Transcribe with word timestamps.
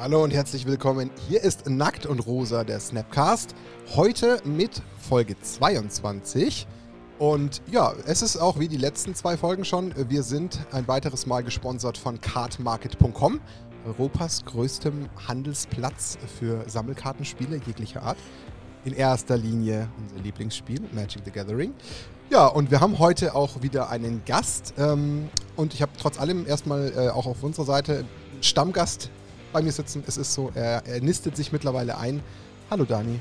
Hallo 0.00 0.24
und 0.24 0.32
herzlich 0.32 0.64
willkommen. 0.64 1.10
Hier 1.28 1.42
ist 1.42 1.68
Nackt 1.68 2.06
und 2.06 2.20
Rosa, 2.20 2.64
der 2.64 2.80
Snapcast. 2.80 3.54
Heute 3.96 4.40
mit 4.46 4.80
Folge 4.96 5.38
22. 5.38 6.66
Und 7.18 7.60
ja, 7.70 7.92
es 8.06 8.22
ist 8.22 8.38
auch 8.38 8.58
wie 8.58 8.66
die 8.66 8.78
letzten 8.78 9.14
zwei 9.14 9.36
Folgen 9.36 9.66
schon. 9.66 9.92
Wir 10.08 10.22
sind 10.22 10.58
ein 10.72 10.88
weiteres 10.88 11.26
Mal 11.26 11.44
gesponsert 11.44 11.98
von 11.98 12.18
cardmarket.com, 12.18 13.40
Europas 13.84 14.42
größtem 14.46 15.10
Handelsplatz 15.28 16.16
für 16.38 16.66
Sammelkartenspiele 16.66 17.60
jeglicher 17.66 18.02
Art. 18.02 18.16
In 18.86 18.94
erster 18.94 19.36
Linie 19.36 19.86
unser 19.98 20.16
Lieblingsspiel, 20.22 20.80
Magic 20.94 21.20
the 21.26 21.30
Gathering. 21.30 21.74
Ja, 22.30 22.46
und 22.46 22.70
wir 22.70 22.80
haben 22.80 22.98
heute 23.00 23.34
auch 23.34 23.60
wieder 23.60 23.90
einen 23.90 24.22
Gast. 24.24 24.72
Ähm, 24.78 25.28
und 25.56 25.74
ich 25.74 25.82
habe 25.82 25.92
trotz 26.00 26.18
allem 26.18 26.46
erstmal 26.46 26.90
äh, 26.96 27.10
auch 27.10 27.26
auf 27.26 27.42
unserer 27.42 27.66
Seite 27.66 28.06
Stammgast 28.40 29.10
bei 29.52 29.62
mir 29.62 29.72
sitzen. 29.72 30.02
Es 30.06 30.16
ist 30.16 30.32
so, 30.32 30.50
er, 30.54 30.86
er 30.86 31.00
nistet 31.00 31.36
sich 31.36 31.52
mittlerweile 31.52 31.98
ein. 31.98 32.22
Hallo 32.70 32.84
Dani. 32.84 33.20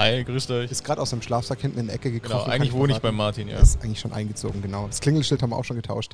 Hi, 0.00 0.24
grüßt 0.24 0.50
euch. 0.52 0.70
Ist 0.70 0.82
gerade 0.82 0.98
aus 1.02 1.10
dem 1.10 1.20
Schlafsack 1.20 1.60
hinten 1.60 1.78
in 1.80 1.86
die 1.88 1.92
Ecke 1.92 2.10
gekrochen. 2.10 2.44
Genau, 2.44 2.50
eigentlich 2.54 2.72
wohne 2.72 2.94
ich 2.94 3.00
bei 3.00 3.12
Martin, 3.12 3.48
ja. 3.48 3.58
Ist 3.58 3.82
eigentlich 3.84 4.00
schon 4.00 4.14
eingezogen, 4.14 4.62
genau. 4.62 4.86
Das 4.86 4.98
Klingelschild 5.02 5.42
haben 5.42 5.50
wir 5.50 5.58
auch 5.58 5.64
schon 5.64 5.76
getauscht. 5.76 6.12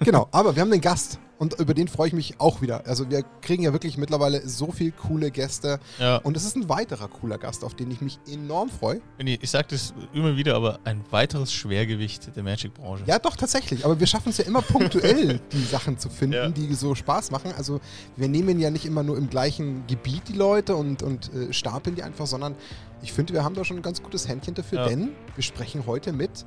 genau, 0.00 0.26
aber 0.32 0.56
wir 0.56 0.62
haben 0.62 0.70
den 0.70 0.80
Gast 0.80 1.18
und 1.36 1.52
über 1.60 1.74
den 1.74 1.86
freue 1.86 2.08
ich 2.08 2.14
mich 2.14 2.40
auch 2.40 2.62
wieder. 2.62 2.86
Also 2.86 3.10
wir 3.10 3.22
kriegen 3.42 3.62
ja 3.62 3.74
wirklich 3.74 3.98
mittlerweile 3.98 4.48
so 4.48 4.72
viele 4.72 4.92
coole 4.92 5.30
Gäste 5.30 5.80
Ja. 5.98 6.16
und 6.16 6.34
es 6.34 6.46
ist 6.46 6.56
ein 6.56 6.70
weiterer 6.70 7.08
cooler 7.08 7.36
Gast, 7.36 7.62
auf 7.62 7.74
den 7.74 7.90
ich 7.90 8.00
mich 8.00 8.18
enorm 8.26 8.70
freue. 8.70 9.02
Ich, 9.18 9.42
ich 9.42 9.50
sag 9.50 9.68
das 9.68 9.92
immer 10.14 10.34
wieder, 10.38 10.54
aber 10.54 10.78
ein 10.84 11.04
weiteres 11.10 11.52
Schwergewicht 11.52 12.34
der 12.34 12.42
Magic-Branche. 12.42 13.04
Ja, 13.06 13.18
doch, 13.18 13.36
tatsächlich. 13.36 13.84
Aber 13.84 14.00
wir 14.00 14.06
schaffen 14.06 14.30
es 14.30 14.38
ja 14.38 14.46
immer 14.46 14.62
punktuell, 14.62 15.40
die 15.52 15.62
Sachen 15.64 15.98
zu 15.98 16.08
finden, 16.08 16.32
Ja. 16.36 16.48
die 16.48 16.72
so 16.72 16.94
Spaß 16.94 17.30
machen. 17.32 17.52
Also 17.54 17.82
wir 18.16 18.28
nehmen 18.28 18.58
ja 18.58 18.70
nicht 18.70 18.86
immer 18.86 19.02
nur 19.02 19.18
im 19.18 19.28
gleichen 19.28 19.86
Gebiet 19.86 20.22
die 20.28 20.32
Leute 20.32 20.74
und, 20.74 21.02
und 21.02 21.30
äh, 21.34 21.52
stapeln 21.52 21.96
die 21.96 22.02
einfach, 22.02 22.26
sondern 22.26 22.54
ich 23.02 23.12
finde, 23.12 23.34
wir 23.34 23.44
haben 23.44 23.54
da 23.54 23.64
schon 23.64 23.76
ein 23.78 23.82
ganz 23.82 24.02
gutes 24.02 24.28
Händchen 24.28 24.54
dafür, 24.54 24.80
Ja. 24.80 24.88
denn 24.88 25.10
wir 25.34 25.42
sprechen 25.42 25.86
heute 25.86 26.12
mit 26.12 26.44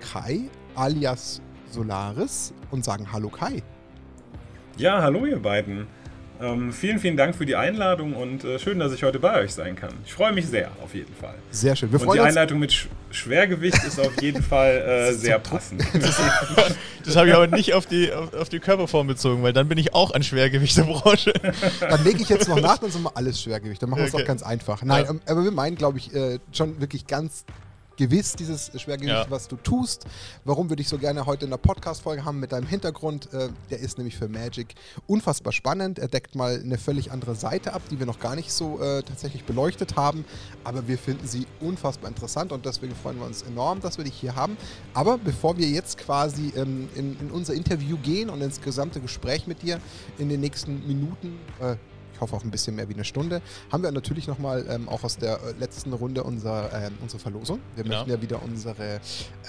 Kai 0.00 0.50
alias 0.74 1.40
Solaris 1.70 2.52
und 2.70 2.84
sagen 2.84 3.12
Hallo 3.12 3.28
Kai. 3.28 3.62
Ja, 4.76 5.00
hallo 5.02 5.26
ihr 5.26 5.40
beiden. 5.40 5.86
Ähm, 6.42 6.72
vielen, 6.72 6.98
vielen 6.98 7.16
Dank 7.16 7.36
für 7.36 7.46
die 7.46 7.54
Einladung 7.54 8.14
und 8.14 8.42
äh, 8.42 8.58
schön, 8.58 8.80
dass 8.80 8.92
ich 8.92 9.04
heute 9.04 9.20
bei 9.20 9.40
euch 9.40 9.52
sein 9.54 9.76
kann. 9.76 9.92
Ich 10.04 10.12
freue 10.12 10.32
mich 10.32 10.46
sehr, 10.48 10.70
auf 10.82 10.92
jeden 10.92 11.14
Fall. 11.14 11.34
Sehr 11.52 11.76
schön. 11.76 11.92
Wir 11.92 12.00
Und 12.00 12.06
freuen 12.06 12.16
die 12.16 12.20
uns. 12.22 12.28
Einleitung 12.30 12.58
mit 12.58 12.72
Sch 12.72 12.88
Schwergewicht 13.12 13.84
ist 13.84 14.00
auf 14.00 14.20
jeden 14.22 14.42
Fall 14.42 14.72
äh, 15.10 15.12
sehr 15.12 15.38
passend. 15.38 15.84
Das 17.04 17.16
habe 17.16 17.28
ich 17.28 17.34
aber 17.34 17.48
nicht 17.48 17.74
auf 17.74 17.84
die, 17.86 18.12
auf, 18.12 18.32
auf 18.32 18.48
die 18.48 18.60
Körperform 18.60 19.08
bezogen, 19.08 19.42
weil 19.42 19.52
dann 19.52 19.66
bin 19.68 19.76
ich 19.76 19.92
auch 19.92 20.12
ein 20.12 20.22
Schwergewicht 20.22 20.76
der 20.76 20.84
Branche. 20.84 21.32
Dann 21.80 22.04
lege 22.04 22.22
ich 22.22 22.28
jetzt 22.28 22.48
noch 22.48 22.60
nach, 22.60 22.78
dann 22.78 22.92
sind 22.92 23.02
wir 23.02 23.16
alles 23.16 23.42
Schwergewicht. 23.42 23.82
Dann 23.82 23.90
machen 23.90 24.02
wir 24.02 24.06
es 24.06 24.14
Okay. 24.14 24.22
auch 24.22 24.26
ganz 24.28 24.44
einfach. 24.44 24.82
Nein, 24.84 25.04
Ja. 25.06 25.10
ähm, 25.10 25.20
aber 25.26 25.42
wir 25.42 25.50
meinen, 25.50 25.74
glaube 25.74 25.98
ich, 25.98 26.14
äh, 26.14 26.38
schon 26.52 26.80
wirklich 26.80 27.08
ganz 27.08 27.44
gewiss 28.02 28.34
dieses 28.34 28.72
Schwergewicht, 28.80 29.12
Ja. 29.12 29.30
was 29.30 29.46
du 29.46 29.54
tust. 29.56 30.06
Warum 30.44 30.68
würde 30.68 30.82
ich 30.82 30.88
so 30.88 30.98
gerne 30.98 31.24
heute 31.24 31.44
in 31.44 31.50
der 31.50 31.56
Podcast-Folge 31.58 32.24
haben 32.24 32.40
mit 32.40 32.50
deinem 32.50 32.66
Hintergrund? 32.66 33.32
Äh, 33.32 33.50
der 33.70 33.78
ist 33.78 33.96
nämlich 33.96 34.16
für 34.16 34.28
Magic 34.28 34.74
unfassbar 35.06 35.52
spannend. 35.52 36.00
Er 36.00 36.08
deckt 36.08 36.34
mal 36.34 36.58
eine 36.58 36.78
völlig 36.78 37.12
andere 37.12 37.36
Seite 37.36 37.72
ab, 37.74 37.82
die 37.90 37.98
wir 38.00 38.06
noch 38.06 38.18
gar 38.18 38.34
nicht 38.34 38.52
so 38.52 38.80
äh, 38.80 39.02
tatsächlich 39.04 39.44
beleuchtet 39.44 39.94
haben. 39.96 40.24
Aber 40.64 40.88
wir 40.88 40.98
finden 40.98 41.28
sie 41.28 41.46
unfassbar 41.60 42.08
interessant 42.10 42.50
und 42.50 42.66
deswegen 42.66 42.94
freuen 42.96 43.18
wir 43.20 43.26
uns 43.26 43.42
enorm, 43.42 43.80
dass 43.80 43.98
wir 43.98 44.04
dich 44.04 44.14
hier 44.14 44.34
haben. 44.34 44.56
Aber 44.94 45.16
bevor 45.18 45.56
wir 45.56 45.68
jetzt 45.68 45.98
quasi 45.98 46.52
ähm, 46.56 46.88
in, 46.96 47.16
in 47.20 47.30
unser 47.30 47.54
Interview 47.54 47.96
gehen 47.98 48.30
und 48.30 48.40
ins 48.40 48.60
gesamte 48.60 49.00
Gespräch 49.00 49.46
mit 49.46 49.62
dir 49.62 49.78
in 50.18 50.28
den 50.28 50.40
nächsten 50.40 50.84
Minuten, 50.88 51.38
äh, 51.60 51.76
hoffe 52.22 52.34
auch 52.36 52.44
ein 52.44 52.50
bisschen 52.50 52.74
mehr 52.76 52.88
wie 52.88 52.94
eine 52.94 53.04
Stunde, 53.04 53.42
haben 53.70 53.82
wir 53.82 53.90
natürlich 53.92 54.26
nochmal 54.26 54.64
ähm, 54.70 54.88
auch 54.88 55.04
aus 55.04 55.18
der 55.18 55.34
äh, 55.42 55.52
letzten 55.58 55.92
Runde 55.92 56.22
unser, 56.24 56.72
ähm, 56.72 56.94
unsere 57.02 57.18
Verlosung. 57.20 57.60
Wir 57.74 57.84
Genau. 57.84 57.96
möchten 57.96 58.10
ja 58.10 58.22
wieder 58.22 58.42
unsere 58.42 59.00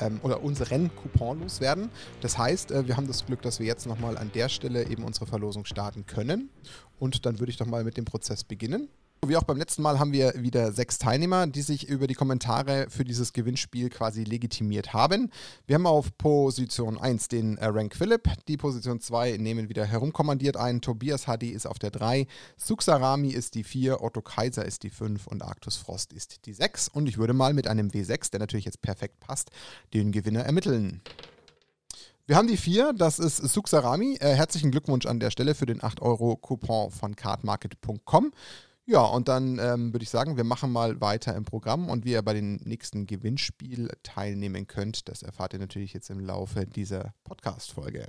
ähm, 0.01 0.19
oder 0.23 0.43
unseren 0.43 0.91
Coupon 0.95 1.39
loswerden. 1.41 1.89
Das 2.21 2.37
heißt, 2.37 2.71
äh, 2.71 2.87
wir 2.87 2.97
haben 2.97 3.07
das 3.07 3.25
Glück, 3.25 3.41
dass 3.43 3.59
wir 3.59 3.65
jetzt 3.67 3.85
nochmal 3.87 4.17
an 4.17 4.31
der 4.33 4.49
Stelle 4.49 4.87
eben 4.89 5.03
unsere 5.03 5.25
Verlosung 5.27 5.65
starten 5.65 6.05
können. 6.05 6.49
Und 6.99 7.25
dann 7.25 7.39
würde 7.39 7.51
ich 7.51 7.57
doch 7.57 7.65
mal 7.65 7.83
mit 7.83 7.95
dem 7.97 8.05
Prozess 8.05 8.43
beginnen. 8.43 8.89
Wie 9.29 9.37
auch 9.37 9.43
beim 9.43 9.57
letzten 9.57 9.81
Mal 9.81 9.99
haben 9.99 10.11
wir 10.11 10.33
wieder 10.35 10.73
sechs 10.73 10.97
Teilnehmer, 10.97 11.47
die 11.47 11.61
sich 11.61 11.87
über 11.87 12.07
die 12.07 12.13
Kommentare 12.13 12.87
für 12.89 13.05
dieses 13.05 13.31
Gewinnspiel 13.31 13.89
quasi 13.89 14.23
legitimiert 14.23 14.93
haben. 14.93 15.31
Wir 15.65 15.75
haben 15.75 15.85
auf 15.85 16.17
Position 16.17 16.97
1 16.97 17.29
den 17.29 17.57
äh, 17.57 17.67
Rank 17.67 17.95
Philipp, 17.95 18.29
die 18.47 18.57
Position 18.57 18.99
2 18.99 19.37
nehmen 19.37 19.69
wieder 19.69 19.85
herumkommandiert 19.85 20.57
ein, 20.57 20.81
Tobias 20.81 21.25
HD 21.25 21.43
ist 21.43 21.65
auf 21.65 21.79
der 21.79 21.91
3, 21.91 22.27
Suxarami 22.57 23.29
ist 23.29 23.55
die 23.55 23.63
4, 23.63 24.01
Otto 24.01 24.21
Kaiser 24.21 24.65
ist 24.65 24.83
die 24.83 24.89
5 24.89 25.27
und 25.27 25.41
Arctus 25.41 25.77
Frost 25.77 26.11
ist 26.11 26.45
die 26.45 26.53
6. 26.53 26.89
Und 26.89 27.07
ich 27.07 27.17
würde 27.17 27.33
mal 27.33 27.53
mit 27.53 27.67
einem 27.67 27.89
W6, 27.89 28.31
der 28.31 28.41
natürlich 28.41 28.65
jetzt 28.65 28.81
perfekt 28.81 29.19
passt, 29.21 29.51
den 29.93 30.11
Gewinner 30.11 30.41
ermitteln. 30.41 31.01
Wir 32.25 32.37
haben 32.37 32.47
die 32.47 32.57
4, 32.57 32.93
das 32.93 33.19
ist 33.19 33.37
Suxarami. 33.37 34.17
Äh, 34.19 34.35
herzlichen 34.35 34.71
Glückwunsch 34.71 35.05
an 35.05 35.19
der 35.19 35.29
Stelle 35.29 35.55
für 35.55 35.65
den 35.65 35.81
8-Euro-Coupon 35.81 36.89
von 36.89 37.15
cardmarket.com. 37.15 38.31
Ja, 38.85 39.01
und 39.05 39.29
dann 39.29 39.59
ähm, 39.59 39.93
würde 39.93 40.03
ich 40.03 40.09
sagen, 40.09 40.35
wir 40.35 40.43
machen 40.43 40.71
mal 40.71 40.99
weiter 40.99 41.35
im 41.35 41.45
Programm 41.45 41.89
und 41.89 42.03
wie 42.03 42.11
ihr 42.11 42.21
bei 42.21 42.33
dem 42.33 42.55
nächsten 42.65 43.05
Gewinnspiel 43.05 43.89
teilnehmen 44.03 44.67
könnt, 44.67 45.07
das 45.07 45.23
erfahrt 45.23 45.53
ihr 45.53 45.59
natürlich 45.59 45.93
jetzt 45.93 46.09
im 46.09 46.19
Laufe 46.19 46.65
dieser 46.65 47.13
Podcast-Folge. 47.23 48.07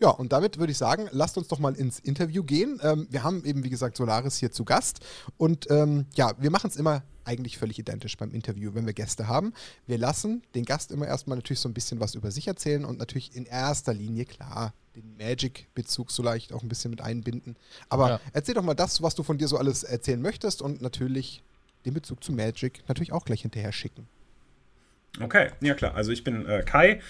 Ja, 0.00 0.08
und 0.10 0.32
damit 0.32 0.58
würde 0.58 0.72
ich 0.72 0.78
sagen, 0.78 1.08
lasst 1.12 1.36
uns 1.36 1.48
doch 1.48 1.58
mal 1.58 1.74
ins 1.74 1.98
Interview 1.98 2.42
gehen. 2.42 2.80
Ähm, 2.82 3.06
wir 3.10 3.22
haben 3.22 3.44
eben, 3.44 3.64
wie 3.64 3.70
gesagt, 3.70 3.98
Solaris 3.98 4.38
hier 4.38 4.50
zu 4.50 4.64
Gast. 4.64 5.00
Und 5.36 5.70
ähm, 5.70 6.06
ja, 6.14 6.32
wir 6.38 6.50
machen 6.50 6.68
es 6.70 6.76
immer 6.76 7.02
eigentlich 7.24 7.58
völlig 7.58 7.78
identisch 7.78 8.16
beim 8.16 8.32
Interview, 8.32 8.74
wenn 8.74 8.86
wir 8.86 8.94
Gäste 8.94 9.28
haben. 9.28 9.52
Wir 9.86 9.98
lassen 9.98 10.42
den 10.54 10.64
Gast 10.64 10.90
immer 10.90 11.06
erstmal 11.06 11.36
natürlich 11.36 11.60
so 11.60 11.68
ein 11.68 11.74
bisschen 11.74 12.00
was 12.00 12.14
über 12.14 12.30
sich 12.30 12.48
erzählen 12.48 12.84
und 12.86 12.98
natürlich 12.98 13.36
in 13.36 13.44
erster 13.44 13.92
Linie, 13.92 14.24
klar, 14.24 14.72
den 14.96 15.16
Magic-Bezug 15.18 16.10
so 16.10 16.22
leicht 16.22 16.54
auch 16.54 16.62
ein 16.62 16.68
bisschen 16.70 16.90
mit 16.90 17.02
einbinden. 17.02 17.56
Aber 17.90 18.08
Ja. 18.08 18.20
erzähl 18.32 18.54
doch 18.54 18.62
mal 18.64 18.74
das, 18.74 19.02
was 19.02 19.14
du 19.14 19.22
von 19.22 19.36
dir 19.36 19.48
so 19.48 19.58
alles 19.58 19.82
erzählen 19.84 20.20
möchtest 20.20 20.62
und 20.62 20.80
natürlich 20.80 21.42
den 21.84 21.92
Bezug 21.92 22.24
zu 22.24 22.32
Magic 22.32 22.82
natürlich 22.88 23.12
auch 23.12 23.26
gleich 23.26 23.42
hinterher 23.42 23.72
schicken. 23.72 24.08
Okay, 25.20 25.50
ja 25.60 25.74
klar. 25.74 25.94
Also 25.94 26.10
ich 26.10 26.24
bin 26.24 26.46
äh, 26.46 26.62
Kai, 26.64 27.00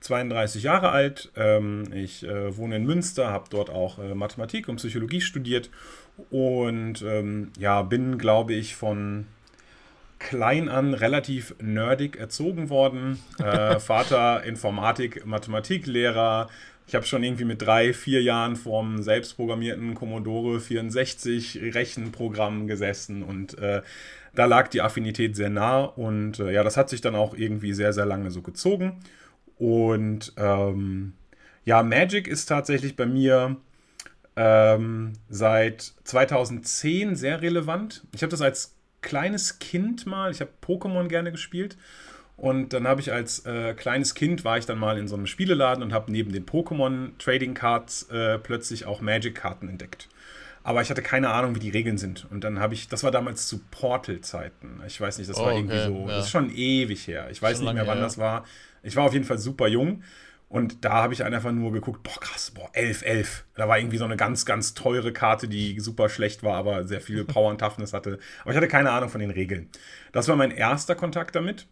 32 0.00 0.62
Jahre 0.62 0.90
alt. 0.90 1.30
Ähm, 1.36 1.84
ich 1.92 2.24
äh, 2.24 2.56
wohne 2.56 2.76
in 2.76 2.84
Münster, 2.84 3.28
habe 3.28 3.46
dort 3.50 3.70
auch 3.70 3.98
äh, 3.98 4.14
Mathematik 4.14 4.68
und 4.68 4.76
Psychologie 4.76 5.20
studiert 5.20 5.70
und 6.30 7.02
ähm, 7.02 7.52
ja, 7.58 7.82
bin, 7.82 8.18
glaube 8.18 8.54
ich, 8.54 8.76
von 8.76 9.26
klein 10.18 10.68
an 10.68 10.94
relativ 10.94 11.54
nerdig 11.60 12.16
erzogen 12.16 12.68
worden. 12.70 13.18
Äh, 13.38 13.78
Vater 13.80 14.44
Informatik, 14.44 15.26
Mathematiklehrer. 15.26 16.48
Ich 16.86 16.94
habe 16.94 17.06
schon 17.06 17.22
irgendwie 17.22 17.44
mit 17.44 17.62
drei, 17.62 17.92
vier 17.92 18.22
Jahren 18.22 18.56
vorm 18.56 19.02
selbstprogrammierten 19.02 19.94
Commodore 19.94 20.60
64 20.60 21.60
Rechenprogramm 21.74 22.66
gesessen 22.66 23.22
und 23.22 23.56
äh, 23.58 23.82
da 24.34 24.44
lag 24.46 24.68
die 24.68 24.80
Affinität 24.80 25.36
sehr 25.36 25.50
nah 25.50 25.82
und 25.82 26.38
äh, 26.38 26.52
ja, 26.52 26.62
das 26.62 26.76
hat 26.76 26.88
sich 26.88 27.00
dann 27.00 27.14
auch 27.14 27.34
irgendwie 27.34 27.72
sehr, 27.72 27.92
sehr 27.92 28.06
lange 28.06 28.30
so 28.30 28.42
gezogen. 28.42 29.00
Und 29.60 30.32
ähm, 30.38 31.12
ja, 31.66 31.82
Magic 31.82 32.26
ist 32.26 32.46
tatsächlich 32.46 32.96
bei 32.96 33.04
mir 33.04 33.56
ähm, 34.34 35.12
seit 35.28 35.92
2010 36.04 37.14
sehr 37.14 37.42
relevant. 37.42 38.02
Ich 38.14 38.22
habe 38.22 38.30
das 38.30 38.40
als 38.40 38.74
kleines 39.02 39.58
Kind 39.58 40.06
mal, 40.06 40.30
ich 40.30 40.40
habe 40.40 40.50
Pokémon 40.66 41.08
gerne 41.08 41.30
gespielt. 41.30 41.76
Und 42.38 42.72
dann 42.72 42.88
habe 42.88 43.02
ich 43.02 43.12
als 43.12 43.44
äh, 43.44 43.74
kleines 43.74 44.14
Kind 44.14 44.46
war 44.46 44.56
ich 44.56 44.64
dann 44.64 44.78
mal 44.78 44.96
in 44.96 45.08
so 45.08 45.14
einem 45.14 45.26
Spieleladen 45.26 45.82
und 45.84 45.92
habe 45.92 46.10
neben 46.10 46.32
den 46.32 46.46
Pokémon 46.46 47.10
Trading 47.18 47.52
Cards 47.52 48.04
äh, 48.10 48.38
plötzlich 48.38 48.86
auch 48.86 49.02
Magic 49.02 49.34
Karten 49.34 49.68
entdeckt. 49.68 50.08
Aber 50.62 50.80
ich 50.80 50.88
hatte 50.88 51.02
keine 51.02 51.28
Ahnung, 51.30 51.54
wie 51.54 51.58
die 51.60 51.68
Regeln 51.68 51.98
sind. 51.98 52.26
Und 52.30 52.44
dann 52.44 52.58
habe 52.60 52.72
ich, 52.72 52.88
das 52.88 53.04
war 53.04 53.10
damals 53.10 53.46
zu 53.46 53.60
Portal-Zeiten. 53.70 54.80
Ich 54.86 54.98
weiß 54.98 55.18
nicht, 55.18 55.28
das 55.28 55.36
Oh, 55.38 55.44
war 55.44 55.52
irgendwie 55.54 55.76
okay, 55.76 55.86
so, 55.86 56.08
ja. 56.08 56.16
das 56.16 56.24
ist 56.26 56.30
schon 56.30 56.50
ewig 56.50 57.06
her. 57.06 57.28
Ich 57.30 57.42
weiß 57.42 57.58
Schon 57.58 57.66
nicht 57.66 57.74
mehr, 57.74 57.86
wann 57.86 57.98
her. 57.98 58.06
das 58.06 58.16
war. 58.16 58.44
Ich 58.82 58.96
war 58.96 59.04
auf 59.04 59.12
jeden 59.12 59.24
Fall 59.24 59.38
super 59.38 59.68
jung. 59.68 60.02
Und 60.48 60.84
da 60.84 60.94
habe 60.94 61.14
ich 61.14 61.22
einfach 61.22 61.52
nur 61.52 61.70
geguckt, 61.70 62.02
boah, 62.02 62.18
krass, 62.18 62.50
boah, 62.50 62.68
11, 62.72 63.02
11. 63.02 63.44
Da 63.54 63.68
war 63.68 63.78
irgendwie 63.78 63.98
so 63.98 64.04
eine 64.04 64.16
ganz, 64.16 64.44
ganz 64.44 64.74
teure 64.74 65.12
Karte, 65.12 65.46
die 65.46 65.78
super 65.78 66.08
schlecht 66.08 66.42
war, 66.42 66.56
aber 66.56 66.84
sehr 66.84 67.00
viel 67.00 67.24
Power 67.24 67.50
und 67.50 67.60
Toughness 67.60 67.92
hatte. 67.92 68.18
Aber 68.42 68.50
ich 68.50 68.56
hatte 68.56 68.66
keine 68.66 68.90
Ahnung 68.90 69.10
von 69.10 69.20
den 69.20 69.30
Regeln. 69.30 69.68
Das 70.10 70.26
war 70.26 70.34
mein 70.34 70.50
erster 70.50 70.96
Kontakt 70.96 71.36
damit. 71.36 71.68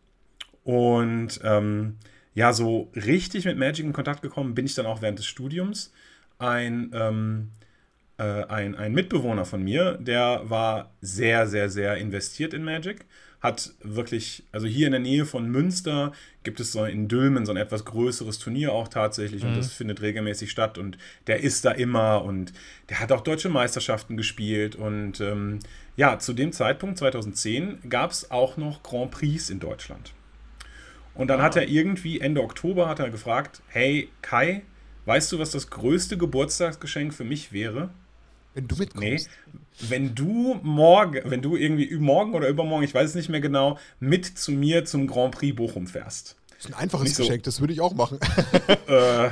Und 0.62 1.40
ähm, 1.43 1.96
ja, 2.34 2.52
so 2.52 2.93
richtig 2.94 3.46
mit 3.46 3.58
Magic 3.58 3.84
in 3.84 3.93
Kontakt 3.93 4.22
gekommen 4.22 4.55
bin 4.55 4.64
ich 4.64 4.76
dann 4.76 4.87
auch 4.87 5.02
während 5.02 5.19
des 5.19 5.26
Studiums. 5.26 5.93
Ein, 6.38 6.93
ähm, 6.94 7.50
äh, 8.16 8.44
ein, 8.44 8.76
ein 8.76 8.93
Mitbewohner 8.93 9.44
von 9.44 9.60
mir, 9.60 9.94
der 9.94 10.43
war 10.44 10.94
sehr, 11.00 11.49
sehr, 11.49 11.69
sehr 11.69 11.96
investiert 11.96 12.55
in 12.55 12.62
Magic. 12.62 13.06
Hat 13.40 13.70
wirklich, 13.82 14.43
also 14.50 14.67
hier 14.67 14.87
in 14.87 14.93
der 14.93 15.00
Nähe 15.00 15.25
von 15.25 15.49
Münster 15.49 16.12
gibt 16.43 16.58
es 16.58 16.73
so 16.73 16.85
in 16.85 17.06
Dülmen 17.06 17.46
so 17.46 17.52
ein 17.52 17.56
etwas 17.56 17.85
größeres 17.85 18.38
Turnier 18.38 18.73
auch 18.73 18.88
tatsächlich 18.88 19.43
mhm. 19.43 19.50
und 19.50 19.56
das 19.58 19.73
findet 19.73 20.00
regelmäßig 20.00 20.50
statt 20.50 20.76
und 20.76 20.99
der 21.29 21.40
ist 21.40 21.64
da 21.64 21.70
immer 21.70 22.25
und 22.25 22.52
der 22.88 22.99
hat 22.99 23.12
auch 23.12 23.20
deutsche 23.20 23.49
Meisterschaften 23.49 24.17
gespielt 24.17 24.75
und 24.75 25.20
ähm, 25.20 25.61
ja, 25.96 26.19
zu 26.19 26.32
dem 26.32 26.52
Zeitpunkt 26.52 26.99
2010 26.99 27.88
gab 27.88 28.11
es 28.11 28.31
auch 28.31 28.56
noch 28.56 28.82
Grand 28.82 29.11
Prix 29.11 29.50
in 29.50 29.61
Deutschland. 29.61 30.12
Und 31.14 31.29
dann 31.29 31.41
ah. 31.41 31.44
hat 31.44 31.56
er 31.56 31.69
irgendwie 31.69 32.20
Ende 32.20 32.43
Oktober 32.43 32.88
hat 32.88 33.00
er 33.00 33.11
gefragt, 33.11 33.62
hey 33.69 34.08
Kai, 34.23 34.62
weißt 35.06 35.32
du, 35.32 35.38
was 35.38 35.50
das 35.50 35.70
größte 35.70 36.17
Geburtstagsgeschenk 36.17 37.14
für 37.14 37.25
mich 37.25 37.52
wäre? 37.52 37.91
Wenn 38.58 38.66
du 38.66 38.75
mitkommst. 38.75 39.28
Nee, 39.31 39.88
wenn 39.88 40.14
du 40.16 40.58
morgen, 40.64 41.20
wenn 41.31 41.43
du 41.43 41.55
irgendwie 41.55 41.94
morgen 41.96 42.34
oder 42.34 42.49
übermorgen, 42.49 42.82
ich 42.82 42.93
weiß 42.93 43.10
es 43.10 43.14
nicht 43.14 43.28
mehr 43.28 43.40
genau, 43.40 43.78
mit 44.00 44.26
zu 44.26 44.50
mir 44.50 44.84
zum 44.84 45.06
Grand 45.06 45.32
Prix 45.37 45.55
Bochum 45.55 45.87
fährst. 45.87 46.34
Das 46.49 46.64
ist 46.64 46.75
ein 46.75 46.75
einfaches 46.75 47.14
so, 47.14 47.22
Geschenk, 47.22 47.44
das 47.44 47.60
würde 47.60 47.72
ich 47.72 47.81
auch 47.81 47.94
machen. 47.94 48.19
äh, 48.88 49.28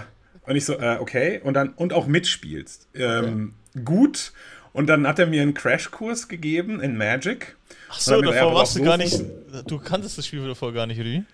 und 0.46 0.54
ich 0.54 0.64
so, 0.64 0.74
äh, 0.74 0.98
okay, 1.00 1.40
und 1.42 1.54
dann 1.54 1.70
und 1.70 1.92
auch 1.92 2.06
mitspielst. 2.06 2.86
Ähm, 2.94 3.54
okay. 3.74 3.84
Gut. 3.84 4.32
Und 4.72 4.86
dann 4.86 5.08
hat 5.08 5.18
er 5.18 5.26
mir 5.26 5.42
einen 5.42 5.54
Crashkurs 5.54 6.28
gegeben 6.28 6.80
in 6.80 6.96
Magic. 6.96 7.56
Ach 7.88 7.98
so, 7.98 8.20
davor 8.20 8.54
warst 8.54 8.76
du 8.76 8.82
gar 8.82 8.96
nicht. 8.96 9.24
Du 9.66 9.78
kanntest 9.78 10.18
das 10.18 10.26
Spiel 10.28 10.46
davor 10.46 10.72
gar 10.72 10.86
nicht, 10.86 11.00
oder 11.00 11.08
wie? 11.08 11.24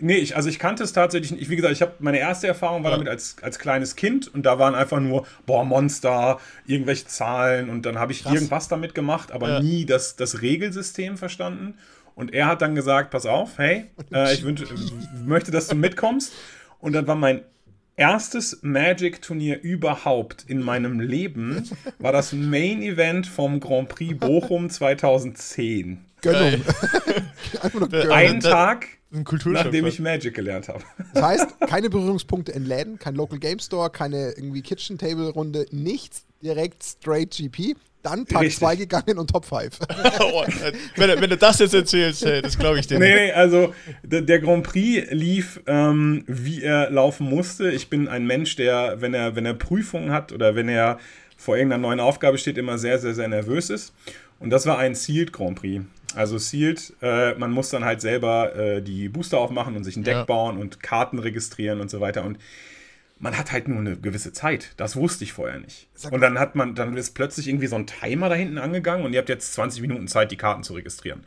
Nee, 0.00 0.16
ich, 0.16 0.36
also 0.36 0.48
ich 0.48 0.58
kannte 0.58 0.84
es 0.84 0.92
tatsächlich 0.92 1.32
nicht. 1.32 1.50
Wie 1.50 1.56
gesagt, 1.56 1.72
ich 1.72 1.82
habe 1.82 1.94
meine 1.98 2.18
erste 2.18 2.46
Erfahrung 2.46 2.84
war 2.84 2.92
ja. 2.92 2.96
damit 2.96 3.10
als, 3.10 3.36
als 3.42 3.58
kleines 3.58 3.96
Kind 3.96 4.32
und 4.32 4.46
da 4.46 4.58
waren 4.58 4.74
einfach 4.74 5.00
nur, 5.00 5.26
boah, 5.44 5.64
Monster, 5.64 6.38
irgendwelche 6.66 7.06
Zahlen 7.06 7.68
und 7.68 7.84
dann 7.84 7.98
habe 7.98 8.12
ich 8.12 8.22
Krass. 8.22 8.34
irgendwas 8.34 8.68
damit 8.68 8.94
gemacht, 8.94 9.32
aber 9.32 9.48
ja. 9.48 9.60
nie 9.60 9.86
das, 9.86 10.14
das 10.14 10.40
Regelsystem 10.40 11.16
verstanden. 11.16 11.74
Und 12.14 12.32
er 12.32 12.46
hat 12.46 12.62
dann 12.62 12.74
gesagt, 12.74 13.10
pass 13.10 13.26
auf, 13.26 13.58
hey, 13.58 13.86
äh, 14.12 14.34
ich 14.34 14.42
wünsch, 14.42 14.64
möchte, 15.24 15.50
dass 15.50 15.68
du 15.68 15.76
mitkommst. 15.76 16.32
Und 16.80 16.92
dann 16.92 17.06
war 17.06 17.14
mein 17.14 17.42
erstes 17.96 18.60
Magic-Turnier 18.62 19.60
überhaupt 19.62 20.44
in 20.46 20.62
meinem 20.62 21.00
Leben, 21.00 21.68
war 21.98 22.12
das 22.12 22.32
Main 22.32 22.82
Event 22.82 23.26
vom 23.26 23.60
Grand 23.60 23.88
Prix 23.88 24.18
Bochum 24.18 24.70
2010. 24.70 26.07
Gönnung. 26.22 26.62
Ein 28.10 28.40
Tag 28.40 28.86
ein 29.12 29.24
Nachdem 29.46 29.86
ich 29.86 30.00
Magic 30.00 30.34
gelernt 30.34 30.68
habe. 30.68 30.82
Das 31.14 31.22
heißt, 31.22 31.60
keine 31.68 31.88
Berührungspunkte 31.88 32.52
in 32.52 32.66
Läden, 32.66 32.98
kein 32.98 33.14
Local 33.14 33.38
Game 33.38 33.58
Store, 33.58 33.90
keine 33.90 34.32
irgendwie 34.32 34.62
Kitchen 34.62 34.98
Table 34.98 35.30
Runde, 35.30 35.66
nichts, 35.70 36.24
direkt 36.42 36.84
straight 36.84 37.30
GP. 37.30 37.76
Dann 38.02 38.26
Tag 38.26 38.48
2 38.50 38.76
gegangen 38.76 39.18
und 39.18 39.30
Top 39.30 39.44
5. 39.44 39.76
oh, 40.20 40.44
wenn, 40.96 41.20
wenn, 41.20 41.30
du 41.30 41.36
das 41.36 41.58
jetzt 41.58 41.74
erzählst, 41.74 42.24
hey, 42.24 42.40
das 42.40 42.56
glaube 42.56 42.78
ich 42.78 42.86
dir 42.86 42.98
nicht. 42.98 43.08
Nee, 43.08 43.26
nee, 43.26 43.32
also 43.32 43.74
der, 44.04 44.22
der 44.22 44.38
Grand 44.38 44.62
Prix 44.62 45.10
lief, 45.10 45.60
ähm, 45.66 46.22
wie 46.28 46.62
er 46.62 46.90
laufen 46.90 47.28
musste. 47.28 47.72
Ich 47.72 47.90
bin 47.90 48.06
ein 48.06 48.24
Mensch, 48.24 48.54
der, 48.54 49.00
wenn 49.00 49.14
er, 49.14 49.34
wenn 49.34 49.46
er 49.46 49.54
Prüfungen 49.54 50.12
hat 50.12 50.32
oder 50.32 50.54
wenn 50.54 50.68
er 50.68 51.00
vor 51.36 51.56
irgendeiner 51.56 51.82
neuen 51.82 52.00
Aufgabe 52.00 52.38
steht, 52.38 52.56
immer 52.56 52.78
sehr, 52.78 53.00
sehr, 53.00 53.14
sehr 53.14 53.28
nervös 53.28 53.68
ist. 53.68 53.92
Und 54.38 54.50
das 54.50 54.64
war 54.66 54.78
ein 54.78 54.94
Sealed 54.94 55.32
Grand 55.32 55.58
Prix. 55.58 55.82
Also 56.18 56.36
Sealed, 56.36 56.94
äh, 57.00 57.34
man 57.34 57.52
muss 57.52 57.70
dann 57.70 57.84
halt 57.84 58.00
selber 58.00 58.52
äh, 58.56 58.82
die 58.82 59.08
Booster 59.08 59.38
aufmachen 59.38 59.76
und 59.76 59.84
sich 59.84 59.96
ein 59.96 60.02
Deck 60.02 60.14
ja. 60.14 60.24
bauen 60.24 60.58
und 60.58 60.82
Karten 60.82 61.20
registrieren 61.20 61.80
und 61.80 61.90
so 61.90 62.00
weiter. 62.00 62.24
Und 62.24 62.38
man 63.20 63.38
hat 63.38 63.52
halt 63.52 63.68
nur 63.68 63.78
eine 63.78 63.96
gewisse 63.96 64.32
Zeit. 64.32 64.72
Das 64.78 64.96
wusste 64.96 65.22
ich 65.22 65.32
vorher 65.32 65.60
nicht. 65.60 65.86
Und 66.10 66.20
dann 66.20 66.40
hat 66.40 66.56
man, 66.56 66.74
dann 66.74 66.96
ist 66.96 67.14
plötzlich 67.14 67.46
irgendwie 67.46 67.68
so 67.68 67.76
ein 67.76 67.86
Timer 67.86 68.28
da 68.28 68.34
hinten 68.34 68.58
angegangen 68.58 69.06
und 69.06 69.12
ihr 69.12 69.20
habt 69.20 69.28
jetzt 69.28 69.54
20 69.54 69.80
Minuten 69.80 70.08
Zeit, 70.08 70.32
die 70.32 70.36
Karten 70.36 70.64
zu 70.64 70.74
registrieren. 70.74 71.22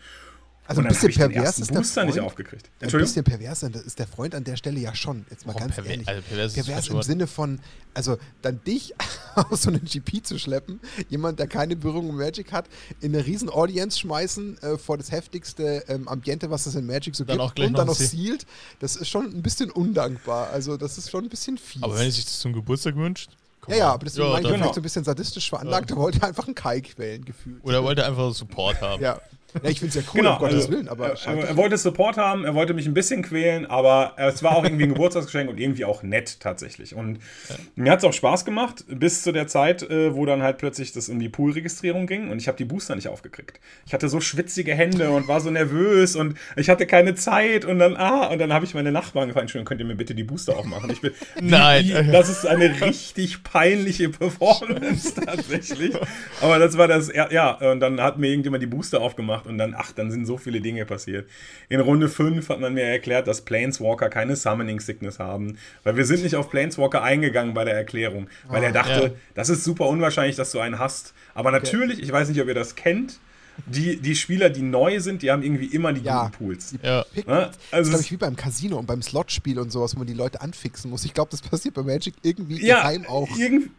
Also 0.71 0.81
ein 0.81 0.87
bisschen 0.87 1.11
pervers 1.31 1.59
ist 1.59 1.73
der 1.73 1.83
Freund, 1.83 2.07
nicht 2.07 2.19
aufgekriegt. 2.19 2.69
Ein 2.79 2.89
bisschen 2.89 3.23
pervers 3.23 3.63
ist 3.63 3.99
der 3.99 4.07
Freund 4.07 4.35
an 4.35 4.43
der 4.43 4.55
Stelle 4.55 4.79
ja 4.79 4.95
schon. 4.95 5.25
Jetzt 5.29 5.45
mal 5.45 5.53
oh, 5.55 5.59
ganz 5.59 5.77
ehrlich. 5.77 6.07
Also 6.07 6.21
pervers, 6.21 6.53
pervers 6.53 6.87
im 6.87 7.01
Sinne 7.01 7.27
von, 7.27 7.59
also 7.93 8.17
dann 8.41 8.63
dich 8.63 8.93
aus 9.35 9.63
so 9.63 9.69
einem 9.69 9.83
GP 9.83 10.23
zu 10.23 10.39
schleppen, 10.39 10.79
jemand, 11.09 11.39
der 11.39 11.47
keine 11.47 11.75
Berührung 11.75 12.07
mit 12.07 12.15
Magic 12.17 12.51
hat, 12.51 12.65
in 13.01 13.13
eine 13.13 13.25
riesen 13.25 13.49
Audience 13.49 13.99
schmeißen 13.99 14.57
äh, 14.61 14.77
vor 14.77 14.97
das 14.97 15.11
heftigste 15.11 15.83
ähm, 15.87 16.07
Ambiente, 16.07 16.49
was 16.49 16.65
es 16.65 16.75
in 16.75 16.85
Magic 16.85 17.15
so 17.15 17.23
dann 17.25 17.37
gibt 17.37 17.59
und 17.59 17.77
dann 17.77 17.87
noch 17.87 17.95
sealed, 17.95 18.45
das 18.79 18.95
ist 18.95 19.09
schon 19.09 19.25
ein 19.25 19.41
bisschen 19.41 19.69
undankbar. 19.71 20.49
Also 20.51 20.77
das 20.77 20.97
ist 20.97 21.09
schon 21.09 21.25
ein 21.25 21.29
bisschen 21.29 21.57
fies. 21.57 21.83
Aber 21.83 21.95
wenn 21.95 22.05
er 22.05 22.11
sich 22.11 22.25
das 22.25 22.39
zum 22.39 22.53
Geburtstag 22.53 22.95
wünscht, 22.95 23.31
ja, 23.67 23.75
ja, 23.75 23.93
aber 23.93 24.05
deswegen 24.05 24.25
ja, 24.25 24.33
meine 24.33 24.47
ich 24.47 24.53
vielleicht 24.55 24.73
so 24.73 24.79
ein 24.79 24.83
bisschen 24.83 25.03
sadistisch 25.03 25.49
veranlagt. 25.49 25.89
Ja. 25.91 25.95
Er 25.95 25.99
wollte 25.99 26.23
einfach 26.23 26.45
einen 26.45 26.55
Kai 26.55 26.81
quälen, 26.81 27.23
gefühlt. 27.23 27.63
Oder 27.63 27.77
er 27.77 27.83
wollte 27.83 28.05
einfach 28.05 28.33
Support 28.33 28.81
haben. 28.81 29.03
Ja. 29.03 29.21
Ja, 29.61 29.69
ich 29.69 29.79
finde 29.79 29.89
es 29.89 29.95
ja 29.95 30.11
cool, 30.13 30.21
genau, 30.21 30.33
um 30.33 30.39
Gottes 30.39 30.55
also, 30.55 30.71
Willen, 30.71 30.87
aber. 30.87 31.15
Er, 31.25 31.49
er 31.49 31.57
wollte 31.57 31.77
Support 31.77 32.17
haben, 32.17 32.45
er 32.45 32.55
wollte 32.55 32.73
mich 32.73 32.87
ein 32.87 32.93
bisschen 32.93 33.21
quälen, 33.21 33.65
aber 33.65 34.13
es 34.17 34.43
war 34.43 34.55
auch 34.55 34.63
irgendwie 34.63 34.83
ein 34.83 34.89
Geburtstagsgeschenk 34.93 35.49
und 35.49 35.59
irgendwie 35.59 35.85
auch 35.85 36.03
nett 36.03 36.39
tatsächlich. 36.39 36.95
Und 36.95 37.17
ja. 37.49 37.55
mir 37.75 37.91
hat 37.91 37.99
es 37.99 38.05
auch 38.05 38.13
Spaß 38.13 38.45
gemacht, 38.45 38.85
bis 38.87 39.23
zu 39.23 39.31
der 39.31 39.47
Zeit, 39.47 39.83
äh, 39.83 40.15
wo 40.15 40.25
dann 40.25 40.41
halt 40.41 40.57
plötzlich 40.57 40.93
das 40.93 41.09
um 41.09 41.19
die 41.19 41.29
Poolregistrierung 41.29 42.07
ging 42.07 42.29
und 42.29 42.39
ich 42.39 42.47
habe 42.47 42.57
die 42.57 42.65
Booster 42.65 42.95
nicht 42.95 43.07
aufgekriegt. 43.07 43.59
Ich 43.85 43.93
hatte 43.93 44.09
so 44.09 44.21
schwitzige 44.21 44.73
Hände 44.73 45.11
und 45.11 45.27
war 45.27 45.41
so 45.41 45.49
nervös 45.49 46.15
und 46.15 46.37
ich 46.55 46.69
hatte 46.69 46.85
keine 46.85 47.15
Zeit 47.15 47.65
und 47.65 47.79
dann, 47.79 47.97
ah, 47.97 48.27
und 48.27 48.39
dann 48.39 48.53
habe 48.53 48.65
ich 48.65 48.73
meine 48.73 48.91
Nachbarn 48.91 49.27
gefragt, 49.27 49.43
Entschuldigung, 49.43 49.67
könnt 49.67 49.81
ihr 49.81 49.87
mir 49.87 49.95
bitte 49.95 50.15
die 50.15 50.23
Booster 50.23 50.57
aufmachen? 50.57 50.89
Ich 50.89 51.01
bin, 51.01 51.11
Nein. 51.41 51.85
Wie, 51.85 52.11
das 52.11 52.29
ist 52.29 52.45
eine 52.45 52.81
richtig 52.81 53.43
peinliche 53.43 54.09
Performance 54.09 55.13
tatsächlich. 55.25 55.95
Aber 56.41 56.59
das 56.59 56.77
war 56.77 56.87
das, 56.87 57.11
ja, 57.13 57.51
und 57.71 57.79
dann 57.79 58.01
hat 58.01 58.17
mir 58.17 58.27
irgendjemand 58.27 58.63
die 58.63 58.67
Booster 58.67 59.01
aufgemacht 59.01 59.40
gemacht 59.41 59.47
und 59.47 59.57
dann, 59.57 59.75
ach, 59.77 59.91
dann 59.91 60.11
sind 60.11 60.25
so 60.25 60.37
viele 60.37 60.61
Dinge 60.61 60.85
passiert. 60.85 61.27
In 61.69 61.79
Runde 61.79 62.09
5 62.09 62.47
hat 62.49 62.59
man 62.59 62.73
mir 62.73 62.83
erklärt, 62.83 63.27
dass 63.27 63.41
Planeswalker 63.41 64.09
keine 64.09 64.35
Summoning 64.35 64.79
Sickness 64.79 65.19
haben, 65.19 65.57
weil 65.83 65.97
wir 65.97 66.05
sind 66.05 66.23
nicht 66.23 66.35
auf 66.35 66.49
Planeswalker 66.49 67.03
eingegangen 67.03 67.53
bei 67.53 67.65
der 67.65 67.75
Erklärung, 67.75 68.27
weil 68.47 68.61
oh, 68.61 68.65
er 68.65 68.71
dachte, 68.71 69.03
ja. 69.03 69.11
das 69.33 69.49
ist 69.49 69.63
super 69.63 69.87
unwahrscheinlich, 69.87 70.35
dass 70.35 70.51
du 70.51 70.59
einen 70.59 70.79
hast. 70.79 71.13
Aber 71.33 71.51
natürlich, 71.51 71.97
okay. 71.97 72.05
ich 72.05 72.11
weiß 72.11 72.29
nicht, 72.29 72.41
ob 72.41 72.47
ihr 72.47 72.53
das 72.53 72.75
kennt, 72.75 73.19
die, 73.65 73.97
die 73.97 74.15
Spieler, 74.15 74.49
die 74.49 74.61
neu 74.61 74.99
sind, 75.01 75.21
die 75.21 75.29
haben 75.29 75.43
irgendwie 75.43 75.67
immer 75.67 75.93
die 75.93 76.01
ja, 76.01 76.23
guten 76.23 76.31
Pools. 76.31 76.73
Ja. 76.81 77.05
ja. 77.13 77.51
Also 77.69 77.69
das 77.69 77.79
ist, 77.81 77.89
glaube 77.89 78.01
ich, 78.03 78.11
wie 78.11 78.17
beim 78.17 78.35
Casino 78.35 78.77
und 78.77 78.85
beim 78.85 79.01
Slotspiel 79.01 79.59
und 79.59 79.71
sowas, 79.71 79.93
wo 79.93 79.99
man 79.99 80.07
die 80.07 80.13
Leute 80.13 80.41
anfixen 80.41 80.89
muss. 80.89 81.05
Ich 81.05 81.13
glaube, 81.13 81.29
das 81.31 81.41
passiert 81.41 81.75
bei 81.75 81.83
Magic 81.83 82.15
irgendwie 82.23 82.65
ja, 82.65 82.77
geheim 82.77 83.05
auch. 83.05 83.29
Irgendwie, 83.37 83.69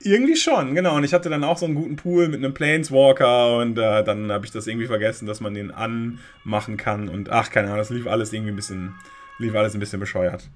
irgendwie 0.00 0.36
schon, 0.36 0.74
genau. 0.74 0.96
Und 0.96 1.04
ich 1.04 1.12
hatte 1.12 1.28
dann 1.28 1.44
auch 1.44 1.58
so 1.58 1.66
einen 1.66 1.74
guten 1.74 1.96
Pool 1.96 2.28
mit 2.28 2.36
einem 2.36 2.54
Planeswalker 2.54 3.58
und 3.58 3.78
äh, 3.78 4.04
dann 4.04 4.30
habe 4.30 4.46
ich 4.46 4.52
das 4.52 4.66
irgendwie 4.66 4.86
vergessen, 4.86 5.26
dass 5.26 5.40
man 5.40 5.54
den 5.54 5.70
anmachen 5.70 6.76
kann. 6.76 7.08
Und 7.08 7.30
ach, 7.30 7.50
keine 7.50 7.68
Ahnung, 7.68 7.78
das 7.78 7.90
lief 7.90 8.06
alles 8.06 8.32
irgendwie 8.32 8.52
ein 8.52 8.56
bisschen, 8.56 8.94
lief 9.38 9.54
alles 9.54 9.74
ein 9.74 9.80
bisschen 9.80 10.00
bescheuert. 10.00 10.48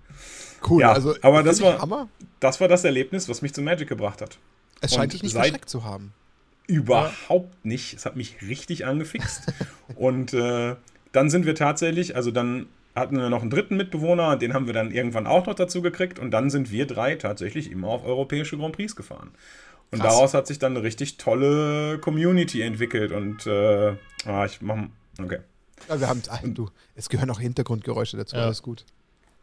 Cool, 0.68 0.82
ja, 0.82 0.92
also 0.92 1.16
aber 1.22 1.42
das 1.42 1.61
war, 1.61 1.80
Hammer. 1.80 2.08
das 2.38 2.61
war 2.61 2.68
das 2.68 2.84
Erlebnis, 2.84 3.28
was 3.28 3.42
mich 3.42 3.52
zu 3.52 3.62
Magic 3.62 3.88
gebracht 3.88 4.20
hat. 4.20 4.38
Es 4.80 4.92
scheint 4.92 5.04
und 5.04 5.12
dich 5.14 5.22
nicht 5.25 5.32
verschreckt 5.34 5.68
zu 5.68 5.84
haben. 5.84 6.12
Überhaupt 6.68 7.64
nicht. 7.64 7.94
Es 7.94 8.06
hat 8.06 8.14
mich 8.14 8.37
richtig 8.42 8.87
angefixt. 8.87 9.52
und 9.96 10.32
äh, 10.34 10.76
dann 11.11 11.30
sind 11.30 11.46
wir 11.46 11.54
tatsächlich, 11.54 12.14
also 12.14 12.30
dann 12.30 12.66
hatten 12.94 13.16
wir 13.16 13.30
noch 13.30 13.40
einen 13.40 13.50
dritten 13.50 13.76
Mitbewohner, 13.76 14.37
den 14.37 14.54
haben 14.54 14.66
wir 14.66 14.75
dann 14.75 14.90
irgendwann 14.90 15.26
auch 15.26 15.46
noch 15.46 15.54
dazu 15.54 15.82
gekriegt 15.82 16.18
und 16.18 16.30
dann 16.30 16.50
sind 16.50 16.70
wir 16.70 16.87
drei 16.87 17.14
tatsächlich 17.14 17.70
immer 17.70 17.88
auf 17.88 18.04
europäische 18.04 18.58
Grand 18.58 18.76
Prix 18.76 18.96
gefahren. 18.96 19.30
Und 19.90 20.00
Krass. 20.00 20.14
daraus 20.14 20.34
hat 20.34 20.46
sich 20.46 20.58
dann 20.58 20.76
eine 20.76 20.84
richtig 20.84 21.18
tolle 21.18 21.99
Community 21.99 22.62
entwickelt 22.62 23.12
und 23.12 23.46
äh, 23.46 23.94
ah, 24.26 24.44
ich 24.46 24.61
mach, 24.62 24.84
okay. 25.22 25.38
Ja, 25.88 26.00
wir 26.00 26.08
haben, 26.08 26.22
ach, 26.30 26.40
du, 26.44 26.70
es 26.94 27.08
gehören 27.08 27.30
auch 27.30 27.40
Hintergrundgeräusche 27.40 28.16
dazu, 28.16 28.37
ja. 28.37 28.44
alles 28.44 28.62
gut. 28.62 28.84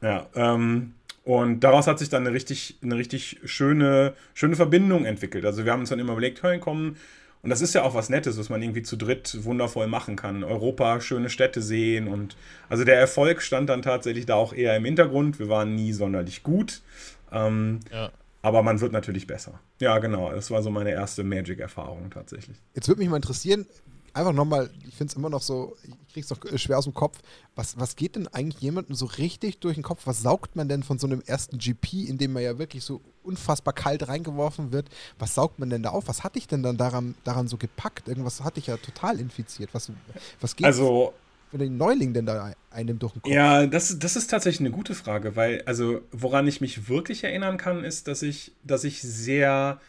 Ja, 0.01 0.27
ähm, 0.35 0.93
und 1.23 1.59
daraus 1.59 1.85
hat 1.85 1.99
sich 1.99 2.09
dann 2.09 2.25
eine 2.25 2.33
richtig, 2.33 2.77
eine 2.81 2.95
richtig 2.95 3.39
schöne, 3.43 4.13
schöne 4.33 4.55
Verbindung 4.55 5.05
entwickelt. 5.05 5.45
Also 5.45 5.65
wir 5.65 5.71
haben 5.71 5.81
uns 5.81 5.89
dann 5.89 5.99
immer 5.99 6.13
überlegt, 6.13 6.41
hey, 6.41 6.59
komm, 6.59 6.95
und 7.41 7.49
das 7.49 7.61
ist 7.61 7.73
ja 7.73 7.83
auch 7.83 7.93
was 7.93 8.09
Nettes, 8.09 8.37
was 8.37 8.49
man 8.49 8.61
irgendwie 8.61 8.83
zu 8.83 8.97
dritt 8.97 9.43
wundervoll 9.43 9.87
machen 9.87 10.15
kann. 10.15 10.43
Europa, 10.43 10.99
schöne 10.99 11.29
Städte 11.29 11.61
sehen 11.61 12.07
und 12.07 12.35
also 12.67 12.83
der 12.83 12.99
Erfolg 12.99 13.41
stand 13.41 13.69
dann 13.69 13.81
tatsächlich 13.81 14.25
da 14.25 14.35
auch 14.35 14.53
eher 14.53 14.75
im 14.75 14.85
Hintergrund. 14.85 15.39
Wir 15.39 15.47
waren 15.47 15.73
nie 15.75 15.93
sonderlich 15.93 16.43
gut. 16.43 16.81
Ähm, 17.31 17.79
ja. 17.91 18.11
Aber 18.41 18.63
man 18.63 18.79
wird 18.79 18.93
natürlich 18.93 19.27
besser. 19.27 19.59
Ja, 19.79 19.99
genau. 19.99 20.31
Das 20.31 20.49
war 20.49 20.63
so 20.63 20.69
meine 20.69 20.91
erste 20.91 21.23
Magic-Erfahrung 21.23 22.09
tatsächlich. 22.09 22.57
Jetzt 22.73 22.87
würde 22.87 22.99
mich 22.99 23.09
mal 23.09 23.17
interessieren, 23.17 23.65
einfach 24.13 24.33
nochmal, 24.33 24.69
ich 24.87 24.95
finde 24.95 25.11
es 25.11 25.17
immer 25.17 25.29
noch 25.29 25.41
so, 25.41 25.75
ich 25.83 26.13
krieg's 26.13 26.27
doch 26.27 26.37
schwer 26.57 26.77
aus 26.77 26.85
dem 26.85 26.93
Kopf. 26.93 27.19
Was, 27.55 27.79
was 27.79 27.95
geht 27.95 28.15
denn 28.15 28.27
eigentlich 28.27 28.61
jemandem 28.61 28.95
so 28.95 29.05
richtig 29.05 29.59
durch 29.59 29.75
den 29.75 29.83
Kopf? 29.83 30.01
Was 30.05 30.21
saugt 30.21 30.55
man 30.55 30.69
denn 30.69 30.83
von 30.83 30.99
so 30.99 31.07
einem 31.07 31.21
ersten 31.25 31.57
GP, 31.57 32.07
in 32.07 32.17
dem 32.17 32.33
man 32.33 32.43
ja 32.43 32.57
wirklich 32.57 32.83
so 32.83 33.01
unfassbar 33.23 33.73
kalt 33.73 34.07
reingeworfen 34.07 34.71
wird? 34.71 34.89
Was 35.17 35.35
saugt 35.35 35.59
man 35.59 35.69
denn 35.69 35.83
da 35.83 35.89
auf? 35.89 36.07
Was 36.07 36.23
hatte 36.23 36.39
ich 36.39 36.47
denn 36.47 36.63
dann 36.63 36.77
daran, 36.77 37.15
daran 37.23 37.47
so 37.47 37.57
gepackt? 37.57 38.07
Irgendwas 38.07 38.43
hatte 38.43 38.59
ich 38.59 38.67
ja 38.67 38.77
total 38.77 39.19
infiziert. 39.19 39.69
Was, 39.73 39.91
was 40.39 40.55
geht 40.55 40.65
also, 40.65 41.13
für 41.51 41.57
den 41.57 41.77
Neuling 41.77 42.13
denn 42.13 42.25
da 42.25 42.53
einem 42.71 42.99
durch 42.99 43.13
den 43.13 43.21
Kopf? 43.21 43.31
Ja, 43.31 43.65
das, 43.65 43.97
das 43.99 44.15
ist 44.15 44.27
tatsächlich 44.29 44.61
eine 44.61 44.71
gute 44.71 44.95
Frage, 44.95 45.35
weil, 45.35 45.63
also, 45.65 46.01
woran 46.11 46.47
ich 46.47 46.61
mich 46.61 46.87
wirklich 46.89 47.23
erinnern 47.23 47.57
kann, 47.57 47.83
ist, 47.83 48.07
dass 48.07 48.21
ich, 48.21 48.53
dass 48.63 48.83
ich 48.83 49.01
sehr 49.01 49.79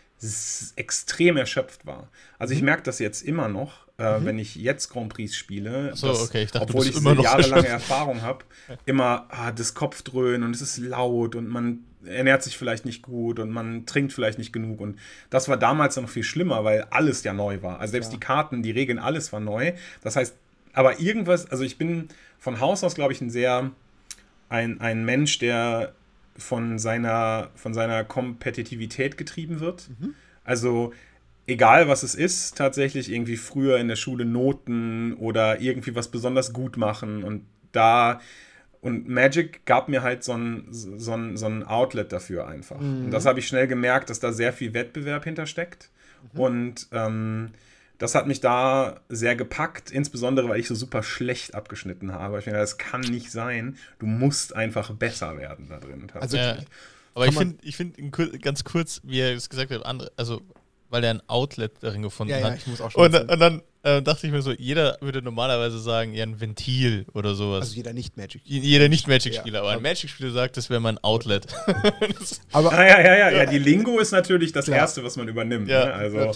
extrem 0.76 1.36
erschöpft 1.36 1.86
war. 1.86 2.08
Also 2.38 2.52
ich 2.52 2.60
mhm. 2.60 2.66
merke 2.66 2.82
das 2.82 2.98
jetzt 2.98 3.22
immer 3.22 3.48
noch, 3.48 3.86
äh, 4.00 4.18
mhm. 4.18 4.24
wenn 4.24 4.38
ich 4.38 4.56
jetzt 4.56 4.88
Grand 4.88 5.12
Prix 5.12 5.36
spiele. 5.36 5.94
So, 5.94 6.08
dass, 6.08 6.22
okay, 6.22 6.44
ich 6.44 6.50
dachte, 6.50 6.68
obwohl 6.68 6.86
ich 6.86 6.96
immer 6.96 7.12
diese 7.12 7.24
jahrelange 7.24 7.68
Erfahrung 7.68 8.22
habe, 8.22 8.44
immer 8.86 9.26
ah, 9.28 9.52
das 9.52 9.74
Kopfdröhnen 9.74 10.42
und 10.42 10.54
es 10.54 10.62
ist 10.62 10.78
laut 10.78 11.34
und 11.34 11.48
man 11.48 11.80
ernährt 12.04 12.42
sich 12.42 12.56
vielleicht 12.56 12.86
nicht 12.86 13.02
gut 13.02 13.38
und 13.38 13.50
man 13.50 13.84
trinkt 13.84 14.14
vielleicht 14.14 14.38
nicht 14.38 14.54
genug. 14.54 14.80
Und 14.80 14.98
das 15.28 15.48
war 15.50 15.58
damals 15.58 15.96
noch 15.96 16.08
viel 16.08 16.22
schlimmer, 16.22 16.64
weil 16.64 16.86
alles 16.90 17.22
ja 17.24 17.34
neu 17.34 17.60
war. 17.60 17.78
Also 17.78 17.92
selbst 17.92 18.08
ja. 18.08 18.16
die 18.16 18.20
Karten, 18.20 18.62
die 18.62 18.70
Regeln, 18.70 18.98
alles 18.98 19.32
war 19.34 19.40
neu. 19.40 19.74
Das 20.00 20.16
heißt, 20.16 20.34
aber 20.72 21.00
irgendwas, 21.00 21.50
also 21.50 21.62
ich 21.62 21.76
bin 21.76 22.08
von 22.38 22.58
Haus 22.60 22.82
aus, 22.82 22.94
glaube 22.94 23.12
ich, 23.12 23.20
ein 23.20 23.28
sehr, 23.28 23.70
ein, 24.48 24.80
ein 24.80 25.04
Mensch, 25.04 25.38
der 25.38 25.92
von 26.36 26.78
seiner, 26.78 27.50
von 27.54 27.74
seiner 27.74 28.02
Kompetitivität 28.04 29.18
getrieben 29.18 29.60
wird. 29.60 29.90
Mhm. 30.00 30.14
Also 30.42 30.94
egal 31.50 31.88
was 31.88 32.02
es 32.02 32.14
ist, 32.14 32.56
tatsächlich 32.56 33.10
irgendwie 33.10 33.36
früher 33.36 33.78
in 33.78 33.88
der 33.88 33.96
Schule 33.96 34.24
Noten 34.24 35.14
oder 35.14 35.60
irgendwie 35.60 35.94
was 35.94 36.08
besonders 36.08 36.52
gut 36.52 36.76
machen 36.76 37.24
und 37.24 37.44
da 37.72 38.20
und 38.80 39.08
Magic 39.08 39.66
gab 39.66 39.90
mir 39.90 40.02
halt 40.02 40.24
so 40.24 40.32
ein, 40.32 40.68
so 40.70 41.12
ein, 41.12 41.36
so 41.36 41.44
ein 41.44 41.64
Outlet 41.64 42.12
dafür 42.12 42.48
einfach. 42.48 42.80
Mhm. 42.80 43.06
Und 43.06 43.10
das 43.10 43.26
habe 43.26 43.38
ich 43.38 43.46
schnell 43.46 43.66
gemerkt, 43.66 44.08
dass 44.08 44.20
da 44.20 44.32
sehr 44.32 44.54
viel 44.54 44.72
Wettbewerb 44.72 45.24
hintersteckt. 45.24 45.90
Mhm. 46.32 46.40
Und 46.40 46.88
ähm, 46.92 47.50
das 47.98 48.14
hat 48.14 48.26
mich 48.26 48.40
da 48.40 49.00
sehr 49.10 49.36
gepackt, 49.36 49.90
insbesondere 49.90 50.48
weil 50.48 50.58
ich 50.58 50.66
so 50.66 50.74
super 50.74 51.02
schlecht 51.02 51.54
abgeschnitten 51.54 52.12
habe. 52.12 52.38
Ich 52.38 52.44
finde, 52.44 52.58
das 52.58 52.78
kann 52.78 53.02
nicht 53.02 53.30
sein. 53.30 53.76
Du 53.98 54.06
musst 54.06 54.56
einfach 54.56 54.90
besser 54.94 55.36
werden 55.36 55.66
da 55.68 55.78
drin. 55.78 56.06
Also, 56.14 56.38
ja, 56.38 56.56
aber 57.12 57.26
ich 57.26 57.36
finde, 57.36 57.56
ich 57.62 57.76
find, 57.76 57.96
ganz 58.40 58.64
kurz, 58.64 59.02
wie 59.04 59.20
er 59.20 59.34
es 59.34 59.50
gesagt 59.50 59.70
hat, 59.70 59.84
andere, 59.84 60.10
also 60.16 60.40
weil 60.90 61.04
er 61.04 61.10
ein 61.10 61.22
Outlet 61.28 61.72
darin 61.80 62.02
gefunden 62.02 62.32
ja, 62.32 62.42
hat. 62.42 62.52
Ja, 62.52 62.56
ich 62.56 62.66
muss 62.66 62.80
auch 62.80 62.90
schon 62.90 63.02
und, 63.02 63.30
und 63.30 63.40
dann 63.40 63.62
äh, 63.82 64.02
dachte 64.02 64.26
ich 64.26 64.32
mir 64.32 64.42
so, 64.42 64.52
jeder 64.52 64.98
würde 65.00 65.22
normalerweise 65.22 65.78
sagen, 65.78 66.12
ja, 66.12 66.24
ein 66.24 66.40
Ventil 66.40 67.06
oder 67.14 67.34
sowas. 67.34 67.62
Also 67.62 67.76
jeder 67.76 67.92
Nicht-Magic. 67.92 68.42
Jeder 68.44 68.88
Nicht-Magic-Spieler, 68.88 69.58
ja, 69.58 69.62
aber 69.62 69.70
ein 69.72 69.82
Magic-Spieler 69.82 70.32
sagt, 70.32 70.56
das 70.56 70.68
wäre 70.68 70.80
mein 70.80 70.98
Outlet. 70.98 71.46
aber 72.52 72.72
ah, 72.72 72.86
ja, 72.86 73.00
ja, 73.00 73.16
ja, 73.16 73.30
ja, 73.30 73.46
die 73.46 73.58
Lingo 73.58 73.98
ist 73.98 74.10
natürlich 74.10 74.52
das 74.52 74.66
klar. 74.66 74.78
Erste, 74.78 75.02
was 75.02 75.16
man 75.16 75.28
übernimmt. 75.28 75.68
Ja, 75.68 75.86
ne? 75.86 75.94
also. 75.94 76.34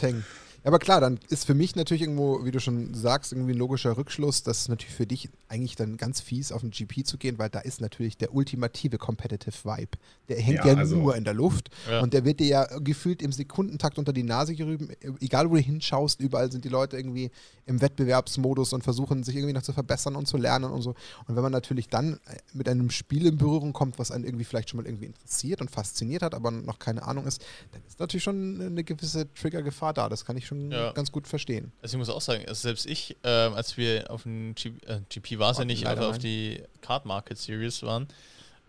Aber 0.64 0.78
klar, 0.78 1.00
dann 1.00 1.20
ist 1.28 1.44
für 1.44 1.52
mich 1.54 1.76
natürlich 1.76 2.02
irgendwo, 2.02 2.44
wie 2.44 2.50
du 2.50 2.58
schon 2.58 2.94
sagst, 2.94 3.32
irgendwie 3.32 3.52
ein 3.52 3.58
logischer 3.58 3.98
Rückschluss, 3.98 4.42
dass 4.42 4.62
es 4.62 4.68
natürlich 4.68 4.94
für 4.94 5.06
dich 5.06 5.28
eigentlich 5.48 5.76
dann 5.76 5.98
ganz 5.98 6.20
fies 6.22 6.52
auf 6.52 6.62
den 6.62 6.70
GP 6.70 7.04
zu 7.04 7.18
gehen, 7.18 7.38
weil 7.38 7.50
da 7.50 7.60
ist 7.60 7.82
natürlich 7.82 8.16
der 8.16 8.34
ultimative 8.34 8.96
Competitive 8.96 9.52
Vibe. 9.62 9.98
Der 10.28 10.40
hängt 10.40 10.64
ja, 10.64 10.72
ja 10.72 10.74
also, 10.74 10.96
nur 10.96 11.16
in 11.16 11.24
der 11.24 11.34
Luft 11.34 11.68
ja. 11.88 12.00
und 12.00 12.14
der 12.14 12.24
wird 12.24 12.40
dir 12.40 12.46
ja 12.46 12.78
gefühlt 12.78 13.20
im 13.20 13.30
Sekundentakt 13.30 13.98
unter 13.98 14.14
die 14.14 14.22
Nase 14.22 14.54
gerüben. 14.54 14.88
Egal 15.20 15.50
wo 15.50 15.54
du 15.54 15.60
hinschaust, 15.60 16.20
überall 16.20 16.50
sind 16.50 16.64
die 16.64 16.70
Leute 16.70 16.96
irgendwie 16.96 17.30
im 17.66 17.82
Wettbewerbsmodus 17.82 18.72
und 18.72 18.82
versuchen 18.82 19.22
sich 19.22 19.36
irgendwie 19.36 19.52
noch 19.52 19.62
zu 19.62 19.74
verbessern 19.74 20.16
und 20.16 20.26
zu 20.26 20.38
lernen 20.38 20.70
und 20.70 20.80
so. 20.80 20.94
Und 21.26 21.36
wenn 21.36 21.42
man 21.42 21.52
natürlich 21.52 21.88
dann 21.88 22.18
mit 22.54 22.70
einem 22.70 22.90
Spiel 22.90 23.26
in 23.26 23.36
Berührung 23.36 23.74
kommt, 23.74 23.98
was 23.98 24.10
einen 24.10 24.24
irgendwie 24.24 24.44
vielleicht 24.44 24.70
schon 24.70 24.78
mal 24.78 24.86
irgendwie 24.86 25.06
interessiert 25.06 25.60
und 25.60 25.70
fasziniert 25.70 26.22
hat, 26.22 26.34
aber 26.34 26.50
noch 26.50 26.78
keine 26.78 27.02
Ahnung 27.02 27.26
ist, 27.26 27.44
dann 27.72 27.82
ist 27.86 28.00
natürlich 28.00 28.24
schon 28.24 28.60
eine 28.60 28.82
gewisse 28.82 29.32
Triggergefahr 29.34 29.92
da. 29.92 30.08
Das 30.08 30.24
kann 30.24 30.38
ich 30.38 30.46
schon 30.46 30.53
schon 30.54 30.70
ja. 30.70 30.92
ganz 30.92 31.12
gut 31.12 31.26
verstehen. 31.26 31.72
Also 31.82 31.96
ich 31.96 31.98
muss 31.98 32.08
auch 32.08 32.20
sagen, 32.20 32.44
also 32.46 32.60
selbst 32.60 32.86
ich, 32.86 33.16
äh, 33.22 33.28
als 33.28 33.76
wir 33.76 34.10
auf 34.10 34.22
dem 34.22 34.54
GP, 34.54 34.88
äh, 34.88 35.00
GP 35.08 35.38
war 35.38 35.52
es 35.52 35.58
ja 35.58 35.64
nicht, 35.64 35.86
aber 35.86 36.08
auf 36.08 36.18
die 36.18 36.62
Card 36.80 37.04
Market 37.04 37.38
Series 37.38 37.82
waren, 37.82 38.08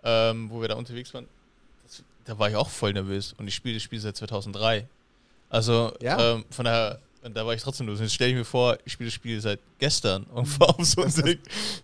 ähm, 0.04 0.50
wo 0.50 0.62
wir 0.62 0.68
da 0.68 0.75
unterwegs 0.75 1.13
waren, 1.13 1.27
das, 1.84 2.04
da 2.25 2.38
war 2.39 2.50
ich 2.50 2.56
auch 2.56 2.70
voll 2.70 2.94
nervös 2.94 3.34
und 3.38 3.48
ich 3.48 3.56
spiele 3.56 3.75
das 3.75 3.84
Spiel 3.84 4.00
seit 4.00 4.18
2003. 4.18 4.88
Also 5.50 5.94
ja. 6.01 6.34
ähm, 6.34 6.46
von 6.50 6.65
daher 6.65 7.00
und 7.25 7.36
da 7.36 7.46
war 7.46 7.55
ich 7.55 7.62
trotzdem 7.62 7.88
los. 7.88 8.00
Jetzt 8.00 8.13
stelle 8.13 8.32
ich 8.32 8.38
mir 8.38 8.46
vor, 8.46 8.77
ich 8.86 8.94
spiele 8.94 9.08
das 9.08 9.15
Spiel 9.15 9.41
seit 9.41 9.60
gestern 9.79 10.25
und 10.25 10.46
fahre 10.46 10.77
auf 10.77 10.86
so 10.86 11.01
ein 11.01 11.12
Ding. 11.12 11.39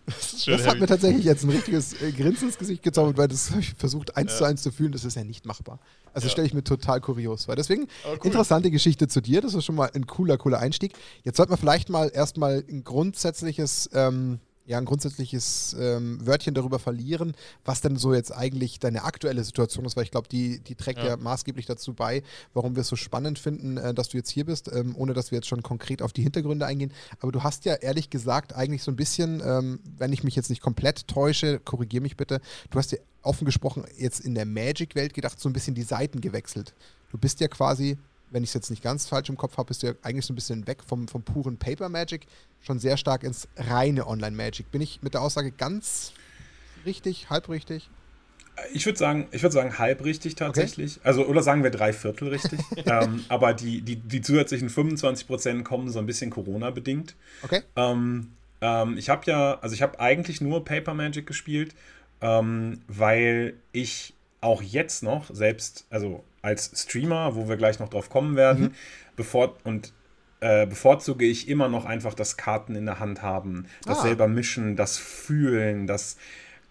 Das, 0.06 0.46
das 0.46 0.68
hat 0.68 0.80
mir 0.80 0.86
tatsächlich 0.86 1.26
jetzt 1.26 1.44
ein 1.44 1.50
richtiges 1.50 2.00
äh, 2.00 2.12
Grinsen 2.12 2.50
ins 2.50 2.58
Gesicht 2.60 2.84
gezaubert, 2.84 3.18
weil 3.18 3.28
das 3.28 3.50
habe 3.50 3.62
ich 3.62 3.74
versucht, 3.74 4.16
eins 4.16 4.34
ja. 4.34 4.38
zu 4.38 4.44
eins 4.46 4.62
zu 4.62 4.72
fühlen. 4.72 4.92
Das 4.92 5.04
ist 5.04 5.16
ja 5.16 5.24
nicht 5.24 5.46
machbar. 5.48 5.80
Also 6.14 6.28
ja. 6.28 6.32
stelle 6.32 6.46
ich 6.46 6.54
mir 6.54 6.64
total 6.64 7.02
kurios 7.02 7.46
vor. 7.46 7.56
Deswegen, 7.56 7.88
cool. 8.06 8.20
interessante 8.24 8.70
Geschichte 8.70 9.08
zu 9.08 9.20
dir. 9.20 9.42
Das 9.42 9.56
ist 9.56 9.66
schon 9.66 9.76
mal 9.76 9.90
ein 9.94 10.06
cooler, 10.06 10.38
cooler 10.38 10.60
Einstieg. 10.60 10.94
Jetzt 11.24 11.38
sollten 11.38 11.52
wir 11.52 11.58
vielleicht 11.58 11.90
mal 11.90 12.12
erstmal 12.14 12.64
ein 12.70 12.84
grundsätzliches. 12.84 13.90
Ähm, 13.94 14.40
ja, 14.66 14.78
ein 14.78 14.86
grundsätzliches 14.86 15.76
ähm, 15.80 16.26
Wörtchen 16.26 16.54
darüber 16.54 16.80
verlieren, 16.80 17.34
was 17.66 17.82
denn 17.82 17.98
so 17.98 18.14
jetzt 18.14 18.32
eigentlich 18.32 18.80
deine 18.80 19.04
aktuelle 19.04 19.44
Situation 19.44 19.86
ist, 19.86 19.96
weil 19.96 20.04
ich 20.04 20.12
glaube, 20.12 20.30
die, 20.30 20.60
die 20.60 20.76
trägt 20.76 21.00
ja. 21.00 21.08
ja. 21.08 21.18
maßgeblich 21.18 21.66
dazu 21.66 21.94
bei, 21.94 22.24
warum 22.54 22.76
wir 22.76 22.82
es 22.82 22.88
so 22.88 22.96
spannend 22.96 23.40
finden, 23.40 23.78
äh, 23.78 23.94
dass 23.94 24.10
du 24.10 24.18
jetzt 24.18 24.30
hier 24.30 24.46
bist, 24.46 24.72
ähm, 24.72 24.96
ohne 24.96 25.14
dass 25.14 25.32
wir 25.32 25.38
jetzt 25.38 25.48
schon 25.48 25.64
konkret 25.64 26.02
auf 26.02 26.14
die 26.14 26.24
Hintergründe 26.24 26.66
eingehen. 26.66 26.94
Aber 27.20 27.32
du 27.32 27.44
hast 27.44 27.66
ja 27.66 27.74
ehrlich 27.76 28.10
gesagt 28.10 28.54
eigentlich 28.54 28.84
so 28.84 28.92
ein 28.92 28.96
bisschen, 28.96 29.42
ähm, 29.46 29.80
wenn 29.98 30.14
ich 30.14 30.24
mich 30.24 30.36
jetzt 30.36 30.50
nicht 30.50 30.62
komplett 30.62 31.08
täusche, 31.08 31.60
korrigiere 31.60 32.02
mich 32.02 32.16
bitte, 32.16 32.40
du 32.70 32.78
hast 32.78 32.92
ja 32.92 33.00
offen 33.24 33.46
gesprochen 33.46 33.84
jetzt 33.98 34.20
in 34.20 34.36
der 34.36 34.46
Magic-Welt 34.46 35.14
gedacht, 35.14 35.40
so 35.40 35.50
ein 35.50 35.54
bisschen 35.54 35.76
die 35.76 35.84
Seiten 35.84 36.22
gewechselt. 36.22 36.74
Du 37.12 37.18
bist 37.18 37.40
ja 37.40 37.48
quasi 37.48 37.98
wenn 38.32 38.44
ich 38.44 38.50
es 38.50 38.54
jetzt 38.54 38.70
nicht 38.70 38.82
ganz 38.82 39.08
falsch 39.08 39.30
im 39.30 39.38
Kopf 39.38 39.58
habe, 39.58 39.68
bist 39.68 39.84
du 39.84 39.88
ja 39.88 39.94
eigentlich 40.02 40.26
so 40.26 40.34
ein 40.34 40.36
bisschen 40.36 40.66
weg 40.68 40.80
vom, 40.86 41.08
vom 41.08 41.22
puren 41.22 41.58
Paper 41.58 41.90
Magic, 41.90 42.26
schon 42.62 42.80
sehr 42.80 42.98
stark 42.98 43.24
ins 43.24 43.48
reine 43.58 44.08
Online 44.08 44.36
Magic. 44.36 44.72
Bin 44.72 44.82
ich 44.82 45.02
mit 45.02 45.14
der 45.14 45.22
Aussage 45.22 45.52
ganz 45.52 46.14
richtig, 46.86 47.30
halb 47.30 47.50
richtig? 47.50 47.90
Ich 48.74 48.86
würde 48.86 48.98
sagen, 48.98 49.28
ich 49.32 49.42
würde 49.42 49.54
sagen 49.54 49.78
halb 49.80 50.04
richtig 50.04 50.36
tatsächlich. 50.36 50.98
Okay. 50.98 51.08
Also, 51.08 51.26
oder 51.26 51.42
sagen 51.42 51.64
wir 51.64 51.72
drei 51.72 51.94
Viertel 51.94 52.30
richtig. 52.30 52.60
ähm, 52.86 53.24
aber 53.28 53.54
die, 53.54 53.82
die, 53.82 53.96
die 53.96 54.22
zusätzlichen 54.22 54.70
25 54.70 55.28
Prozent 55.28 55.66
kommen 55.66 55.90
so 55.90 56.00
ein 56.00 56.06
bisschen 56.06 56.30
Corona-bedingt. 56.30 57.16
Okay. 57.44 57.62
Ähm, 57.76 58.32
ähm, 58.62 58.98
ich 58.98 59.10
habe 59.10 59.24
ja, 59.26 59.60
also 59.60 59.74
ich 59.74 59.82
habe 59.82 60.00
eigentlich 60.00 60.42
nur 60.42 60.64
Paper 60.64 60.94
Magic 60.94 61.26
gespielt, 61.26 61.76
ähm, 62.22 62.82
weil 62.88 63.56
ich 63.72 64.14
auch 64.42 64.62
jetzt 64.62 65.04
noch, 65.04 65.34
selbst, 65.34 65.86
also 65.90 66.24
als 66.42 66.72
Streamer, 66.76 67.36
wo 67.36 67.48
wir 67.48 67.58
gleich 67.58 67.80
noch 67.80 67.90
drauf 67.90 68.10
kommen 68.10 68.36
werden, 68.36 68.64
mhm. 68.64 68.74
bevor 69.16 69.56
und 69.64 69.94
äh, 70.40 70.66
bevorzuge 70.66 71.26
ich 71.26 71.48
immer 71.48 71.70
noch 71.70 71.86
einfach 71.86 72.14
das 72.14 72.36
Karten 72.36 72.76
in 72.76 72.86
der 72.86 73.00
Hand 73.00 73.22
haben, 73.22 73.68
das 73.86 74.00
ah. 74.00 74.02
selber 74.04 74.28
mischen, 74.28 74.76
das 74.76 74.98
fühlen, 74.98 75.86
das 75.88 76.18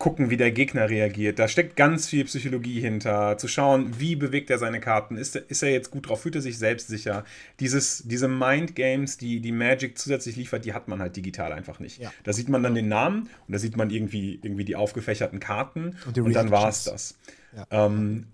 gucken, 0.00 0.30
wie 0.30 0.38
der 0.38 0.50
Gegner 0.50 0.88
reagiert. 0.88 1.38
Da 1.38 1.46
steckt 1.46 1.76
ganz 1.76 2.08
viel 2.08 2.24
Psychologie 2.24 2.80
hinter, 2.80 3.36
zu 3.36 3.46
schauen, 3.46 4.00
wie 4.00 4.16
bewegt 4.16 4.50
er 4.50 4.58
seine 4.58 4.80
Karten, 4.80 5.16
ist, 5.16 5.36
ist 5.36 5.62
er 5.62 5.70
jetzt 5.70 5.90
gut 5.90 6.08
drauf, 6.08 6.22
fühlt 6.22 6.34
er 6.34 6.40
sich 6.40 6.58
selbstsicher. 6.58 7.24
Dieses, 7.60 8.02
diese 8.06 8.26
Mind-Games, 8.26 9.18
die 9.18 9.40
die 9.40 9.52
Magic 9.52 9.98
zusätzlich 9.98 10.36
liefert, 10.36 10.64
die 10.64 10.72
hat 10.72 10.88
man 10.88 11.00
halt 11.00 11.16
digital 11.16 11.52
einfach 11.52 11.80
nicht. 11.80 11.98
Ja. 11.98 12.10
Da 12.24 12.32
sieht 12.32 12.48
man 12.48 12.62
dann 12.62 12.74
den 12.74 12.88
Namen 12.88 13.28
und 13.46 13.52
da 13.52 13.58
sieht 13.58 13.76
man 13.76 13.90
irgendwie, 13.90 14.40
irgendwie 14.42 14.64
die 14.64 14.74
aufgefächerten 14.74 15.38
Karten 15.38 15.96
und, 16.06 16.18
und 16.18 16.32
dann 16.32 16.50
war 16.50 16.68
es 16.68 16.84
das. 16.84 17.18
Ja. 17.54 17.66
Ähm, 17.70 18.26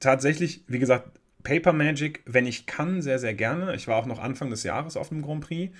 tatsächlich, 0.00 0.64
wie 0.66 0.78
gesagt, 0.78 1.20
Paper 1.42 1.72
Magic, 1.72 2.22
wenn 2.26 2.46
ich 2.46 2.66
kann, 2.66 3.02
sehr, 3.02 3.18
sehr 3.18 3.34
gerne. 3.34 3.74
Ich 3.74 3.86
war 3.86 3.96
auch 3.96 4.06
noch 4.06 4.18
Anfang 4.18 4.50
des 4.50 4.62
Jahres 4.62 4.96
auf 4.96 5.10
dem 5.10 5.22
Grand 5.22 5.42
Prix. 5.42 5.74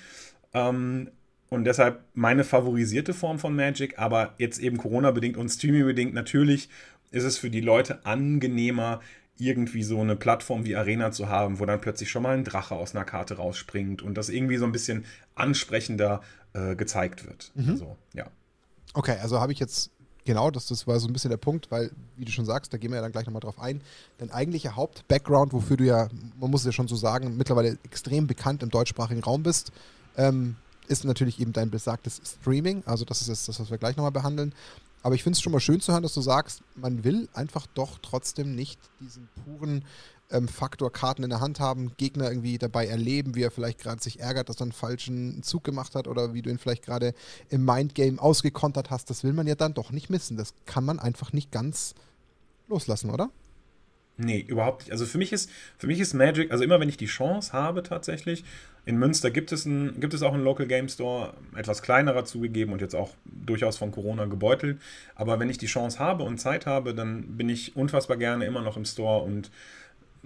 Ähm, 0.52 1.10
und 1.48 1.64
deshalb 1.64 2.04
meine 2.14 2.44
favorisierte 2.44 3.14
Form 3.14 3.38
von 3.38 3.54
Magic, 3.54 3.98
aber 3.98 4.34
jetzt 4.38 4.58
eben 4.58 4.76
Corona-bedingt 4.76 5.36
und 5.36 5.48
Streaming-bedingt 5.48 6.14
natürlich 6.14 6.68
ist 7.10 7.24
es 7.24 7.38
für 7.38 7.50
die 7.50 7.60
Leute 7.60 8.04
angenehmer, 8.04 9.00
irgendwie 9.36 9.82
so 9.82 10.00
eine 10.00 10.16
Plattform 10.16 10.64
wie 10.64 10.76
Arena 10.76 11.10
zu 11.10 11.28
haben, 11.28 11.58
wo 11.58 11.66
dann 11.66 11.80
plötzlich 11.80 12.10
schon 12.10 12.22
mal 12.22 12.36
ein 12.36 12.44
Drache 12.44 12.74
aus 12.74 12.94
einer 12.94 13.04
Karte 13.04 13.36
rausspringt 13.36 14.02
und 14.02 14.14
das 14.14 14.28
irgendwie 14.28 14.56
so 14.56 14.64
ein 14.64 14.72
bisschen 14.72 15.04
ansprechender 15.34 16.22
äh, 16.52 16.76
gezeigt 16.76 17.26
wird. 17.26 17.52
Mhm. 17.54 17.70
Also, 17.70 17.96
ja. 18.14 18.26
Okay, 18.94 19.16
also 19.20 19.40
habe 19.40 19.52
ich 19.52 19.58
jetzt 19.58 19.90
Genau, 20.24 20.50
das, 20.50 20.66
das 20.66 20.86
war 20.86 20.98
so 21.00 21.06
ein 21.06 21.12
bisschen 21.12 21.30
der 21.30 21.36
Punkt, 21.36 21.70
weil, 21.70 21.90
wie 22.16 22.24
du 22.24 22.32
schon 22.32 22.46
sagst, 22.46 22.72
da 22.72 22.78
gehen 22.78 22.90
wir 22.90 22.96
ja 22.96 23.02
dann 23.02 23.12
gleich 23.12 23.26
nochmal 23.26 23.40
drauf 23.40 23.58
ein. 23.58 23.82
Dein 24.18 24.30
eigentlicher 24.30 24.74
Haupt-Background, 24.74 25.52
wofür 25.52 25.76
du 25.76 25.84
ja, 25.84 26.08
man 26.40 26.50
muss 26.50 26.62
es 26.62 26.66
ja 26.66 26.72
schon 26.72 26.88
so 26.88 26.96
sagen, 26.96 27.36
mittlerweile 27.36 27.78
extrem 27.84 28.26
bekannt 28.26 28.62
im 28.62 28.70
deutschsprachigen 28.70 29.22
Raum 29.22 29.42
bist, 29.42 29.70
ähm, 30.16 30.56
ist 30.88 31.04
natürlich 31.04 31.40
eben 31.40 31.52
dein 31.52 31.70
besagtes 31.70 32.20
Streaming. 32.24 32.82
Also, 32.86 33.04
das 33.04 33.20
ist 33.20 33.28
jetzt 33.28 33.48
das, 33.48 33.60
was 33.60 33.70
wir 33.70 33.78
gleich 33.78 33.96
nochmal 33.96 34.12
behandeln. 34.12 34.54
Aber 35.02 35.14
ich 35.14 35.22
finde 35.22 35.36
es 35.36 35.42
schon 35.42 35.52
mal 35.52 35.60
schön 35.60 35.82
zu 35.82 35.92
hören, 35.92 36.02
dass 36.02 36.14
du 36.14 36.22
sagst, 36.22 36.62
man 36.76 37.04
will 37.04 37.28
einfach 37.34 37.66
doch 37.74 37.98
trotzdem 38.00 38.54
nicht 38.54 38.80
diesen 39.00 39.28
puren 39.44 39.84
ähm, 40.34 40.48
Faktor 40.48 40.92
Karten 40.92 41.22
in 41.22 41.30
der 41.30 41.40
Hand 41.40 41.60
haben, 41.60 41.92
Gegner 41.96 42.28
irgendwie 42.28 42.58
dabei 42.58 42.86
erleben, 42.86 43.34
wie 43.34 43.42
er 43.42 43.50
vielleicht 43.50 43.80
gerade 43.80 44.02
sich 44.02 44.20
ärgert, 44.20 44.48
dass 44.48 44.56
er 44.56 44.62
einen 44.62 44.72
falschen 44.72 45.42
Zug 45.42 45.64
gemacht 45.64 45.94
hat 45.94 46.08
oder 46.08 46.34
wie 46.34 46.42
du 46.42 46.50
ihn 46.50 46.58
vielleicht 46.58 46.84
gerade 46.84 47.14
im 47.48 47.64
Mindgame 47.64 48.20
ausgekontert 48.20 48.90
hast. 48.90 49.08
Das 49.10 49.24
will 49.24 49.32
man 49.32 49.46
ja 49.46 49.54
dann 49.54 49.74
doch 49.74 49.90
nicht 49.90 50.10
missen. 50.10 50.36
Das 50.36 50.54
kann 50.66 50.84
man 50.84 50.98
einfach 50.98 51.32
nicht 51.32 51.52
ganz 51.52 51.94
loslassen, 52.68 53.10
oder? 53.10 53.30
Nee, 54.16 54.44
überhaupt 54.46 54.82
nicht. 54.82 54.92
Also 54.92 55.06
für 55.06 55.18
mich 55.18 55.32
ist, 55.32 55.50
für 55.76 55.86
mich 55.86 55.98
ist 55.98 56.14
Magic, 56.14 56.52
also 56.52 56.62
immer 56.62 56.78
wenn 56.78 56.88
ich 56.88 56.96
die 56.96 57.06
Chance 57.06 57.52
habe 57.52 57.82
tatsächlich, 57.82 58.44
in 58.86 58.98
Münster 58.98 59.30
gibt 59.30 59.50
es, 59.50 59.64
ein, 59.64 59.98
gibt 59.98 60.12
es 60.12 60.22
auch 60.22 60.34
einen 60.34 60.44
Local 60.44 60.66
Game 60.66 60.88
Store, 60.88 61.32
etwas 61.56 61.82
kleinerer 61.82 62.24
zugegeben 62.24 62.72
und 62.72 62.80
jetzt 62.80 62.94
auch 62.94 63.10
durchaus 63.24 63.78
von 63.78 63.90
Corona 63.90 64.26
gebeutelt. 64.26 64.78
Aber 65.14 65.40
wenn 65.40 65.48
ich 65.48 65.58
die 65.58 65.66
Chance 65.66 65.98
habe 65.98 66.22
und 66.22 66.38
Zeit 66.38 66.66
habe, 66.66 66.94
dann 66.94 67.36
bin 67.36 67.48
ich 67.48 67.76
unfassbar 67.76 68.18
gerne 68.18 68.44
immer 68.44 68.60
noch 68.60 68.76
im 68.76 68.84
Store 68.84 69.24
und 69.24 69.50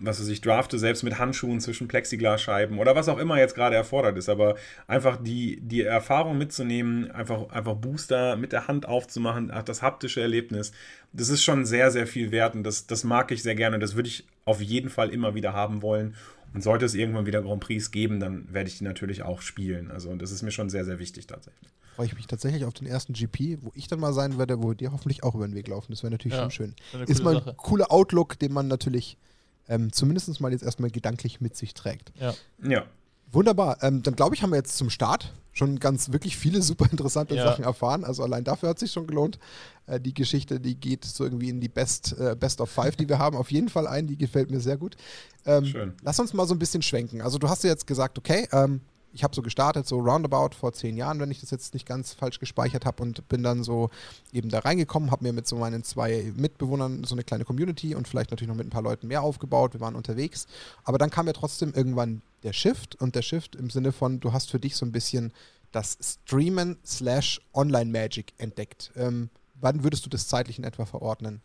was 0.00 0.20
weiß 0.20 0.28
ich, 0.28 0.40
drafte, 0.40 0.78
selbst 0.78 1.02
mit 1.02 1.18
Handschuhen 1.18 1.60
zwischen 1.60 1.88
Plexiglasscheiben 1.88 2.78
oder 2.78 2.94
was 2.94 3.08
auch 3.08 3.18
immer 3.18 3.38
jetzt 3.38 3.54
gerade 3.54 3.76
erfordert 3.76 4.16
ist. 4.16 4.28
Aber 4.28 4.56
einfach 4.86 5.16
die, 5.22 5.60
die 5.60 5.82
Erfahrung 5.82 6.38
mitzunehmen, 6.38 7.10
einfach, 7.10 7.50
einfach 7.50 7.74
Booster 7.74 8.36
mit 8.36 8.52
der 8.52 8.68
Hand 8.68 8.86
aufzumachen, 8.86 9.52
das 9.64 9.82
haptische 9.82 10.20
Erlebnis, 10.20 10.72
das 11.12 11.28
ist 11.28 11.42
schon 11.42 11.64
sehr, 11.64 11.90
sehr 11.90 12.06
viel 12.06 12.30
wert 12.30 12.54
und 12.54 12.64
das, 12.64 12.86
das 12.86 13.04
mag 13.04 13.30
ich 13.32 13.42
sehr 13.42 13.54
gerne. 13.54 13.78
Das 13.78 13.96
würde 13.96 14.08
ich 14.08 14.26
auf 14.44 14.60
jeden 14.60 14.90
Fall 14.90 15.10
immer 15.10 15.34
wieder 15.34 15.52
haben 15.52 15.82
wollen. 15.82 16.14
Und 16.54 16.62
sollte 16.62 16.86
es 16.86 16.94
irgendwann 16.94 17.26
wieder 17.26 17.42
Grand 17.42 17.60
Prix 17.60 17.90
geben, 17.90 18.20
dann 18.20 18.50
werde 18.50 18.70
ich 18.70 18.78
die 18.78 18.84
natürlich 18.84 19.22
auch 19.22 19.42
spielen. 19.42 19.90
Also, 19.90 20.08
und 20.08 20.22
das 20.22 20.30
ist 20.30 20.42
mir 20.42 20.50
schon 20.50 20.70
sehr, 20.70 20.86
sehr 20.86 20.98
wichtig 20.98 21.26
tatsächlich. 21.26 21.70
Freue 21.94 22.06
ich 22.06 22.14
mich 22.14 22.26
tatsächlich 22.26 22.64
auf 22.64 22.72
den 22.72 22.86
ersten 22.86 23.12
GP, 23.12 23.58
wo 23.60 23.70
ich 23.74 23.86
dann 23.86 24.00
mal 24.00 24.14
sein 24.14 24.38
werde, 24.38 24.62
wo 24.62 24.72
dir 24.72 24.92
hoffentlich 24.92 25.24
auch 25.24 25.34
über 25.34 25.46
den 25.46 25.54
Weg 25.54 25.68
laufen. 25.68 25.92
Das 25.92 26.02
wäre 26.02 26.10
natürlich 26.10 26.36
ja, 26.36 26.44
schon 26.44 26.50
schön. 26.50 26.74
Ist 27.06 27.22
mal 27.22 27.36
ein 27.36 27.44
Sache. 27.44 27.54
cooler 27.58 27.92
Outlook, 27.92 28.38
den 28.38 28.52
man 28.52 28.66
natürlich 28.66 29.18
ähm, 29.68 29.92
zumindest 29.92 30.40
mal 30.40 30.52
jetzt 30.52 30.64
erstmal 30.64 30.90
gedanklich 30.90 31.40
mit 31.40 31.56
sich 31.56 31.74
trägt. 31.74 32.12
Ja. 32.20 32.34
ja. 32.62 32.84
Wunderbar. 33.30 33.82
Ähm, 33.82 34.02
dann 34.02 34.16
glaube 34.16 34.34
ich, 34.34 34.42
haben 34.42 34.50
wir 34.50 34.56
jetzt 34.56 34.76
zum 34.76 34.88
Start 34.88 35.34
schon 35.52 35.78
ganz 35.78 36.12
wirklich 36.12 36.36
viele 36.36 36.62
super 36.62 36.88
interessante 36.90 37.34
ja. 37.34 37.44
Sachen 37.44 37.64
erfahren. 37.64 38.04
Also 38.04 38.22
allein 38.22 38.44
dafür 38.44 38.70
hat 38.70 38.78
sich 38.78 38.92
schon 38.92 39.06
gelohnt. 39.06 39.38
Äh, 39.86 40.00
die 40.00 40.14
Geschichte, 40.14 40.60
die 40.60 40.76
geht 40.76 41.04
so 41.04 41.24
irgendwie 41.24 41.50
in 41.50 41.60
die 41.60 41.68
Best, 41.68 42.16
äh, 42.18 42.36
Best 42.38 42.60
of 42.60 42.70
Five, 42.70 42.96
die 42.96 43.08
wir 43.08 43.18
haben, 43.18 43.36
auf 43.36 43.50
jeden 43.50 43.68
Fall 43.68 43.86
ein. 43.86 44.06
Die 44.06 44.16
gefällt 44.16 44.50
mir 44.50 44.60
sehr 44.60 44.76
gut. 44.76 44.96
Ähm, 45.44 45.64
Schön. 45.64 45.94
Lass 46.02 46.18
uns 46.18 46.32
mal 46.32 46.46
so 46.46 46.54
ein 46.54 46.58
bisschen 46.58 46.82
schwenken. 46.82 47.20
Also 47.20 47.38
du 47.38 47.48
hast 47.48 47.64
ja 47.64 47.70
jetzt 47.70 47.86
gesagt, 47.86 48.18
okay, 48.18 48.48
ähm, 48.52 48.80
ich 49.12 49.24
habe 49.24 49.34
so 49.34 49.42
gestartet, 49.42 49.86
so 49.86 49.98
roundabout 49.98 50.54
vor 50.54 50.72
zehn 50.72 50.96
Jahren, 50.96 51.20
wenn 51.20 51.30
ich 51.30 51.40
das 51.40 51.50
jetzt 51.50 51.74
nicht 51.74 51.86
ganz 51.86 52.12
falsch 52.12 52.38
gespeichert 52.38 52.84
habe 52.84 53.02
und 53.02 53.26
bin 53.28 53.42
dann 53.42 53.62
so 53.62 53.90
eben 54.32 54.48
da 54.48 54.60
reingekommen, 54.60 55.10
habe 55.10 55.24
mir 55.24 55.32
mit 55.32 55.46
so 55.46 55.56
meinen 55.56 55.82
zwei 55.82 56.32
Mitbewohnern 56.36 57.04
so 57.04 57.14
eine 57.14 57.24
kleine 57.24 57.44
Community 57.44 57.94
und 57.94 58.06
vielleicht 58.06 58.30
natürlich 58.30 58.48
noch 58.48 58.56
mit 58.56 58.66
ein 58.66 58.70
paar 58.70 58.82
Leuten 58.82 59.08
mehr 59.08 59.22
aufgebaut. 59.22 59.72
Wir 59.72 59.80
waren 59.80 59.94
unterwegs. 59.94 60.46
Aber 60.84 60.98
dann 60.98 61.10
kam 61.10 61.26
ja 61.26 61.32
trotzdem 61.32 61.72
irgendwann 61.74 62.22
der 62.42 62.52
Shift 62.52 62.96
und 62.96 63.14
der 63.14 63.22
Shift 63.22 63.56
im 63.56 63.70
Sinne 63.70 63.92
von, 63.92 64.20
du 64.20 64.32
hast 64.32 64.50
für 64.50 64.60
dich 64.60 64.76
so 64.76 64.86
ein 64.86 64.92
bisschen 64.92 65.32
das 65.72 65.98
Streamen 66.00 66.78
slash 66.84 67.40
Online 67.54 67.90
Magic 67.90 68.32
entdeckt. 68.38 68.92
Ähm, 68.96 69.30
wann 69.60 69.84
würdest 69.84 70.06
du 70.06 70.10
das 70.10 70.28
zeitlich 70.28 70.58
in 70.58 70.64
etwa 70.64 70.86
verordnen? 70.86 71.40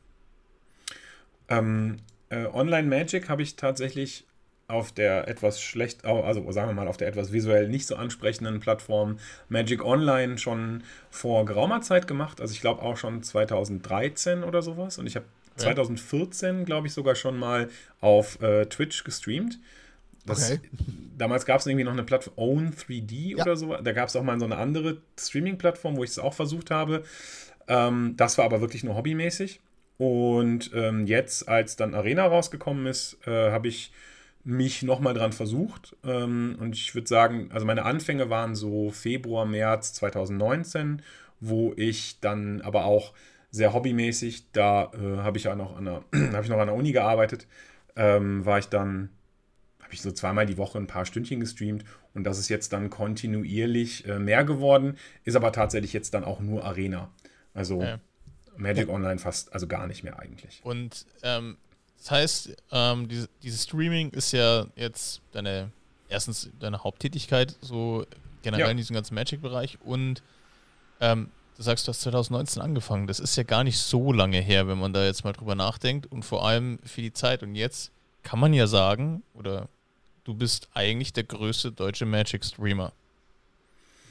Ähm, 1.49 1.97
äh, 2.29 2.45
Online 2.45 2.87
Magic 2.87 3.29
habe 3.29 3.41
ich 3.41 3.55
tatsächlich 3.55 4.25
auf 4.67 4.91
der 4.91 5.27
etwas 5.27 5.61
schlecht, 5.61 6.05
also 6.05 6.51
sagen 6.51 6.69
wir 6.69 6.73
mal, 6.73 6.87
auf 6.87 6.97
der 6.97 7.07
etwas 7.07 7.31
visuell 7.31 7.67
nicht 7.67 7.85
so 7.85 7.95
ansprechenden 7.95 8.59
Plattform 8.59 9.19
Magic 9.49 9.83
Online 9.83 10.37
schon 10.37 10.83
vor 11.09 11.45
geraumer 11.45 11.81
Zeit 11.81 12.07
gemacht. 12.07 12.39
Also 12.41 12.53
ich 12.53 12.61
glaube 12.61 12.81
auch 12.81 12.97
schon 12.97 13.23
2013 13.23 14.43
oder 14.43 14.61
sowas. 14.61 14.97
Und 14.97 15.07
ich 15.07 15.15
habe 15.15 15.25
ja. 15.57 15.63
2014, 15.63 16.65
glaube 16.65 16.87
ich, 16.87 16.93
sogar 16.93 17.15
schon 17.15 17.37
mal 17.37 17.69
auf 17.99 18.41
äh, 18.41 18.65
Twitch 18.65 19.03
gestreamt. 19.03 19.59
Das, 20.25 20.51
okay. 20.51 20.61
Damals 21.17 21.45
gab 21.45 21.59
es 21.59 21.67
irgendwie 21.67 21.83
noch 21.83 21.91
eine 21.91 22.03
Plattform, 22.03 22.33
Own3D 22.37 23.35
ja. 23.35 23.43
oder 23.43 23.55
so. 23.55 23.75
Da 23.75 23.91
gab 23.91 24.07
es 24.07 24.15
auch 24.15 24.23
mal 24.23 24.39
so 24.39 24.45
eine 24.45 24.57
andere 24.57 25.01
Streaming-Plattform, 25.19 25.97
wo 25.97 26.03
ich 26.03 26.11
es 26.11 26.19
auch 26.19 26.33
versucht 26.33 26.71
habe. 26.71 27.03
Ähm, 27.67 28.13
das 28.15 28.37
war 28.37 28.45
aber 28.45 28.61
wirklich 28.61 28.83
nur 28.83 28.95
hobbymäßig. 28.95 29.59
Und 29.97 30.71
ähm, 30.73 31.05
jetzt, 31.05 31.47
als 31.47 31.75
dann 31.75 31.93
Arena 31.93 32.25
rausgekommen 32.25 32.87
ist, 32.87 33.17
äh, 33.27 33.51
habe 33.51 33.67
ich 33.67 33.91
mich 34.43 34.83
nochmal 34.83 35.13
dran 35.13 35.31
versucht. 35.31 35.95
Ähm, 36.03 36.57
und 36.59 36.75
ich 36.75 36.93
würde 36.95 37.07
sagen, 37.07 37.49
also 37.51 37.65
meine 37.65 37.85
Anfänge 37.85 38.29
waren 38.29 38.55
so 38.55 38.91
Februar, 38.91 39.45
März 39.45 39.93
2019, 39.93 41.01
wo 41.39 41.73
ich 41.75 42.19
dann 42.19 42.61
aber 42.61 42.85
auch 42.85 43.13
sehr 43.51 43.73
hobbymäßig, 43.73 44.51
da 44.51 44.91
äh, 44.93 45.17
habe 45.17 45.37
ich 45.37 45.45
ja 45.45 45.55
noch 45.55 45.77
an 45.77 45.85
der, 45.85 46.03
habe 46.33 46.43
ich 46.43 46.49
noch 46.49 46.57
an 46.57 46.67
der 46.67 46.75
Uni 46.75 46.91
gearbeitet, 46.91 47.47
ähm, 47.95 48.45
war 48.45 48.59
ich 48.59 48.67
dann, 48.67 49.09
habe 49.79 49.93
ich 49.93 50.01
so 50.01 50.11
zweimal 50.11 50.45
die 50.45 50.57
Woche 50.57 50.79
ein 50.79 50.87
paar 50.87 51.05
Stündchen 51.05 51.39
gestreamt 51.39 51.85
und 52.13 52.23
das 52.23 52.39
ist 52.39 52.49
jetzt 52.49 52.73
dann 52.73 52.89
kontinuierlich 52.89 54.07
äh, 54.07 54.19
mehr 54.19 54.43
geworden, 54.43 54.97
ist 55.23 55.35
aber 55.35 55.51
tatsächlich 55.51 55.93
jetzt 55.93 56.13
dann 56.13 56.23
auch 56.23 56.39
nur 56.39 56.65
Arena. 56.65 57.11
Also 57.53 57.81
ja. 57.81 57.99
Magic. 58.57 58.89
Online 58.89 59.19
fast, 59.19 59.53
also 59.53 59.67
gar 59.67 59.87
nicht 59.87 60.03
mehr 60.03 60.19
eigentlich. 60.19 60.61
Und 60.63 61.05
ähm, 61.23 61.57
das 61.97 62.11
heißt, 62.11 62.55
ähm, 62.71 63.07
diese, 63.07 63.29
dieses 63.41 63.63
Streaming 63.63 64.09
ist 64.11 64.31
ja 64.33 64.65
jetzt 64.75 65.21
deine, 65.31 65.71
erstens 66.09 66.49
deine 66.59 66.83
Haupttätigkeit, 66.83 67.55
so 67.61 68.05
generell 68.41 68.65
ja. 68.65 68.71
in 68.71 68.77
diesem 68.77 68.93
ganzen 68.93 69.15
Magic-Bereich 69.15 69.79
und 69.81 70.21
ähm, 70.99 71.29
du 71.57 71.63
sagst, 71.63 71.87
du 71.87 71.89
hast 71.89 72.01
2019 72.01 72.61
angefangen. 72.61 73.07
Das 73.07 73.19
ist 73.19 73.35
ja 73.35 73.43
gar 73.43 73.63
nicht 73.63 73.77
so 73.77 74.11
lange 74.11 74.39
her, 74.39 74.67
wenn 74.67 74.77
man 74.77 74.93
da 74.93 75.05
jetzt 75.05 75.23
mal 75.23 75.33
drüber 75.33 75.55
nachdenkt 75.55 76.11
und 76.11 76.23
vor 76.23 76.45
allem 76.45 76.79
für 76.83 77.01
die 77.01 77.13
Zeit. 77.13 77.43
Und 77.43 77.55
jetzt 77.55 77.91
kann 78.23 78.39
man 78.39 78.53
ja 78.53 78.67
sagen, 78.67 79.23
oder 79.33 79.67
du 80.23 80.33
bist 80.33 80.69
eigentlich 80.73 81.13
der 81.13 81.23
größte 81.23 81.71
deutsche 81.71 82.05
Magic-Streamer. 82.05 82.93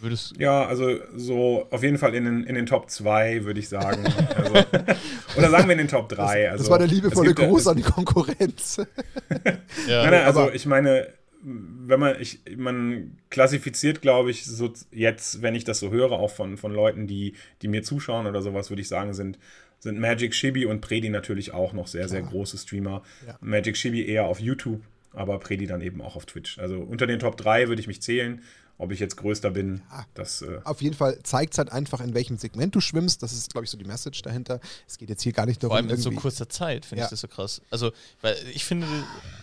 Würdest 0.03 0.35
ja, 0.37 0.67
also 0.67 0.99
so 1.15 1.69
auf 1.71 1.85
jeden 1.85 1.97
Fall 1.97 2.17
in 2.17 2.25
den, 2.25 2.43
in 2.43 2.57
den 2.57 2.67
Top 2.67 2.91
2, 2.91 3.45
würde 3.45 3.61
ich 3.61 3.69
sagen. 3.69 4.05
Also, 4.35 4.55
oder 5.37 5.49
sagen 5.49 5.69
wir 5.69 5.73
in 5.73 5.79
den 5.79 5.87
Top 5.89 6.09
3. 6.09 6.17
Das, 6.17 6.51
also, 6.51 6.65
das 6.65 6.71
war 6.71 6.79
der 6.79 6.89
liebevolle 6.89 7.33
Gruß 7.33 7.69
an 7.69 7.77
die 7.77 7.85
Konkurrenz. 7.85 8.79
ja. 9.87 10.03
Nein, 10.03 10.11
nein, 10.11 10.25
also 10.25 10.51
ich 10.51 10.67
meine, 10.67 11.07
wenn 11.45 12.01
man, 12.01 12.21
ich, 12.21 12.41
man 12.57 13.17
klassifiziert, 13.31 14.03
glaube 14.03 14.33
ich, 14.33 14.45
so 14.45 14.73
jetzt, 14.91 15.41
wenn 15.41 15.55
ich 15.55 15.63
das 15.63 15.79
so 15.79 15.93
höre, 15.93 16.11
auch 16.11 16.33
von, 16.33 16.57
von 16.57 16.73
Leuten, 16.73 17.07
die, 17.07 17.35
die 17.63 17.69
mir 17.69 17.85
zuschauen 17.85 18.27
oder 18.27 18.43
sowas, 18.43 18.71
würde 18.71 18.83
ich 18.83 18.89
sagen, 18.89 19.15
sind, 19.15 19.39
sind 19.79 20.01
Magic 20.01 20.35
Shibi 20.35 20.67
und 20.67 20.81
Predi 20.81 21.11
natürlich 21.11 21.55
auch 21.55 21.73
noch 21.73 21.87
sehr, 21.87 22.09
sehr 22.09 22.23
große 22.23 22.59
Streamer. 22.59 23.05
Ja. 23.25 23.39
Magic 23.41 23.77
Shibi 23.77 24.05
eher 24.05 24.25
auf 24.25 24.41
YouTube, 24.41 24.81
aber 25.13 25.39
Predi 25.39 25.67
dann 25.67 25.81
eben 25.81 26.01
auch 26.01 26.17
auf 26.17 26.27
Twitch. 26.27 26.59
Also 26.59 26.81
unter 26.81 27.07
den 27.07 27.21
Top 27.21 27.37
3 27.37 27.69
würde 27.69 27.81
ich 27.81 27.87
mich 27.87 28.03
zählen. 28.03 28.43
Ob 28.83 28.91
ich 28.91 28.99
jetzt 28.99 29.17
größter 29.17 29.53
bin, 29.53 29.81
ja, 29.93 30.05
das. 30.15 30.43
Äh 30.43 30.59
auf 30.65 30.83
jeden 30.83 30.97
Fall 30.97 31.17
zeigt 31.23 31.53
es 31.53 31.59
halt 31.59 31.71
einfach, 31.71 32.01
in 32.01 32.15
welchem 32.15 32.37
Segment 32.37 32.75
du 32.75 32.81
schwimmst. 32.81 33.23
Das 33.23 33.33
ist, 33.33 33.53
glaube 33.53 33.65
ich, 33.65 33.71
so 33.71 33.79
die 33.79 33.85
Message 33.85 34.23
dahinter. 34.23 34.59
Es 34.89 34.99
geht 34.99 35.09
jetzt 35.09 35.23
hier 35.23 35.33
gar 35.33 35.47
nicht 35.47 35.63
darum. 35.63 35.71
Vor 35.71 35.77
allem 35.77 35.89
in 35.89 35.97
so 35.97 36.11
kurzer 36.11 36.49
Zeit 36.49 36.85
finde 36.85 37.03
ja. 37.03 37.07
ich 37.07 37.11
das 37.11 37.21
so 37.21 37.29
krass. 37.29 37.63
Also, 37.71 37.93
weil 38.23 38.35
ich 38.53 38.65
finde, 38.65 38.89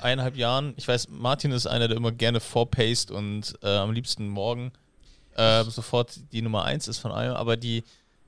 eineinhalb 0.01 0.35
Jahren, 0.35 0.73
ich 0.75 0.85
weiß, 0.85 1.07
Martin 1.07 1.51
ist 1.51 1.67
einer, 1.67 1.87
der 1.87 1.95
immer 1.95 2.11
gerne 2.11 2.41
vorpaced 2.41 3.11
und 3.11 3.57
äh, 3.63 3.67
am 3.69 3.93
liebsten 3.93 4.27
morgen 4.27 4.73
äh, 5.37 5.63
sofort 5.63 6.19
die 6.33 6.41
Nummer 6.41 6.65
eins 6.65 6.89
ist 6.89 6.97
von 6.97 7.13
allem, 7.13 7.33
aber 7.33 7.55
die, 7.55 7.85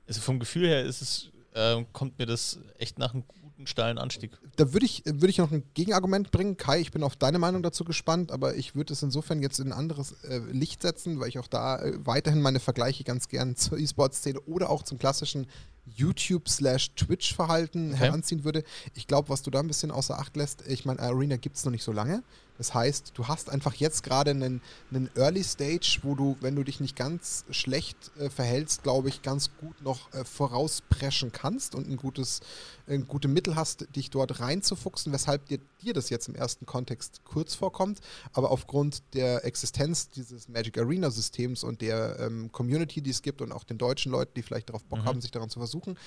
also 0.08 0.22
vom 0.22 0.40
Gefühl 0.40 0.66
her 0.66 0.82
ist 0.82 1.02
es, 1.02 1.30
äh, 1.52 1.84
kommt 1.92 2.18
mir 2.18 2.24
das 2.24 2.58
echt 2.78 2.98
nach 2.98 3.12
einem 3.12 3.24
einen 3.62 3.66
steilen 3.68 3.98
Anstieg. 3.98 4.32
Da 4.56 4.72
würde 4.72 4.86
ich, 4.86 5.02
würd 5.06 5.30
ich 5.30 5.38
noch 5.38 5.50
ein 5.50 5.62
Gegenargument 5.74 6.30
bringen. 6.30 6.56
Kai, 6.56 6.80
ich 6.80 6.90
bin 6.90 7.02
auf 7.02 7.16
deine 7.16 7.38
Meinung 7.38 7.62
dazu 7.62 7.84
gespannt, 7.84 8.32
aber 8.32 8.56
ich 8.56 8.74
würde 8.74 8.92
es 8.92 9.02
insofern 9.02 9.40
jetzt 9.40 9.60
in 9.60 9.68
ein 9.68 9.72
anderes 9.72 10.12
äh, 10.24 10.40
Licht 10.50 10.82
setzen, 10.82 11.20
weil 11.20 11.28
ich 11.28 11.38
auch 11.38 11.46
da 11.46 11.78
äh, 11.78 11.94
weiterhin 12.04 12.42
meine 12.42 12.60
Vergleiche 12.60 13.04
ganz 13.04 13.28
gern 13.28 13.56
zur 13.56 13.78
E-Sports-Szene 13.78 14.40
oder 14.42 14.70
auch 14.70 14.82
zum 14.82 14.98
klassischen 14.98 15.46
YouTube-Twitch-Verhalten 15.86 17.92
okay. 17.92 17.98
heranziehen 17.98 18.44
würde. 18.44 18.62
Ich 18.94 19.06
glaube, 19.06 19.28
was 19.28 19.42
du 19.42 19.50
da 19.50 19.60
ein 19.60 19.66
bisschen 19.66 19.90
außer 19.90 20.18
Acht 20.18 20.36
lässt, 20.36 20.66
ich 20.66 20.84
meine, 20.84 21.00
Arena 21.00 21.36
gibt 21.36 21.56
es 21.56 21.64
noch 21.64 21.72
nicht 21.72 21.84
so 21.84 21.92
lange. 21.92 22.22
Das 22.62 22.74
heißt, 22.74 23.14
du 23.14 23.26
hast 23.26 23.50
einfach 23.50 23.74
jetzt 23.74 24.04
gerade 24.04 24.30
einen, 24.30 24.60
einen 24.92 25.10
Early 25.16 25.42
Stage, 25.42 25.98
wo 26.02 26.14
du, 26.14 26.36
wenn 26.42 26.54
du 26.54 26.62
dich 26.62 26.78
nicht 26.78 26.94
ganz 26.94 27.44
schlecht 27.50 28.12
äh, 28.20 28.30
verhältst, 28.30 28.84
glaube 28.84 29.08
ich, 29.08 29.22
ganz 29.22 29.50
gut 29.60 29.82
noch 29.82 30.14
äh, 30.14 30.24
vorauspreschen 30.24 31.32
kannst 31.32 31.74
und 31.74 31.88
ein 31.88 31.96
gutes, 31.96 32.38
äh, 32.86 32.98
gute 32.98 33.26
Mittel 33.26 33.56
hast, 33.56 33.88
dich 33.96 34.10
dort 34.10 34.38
reinzufuchsen, 34.38 35.12
weshalb 35.12 35.44
dir, 35.46 35.58
dir 35.82 35.92
das 35.92 36.08
jetzt 36.08 36.28
im 36.28 36.36
ersten 36.36 36.64
Kontext 36.64 37.22
kurz 37.24 37.56
vorkommt. 37.56 37.98
Aber 38.32 38.52
aufgrund 38.52 39.02
der 39.12 39.44
Existenz 39.44 40.10
dieses 40.10 40.48
Magic 40.48 40.78
Arena 40.78 41.10
Systems 41.10 41.64
und 41.64 41.80
der 41.80 42.20
ähm, 42.20 42.52
Community, 42.52 43.02
die 43.02 43.10
es 43.10 43.22
gibt 43.22 43.42
und 43.42 43.50
auch 43.50 43.64
den 43.64 43.78
deutschen 43.78 44.12
Leuten, 44.12 44.34
die 44.36 44.42
vielleicht 44.42 44.68
darauf 44.68 44.84
Bock 44.84 45.00
mhm. 45.00 45.06
haben, 45.06 45.20
sich 45.20 45.32
daran 45.32 45.50
zu 45.50 45.58
versuchen, 45.58 45.98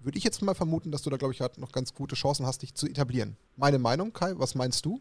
würde 0.00 0.18
ich 0.18 0.24
jetzt 0.24 0.42
mal 0.42 0.54
vermuten, 0.54 0.90
dass 0.90 1.00
du 1.00 1.08
da, 1.08 1.16
glaube 1.16 1.32
ich, 1.32 1.40
halt 1.40 1.56
noch 1.56 1.72
ganz 1.72 1.94
gute 1.94 2.16
Chancen 2.16 2.44
hast, 2.44 2.60
dich 2.60 2.74
zu 2.74 2.86
etablieren. 2.86 3.38
Meine 3.56 3.78
Meinung, 3.78 4.12
Kai, 4.12 4.34
was 4.36 4.54
meinst 4.54 4.84
du? 4.84 5.00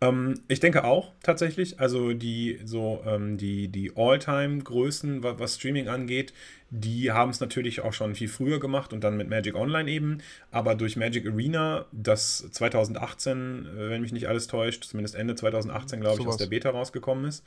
Ähm, 0.00 0.40
ich 0.46 0.60
denke 0.60 0.84
auch 0.84 1.12
tatsächlich. 1.22 1.80
Also 1.80 2.12
die 2.12 2.60
so 2.64 3.02
ähm, 3.04 3.36
die, 3.36 3.68
die 3.68 3.92
All-Time-Größen, 3.96 5.22
was, 5.22 5.38
was, 5.38 5.54
Streaming 5.56 5.88
angeht, 5.88 6.32
die 6.70 7.10
haben 7.10 7.30
es 7.30 7.40
natürlich 7.40 7.80
auch 7.80 7.92
schon 7.92 8.14
viel 8.14 8.28
früher 8.28 8.60
gemacht 8.60 8.92
und 8.92 9.02
dann 9.02 9.16
mit 9.16 9.28
Magic 9.28 9.54
Online 9.56 9.90
eben. 9.90 10.18
Aber 10.50 10.74
durch 10.74 10.96
Magic 10.96 11.26
Arena, 11.26 11.86
das 11.90 12.48
2018, 12.50 13.66
äh, 13.66 13.90
wenn 13.90 14.02
mich 14.02 14.12
nicht 14.12 14.28
alles 14.28 14.46
täuscht, 14.46 14.84
zumindest 14.84 15.16
Ende 15.16 15.34
2018, 15.34 16.00
glaube 16.00 16.16
so 16.16 16.22
ich, 16.22 16.28
aus 16.28 16.36
der 16.36 16.46
Beta 16.46 16.70
rausgekommen 16.70 17.24
ist, 17.24 17.44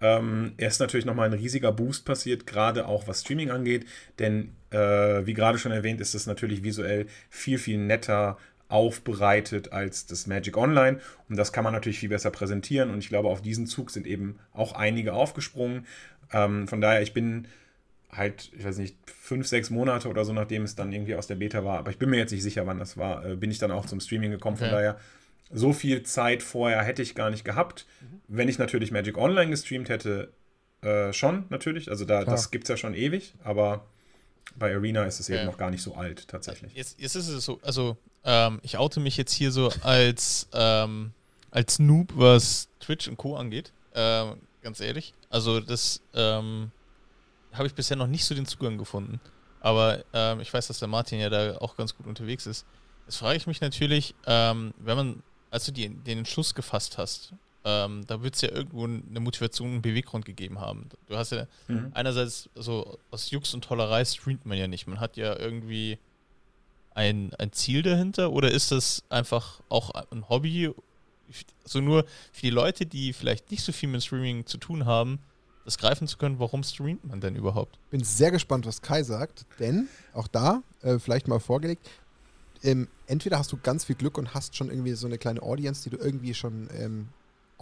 ähm, 0.00 0.52
ist 0.58 0.80
natürlich 0.80 1.06
nochmal 1.06 1.28
ein 1.28 1.38
riesiger 1.38 1.72
Boost 1.72 2.04
passiert, 2.04 2.46
gerade 2.46 2.86
auch 2.86 3.08
was 3.08 3.22
Streaming 3.22 3.50
angeht. 3.50 3.86
Denn 4.18 4.50
äh, 4.70 5.24
wie 5.24 5.32
gerade 5.34 5.58
schon 5.58 5.72
erwähnt, 5.72 6.00
ist 6.02 6.14
es 6.14 6.26
natürlich 6.26 6.62
visuell 6.62 7.06
viel, 7.30 7.58
viel 7.58 7.78
netter 7.78 8.36
aufbereitet 8.68 9.72
als 9.72 10.06
das 10.06 10.26
Magic 10.26 10.56
Online. 10.56 11.00
Und 11.28 11.36
das 11.36 11.52
kann 11.52 11.64
man 11.64 11.72
natürlich 11.72 11.98
viel 11.98 12.08
besser 12.08 12.30
präsentieren. 12.30 12.90
Und 12.90 12.98
ich 12.98 13.08
glaube, 13.08 13.28
auf 13.28 13.42
diesen 13.42 13.66
Zug 13.66 13.90
sind 13.90 14.06
eben 14.06 14.38
auch 14.52 14.72
einige 14.72 15.12
aufgesprungen. 15.12 15.86
Ähm, 16.32 16.66
von 16.66 16.80
daher, 16.80 17.02
ich 17.02 17.12
bin 17.12 17.46
halt, 18.10 18.50
ich 18.56 18.64
weiß 18.64 18.78
nicht, 18.78 18.96
fünf, 19.06 19.46
sechs 19.46 19.70
Monate 19.70 20.08
oder 20.08 20.24
so, 20.24 20.32
nachdem 20.32 20.62
es 20.62 20.74
dann 20.74 20.92
irgendwie 20.92 21.14
aus 21.14 21.26
der 21.26 21.36
Beta 21.36 21.64
war. 21.64 21.78
Aber 21.78 21.90
ich 21.90 21.98
bin 21.98 22.10
mir 22.10 22.18
jetzt 22.18 22.32
nicht 22.32 22.42
sicher, 22.42 22.66
wann 22.66 22.78
das 22.78 22.96
war, 22.96 23.24
äh, 23.24 23.36
bin 23.36 23.50
ich 23.50 23.58
dann 23.58 23.70
auch 23.70 23.86
zum 23.86 24.00
Streaming 24.00 24.30
gekommen. 24.30 24.56
Von 24.56 24.70
daher 24.70 24.98
so 25.52 25.72
viel 25.72 26.02
Zeit 26.02 26.42
vorher 26.42 26.82
hätte 26.82 27.02
ich 27.02 27.14
gar 27.14 27.30
nicht 27.30 27.44
gehabt. 27.44 27.86
Mhm. 28.00 28.20
Wenn 28.28 28.48
ich 28.48 28.58
natürlich 28.58 28.90
Magic 28.90 29.18
Online 29.18 29.50
gestreamt 29.50 29.88
hätte, 29.88 30.32
äh, 30.82 31.12
schon 31.12 31.44
natürlich. 31.48 31.90
Also 31.90 32.04
da, 32.04 32.24
das 32.24 32.50
gibt 32.50 32.64
es 32.64 32.68
ja 32.68 32.76
schon 32.76 32.94
ewig, 32.94 33.34
aber 33.42 33.86
bei 34.56 34.74
Arena 34.74 35.04
ist 35.04 35.20
es 35.20 35.28
ja. 35.28 35.36
eben 35.36 35.46
noch 35.46 35.56
gar 35.56 35.70
nicht 35.70 35.82
so 35.82 35.94
alt 35.94 36.28
tatsächlich. 36.28 36.72
Jetzt, 36.74 37.00
jetzt 37.00 37.14
ist 37.14 37.28
es 37.28 37.44
so, 37.44 37.58
also 37.62 37.96
ähm, 38.24 38.60
ich 38.62 38.78
oute 38.78 39.00
mich 39.00 39.16
jetzt 39.16 39.32
hier 39.32 39.50
so 39.50 39.70
als, 39.82 40.48
ähm, 40.52 41.12
als 41.50 41.78
Noob, 41.78 42.12
was 42.14 42.68
Twitch 42.80 43.08
und 43.08 43.16
Co. 43.16 43.36
angeht. 43.36 43.72
Ähm, 43.94 44.38
ganz 44.62 44.80
ehrlich. 44.80 45.14
Also 45.30 45.60
das 45.60 46.00
ähm, 46.14 46.70
habe 47.52 47.66
ich 47.66 47.74
bisher 47.74 47.96
noch 47.96 48.06
nicht 48.06 48.24
so 48.24 48.34
den 48.34 48.46
Zugang 48.46 48.78
gefunden. 48.78 49.20
Aber 49.60 50.04
ähm, 50.12 50.40
ich 50.40 50.52
weiß, 50.52 50.66
dass 50.66 50.78
der 50.78 50.88
Martin 50.88 51.20
ja 51.20 51.30
da 51.30 51.56
auch 51.58 51.76
ganz 51.76 51.96
gut 51.96 52.06
unterwegs 52.06 52.46
ist. 52.46 52.66
Jetzt 53.06 53.16
frage 53.16 53.36
ich 53.36 53.46
mich 53.46 53.60
natürlich, 53.60 54.14
ähm, 54.26 54.74
wenn 54.78 54.96
man, 54.96 55.22
als 55.50 55.64
du 55.66 55.72
die, 55.72 55.88
den 55.88 56.18
Entschluss 56.18 56.54
gefasst 56.54 56.98
hast, 56.98 57.32
ähm, 57.64 58.06
da 58.06 58.22
wird 58.22 58.34
es 58.34 58.42
ja 58.42 58.50
irgendwo 58.50 58.84
eine 58.84 59.20
Motivation, 59.20 59.68
einen 59.68 59.82
Beweggrund 59.82 60.24
gegeben 60.24 60.60
haben. 60.60 60.88
Du 61.08 61.16
hast 61.16 61.32
ja 61.32 61.46
mhm. 61.68 61.90
einerseits, 61.94 62.50
also 62.54 62.98
aus 63.10 63.30
Jux 63.30 63.54
und 63.54 63.64
Tollerei 63.64 64.04
streamt 64.04 64.44
man 64.44 64.58
ja 64.58 64.66
nicht. 64.66 64.86
Man 64.86 65.00
hat 65.00 65.16
ja 65.16 65.38
irgendwie 65.38 65.98
ein, 66.94 67.32
ein 67.38 67.52
Ziel 67.52 67.82
dahinter 67.82 68.32
oder 68.32 68.50
ist 68.50 68.70
das 68.70 69.02
einfach 69.08 69.60
auch 69.68 69.90
ein 70.10 70.28
Hobby? 70.28 70.72
So 71.64 71.80
nur 71.80 72.04
für 72.32 72.42
die 72.42 72.50
Leute, 72.50 72.84
die 72.84 73.14
vielleicht 73.14 73.50
nicht 73.50 73.64
so 73.64 73.72
viel 73.72 73.88
mit 73.88 74.04
Streaming 74.04 74.46
zu 74.46 74.58
tun 74.58 74.84
haben, 74.84 75.18
das 75.64 75.78
greifen 75.78 76.06
zu 76.06 76.18
können, 76.18 76.38
warum 76.38 76.62
streamt 76.62 77.06
man 77.06 77.22
denn 77.22 77.34
überhaupt? 77.34 77.78
Bin 77.90 78.04
sehr 78.04 78.30
gespannt, 78.30 78.66
was 78.66 78.82
Kai 78.82 79.02
sagt, 79.02 79.46
denn 79.58 79.88
auch 80.12 80.28
da, 80.28 80.62
äh, 80.82 80.98
vielleicht 80.98 81.26
mal 81.26 81.40
vorgelegt, 81.40 81.88
ähm, 82.62 82.88
entweder 83.06 83.38
hast 83.38 83.50
du 83.52 83.56
ganz 83.56 83.86
viel 83.86 83.96
Glück 83.96 84.18
und 84.18 84.34
hast 84.34 84.54
schon 84.54 84.68
irgendwie 84.68 84.92
so 84.92 85.06
eine 85.06 85.16
kleine 85.16 85.42
Audience, 85.42 85.82
die 85.82 85.96
du 85.96 86.02
irgendwie 86.02 86.34
schon 86.34 86.68
ähm, 86.78 87.08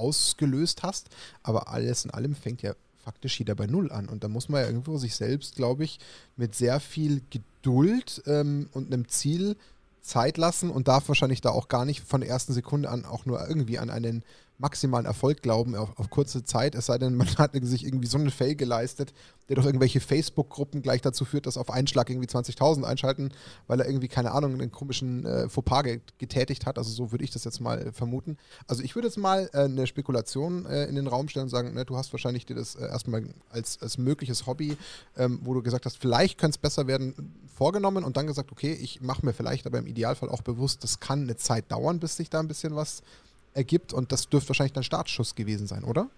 ausgelöst 0.03 0.83
hast, 0.83 1.09
aber 1.43 1.69
alles 1.69 2.05
in 2.05 2.11
allem 2.11 2.35
fängt 2.35 2.63
ja 2.63 2.75
faktisch 3.05 3.39
jeder 3.39 3.55
bei 3.55 3.67
Null 3.67 3.91
an. 3.91 4.09
Und 4.09 4.25
da 4.25 4.29
muss 4.29 4.49
man 4.49 4.61
ja 4.61 4.67
irgendwo 4.67 4.99
sich 4.99 5.15
selbst, 5.15 5.57
glaube 5.57 5.85
ich, 5.85 5.99
mit 6.37 6.55
sehr 6.55 6.81
viel 6.81 7.23
Geduld 7.31 8.23
ähm, 8.27 8.69
und 8.73 8.93
einem 8.93 9.09
Ziel 9.09 9.57
Zeit 10.01 10.37
lassen 10.37 10.71
und 10.71 10.89
darf 10.89 11.09
wahrscheinlich 11.09 11.41
da 11.41 11.51
auch 11.51 11.69
gar 11.69 11.85
nicht 11.85 12.01
von 12.01 12.21
der 12.21 12.31
ersten 12.31 12.53
Sekunde 12.53 12.91
an 12.91 13.05
auch 13.05 13.25
nur 13.25 13.47
irgendwie 13.47 13.79
an 13.79 13.89
einen 13.89 14.25
maximalen 14.63 15.05
Erfolg 15.05 15.43
glauben 15.43 15.75
auf, 15.75 15.99
auf, 15.99 16.09
kurze 16.09 16.45
Zeit, 16.45 16.75
es 16.75 16.87
sei 16.87 16.97
denn, 16.97 17.15
man 17.17 17.27
hat 17.39 17.53
sich 17.63 17.85
irgendwie 17.85 18.07
so 18.07 18.17
einen 18.17 18.31
Fail 18.31 18.55
geleistet, 18.55 19.13
der 19.49 19.57
durch 19.57 19.67
irgendwelche 19.67 20.01
Facebook-Gruppen 20.01 20.81
gleich 20.83 21.03
dazu 21.03 21.25
führt, 21.25 21.47
dass 21.47 21.59
auf 21.59 21.71
einen 21.71 21.89
Schlag 21.89 22.09
irgendwie 22.09 22.29
20.000 22.29 22.85
einschalten, 22.85 23.33
weil 23.67 23.81
er 23.81 23.87
irgendwie, 23.87 24.09
keine 24.09 24.31
Ahnung, 24.31 24.55
einen 24.55 24.71
komischen 24.71 25.27
äh, 25.27 25.49
Fauxpas 25.49 25.83
getätigt 26.19 26.65
hat. 26.65 26.79
Also 26.79 26.91
so 26.91 27.13
würde 27.13 27.25
ich 27.25 27.31
das 27.31 27.45
jetzt 27.45 27.61
mal 27.61 27.89
äh, 27.89 27.93
vermuten. 27.93 28.39
Also 28.69 28.83
ich 28.83 28.95
würde 28.95 29.09
jetzt 29.09 29.19
mal 29.19 29.51
äh, 29.53 29.65
eine 29.65 29.87
Spekulation 29.87 30.65
äh, 30.67 30.85
in 30.85 30.95
den 30.95 31.09
Raum 31.09 31.29
stellen 31.29 31.45
und 31.45 31.51
sagen, 31.51 31.75
ne, 31.75 31.85
du 31.85 31.97
hast 31.97 32.13
wahrscheinlich 32.13 32.47
dir 32.47 32.55
das 32.55 32.77
äh, 32.77 32.87
erstmal 32.87 33.25
als, 33.51 33.83
als 33.83 33.99
mögliches 33.99 34.47
Hobby, 34.47 34.77
ähm, 35.17 35.41
wo 35.43 35.55
du 35.55 35.63
gesagt 35.63 35.87
hast, 35.87 35.99
vielleicht 35.99 36.39
könnte 36.39 36.55
es 36.55 36.59
besser 36.59 36.87
werden, 36.87 37.15
vorgenommen 37.53 38.05
und 38.05 38.17
dann 38.17 38.29
gesagt, 38.29 38.53
okay, 38.53 38.73
ich 38.73 39.01
mache 39.01 39.27
mir 39.27 39.33
vielleicht 39.33 39.67
aber 39.67 39.79
im 39.79 39.87
Idealfall 39.87 40.29
auch 40.29 40.43
bewusst, 40.43 40.85
das 40.85 41.01
kann 41.01 41.23
eine 41.23 41.37
Zeit 41.37 41.71
dauern, 41.71 41.99
bis 41.99 42.17
sich 42.17 42.31
da 42.31 42.41
ein 42.41 42.49
bisschen 42.49 42.77
was 42.77 43.03
ergibt. 43.55 43.93
Und 43.93 44.13
das 44.13 44.29
dürfte 44.29 44.51
wahrscheinlich 44.51 44.73
dein 44.73 44.85
Startschuss 44.85 45.35
gewesen 45.35 45.67
sein, 45.67 45.85
oder? 45.85 46.09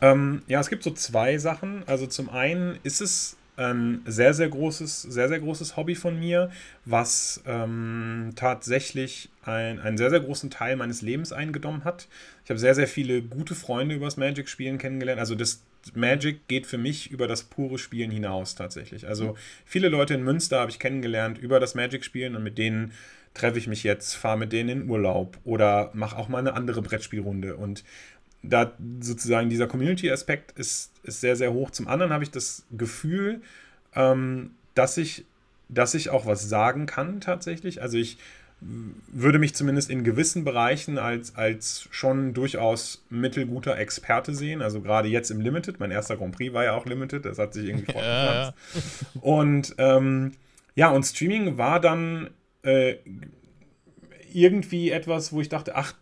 Ähm, 0.00 0.42
ja, 0.46 0.60
es 0.60 0.68
gibt 0.68 0.82
so 0.82 0.90
zwei 0.90 1.38
Sachen. 1.38 1.82
Also 1.86 2.06
zum 2.06 2.28
einen 2.30 2.78
ist 2.82 3.00
es 3.00 3.36
ein 3.56 4.02
sehr, 4.04 4.34
sehr 4.34 4.48
großes, 4.48 5.02
sehr, 5.02 5.28
sehr 5.28 5.38
großes 5.38 5.76
Hobby 5.76 5.94
von 5.94 6.18
mir, 6.18 6.50
was 6.84 7.42
ähm, 7.46 8.32
tatsächlich 8.34 9.28
ein, 9.44 9.78
einen 9.78 9.96
sehr, 9.96 10.10
sehr 10.10 10.20
großen 10.20 10.50
Teil 10.50 10.76
meines 10.76 11.02
Lebens 11.02 11.32
eingenommen 11.32 11.84
hat. 11.84 12.08
Ich 12.42 12.50
habe 12.50 12.58
sehr, 12.58 12.74
sehr 12.74 12.88
viele 12.88 13.22
gute 13.22 13.54
Freunde 13.54 13.94
übers 13.94 14.16
Magic-Spielen 14.16 14.78
kennengelernt. 14.78 15.20
Also 15.20 15.36
das 15.36 15.62
Magic 15.94 16.48
geht 16.48 16.66
für 16.66 16.78
mich 16.78 17.10
über 17.10 17.28
das 17.28 17.44
pure 17.44 17.78
Spielen 17.78 18.10
hinaus 18.10 18.56
tatsächlich. 18.56 19.06
Also 19.06 19.36
viele 19.64 19.88
Leute 19.88 20.14
in 20.14 20.24
Münster 20.24 20.58
habe 20.58 20.70
ich 20.70 20.80
kennengelernt 20.80 21.38
über 21.38 21.60
das 21.60 21.76
Magic-Spielen 21.76 22.34
und 22.34 22.42
mit 22.42 22.58
denen 22.58 22.92
treffe 23.34 23.58
ich 23.58 23.66
mich 23.66 23.82
jetzt, 23.82 24.14
fahre 24.14 24.38
mit 24.38 24.52
denen 24.52 24.68
in 24.68 24.88
Urlaub 24.88 25.38
oder 25.44 25.90
mache 25.92 26.16
auch 26.16 26.28
mal 26.28 26.38
eine 26.38 26.54
andere 26.54 26.82
Brettspielrunde. 26.82 27.56
Und 27.56 27.84
da 28.42 28.72
sozusagen 29.00 29.50
dieser 29.50 29.66
Community-Aspekt 29.66 30.58
ist, 30.58 30.92
ist 31.02 31.20
sehr, 31.20 31.36
sehr 31.36 31.52
hoch. 31.52 31.70
Zum 31.70 31.88
anderen 31.88 32.12
habe 32.12 32.24
ich 32.24 32.30
das 32.30 32.64
Gefühl, 32.70 33.42
ähm, 33.94 34.52
dass, 34.74 34.96
ich, 34.96 35.24
dass 35.68 35.94
ich 35.94 36.10
auch 36.10 36.26
was 36.26 36.48
sagen 36.48 36.86
kann 36.86 37.20
tatsächlich. 37.20 37.82
Also 37.82 37.98
ich 37.98 38.18
würde 38.60 39.38
mich 39.38 39.54
zumindest 39.54 39.90
in 39.90 40.04
gewissen 40.04 40.44
Bereichen 40.44 40.96
als, 40.96 41.36
als 41.36 41.88
schon 41.90 42.34
durchaus 42.34 43.04
mittelguter 43.10 43.76
Experte 43.76 44.34
sehen. 44.34 44.62
Also 44.62 44.80
gerade 44.80 45.08
jetzt 45.08 45.30
im 45.30 45.40
Limited. 45.40 45.80
Mein 45.80 45.90
erster 45.90 46.16
Grand 46.16 46.36
Prix 46.36 46.54
war 46.54 46.64
ja 46.64 46.74
auch 46.74 46.86
Limited. 46.86 47.24
Das 47.24 47.38
hat 47.38 47.52
sich 47.52 47.68
irgendwie 47.68 47.92
fortgepflanzt. 47.92 48.54
Ja, 48.74 48.80
ja. 49.14 49.20
Und 49.20 49.74
ähm, 49.78 50.32
ja, 50.76 50.90
und 50.90 51.04
Streaming 51.04 51.58
war 51.58 51.80
dann 51.80 52.30
äh, 52.64 52.96
irgendwie 54.32 54.90
etwas, 54.90 55.32
wo 55.32 55.40
ich 55.40 55.48
dachte, 55.48 55.76
ach, 55.76 55.94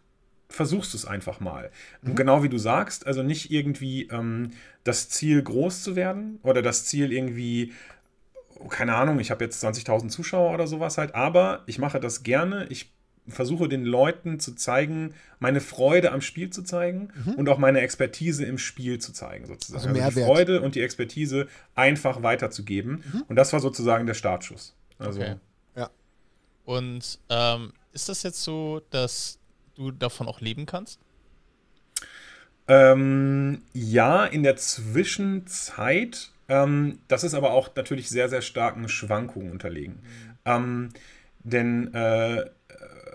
versuchst 0.49 0.93
du 0.93 0.99
es 0.99 1.05
einfach 1.07 1.41
mal. 1.41 1.71
Mhm. 2.03 2.15
Genau 2.15 2.43
wie 2.43 2.49
du 2.49 2.59
sagst, 2.59 3.07
also 3.07 3.23
nicht 3.23 3.51
irgendwie 3.51 4.09
ähm, 4.09 4.51
das 4.85 5.09
Ziel 5.09 5.43
groß 5.43 5.83
zu 5.83 5.97
werden 5.97 6.39
oder 6.43 6.63
das 6.63 6.85
Ziel 6.85 7.13
irgendwie, 7.13 7.73
keine 8.69 8.95
Ahnung, 8.95 9.19
ich 9.19 9.31
habe 9.31 9.45
jetzt 9.45 9.65
20.000 9.65 10.09
Zuschauer 10.09 10.53
oder 10.53 10.67
sowas 10.67 10.99
halt, 10.99 11.15
aber 11.15 11.63
ich 11.67 11.79
mache 11.79 12.01
das 12.01 12.23
gerne. 12.23 12.67
Ich 12.69 12.93
versuche 13.29 13.69
den 13.69 13.85
Leuten 13.85 14.41
zu 14.41 14.55
zeigen, 14.55 15.15
meine 15.39 15.61
Freude 15.61 16.11
am 16.11 16.21
Spiel 16.21 16.51
zu 16.51 16.63
zeigen 16.63 17.09
mhm. 17.25 17.35
und 17.35 17.49
auch 17.49 17.59
meine 17.59 17.81
Expertise 17.81 18.45
im 18.45 18.59
Spiel 18.59 18.99
zu 18.99 19.13
zeigen, 19.13 19.47
sozusagen. 19.47 19.89
Also, 19.89 20.03
also 20.03 20.21
die 20.21 20.25
Freude 20.25 20.61
und 20.61 20.75
die 20.75 20.81
Expertise 20.81 21.47
einfach 21.75 22.23
weiterzugeben. 22.23 23.05
Mhm. 23.13 23.23
Und 23.29 23.37
das 23.37 23.53
war 23.53 23.61
sozusagen 23.61 24.07
der 24.07 24.15
Startschuss. 24.15 24.75
Also 24.99 25.21
okay. 25.21 25.37
Und 26.65 27.19
ähm, 27.29 27.73
ist 27.93 28.09
das 28.09 28.23
jetzt 28.23 28.43
so, 28.43 28.81
dass 28.91 29.39
du 29.75 29.91
davon 29.91 30.29
auch 30.29 30.41
leben 30.41 30.67
kannst? 30.67 31.01
Ähm, 32.69 33.63
ja, 33.73 34.25
in 34.25 34.43
der 34.43 34.57
Zwischenzeit. 34.57 36.31
Ähm, 36.49 37.01
das 37.09 37.25
ist 37.25 37.35
aber 37.35 37.53
auch 37.53 37.75
natürlich 37.75 38.09
sehr, 38.09 38.29
sehr 38.29 38.43
starken 38.43 38.89
Schwankungen 38.89 39.51
unterlegen. 39.51 39.95
Mhm. 39.95 40.39
Ähm, 40.45 40.89
denn 41.45 41.95
äh, 41.95 42.45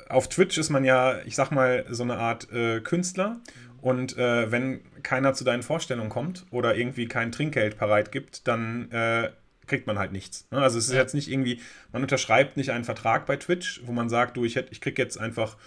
auf 0.10 0.28
Twitch 0.30 0.58
ist 0.58 0.70
man 0.70 0.84
ja, 0.84 1.20
ich 1.26 1.36
sag 1.36 1.52
mal, 1.52 1.86
so 1.90 2.04
eine 2.04 2.18
Art 2.18 2.52
äh, 2.52 2.82
Künstler. 2.82 3.30
Mhm. 3.30 3.80
Und 3.82 4.18
äh, 4.18 4.52
wenn 4.52 4.82
keiner 5.04 5.34
zu 5.34 5.44
deinen 5.44 5.64
Vorstellungen 5.64 6.10
kommt 6.10 6.46
oder 6.52 6.76
irgendwie 6.76 7.08
kein 7.08 7.32
Trinkgeld 7.32 7.78
parat 7.78 8.12
gibt, 8.12 8.48
dann 8.48 8.92
äh, 8.92 9.30
kriegt 9.68 9.88
man 9.88 10.00
halt 10.00 10.12
nichts. 10.12 10.48
Ne? 10.52 10.60
Also 10.60 10.78
es 10.78 10.88
ist 10.88 10.94
jetzt 10.94 11.14
nicht 11.14 11.30
irgendwie, 11.30 11.60
man 11.92 12.02
unterschreibt 12.02 12.58
nicht 12.58 12.72
einen 12.72 12.84
Vertrag 12.84 13.26
bei 13.26 13.38
Twitch, 13.38 13.82
wo 13.86 13.92
man 13.92 14.10
sagt, 14.10 14.38
du, 14.38 14.46
ich, 14.46 14.56
hätt, 14.56 14.68
ich 14.72 14.82
krieg 14.82 14.98
jetzt 14.98 15.20
einfach 15.20 15.58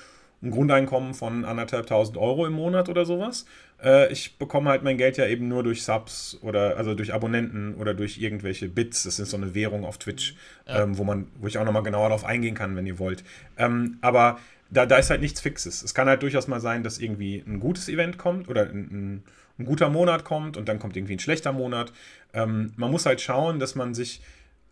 ein 0.43 0.51
Grundeinkommen 0.51 1.13
von 1.15 1.45
anderthalbtausend 1.45 2.17
Euro 2.17 2.47
im 2.47 2.55
Monat 2.55 2.89
oder 2.89 3.05
sowas. 3.05 3.45
Äh, 3.83 4.11
ich 4.11 4.39
bekomme 4.39 4.71
halt 4.71 4.83
mein 4.83 4.97
Geld 4.97 5.19
ja 5.19 5.27
eben 5.27 5.49
nur 5.49 5.63
durch 5.63 5.85
Subs 5.85 6.39
oder 6.41 6.77
also 6.79 6.95
durch 6.95 7.13
Abonnenten 7.13 7.75
oder 7.75 7.93
durch 7.93 8.19
irgendwelche 8.19 8.69
Bits. 8.69 9.03
Das 9.03 9.19
ist 9.19 9.31
so 9.31 9.37
eine 9.37 9.55
Währung 9.55 9.85
auf 9.85 9.99
Twitch, 9.99 10.35
ja. 10.67 10.83
ähm, 10.83 10.97
wo 10.97 11.05
man, 11.05 11.29
wo 11.39 11.47
ich 11.47 11.59
auch 11.59 11.65
nochmal 11.65 11.83
genauer 11.83 12.09
darauf 12.09 12.25
eingehen 12.25 12.55
kann, 12.55 12.75
wenn 12.75 12.87
ihr 12.87 12.99
wollt. 12.99 13.23
Ähm, 13.59 13.99
aber 14.01 14.39
da, 14.71 14.87
da 14.87 14.97
ist 14.97 15.11
halt 15.11 15.21
nichts 15.21 15.41
Fixes. 15.41 15.83
Es 15.83 15.95
kann 15.95 16.09
halt 16.09 16.23
durchaus 16.23 16.49
mal 16.49 16.61
sein, 16.61 16.83
dass 16.83 16.99
irgendwie 16.99 17.43
ein 17.47 17.61
gutes 17.61 17.89
Event 17.89 18.17
kommt 18.17 18.49
oder 18.49 18.63
ein, 18.63 18.79
ein 18.91 19.25
ein 19.61 19.67
guter 19.67 19.91
Monat 19.91 20.25
kommt 20.25 20.57
und 20.57 20.69
dann 20.69 20.79
kommt 20.79 20.97
irgendwie 20.97 21.15
ein 21.15 21.21
schlechter 21.21 21.53
Monat. 21.53 21.93
Ähm, 22.33 22.73
man 22.77 22.91
muss 22.91 23.07
halt 23.07 23.21
schauen, 23.21 23.59
dass 23.59 23.75
man 23.75 23.95
sich 23.95 24.21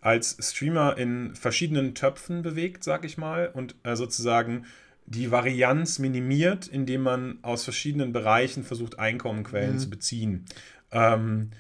als 0.01 0.37
Streamer 0.41 0.97
in 0.97 1.35
verschiedenen 1.35 1.95
Töpfen 1.95 2.43
bewegt, 2.43 2.85
sag 2.85 3.05
ich 3.05 3.19
mal, 3.19 3.51
und 3.53 3.75
äh, 3.83 3.97
sozusagen 3.97 4.65
die 5.07 5.31
Varianz 5.31 5.99
minimiert, 5.99 6.69
indem 6.69 7.03
man 7.03 7.39
aus 7.43 7.65
verschiedenen 7.65 8.13
Bereichen 8.13 8.63
versucht, 8.63 8.99
Einkommenquellen 8.99 9.75
mhm. 9.75 9.79
zu 9.79 9.91
beziehen. 9.91 10.45
Ähm, 10.93 11.51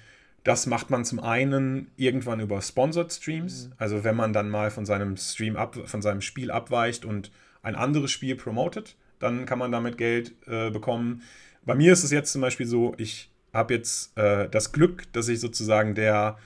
das 0.44 0.66
macht 0.66 0.90
man 0.90 1.04
zum 1.04 1.20
einen 1.20 1.90
irgendwann 1.96 2.40
über 2.40 2.62
Sponsored 2.62 3.12
Streams, 3.12 3.66
mhm. 3.66 3.72
also 3.78 4.04
wenn 4.04 4.16
man 4.16 4.32
dann 4.32 4.50
mal 4.50 4.70
von 4.70 4.86
seinem 4.86 5.16
Stream 5.16 5.56
ab, 5.56 5.76
von 5.86 6.02
seinem 6.02 6.20
Spiel 6.20 6.50
abweicht 6.50 7.04
und 7.04 7.30
ein 7.62 7.74
anderes 7.74 8.10
Spiel 8.10 8.36
promotet, 8.36 8.96
dann 9.18 9.46
kann 9.46 9.58
man 9.58 9.72
damit 9.72 9.98
Geld 9.98 10.32
äh, 10.46 10.70
bekommen. 10.70 11.22
Bei 11.68 11.74
mir 11.74 11.92
ist 11.92 12.02
es 12.02 12.10
jetzt 12.10 12.32
zum 12.32 12.40
Beispiel 12.40 12.64
so, 12.64 12.94
ich 12.96 13.28
habe 13.52 13.74
jetzt 13.74 14.16
äh, 14.16 14.48
das 14.48 14.72
Glück, 14.72 15.02
dass 15.12 15.28
ich 15.28 15.38
sozusagen 15.38 15.94
der, 15.94 16.38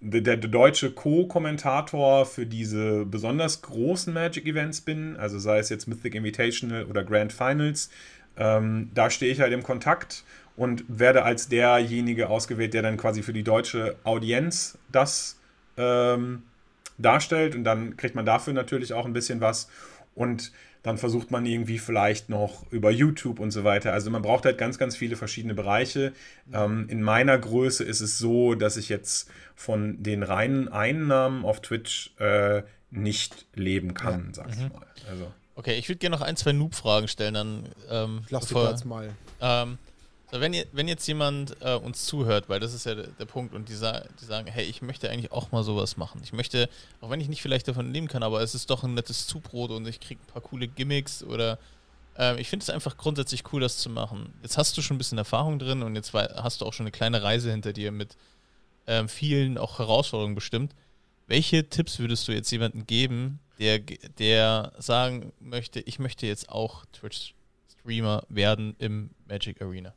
der, 0.00 0.20
der 0.20 0.36
deutsche 0.36 0.90
Co-Kommentator 0.90 2.26
für 2.26 2.44
diese 2.44 3.06
besonders 3.06 3.62
großen 3.62 4.12
Magic-Events 4.12 4.80
bin, 4.80 5.16
also 5.16 5.38
sei 5.38 5.60
es 5.60 5.68
jetzt 5.68 5.86
Mythic 5.86 6.16
Invitational 6.16 6.86
oder 6.86 7.04
Grand 7.04 7.32
Finals. 7.32 7.88
Ähm, 8.36 8.90
da 8.94 9.10
stehe 9.10 9.30
ich 9.30 9.40
halt 9.40 9.52
im 9.52 9.62
Kontakt 9.62 10.24
und 10.56 10.82
werde 10.88 11.22
als 11.22 11.48
derjenige 11.48 12.28
ausgewählt, 12.28 12.74
der 12.74 12.82
dann 12.82 12.96
quasi 12.96 13.22
für 13.22 13.32
die 13.32 13.44
deutsche 13.44 13.94
Audienz 14.02 14.76
das 14.90 15.38
ähm, 15.76 16.42
darstellt 16.98 17.54
und 17.54 17.62
dann 17.62 17.96
kriegt 17.96 18.16
man 18.16 18.26
dafür 18.26 18.54
natürlich 18.54 18.92
auch 18.92 19.06
ein 19.06 19.12
bisschen 19.12 19.40
was. 19.40 19.68
Und 20.16 20.50
dann 20.86 20.98
versucht 20.98 21.32
man 21.32 21.44
irgendwie 21.46 21.80
vielleicht 21.80 22.28
noch 22.28 22.64
über 22.70 22.92
YouTube 22.92 23.40
und 23.40 23.50
so 23.50 23.64
weiter. 23.64 23.92
Also 23.92 24.08
man 24.08 24.22
braucht 24.22 24.44
halt 24.44 24.56
ganz, 24.56 24.78
ganz 24.78 24.94
viele 24.94 25.16
verschiedene 25.16 25.52
Bereiche. 25.52 26.12
Ähm, 26.52 26.86
in 26.88 27.02
meiner 27.02 27.36
Größe 27.36 27.82
ist 27.82 28.00
es 28.00 28.18
so, 28.18 28.54
dass 28.54 28.76
ich 28.76 28.88
jetzt 28.88 29.28
von 29.56 30.00
den 30.00 30.22
reinen 30.22 30.68
Einnahmen 30.68 31.44
auf 31.44 31.60
Twitch 31.60 32.14
äh, 32.20 32.62
nicht 32.92 33.46
leben 33.56 33.94
kann, 33.94 34.26
ja. 34.28 34.34
sag 34.34 34.50
ich 34.50 34.58
mhm. 34.58 34.68
mal. 34.68 34.86
Also. 35.10 35.32
Okay, 35.56 35.76
ich 35.76 35.88
würde 35.88 35.98
gerne 35.98 36.14
noch 36.14 36.22
ein, 36.22 36.36
zwei 36.36 36.52
Noob-Fragen 36.52 37.08
stellen, 37.08 37.34
dann 37.34 37.68
ähm, 37.90 38.20
Lass 38.30 38.46
bevor, 38.46 38.70
jetzt 38.70 38.84
mal. 38.84 39.10
Ähm, 39.40 39.78
so, 40.30 40.40
wenn, 40.40 40.52
ihr, 40.52 40.66
wenn 40.72 40.88
jetzt 40.88 41.06
jemand 41.06 41.56
äh, 41.60 41.74
uns 41.74 42.04
zuhört, 42.04 42.48
weil 42.48 42.58
das 42.58 42.74
ist 42.74 42.84
ja 42.84 42.96
der, 42.96 43.06
der 43.06 43.26
Punkt, 43.26 43.54
und 43.54 43.68
die, 43.68 43.74
die, 43.74 44.24
sagen, 44.24 44.46
hey, 44.48 44.64
ich 44.64 44.82
möchte 44.82 45.08
eigentlich 45.08 45.30
auch 45.30 45.52
mal 45.52 45.62
sowas 45.62 45.96
machen. 45.96 46.20
Ich 46.24 46.32
möchte, 46.32 46.68
auch 47.00 47.10
wenn 47.10 47.20
ich 47.20 47.28
nicht 47.28 47.42
vielleicht 47.42 47.68
davon 47.68 47.92
leben 47.92 48.08
kann, 48.08 48.24
aber 48.24 48.40
es 48.40 48.54
ist 48.54 48.70
doch 48.70 48.82
ein 48.82 48.94
nettes 48.94 49.26
Zubrot 49.28 49.70
und 49.70 49.86
ich 49.86 50.00
kriege 50.00 50.20
ein 50.20 50.32
paar 50.32 50.42
coole 50.42 50.66
Gimmicks 50.66 51.22
oder 51.22 51.58
äh, 52.18 52.40
ich 52.40 52.48
finde 52.48 52.64
es 52.64 52.70
einfach 52.70 52.96
grundsätzlich 52.96 53.44
cool, 53.52 53.60
das 53.60 53.78
zu 53.78 53.88
machen. 53.88 54.32
Jetzt 54.42 54.58
hast 54.58 54.76
du 54.76 54.82
schon 54.82 54.96
ein 54.96 54.98
bisschen 54.98 55.18
Erfahrung 55.18 55.60
drin 55.60 55.82
und 55.82 55.94
jetzt 55.94 56.12
hast 56.12 56.60
du 56.60 56.66
auch 56.66 56.72
schon 56.72 56.84
eine 56.84 56.92
kleine 56.92 57.22
Reise 57.22 57.52
hinter 57.52 57.72
dir 57.72 57.92
mit 57.92 58.16
ähm, 58.88 59.08
vielen 59.08 59.58
auch 59.58 59.78
Herausforderungen 59.78 60.34
bestimmt. 60.34 60.74
Welche 61.28 61.68
Tipps 61.68 61.98
würdest 62.00 62.26
du 62.26 62.32
jetzt 62.32 62.50
jemandem 62.50 62.86
geben, 62.86 63.38
der, 63.58 63.78
der 63.78 64.72
sagen 64.78 65.32
möchte, 65.40 65.80
ich 65.80 65.98
möchte 65.98 66.26
jetzt 66.26 66.48
auch 66.48 66.84
Twitch-Streamer 66.92 68.24
werden 68.28 68.74
im 68.78 69.10
Magic 69.26 69.62
Arena? 69.62 69.94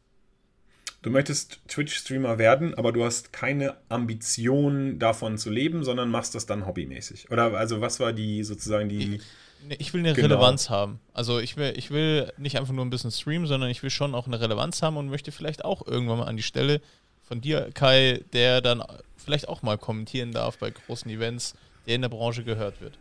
Du 1.02 1.10
möchtest 1.10 1.62
Twitch-Streamer 1.70 2.38
werden, 2.38 2.74
aber 2.74 2.92
du 2.92 3.06
hast 3.06 3.32
keine 3.32 3.78
Ambition 3.88 5.00
davon 5.00 5.38
zu 5.38 5.50
leben, 5.50 5.86
sondern 5.86 6.10
machst 6.10 6.36
das 6.36 6.46
dann 6.46 6.66
hobbymäßig. 6.66 7.32
Oder 7.32 7.54
also 7.54 7.80
was 7.80 8.02
war 8.02 8.12
die 8.12 8.44
sozusagen 8.44 8.90
die. 8.90 9.16
Ich, 9.70 9.80
ich 9.80 9.94
will 9.94 10.02
eine 10.02 10.14
genau. 10.14 10.28
Relevanz 10.28 10.70
haben. 10.70 11.00
Also 11.14 11.40
ich 11.40 11.56
will, 11.56 11.74
ich 11.78 11.90
will 11.92 12.32
nicht 12.38 12.58
einfach 12.58 12.74
nur 12.74 12.84
ein 12.84 12.90
bisschen 12.90 13.12
streamen, 13.12 13.48
sondern 13.48 13.70
ich 13.70 13.82
will 13.82 13.90
schon 13.90 14.14
auch 14.14 14.28
eine 14.28 14.42
Relevanz 14.42 14.82
haben 14.82 14.98
und 14.98 15.10
möchte 15.10 15.32
vielleicht 15.32 15.64
auch 15.64 15.88
irgendwann 15.88 16.20
mal 16.20 16.28
an 16.28 16.36
die 16.36 16.44
Stelle 16.44 16.82
von 17.22 17.40
dir, 17.40 17.70
Kai, 17.74 18.22
der 18.34 18.60
dann 18.60 18.84
vielleicht 19.16 19.48
auch 19.48 19.62
mal 19.62 19.78
kommentieren 19.78 20.34
darf 20.34 20.58
bei 20.58 20.72
großen 20.72 21.10
Events, 21.10 21.56
der 21.86 21.96
in 21.96 22.02
der 22.02 22.10
Branche 22.10 22.44
gehört 22.44 22.82
wird. 22.82 22.98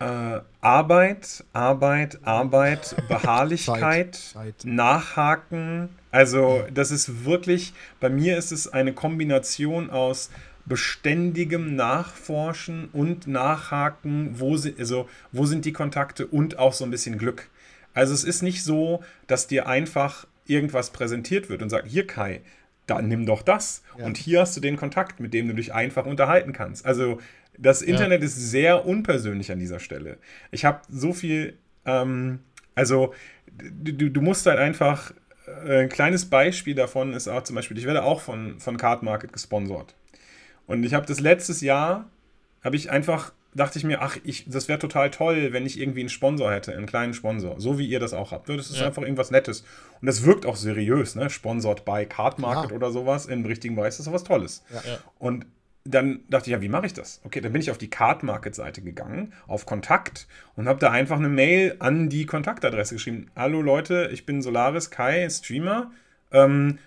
Äh, 0.00 0.40
Arbeit, 0.60 1.44
Arbeit, 1.52 2.18
Arbeit, 2.24 2.96
Beharrlichkeit, 3.08 4.14
Zeit, 4.14 4.60
Zeit. 4.60 4.64
Nachhaken. 4.64 5.88
Also 6.10 6.64
das 6.72 6.90
ist 6.90 7.24
wirklich, 7.24 7.72
bei 8.00 8.10
mir 8.10 8.36
ist 8.36 8.52
es 8.52 8.72
eine 8.72 8.92
Kombination 8.92 9.90
aus 9.90 10.30
beständigem 10.66 11.76
Nachforschen 11.76 12.88
und 12.92 13.26
Nachhaken, 13.26 14.40
wo, 14.40 14.56
sie, 14.56 14.74
also, 14.78 15.08
wo 15.32 15.44
sind 15.46 15.64
die 15.64 15.72
Kontakte 15.72 16.26
und 16.26 16.58
auch 16.58 16.72
so 16.72 16.84
ein 16.84 16.90
bisschen 16.90 17.18
Glück. 17.18 17.50
Also 17.92 18.14
es 18.14 18.24
ist 18.24 18.42
nicht 18.42 18.64
so, 18.64 19.02
dass 19.26 19.46
dir 19.46 19.68
einfach 19.68 20.26
irgendwas 20.46 20.90
präsentiert 20.90 21.48
wird 21.48 21.62
und 21.62 21.70
sagt, 21.70 21.88
hier 21.88 22.06
Kai, 22.06 22.40
dann 22.86 23.08
nimm 23.08 23.24
doch 23.26 23.42
das. 23.42 23.82
Ja. 23.98 24.04
Und 24.04 24.16
hier 24.16 24.40
hast 24.40 24.56
du 24.56 24.60
den 24.60 24.76
Kontakt, 24.76 25.20
mit 25.20 25.32
dem 25.32 25.48
du 25.48 25.54
dich 25.54 25.72
einfach 25.72 26.06
unterhalten 26.06 26.52
kannst. 26.52 26.84
Also 26.84 27.20
das 27.58 27.82
Internet 27.82 28.20
ja. 28.20 28.26
ist 28.26 28.36
sehr 28.36 28.86
unpersönlich 28.86 29.52
an 29.52 29.58
dieser 29.58 29.80
Stelle. 29.80 30.18
Ich 30.50 30.64
habe 30.64 30.80
so 30.88 31.12
viel, 31.12 31.58
ähm, 31.84 32.40
also 32.74 33.14
du, 33.56 34.10
du 34.10 34.20
musst 34.20 34.46
halt 34.46 34.58
einfach, 34.58 35.12
äh, 35.66 35.82
ein 35.82 35.88
kleines 35.88 36.26
Beispiel 36.26 36.74
davon 36.74 37.12
ist 37.12 37.28
auch 37.28 37.42
zum 37.42 37.56
Beispiel, 37.56 37.78
ich 37.78 37.86
werde 37.86 38.02
auch 38.04 38.20
von, 38.20 38.58
von 38.60 38.76
Card 38.76 39.02
Market 39.02 39.32
gesponsert. 39.32 39.94
Und 40.66 40.84
ich 40.84 40.94
habe 40.94 41.06
das 41.06 41.20
letztes 41.20 41.60
Jahr, 41.60 42.08
habe 42.62 42.76
ich 42.76 42.90
einfach, 42.90 43.32
dachte 43.54 43.78
ich 43.78 43.84
mir, 43.84 44.00
ach, 44.00 44.16
ich, 44.24 44.46
das 44.48 44.68
wäre 44.68 44.78
total 44.78 45.10
toll, 45.10 45.52
wenn 45.52 45.66
ich 45.66 45.78
irgendwie 45.78 46.00
einen 46.00 46.08
Sponsor 46.08 46.50
hätte, 46.50 46.72
einen 46.72 46.86
kleinen 46.86 47.14
Sponsor, 47.14 47.60
so 47.60 47.78
wie 47.78 47.86
ihr 47.86 48.00
das 48.00 48.14
auch 48.14 48.32
habt. 48.32 48.48
Das 48.48 48.70
ist 48.70 48.78
ja. 48.78 48.86
einfach 48.86 49.02
irgendwas 49.02 49.30
Nettes. 49.30 49.64
Und 50.00 50.06
das 50.06 50.24
wirkt 50.24 50.46
auch 50.46 50.56
seriös, 50.56 51.14
ne? 51.14 51.28
Sponsored 51.28 51.84
by 51.84 52.06
Card 52.06 52.38
Market 52.38 52.70
ja. 52.70 52.76
oder 52.76 52.90
sowas 52.90 53.26
im 53.26 53.44
richtigen 53.44 53.76
Bereich, 53.76 53.96
das 53.96 54.06
ist 54.06 54.12
was 54.12 54.24
Tolles. 54.24 54.64
Und 55.18 55.46
dann 55.84 56.20
dachte 56.30 56.48
ich, 56.48 56.52
ja, 56.52 56.62
wie 56.62 56.70
mache 56.70 56.86
ich 56.86 56.94
das? 56.94 57.20
Okay, 57.24 57.42
dann 57.42 57.52
bin 57.52 57.60
ich 57.60 57.70
auf 57.70 57.78
die 57.78 57.90
Card 57.90 58.22
Market 58.22 58.54
Seite 58.54 58.80
gegangen, 58.80 59.34
auf 59.46 59.66
Kontakt 59.66 60.26
und 60.56 60.66
habe 60.66 60.80
da 60.80 60.90
einfach 60.90 61.18
eine 61.18 61.28
Mail 61.28 61.76
an 61.78 62.08
die 62.08 62.24
Kontaktadresse 62.24 62.94
geschrieben. 62.94 63.30
Hallo 63.36 63.60
Leute, 63.60 64.08
ich 64.12 64.24
bin 64.24 64.40
Solaris 64.40 64.90
Kai, 64.90 65.28
Streamer. 65.28 65.92
Ähm, 66.32 66.78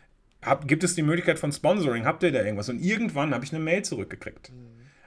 hab, 0.42 0.68
gibt 0.68 0.84
es 0.84 0.96
die 0.96 1.04
Möglichkeit 1.04 1.38
von 1.38 1.52
Sponsoring? 1.52 2.06
Habt 2.06 2.24
ihr 2.24 2.32
da 2.32 2.44
irgendwas? 2.44 2.70
Und 2.70 2.80
irgendwann 2.80 3.36
habe 3.36 3.46
ich 3.46 3.54
eine 3.54 3.64
Mail 3.64 3.84
zurückgekriegt. 3.84 4.52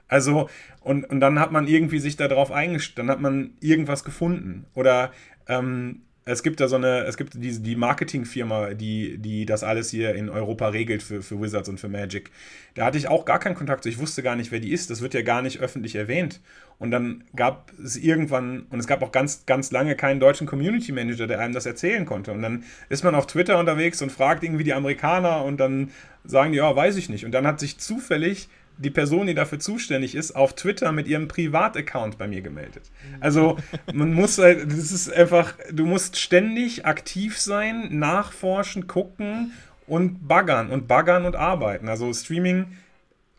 Also, 0.07 0.49
und, 0.81 1.09
und 1.09 1.19
dann 1.19 1.39
hat 1.39 1.51
man 1.51 1.67
irgendwie 1.67 1.99
sich 1.99 2.15
darauf 2.15 2.51
eingestellt, 2.51 2.99
dann 2.99 3.09
hat 3.09 3.21
man 3.21 3.55
irgendwas 3.59 4.03
gefunden. 4.05 4.65
Oder 4.73 5.11
ähm, 5.47 6.01
es 6.23 6.43
gibt 6.43 6.59
da 6.59 6.67
so 6.67 6.75
eine, 6.75 7.05
es 7.05 7.17
gibt 7.17 7.33
diese, 7.35 7.61
die 7.61 7.75
Marketingfirma, 7.75 8.75
die, 8.75 9.17
die 9.17 9.45
das 9.47 9.63
alles 9.63 9.89
hier 9.89 10.13
in 10.13 10.29
Europa 10.29 10.67
regelt 10.67 11.01
für, 11.01 11.23
für 11.23 11.41
Wizards 11.41 11.67
und 11.67 11.79
für 11.79 11.89
Magic. 11.89 12.29
Da 12.75 12.85
hatte 12.85 12.99
ich 12.99 13.07
auch 13.07 13.25
gar 13.25 13.39
keinen 13.39 13.55
Kontakt 13.55 13.83
zu. 13.83 13.89
Ich 13.89 13.97
wusste 13.97 14.21
gar 14.21 14.35
nicht, 14.35 14.51
wer 14.51 14.59
die 14.59 14.71
ist. 14.71 14.91
Das 14.91 15.01
wird 15.01 15.15
ja 15.15 15.23
gar 15.23 15.41
nicht 15.41 15.59
öffentlich 15.59 15.95
erwähnt. 15.95 16.39
Und 16.77 16.91
dann 16.91 17.23
gab 17.35 17.71
es 17.83 17.97
irgendwann, 17.97 18.67
und 18.69 18.79
es 18.79 18.85
gab 18.85 19.01
auch 19.01 19.11
ganz, 19.11 19.47
ganz 19.47 19.71
lange 19.71 19.95
keinen 19.95 20.19
deutschen 20.19 20.45
Community 20.45 20.91
Manager, 20.91 21.25
der 21.25 21.39
einem 21.39 21.53
das 21.53 21.65
erzählen 21.65 22.05
konnte. 22.05 22.31
Und 22.31 22.43
dann 22.43 22.65
ist 22.89 23.03
man 23.03 23.15
auf 23.15 23.25
Twitter 23.25 23.57
unterwegs 23.57 24.01
und 24.03 24.11
fragt 24.11 24.43
irgendwie 24.43 24.63
die 24.63 24.73
Amerikaner 24.73 25.43
und 25.43 25.59
dann 25.59 25.89
sagen 26.23 26.51
die, 26.51 26.59
ja, 26.59 26.75
weiß 26.75 26.97
ich 26.97 27.09
nicht. 27.09 27.25
Und 27.25 27.31
dann 27.31 27.47
hat 27.47 27.59
sich 27.59 27.79
zufällig 27.79 28.47
die 28.81 28.89
Person, 28.89 29.27
die 29.27 29.35
dafür 29.35 29.59
zuständig 29.59 30.15
ist, 30.15 30.31
auf 30.31 30.53
Twitter 30.55 30.91
mit 30.91 31.07
ihrem 31.07 31.27
Privataccount 31.27 32.17
bei 32.17 32.27
mir 32.27 32.41
gemeldet. 32.41 32.83
Also 33.19 33.57
man 33.93 34.13
muss 34.13 34.37
halt, 34.37 34.71
das 34.71 34.91
ist 34.91 35.11
einfach, 35.13 35.53
du 35.71 35.85
musst 35.85 36.17
ständig 36.17 36.85
aktiv 36.85 37.39
sein, 37.39 37.99
nachforschen, 37.99 38.87
gucken 38.87 39.53
und 39.87 40.27
baggern 40.27 40.69
und 40.69 40.87
baggern 40.87 41.25
und 41.25 41.35
arbeiten. 41.35 41.89
Also 41.89 42.11
Streaming, 42.13 42.77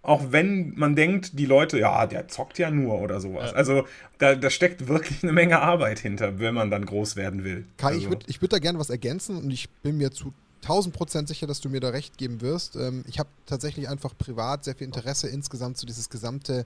auch 0.03 0.31
wenn 0.31 0.75
man 0.77 0.97
denkt, 0.97 1.39
die 1.39 1.47
Leute, 1.47 1.79
ja, 1.79 2.07
der 2.07 2.29
zockt 2.29 2.59
ja 2.59 2.71
nur 2.71 3.01
oder 3.01 3.21
sowas. 3.21 3.51
Ja. 3.51 3.57
Also 3.57 3.87
da, 4.19 4.35
da, 4.35 4.51
steckt 4.51 4.89
wirklich 4.89 5.23
eine 5.23 5.33
Menge 5.33 5.61
Arbeit 5.61 5.99
hinter, 5.99 6.39
wenn 6.39 6.55
man 6.55 6.71
dann 6.71 6.87
groß 6.87 7.17
werden 7.17 7.45
will. 7.45 7.65
Kai, 7.77 7.89
also. 7.89 7.99
ich 7.99 8.09
würde 8.09 8.27
ich 8.29 8.41
würd 8.41 8.53
da 8.53 8.59
gerne 8.59 8.79
was 8.79 8.91
ergänzen 8.91 9.37
und 9.37 9.51
ich 9.51 9.71
bin 9.83 9.99
mir 9.99 10.11
zu 10.11 10.33
1000 10.63 10.95
Prozent 10.95 11.29
sicher, 11.29 11.47
dass 11.47 11.61
du 11.61 11.69
mir 11.69 11.81
da 11.81 11.91
recht 11.91 12.19
geben 12.19 12.41
wirst. 12.41 12.77
Ähm, 12.77 13.05
ich 13.09 13.19
habe 13.19 13.29
tatsächlich 13.47 13.89
einfach 13.89 14.17
privat 14.17 14.65
sehr 14.65 14.77
viel 14.77 14.87
Interesse 14.87 15.29
insgesamt 15.29 15.77
zu 15.77 15.87
dieses 15.87 16.09
gesamte, 16.09 16.65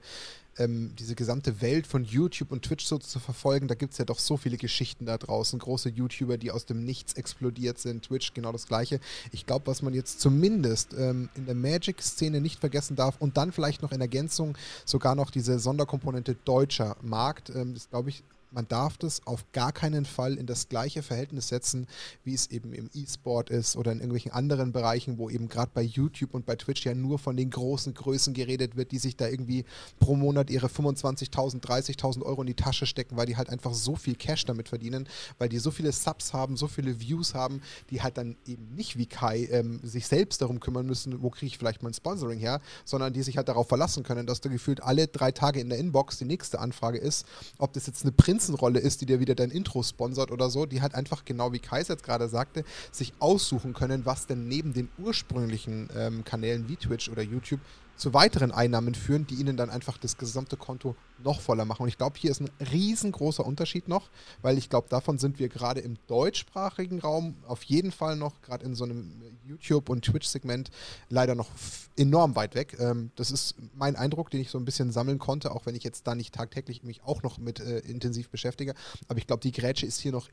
ähm, 0.57 0.93
diese 0.99 1.15
gesamte 1.15 1.61
Welt 1.61 1.87
von 1.87 2.03
YouTube 2.03 2.51
und 2.51 2.63
Twitch 2.63 2.85
so 2.85 2.99
zu 2.99 3.19
verfolgen. 3.19 3.67
Da 3.67 3.73
gibt 3.73 3.93
es 3.93 3.97
ja 3.97 4.05
doch 4.05 4.19
so 4.19 4.37
viele 4.37 4.57
Geschichten 4.57 5.07
da 5.07 5.17
draußen. 5.17 5.57
Große 5.57 5.89
YouTuber, 5.89 6.37
die 6.37 6.51
aus 6.51 6.65
dem 6.65 6.83
Nichts 6.85 7.13
explodiert 7.13 7.79
sind. 7.79 8.05
Twitch 8.05 8.33
genau 8.33 8.51
das 8.51 8.67
gleiche. 8.67 8.99
Ich 9.31 9.47
glaube, 9.47 9.65
was 9.65 9.81
man 9.81 9.95
jetzt 9.95 10.21
zumindest 10.21 10.93
ähm, 10.93 11.29
in 11.35 11.47
der 11.47 11.55
Magic-Szene 11.55 12.39
nicht 12.39 12.59
vergessen 12.59 12.95
darf 12.95 13.15
und 13.19 13.37
dann 13.37 13.51
vielleicht 13.51 13.81
noch 13.81 13.91
in 13.91 14.01
Ergänzung 14.01 14.55
sogar 14.85 15.15
noch 15.15 15.31
diese 15.31 15.57
Sonderkomponente 15.57 16.35
deutscher 16.45 16.97
Markt, 17.01 17.49
ähm, 17.49 17.75
ist, 17.75 17.89
glaube 17.89 18.09
ich, 18.09 18.23
man 18.51 18.67
darf 18.67 18.97
das 18.97 19.25
auf 19.25 19.45
gar 19.51 19.71
keinen 19.71 20.05
Fall 20.05 20.35
in 20.37 20.45
das 20.45 20.69
gleiche 20.69 21.03
Verhältnis 21.03 21.49
setzen, 21.49 21.87
wie 22.23 22.33
es 22.33 22.47
eben 22.47 22.73
im 22.73 22.89
E-Sport 22.93 23.49
ist 23.49 23.75
oder 23.75 23.91
in 23.91 23.99
irgendwelchen 23.99 24.31
anderen 24.31 24.71
Bereichen, 24.71 25.17
wo 25.17 25.29
eben 25.29 25.49
gerade 25.49 25.71
bei 25.73 25.81
YouTube 25.81 26.33
und 26.33 26.45
bei 26.45 26.55
Twitch 26.55 26.85
ja 26.85 26.95
nur 26.95 27.19
von 27.19 27.35
den 27.35 27.49
großen 27.49 27.93
Größen 27.93 28.33
geredet 28.33 28.77
wird, 28.77 28.91
die 28.91 28.99
sich 28.99 29.17
da 29.17 29.27
irgendwie 29.27 29.65
pro 29.99 30.15
Monat 30.15 30.49
ihre 30.49 30.67
25.000, 30.67 31.61
30.000 31.61 32.23
Euro 32.23 32.41
in 32.41 32.47
die 32.47 32.53
Tasche 32.53 32.85
stecken, 32.85 33.17
weil 33.17 33.25
die 33.25 33.35
halt 33.35 33.49
einfach 33.49 33.73
so 33.73 33.95
viel 33.95 34.15
Cash 34.15 34.45
damit 34.45 34.69
verdienen, 34.69 35.09
weil 35.37 35.49
die 35.49 35.59
so 35.59 35.71
viele 35.71 35.91
Subs 35.91 36.33
haben, 36.33 36.55
so 36.55 36.67
viele 36.67 37.01
Views 37.01 37.33
haben, 37.33 37.61
die 37.89 38.01
halt 38.01 38.17
dann 38.17 38.37
eben 38.45 38.73
nicht 38.75 38.97
wie 38.97 39.07
Kai 39.07 39.47
ähm, 39.51 39.79
sich 39.83 40.07
selbst 40.07 40.41
darum 40.41 40.59
kümmern 40.59 40.85
müssen, 40.85 41.21
wo 41.21 41.29
kriege 41.29 41.47
ich 41.47 41.57
vielleicht 41.57 41.83
mein 41.83 41.93
Sponsoring 41.93 42.39
her, 42.39 42.61
sondern 42.85 43.13
die 43.13 43.23
sich 43.23 43.37
halt 43.37 43.49
darauf 43.49 43.67
verlassen 43.67 44.03
können, 44.03 44.25
dass 44.25 44.41
da 44.41 44.49
gefühlt 44.49 44.81
alle 44.81 45.07
drei 45.07 45.31
Tage 45.31 45.59
in 45.59 45.69
der 45.69 45.79
Inbox 45.79 46.17
die 46.17 46.25
nächste 46.25 46.59
Anfrage 46.59 46.97
ist, 46.97 47.25
ob 47.57 47.73
das 47.73 47.87
jetzt 47.87 48.03
eine 48.03 48.13
Print 48.13 48.36
Prinzenrolle 48.37 48.79
ist, 48.79 49.01
die 49.01 49.07
dir 49.07 49.19
wieder 49.19 49.33
dein 49.33 49.49
Intro 49.49 49.81
sponsert 49.81 50.29
oder 50.29 50.51
so, 50.51 50.67
die 50.67 50.83
halt 50.83 50.93
einfach 50.93 51.25
genau 51.25 51.53
wie 51.53 51.59
Kaiser 51.59 51.95
jetzt 51.95 52.03
gerade 52.03 52.29
sagte, 52.29 52.63
sich 52.91 53.13
aussuchen 53.17 53.73
können, 53.73 54.05
was 54.05 54.27
denn 54.27 54.47
neben 54.47 54.73
den 54.73 54.89
ursprünglichen 54.99 55.89
ähm, 55.97 56.23
Kanälen 56.23 56.69
wie 56.69 56.75
Twitch 56.75 57.09
oder 57.09 57.23
YouTube 57.23 57.59
zu 57.97 58.13
weiteren 58.13 58.51
Einnahmen 58.51 58.95
führen, 58.95 59.25
die 59.25 59.35
ihnen 59.35 59.57
dann 59.57 59.69
einfach 59.69 59.97
das 59.97 60.17
gesamte 60.17 60.55
Konto 60.55 60.95
noch 61.23 61.41
voller 61.41 61.65
machen. 61.65 61.83
Und 61.83 61.89
ich 61.89 61.97
glaube, 61.97 62.17
hier 62.17 62.29
ist 62.29 62.39
ein 62.39 62.49
riesengroßer 62.71 63.45
Unterschied 63.45 63.87
noch, 63.87 64.09
weil 64.43 64.57
ich 64.57 64.69
glaube, 64.69 64.87
davon 64.87 65.17
sind 65.17 65.39
wir 65.39 65.49
gerade 65.49 65.81
im 65.81 65.97
deutschsprachigen 66.07 66.99
Raum 66.99 67.35
auf 67.47 67.63
jeden 67.63 67.91
Fall 67.91 68.15
noch, 68.15 68.41
gerade 68.43 68.65
in 68.65 68.75
so 68.75 68.85
einem 68.85 69.11
YouTube- 69.45 69.89
und 69.89 70.05
Twitch-Segment, 70.05 70.69
leider 71.09 71.33
noch 71.33 71.49
enorm 71.97 72.35
weit 72.35 72.53
weg. 72.53 72.77
Ähm, 72.79 73.11
das 73.15 73.31
ist 73.31 73.55
mein 73.73 73.95
Eindruck, 73.95 74.29
den 74.29 74.41
ich 74.41 74.51
so 74.51 74.59
ein 74.59 74.65
bisschen 74.65 74.91
sammeln 74.91 75.17
konnte, 75.17 75.51
auch 75.51 75.65
wenn 75.65 75.75
ich 75.75 75.83
jetzt 75.83 76.05
da 76.05 76.13
nicht 76.13 76.35
tagtäglich 76.35 76.83
mich 76.83 77.03
auch 77.03 77.23
noch 77.23 77.39
mit 77.39 77.59
äh, 77.59 77.79
intensiv 77.79 78.29
beschäftige. 78.29 78.75
Aber 79.07 79.17
ich 79.17 79.25
glaube, 79.25 79.41
die 79.41 79.51
Grätsche 79.51 79.87
ist 79.87 79.99
hier 79.99 80.11
noch 80.11 80.29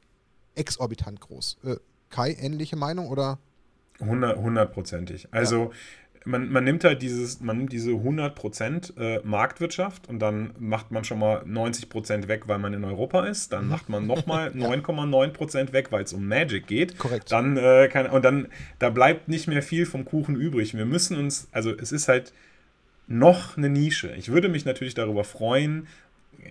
exorbitant 0.54 1.20
groß. 1.20 1.58
Äh, 1.64 1.76
Kai, 2.10 2.34
ähnliche 2.34 2.76
Meinung 2.76 3.08
oder? 3.08 3.38
Hundertprozentig. 4.00 5.28
Also. 5.32 5.70
Ja 5.72 5.78
man, 6.24 6.50
man 6.50 6.64
nimmt 6.64 6.84
halt 6.84 7.02
dieses, 7.02 7.40
man 7.40 7.58
nimmt 7.58 7.72
diese 7.72 7.90
100% 7.90 8.98
äh, 8.98 9.20
Marktwirtschaft 9.24 10.08
und 10.08 10.20
dann 10.20 10.54
macht 10.58 10.90
man 10.90 11.04
schon 11.04 11.18
mal 11.18 11.42
90% 11.42 12.28
weg, 12.28 12.44
weil 12.46 12.58
man 12.58 12.72
in 12.72 12.84
Europa 12.84 13.26
ist. 13.26 13.52
Dann 13.52 13.64
mhm. 13.64 13.70
macht 13.70 13.88
man 13.88 14.06
nochmal 14.06 14.48
9,9% 14.50 15.68
weg, 15.72 15.88
weil 15.90 16.04
es 16.04 16.12
um 16.12 16.26
Magic 16.26 16.66
geht. 16.66 16.98
Korrekt. 16.98 17.30
Dann 17.30 17.56
äh, 17.56 17.88
kann, 17.92 18.06
und 18.06 18.24
dann, 18.24 18.48
da 18.78 18.90
bleibt 18.90 19.28
nicht 19.28 19.48
mehr 19.48 19.62
viel 19.62 19.86
vom 19.86 20.04
Kuchen 20.04 20.34
übrig. 20.36 20.74
Wir 20.74 20.86
müssen 20.86 21.18
uns, 21.18 21.48
also 21.52 21.72
es 21.72 21.92
ist 21.92 22.08
halt 22.08 22.32
noch 23.06 23.58
eine 23.58 23.68
Nische. 23.68 24.14
Ich 24.16 24.30
würde 24.30 24.48
mich 24.48 24.64
natürlich 24.64 24.94
darüber 24.94 25.24
freuen, 25.24 25.86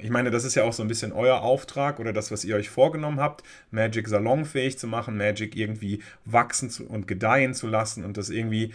ich 0.02 0.10
meine, 0.10 0.32
das 0.32 0.44
ist 0.44 0.56
ja 0.56 0.64
auch 0.64 0.74
so 0.74 0.82
ein 0.82 0.88
bisschen 0.88 1.12
euer 1.12 1.42
Auftrag 1.42 2.00
oder 2.00 2.14
das, 2.14 2.32
was 2.32 2.44
ihr 2.46 2.56
euch 2.56 2.70
vorgenommen 2.70 3.20
habt, 3.20 3.44
Magic 3.70 4.08
salonfähig 4.08 4.80
zu 4.80 4.88
machen, 4.88 5.18
Magic 5.18 5.56
irgendwie 5.56 6.02
wachsen 6.26 6.70
zu, 6.70 6.88
und 6.88 7.08
gedeihen 7.08 7.54
zu 7.54 7.68
lassen 7.68 8.04
und 8.04 8.18
das 8.18 8.30
irgendwie 8.30 8.74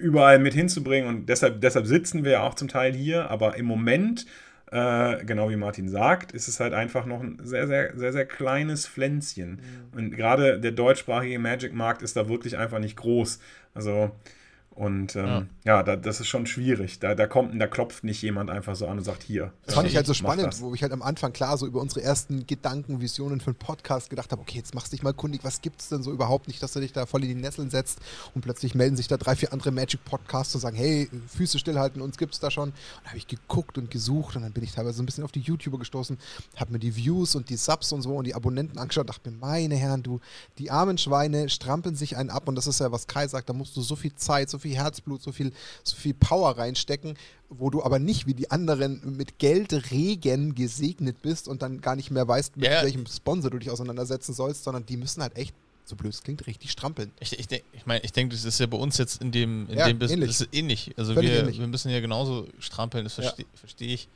überall 0.00 0.38
mit 0.38 0.54
hinzubringen. 0.54 1.08
Und 1.08 1.28
deshalb, 1.28 1.60
deshalb 1.60 1.86
sitzen 1.86 2.24
wir 2.24 2.32
ja 2.32 2.42
auch 2.42 2.54
zum 2.54 2.68
Teil 2.68 2.92
hier. 2.92 3.30
Aber 3.30 3.56
im 3.56 3.66
Moment, 3.66 4.26
äh, 4.70 5.24
genau 5.24 5.50
wie 5.50 5.56
Martin 5.56 5.88
sagt, 5.88 6.32
ist 6.32 6.48
es 6.48 6.60
halt 6.60 6.72
einfach 6.72 7.06
noch 7.06 7.20
ein 7.20 7.38
sehr, 7.42 7.66
sehr, 7.66 7.96
sehr, 7.96 8.12
sehr 8.12 8.26
kleines 8.26 8.86
Pflänzchen. 8.86 9.60
Mhm. 9.92 9.98
Und 9.98 10.10
gerade 10.16 10.60
der 10.60 10.72
deutschsprachige 10.72 11.38
Magic-Markt 11.38 12.02
ist 12.02 12.16
da 12.16 12.28
wirklich 12.28 12.56
einfach 12.56 12.78
nicht 12.78 12.96
groß. 12.96 13.40
Also 13.74 14.12
und 14.80 15.14
ähm, 15.14 15.26
ja, 15.26 15.46
ja 15.76 15.82
da, 15.82 15.94
das 15.94 16.20
ist 16.20 16.28
schon 16.28 16.46
schwierig. 16.46 17.00
Da, 17.00 17.14
da 17.14 17.26
kommt, 17.26 17.60
da 17.60 17.66
klopft 17.66 18.02
nicht 18.02 18.22
jemand 18.22 18.48
einfach 18.48 18.74
so 18.74 18.86
an 18.86 18.96
und 18.96 19.04
sagt, 19.04 19.22
hier. 19.22 19.52
Das 19.66 19.74
fand 19.74 19.86
ich 19.86 19.94
halt 19.94 20.06
so 20.06 20.14
spannend, 20.14 20.58
wo 20.62 20.72
ich 20.72 20.82
halt 20.82 20.92
am 20.92 21.02
Anfang 21.02 21.34
klar 21.34 21.58
so 21.58 21.66
über 21.66 21.82
unsere 21.82 22.00
ersten 22.00 22.46
Gedanken, 22.46 22.98
Visionen 23.02 23.42
für 23.42 23.48
einen 23.48 23.56
Podcast 23.56 24.08
gedacht 24.08 24.32
habe, 24.32 24.40
okay, 24.40 24.56
jetzt 24.56 24.74
machst 24.74 24.90
du 24.90 24.96
dich 24.96 25.02
mal 25.02 25.12
kundig, 25.12 25.44
was 25.44 25.60
gibt 25.60 25.82
es 25.82 25.90
denn 25.90 26.02
so 26.02 26.10
überhaupt 26.10 26.48
nicht, 26.48 26.62
dass 26.62 26.72
du 26.72 26.80
dich 26.80 26.94
da 26.94 27.04
voll 27.04 27.22
in 27.24 27.28
die 27.28 27.34
Nesseln 27.34 27.68
setzt 27.68 27.98
und 28.34 28.40
plötzlich 28.40 28.74
melden 28.74 28.96
sich 28.96 29.06
da 29.06 29.18
drei, 29.18 29.36
vier 29.36 29.52
andere 29.52 29.70
Magic-Podcasts 29.70 30.54
und 30.54 30.62
sagen, 30.62 30.78
hey, 30.78 31.10
Füße 31.28 31.58
stillhalten, 31.58 32.00
uns 32.00 32.16
gibt 32.16 32.32
es 32.32 32.40
da 32.40 32.50
schon. 32.50 32.70
Und 32.70 32.74
da 33.04 33.10
habe 33.10 33.18
ich 33.18 33.26
geguckt 33.26 33.76
und 33.76 33.90
gesucht 33.90 34.36
und 34.36 34.42
dann 34.42 34.52
bin 34.52 34.64
ich 34.64 34.72
teilweise 34.72 34.96
so 34.96 35.02
ein 35.02 35.06
bisschen 35.06 35.24
auf 35.24 35.32
die 35.32 35.40
YouTuber 35.40 35.78
gestoßen, 35.78 36.16
habe 36.56 36.72
mir 36.72 36.78
die 36.78 36.96
Views 36.96 37.34
und 37.34 37.50
die 37.50 37.56
Subs 37.56 37.92
und 37.92 38.00
so 38.00 38.16
und 38.16 38.26
die 38.26 38.34
Abonnenten 38.34 38.78
angeschaut 38.78 39.02
und 39.02 39.10
dachte 39.10 39.30
mir, 39.30 39.36
meine 39.36 39.76
Herren, 39.76 40.02
du, 40.02 40.20
die 40.56 40.70
armen 40.70 40.96
Schweine 40.96 41.50
strampeln 41.50 41.96
sich 41.96 42.16
einen 42.16 42.30
ab 42.30 42.48
und 42.48 42.54
das 42.54 42.66
ist 42.66 42.80
ja, 42.80 42.90
was 42.90 43.06
Kai 43.06 43.28
sagt, 43.28 43.50
da 43.50 43.52
musst 43.52 43.76
du 43.76 43.82
so 43.82 43.94
viel 43.94 44.14
Zeit, 44.14 44.48
so 44.48 44.58
viel 44.58 44.69
viel 44.70 44.78
Herzblut, 44.78 45.22
so 45.22 45.32
viel, 45.32 45.52
so 45.82 45.96
viel 45.96 46.14
Power 46.14 46.56
reinstecken, 46.56 47.14
wo 47.48 47.70
du 47.70 47.82
aber 47.82 47.98
nicht 47.98 48.26
wie 48.26 48.34
die 48.34 48.50
anderen 48.50 49.16
mit 49.16 49.38
Geldregen 49.38 50.54
gesegnet 50.54 51.22
bist 51.22 51.48
und 51.48 51.62
dann 51.62 51.80
gar 51.80 51.96
nicht 51.96 52.10
mehr 52.10 52.26
weißt, 52.26 52.56
mit 52.56 52.70
ja. 52.70 52.82
welchem 52.82 53.06
Sponsor 53.06 53.50
du 53.50 53.58
dich 53.58 53.70
auseinandersetzen 53.70 54.32
sollst, 54.32 54.64
sondern 54.64 54.86
die 54.86 54.96
müssen 54.96 55.22
halt 55.22 55.36
echt 55.36 55.54
so 55.84 55.96
blöd 55.96 56.14
es 56.14 56.22
klingt, 56.22 56.46
richtig 56.46 56.70
strampeln. 56.70 57.10
Ich, 57.18 57.36
ich, 57.36 57.48
denk, 57.48 57.64
ich 57.72 57.84
meine, 57.84 58.04
ich 58.04 58.12
denke, 58.12 58.36
das 58.36 58.44
ist 58.44 58.60
ja 58.60 58.66
bei 58.66 58.76
uns 58.76 58.96
jetzt 58.98 59.20
in 59.20 59.32
dem, 59.32 59.68
in 59.68 59.76
ja, 59.76 59.88
dem 59.88 59.98
Business 59.98 60.40
ähnlich. 60.52 60.86
ähnlich. 60.86 60.98
Also 60.98 61.16
wir, 61.16 61.22
ähnlich. 61.22 61.58
wir 61.58 61.66
müssen 61.66 61.90
ja 61.90 61.98
genauso 61.98 62.46
strampeln, 62.60 63.02
das 63.02 63.14
verstehe 63.14 63.44
ja. 63.44 63.58
versteh 63.58 63.94
ich. 63.94 64.08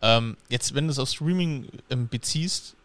Ähm, 0.00 0.36
jetzt, 0.48 0.76
wenn 0.76 0.86
du 0.86 0.92
es 0.92 0.98
auf 1.00 1.08
Streaming 1.08 1.66
ähm, 1.90 2.06
beziehst, 2.08 2.76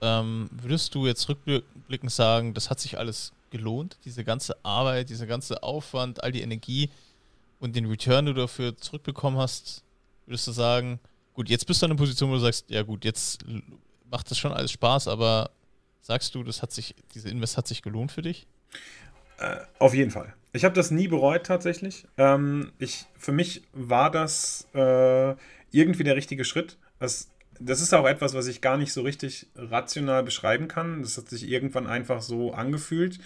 ähm, 0.00 0.48
würdest 0.50 0.94
du 0.94 1.06
jetzt 1.06 1.28
rückblickend 1.28 2.10
sagen, 2.10 2.54
das 2.54 2.70
hat 2.70 2.80
sich 2.80 2.96
alles 2.96 3.32
gelohnt, 3.50 3.98
diese 4.04 4.24
ganze 4.24 4.64
Arbeit, 4.64 5.10
dieser 5.10 5.26
ganze 5.26 5.62
Aufwand, 5.62 6.22
all 6.22 6.32
die 6.32 6.42
Energie 6.42 6.90
und 7.58 7.76
den 7.76 7.86
Return, 7.86 8.26
du 8.26 8.34
dafür 8.34 8.76
zurückbekommen 8.76 9.38
hast, 9.38 9.84
würdest 10.26 10.46
du 10.46 10.52
sagen, 10.52 11.00
gut, 11.34 11.48
jetzt 11.48 11.66
bist 11.66 11.82
du 11.82 11.86
an 11.86 11.92
einer 11.92 11.98
Position, 11.98 12.30
wo 12.30 12.34
du 12.34 12.40
sagst, 12.40 12.70
ja 12.70 12.82
gut, 12.82 13.04
jetzt 13.04 13.44
macht 14.10 14.30
das 14.30 14.38
schon 14.38 14.52
alles 14.52 14.72
Spaß, 14.72 15.08
aber 15.08 15.50
sagst 16.00 16.34
du, 16.34 16.42
das 16.42 16.62
hat 16.62 16.72
sich, 16.72 16.94
diese 17.14 17.28
Invest 17.28 17.56
hat 17.56 17.66
sich 17.66 17.82
gelohnt 17.82 18.12
für 18.12 18.22
dich? 18.22 18.46
Äh, 19.38 19.56
auf 19.78 19.94
jeden 19.94 20.10
Fall. 20.10 20.34
Ich 20.52 20.64
habe 20.64 20.74
das 20.74 20.90
nie 20.90 21.08
bereut 21.08 21.46
tatsächlich. 21.46 22.06
Ähm, 22.18 22.72
ich, 22.78 23.06
für 23.16 23.32
mich 23.32 23.62
war 23.72 24.10
das 24.10 24.66
äh, 24.74 25.34
irgendwie 25.70 26.04
der 26.04 26.16
richtige 26.16 26.44
Schritt. 26.44 26.76
Das 26.98 27.30
das 27.60 27.80
ist 27.80 27.94
auch 27.94 28.06
etwas, 28.06 28.34
was 28.34 28.46
ich 28.46 28.60
gar 28.60 28.78
nicht 28.78 28.92
so 28.92 29.02
richtig 29.02 29.46
rational 29.54 30.22
beschreiben 30.22 30.66
kann. 30.66 31.02
Das 31.02 31.16
hat 31.16 31.28
sich 31.28 31.48
irgendwann 31.48 31.86
einfach 31.86 32.22
so 32.22 32.52
angefühlt, 32.52 33.18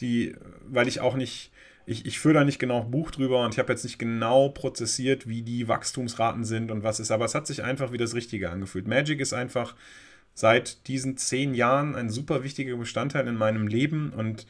die, 0.00 0.36
weil 0.66 0.86
ich 0.86 1.00
auch 1.00 1.16
nicht, 1.16 1.50
ich, 1.86 2.04
ich 2.04 2.18
führe 2.18 2.34
da 2.34 2.44
nicht 2.44 2.58
genau 2.58 2.84
Buch 2.84 3.10
drüber 3.10 3.44
und 3.44 3.54
ich 3.54 3.58
habe 3.58 3.72
jetzt 3.72 3.84
nicht 3.84 3.98
genau 3.98 4.50
prozessiert, 4.50 5.26
wie 5.26 5.42
die 5.42 5.68
Wachstumsraten 5.68 6.44
sind 6.44 6.70
und 6.70 6.82
was 6.82 7.00
ist, 7.00 7.10
aber 7.10 7.24
es 7.24 7.34
hat 7.34 7.46
sich 7.46 7.64
einfach 7.64 7.90
wie 7.90 7.98
das 7.98 8.14
Richtige 8.14 8.50
angefühlt. 8.50 8.86
Magic 8.86 9.20
ist 9.20 9.32
einfach 9.32 9.74
seit 10.34 10.86
diesen 10.86 11.16
zehn 11.16 11.54
Jahren 11.54 11.96
ein 11.96 12.10
super 12.10 12.44
wichtiger 12.44 12.76
Bestandteil 12.76 13.26
in 13.26 13.36
meinem 13.36 13.66
Leben 13.66 14.12
und 14.12 14.46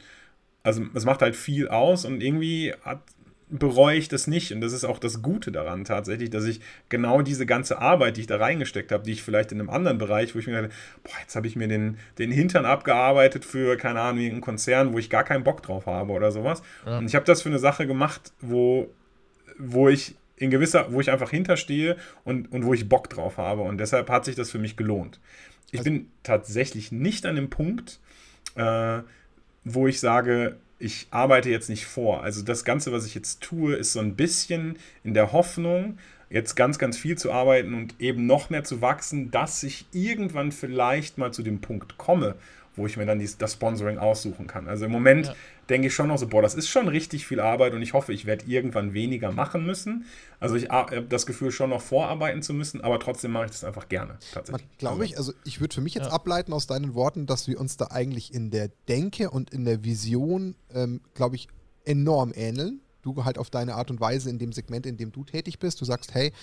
also 0.63 0.85
es 0.93 1.05
macht 1.05 1.21
halt 1.21 1.37
viel 1.37 1.69
aus 1.69 2.03
und 2.03 2.21
irgendwie 2.21 2.73
hat 2.83 3.01
bereue 3.49 3.97
ich 3.97 4.07
das 4.07 4.27
nicht. 4.27 4.51
Und 4.53 4.61
das 4.61 4.73
ist 4.73 4.83
auch 4.83 4.99
das 4.99 5.21
Gute 5.21 5.51
daran 5.51 5.83
tatsächlich, 5.83 6.29
dass 6.29 6.45
ich 6.45 6.61
genau 6.87 7.21
diese 7.21 7.45
ganze 7.45 7.79
Arbeit, 7.79 8.17
die 8.17 8.21
ich 8.21 8.27
da 8.27 8.37
reingesteckt 8.37 8.91
habe, 8.91 9.03
die 9.03 9.11
ich 9.11 9.23
vielleicht 9.23 9.51
in 9.51 9.59
einem 9.59 9.69
anderen 9.69 9.97
Bereich, 9.97 10.35
wo 10.35 10.39
ich 10.39 10.47
mir 10.47 10.61
dachte, 10.61 10.75
boah, 11.03 11.13
jetzt 11.21 11.35
habe 11.35 11.47
ich 11.47 11.55
mir 11.55 11.67
den, 11.67 11.97
den 12.19 12.31
Hintern 12.31 12.65
abgearbeitet 12.65 13.45
für, 13.45 13.75
keine 13.75 14.01
Ahnung, 14.01 14.23
einen 14.23 14.41
Konzern, 14.41 14.93
wo 14.93 14.99
ich 14.99 15.09
gar 15.09 15.23
keinen 15.23 15.43
Bock 15.43 15.63
drauf 15.63 15.87
habe 15.87 16.13
oder 16.13 16.31
sowas. 16.31 16.61
Ja. 16.85 16.99
Und 16.99 17.07
ich 17.07 17.15
habe 17.15 17.25
das 17.25 17.41
für 17.41 17.49
eine 17.49 17.59
Sache 17.59 17.87
gemacht, 17.87 18.33
wo, 18.39 18.89
wo 19.57 19.89
ich 19.89 20.15
in 20.37 20.51
gewisser, 20.51 20.93
wo 20.93 21.01
ich 21.01 21.11
einfach 21.11 21.31
hinterstehe 21.31 21.97
und, 22.23 22.51
und 22.51 22.65
wo 22.65 22.73
ich 22.73 22.87
Bock 22.87 23.09
drauf 23.09 23.37
habe. 23.37 23.63
Und 23.63 23.79
deshalb 23.79 24.09
hat 24.09 24.25
sich 24.25 24.35
das 24.35 24.51
für 24.51 24.59
mich 24.59 24.77
gelohnt. 24.77 25.19
Ich 25.71 25.79
also, 25.79 25.91
bin 25.91 26.07
tatsächlich 26.23 26.91
nicht 26.91 27.25
an 27.25 27.35
dem 27.35 27.49
Punkt, 27.49 27.99
äh, 28.55 28.99
wo 29.63 29.87
ich 29.87 29.99
sage, 29.99 30.57
ich 30.79 31.07
arbeite 31.11 31.49
jetzt 31.49 31.69
nicht 31.69 31.85
vor. 31.85 32.23
Also 32.23 32.41
das 32.41 32.63
Ganze, 32.63 32.91
was 32.91 33.05
ich 33.05 33.13
jetzt 33.13 33.41
tue, 33.41 33.75
ist 33.75 33.93
so 33.93 33.99
ein 33.99 34.15
bisschen 34.15 34.77
in 35.03 35.13
der 35.13 35.33
Hoffnung, 35.33 35.97
jetzt 36.29 36.55
ganz, 36.55 36.79
ganz 36.79 36.97
viel 36.97 37.17
zu 37.17 37.31
arbeiten 37.31 37.73
und 37.73 37.99
eben 37.99 38.25
noch 38.25 38.49
mehr 38.49 38.63
zu 38.63 38.81
wachsen, 38.81 39.29
dass 39.29 39.61
ich 39.63 39.85
irgendwann 39.91 40.51
vielleicht 40.51 41.17
mal 41.17 41.33
zu 41.33 41.43
dem 41.43 41.59
Punkt 41.59 41.97
komme, 41.97 42.35
wo 42.75 42.85
ich 42.85 42.97
mir 42.97 43.05
dann 43.05 43.19
dies, 43.19 43.37
das 43.37 43.53
Sponsoring 43.53 43.97
aussuchen 43.97 44.47
kann. 44.47 44.67
Also 44.67 44.85
im 44.85 44.91
Moment 44.91 45.27
ja. 45.27 45.35
Denke 45.69 45.87
ich 45.87 45.93
schon 45.93 46.07
noch 46.07 46.17
so, 46.17 46.27
boah, 46.27 46.41
das 46.41 46.55
ist 46.55 46.67
schon 46.67 46.87
richtig 46.87 47.27
viel 47.27 47.39
Arbeit 47.39 47.73
und 47.73 47.81
ich 47.81 47.93
hoffe, 47.93 48.13
ich 48.13 48.25
werde 48.25 48.45
irgendwann 48.45 48.93
weniger 48.93 49.31
machen 49.31 49.65
müssen. 49.65 50.05
Also 50.39 50.55
ich 50.55 50.69
habe 50.69 51.03
das 51.03 51.25
Gefühl, 51.25 51.51
schon 51.51 51.69
noch 51.69 51.81
vorarbeiten 51.81 52.41
zu 52.41 52.53
müssen, 52.53 52.81
aber 52.81 52.99
trotzdem 52.99 53.31
mache 53.31 53.45
ich 53.45 53.51
das 53.51 53.63
einfach 53.63 53.89
gerne. 53.89 54.17
Tatsächlich. 54.31 54.67
Glaube 54.77 55.05
ich, 55.05 55.17
also 55.17 55.33
ich 55.45 55.61
würde 55.61 55.75
für 55.75 55.81
mich 55.81 55.93
jetzt 55.93 56.07
ja. 56.07 56.13
ableiten 56.13 56.53
aus 56.53 56.67
deinen 56.67 56.93
Worten, 56.93 57.25
dass 57.25 57.47
wir 57.47 57.59
uns 57.59 57.77
da 57.77 57.87
eigentlich 57.91 58.33
in 58.33 58.51
der 58.51 58.69
Denke 58.87 59.29
und 59.29 59.51
in 59.51 59.65
der 59.65 59.83
Vision, 59.83 60.55
ähm, 60.73 61.01
glaube 61.13 61.35
ich, 61.35 61.47
enorm 61.85 62.33
ähneln 62.35 62.81
du 63.01 63.23
halt 63.23 63.37
auf 63.37 63.49
deine 63.49 63.75
Art 63.75 63.91
und 63.91 63.99
Weise 63.99 64.29
in 64.29 64.39
dem 64.39 64.51
Segment, 64.51 64.85
in 64.85 64.97
dem 64.97 65.11
du 65.11 65.23
tätig 65.23 65.59
bist. 65.59 65.79
Du 65.81 65.85
sagst, 65.85 66.13
hey, 66.13 66.33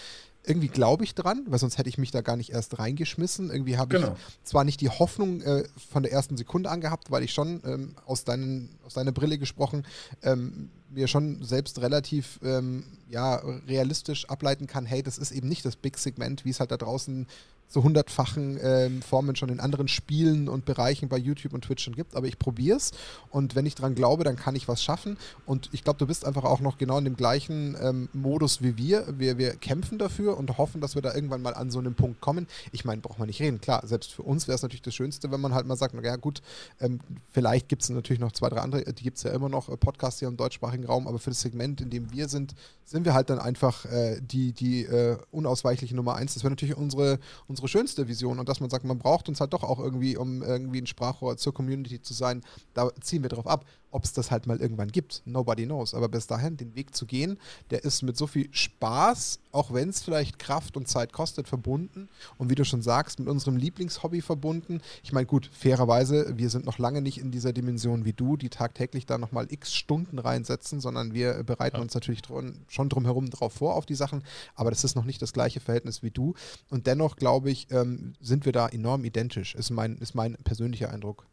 irgendwie 0.47 0.69
glaube 0.69 1.05
ich 1.05 1.15
dran, 1.15 1.45
weil 1.49 1.59
sonst 1.59 1.79
hätte 1.79 1.89
ich 1.89 1.99
mich 1.99 2.11
da 2.11 2.21
gar 2.21 2.37
nicht 2.37 2.51
erst 2.51 2.79
reingeschmissen. 2.79 3.51
Irgendwie 3.51 3.77
habe 3.77 3.97
genau. 3.97 4.17
ich 4.17 4.45
zwar 4.45 4.65
nicht 4.65 4.81
die 4.81 4.89
Hoffnung 4.89 5.41
äh, 5.43 5.65
von 5.91 6.03
der 6.03 6.13
ersten 6.13 6.37
Sekunde 6.37 6.71
angehabt, 6.71 7.11
weil 7.11 7.23
ich 7.23 7.33
schon 7.33 7.61
ähm, 7.65 7.95
aus, 8.07 8.25
deinen, 8.25 8.71
aus 8.85 8.95
deiner 8.95 9.13
Brille 9.13 9.39
gesprochen 9.39 9.85
ähm, 10.23 10.71
mir 10.97 11.09
schon 11.09 11.45
selbst 11.45 11.81
relativ 11.81 12.41
ähm, 12.43 12.85
ja, 13.09 13.37
realistisch 13.69 14.29
ableiten 14.29 14.67
kann, 14.67 14.87
hey, 14.87 15.03
das 15.03 15.19
ist 15.19 15.31
eben 15.31 15.49
nicht 15.49 15.65
das 15.65 15.77
Big-Segment, 15.77 16.45
wie 16.45 16.51
es 16.51 16.59
halt 16.59 16.71
da 16.71 16.77
draußen 16.77 17.27
zu 17.69 17.83
hundertfachen 17.83 18.59
ähm, 18.63 19.03
Formen 19.03 19.37
schon 19.37 19.49
in 19.49 19.61
anderen 19.61 19.89
Spielen 19.89 20.49
und 20.49 20.65
Bereichen 20.65 21.09
bei 21.09 21.19
YouTube 21.19 21.53
und 21.53 21.63
Twitch 21.63 21.85
schon 21.85 21.97
gibt. 21.97 22.15
Aber 22.15 22.27
ich 22.27 22.39
probiere 22.39 22.77
es 22.77 22.93
und 23.31 23.55
wenn 23.55 23.67
ich 23.67 23.75
dran 23.75 23.95
glaube, 23.95 24.25
dann 24.25 24.37
kann 24.37 24.55
ich 24.55 24.69
was 24.69 24.83
schaffen. 24.83 25.17
Und 25.47 25.69
ich 25.73 25.83
glaube, 25.83 25.99
du 25.99 26.07
bist 26.07 26.25
einfach 26.25 26.45
auch 26.45 26.61
noch 26.61 26.79
genau 26.79 26.99
in 26.99 27.05
dem 27.05 27.17
gleichen 27.17 27.77
ähm, 27.81 28.09
Modus 28.13 28.63
wie 28.63 28.77
wir. 28.77 29.19
wir. 29.19 29.39
Wir 29.39 29.57
kämpfen 29.57 29.99
dafür 29.99 30.37
und 30.37 30.59
hoffen, 30.59 30.81
dass 30.81 30.95
wir 30.95 31.03
da 31.03 31.15
irgendwann 31.15 31.43
mal 31.43 31.55
an 31.55 31.71
so 31.71 31.79
einem 31.79 31.95
Punkt 31.95 32.21
kommen. 32.21 32.47
Ich 32.73 32.85
meine, 32.85 33.01
braucht 33.01 33.19
man 33.19 33.27
nicht 33.27 33.41
reden. 33.41 33.61
Klar, 33.61 33.87
selbst 33.87 34.13
für 34.13 34.23
uns 34.23 34.47
wäre 34.47 34.55
es 34.55 34.63
natürlich 34.63 34.83
das 34.83 34.95
Schönste, 34.95 35.31
wenn 35.31 35.41
man 35.41 35.55
halt 35.55 35.67
mal 35.67 35.77
sagt, 35.77 35.95
naja 35.95 36.17
gut, 36.17 36.43
ähm, 36.81 37.01
vielleicht 37.33 37.69
gibt 37.69 37.83
es 37.83 37.91
natürlich 37.91 38.21
noch 38.21 38.33
zwei, 38.33 38.49
drei 38.49 38.61
andere, 38.61 38.85
die 38.85 39.03
gibt 39.03 39.17
es 39.17 39.25
ja 39.25 39.33
immer 39.33 39.49
noch, 39.49 39.69
äh, 39.69 39.77
Podcasts 39.77 40.21
hier 40.21 40.29
im 40.29 40.37
deutschsprachigen 40.37 40.86
Raum, 40.87 41.07
aber 41.07 41.19
für 41.19 41.31
das 41.31 41.41
Segment, 41.41 41.81
in 41.81 41.91
dem 41.91 42.13
wir 42.13 42.29
sind, 42.29 42.55
sind 42.85 43.05
wir 43.05 43.15
halt 43.15 43.29
dann 43.31 43.41
einfach 43.41 43.85
äh, 43.87 44.21
die, 44.21 44.53
die 44.53 44.85
äh, 44.85 45.19
unausweichliche 45.31 45.97
Nummer 45.97 46.15
eins. 46.15 46.35
Das 46.35 46.45
wäre 46.45 46.53
natürlich 46.53 46.77
unsere, 46.77 47.19
unsere 47.49 47.57
unsere 47.57 47.69
schönste 47.69 48.07
Vision 48.07 48.39
und 48.39 48.49
dass 48.49 48.61
man 48.61 48.69
sagt, 48.69 48.85
man 48.85 48.99
braucht 48.99 49.29
uns 49.29 49.41
halt 49.41 49.53
doch 49.53 49.63
auch 49.65 49.79
irgendwie, 49.79 50.17
um 50.17 50.43
irgendwie 50.43 50.81
ein 50.81 50.87
Sprachrohr 50.87 51.37
zur 51.37 51.55
Community 51.55 52.01
zu 52.01 52.15
sein, 52.15 52.43
da 52.75 52.91
ziehen 53.01 53.23
wir 53.23 53.31
drauf 53.31 53.47
ab. 53.47 53.65
Ob 53.93 54.05
es 54.05 54.13
das 54.13 54.31
halt 54.31 54.47
mal 54.47 54.61
irgendwann 54.61 54.91
gibt, 54.91 55.23
nobody 55.25 55.65
knows. 55.65 55.95
Aber 55.95 56.09
bis 56.09 56.27
dahin, 56.27 56.57
den 56.57 56.75
Weg 56.75 56.95
zu 56.95 57.07
gehen, 57.07 57.39
der 57.71 57.85
ist 57.85 58.03
mit 58.03 58.17
so 58.17 58.27
viel 58.27 58.49
Spaß, 58.53 59.39
auch 59.53 59.73
wenn 59.73 59.89
es 59.89 60.03
vielleicht 60.03 60.39
Kraft 60.39 60.77
und 60.77 60.89
Zeit 60.89 61.13
kostet, 61.13 61.49
verbunden. 61.49 62.09
Und 62.37 62.51
wie 62.51 62.57
du 62.57 62.65
schon 62.65 62.83
sagst, 62.83 63.21
mit 63.21 63.29
unserem 63.29 63.57
Lieblingshobby 63.57 64.21
verbunden. 64.21 64.83
Ich 65.03 65.13
meine, 65.13 65.27
gut, 65.27 65.49
fairerweise, 65.53 66.37
wir 66.37 66.51
sind 66.51 66.67
noch 66.67 66.79
lange 66.79 67.01
nicht 67.01 67.19
in 67.19 67.31
dieser 67.31 67.53
Dimension 67.53 68.05
wie 68.05 68.13
du, 68.13 68.37
die 68.37 68.51
tagtäglich 68.51 69.07
da 69.07 69.19
nochmal 69.19 69.47
x 69.51 69.73
Stunden 69.75 70.19
reinsetzen, 70.19 70.81
sondern 70.81 71.15
wir 71.15 71.43
bereiten 71.45 71.77
ja. 71.77 71.83
uns 71.83 71.95
natürlich 71.95 72.23
drum, 72.23 72.55
schon 72.69 72.89
drumherum 72.89 73.31
drauf 73.31 73.55
vor 73.55 73.77
auf 73.77 73.87
die 73.87 73.95
Sachen. 73.95 74.25
Aber 74.57 74.71
das 74.71 74.85
ist 74.85 74.97
noch 74.97 75.05
nicht 75.05 75.23
das 75.23 75.33
gleiche 75.33 75.61
Verhältnis 75.61 76.03
wie 76.03 76.11
du. 76.11 76.35
Und 76.71 76.87
dennoch, 76.87 77.17
glaube 77.17 77.51
ich, 77.51 77.71
ähm, 77.71 78.15
sind 78.21 78.45
wir 78.45 78.53
da 78.53 78.69
enorm 78.69 79.05
identisch, 79.05 79.55
ist 79.55 79.71
mein, 79.71 79.97
ist 79.99 80.15
mein 80.15 80.35
persönlicher 80.45 80.91
Eindruck. 80.91 81.25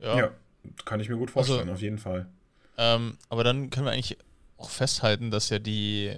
ja. 0.00 0.18
ja. 0.18 0.30
Kann 0.84 1.00
ich 1.00 1.08
mir 1.08 1.16
gut 1.16 1.30
vorstellen, 1.30 1.60
also, 1.60 1.72
auf 1.72 1.80
jeden 1.80 1.98
Fall. 1.98 2.26
Ähm, 2.78 3.16
aber 3.28 3.44
dann 3.44 3.70
können 3.70 3.86
wir 3.86 3.92
eigentlich 3.92 4.18
auch 4.58 4.70
festhalten, 4.70 5.30
dass 5.30 5.48
ja 5.48 5.58
die, 5.58 6.12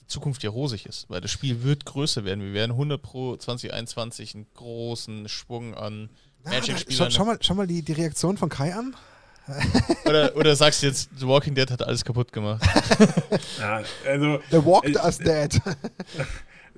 die 0.00 0.06
Zukunft 0.06 0.42
ja 0.42 0.50
rosig 0.50 0.86
ist, 0.86 1.08
weil 1.10 1.20
das 1.20 1.30
Spiel 1.30 1.62
wird 1.62 1.84
größer 1.84 2.24
werden. 2.24 2.42
Wir 2.42 2.52
werden 2.52 2.72
100 2.72 3.00
Pro 3.00 3.36
2021 3.36 4.34
einen 4.34 4.46
großen 4.54 5.28
Schwung 5.28 5.74
an 5.74 6.10
Magic-Spielern. 6.44 7.10
Schau, 7.10 7.18
schau, 7.18 7.24
mal, 7.24 7.38
schau 7.40 7.54
mal 7.54 7.66
die, 7.66 7.82
die 7.82 7.92
Reaktion 7.92 8.36
von 8.36 8.48
Kai 8.48 8.74
an. 8.74 8.96
oder, 10.04 10.36
oder 10.36 10.54
sagst 10.54 10.82
du 10.82 10.86
jetzt, 10.86 11.10
The 11.16 11.26
Walking 11.26 11.54
Dead 11.54 11.70
hat 11.70 11.82
alles 11.82 12.04
kaputt 12.04 12.32
gemacht? 12.32 12.62
ja, 13.58 13.82
also. 14.06 14.40
The 14.50 14.64
Walked 14.64 14.96
Us 14.96 15.18
Dead. 15.18 15.60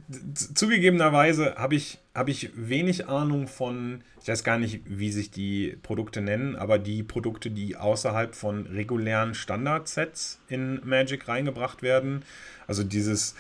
zugegebenerweise 0.55 1.55
habe 1.57 1.75
ich, 1.77 1.99
hab 2.15 2.29
ich 2.29 2.51
wenig 2.55 3.09
Ahnung 3.09 3.49
von, 3.49 4.03
ich 4.23 4.29
weiß 4.29 4.45
gar 4.45 4.57
nicht, 4.57 4.83
wie 4.87 5.11
sich 5.11 5.33
die 5.33 5.77
Produkte 5.83 6.21
nennen, 6.21 6.55
aber 6.55 6.79
die 6.79 7.03
Produkte, 7.03 7.51
die 7.51 7.77
außerhalb 7.77 8.37
von 8.37 8.67
regulären 8.67 9.35
Standardsets 9.35 10.39
in 10.49 10.81
Magic 10.85 11.27
reingebracht 11.27 11.83
werden. 11.83 12.23
Also 12.69 12.85
dieses 12.85 13.35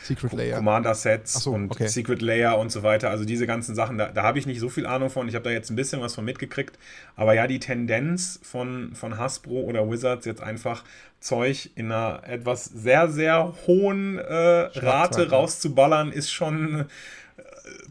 Commander-Sets 0.54 1.34
so, 1.34 1.52
und 1.52 1.70
okay. 1.70 1.86
Secret 1.86 2.20
Layer 2.20 2.58
und 2.58 2.72
so 2.72 2.82
weiter. 2.82 3.10
Also 3.10 3.24
diese 3.24 3.46
ganzen 3.46 3.76
Sachen, 3.76 3.96
da, 3.96 4.08
da 4.08 4.24
habe 4.24 4.40
ich 4.40 4.46
nicht 4.46 4.60
so 4.60 4.68
viel 4.68 4.86
Ahnung 4.86 5.08
von. 5.08 5.28
Ich 5.28 5.36
habe 5.36 5.44
da 5.44 5.50
jetzt 5.50 5.70
ein 5.70 5.76
bisschen 5.76 6.00
was 6.00 6.16
von 6.16 6.24
mitgekriegt. 6.24 6.76
Aber 7.14 7.32
ja, 7.32 7.46
die 7.46 7.60
Tendenz 7.60 8.40
von, 8.42 8.94
von 8.94 9.18
Hasbro 9.18 9.60
oder 9.60 9.88
Wizards 9.88 10.26
jetzt 10.26 10.42
einfach 10.42 10.84
Zeug 11.20 11.70
in 11.76 11.90
einer 11.90 12.22
etwas 12.26 12.66
sehr, 12.66 13.08
sehr 13.08 13.54
hohen 13.66 14.18
äh, 14.18 14.24
Rate 14.34 15.30
rauszuballern, 15.30 16.12
ist 16.12 16.30
schon 16.30 16.84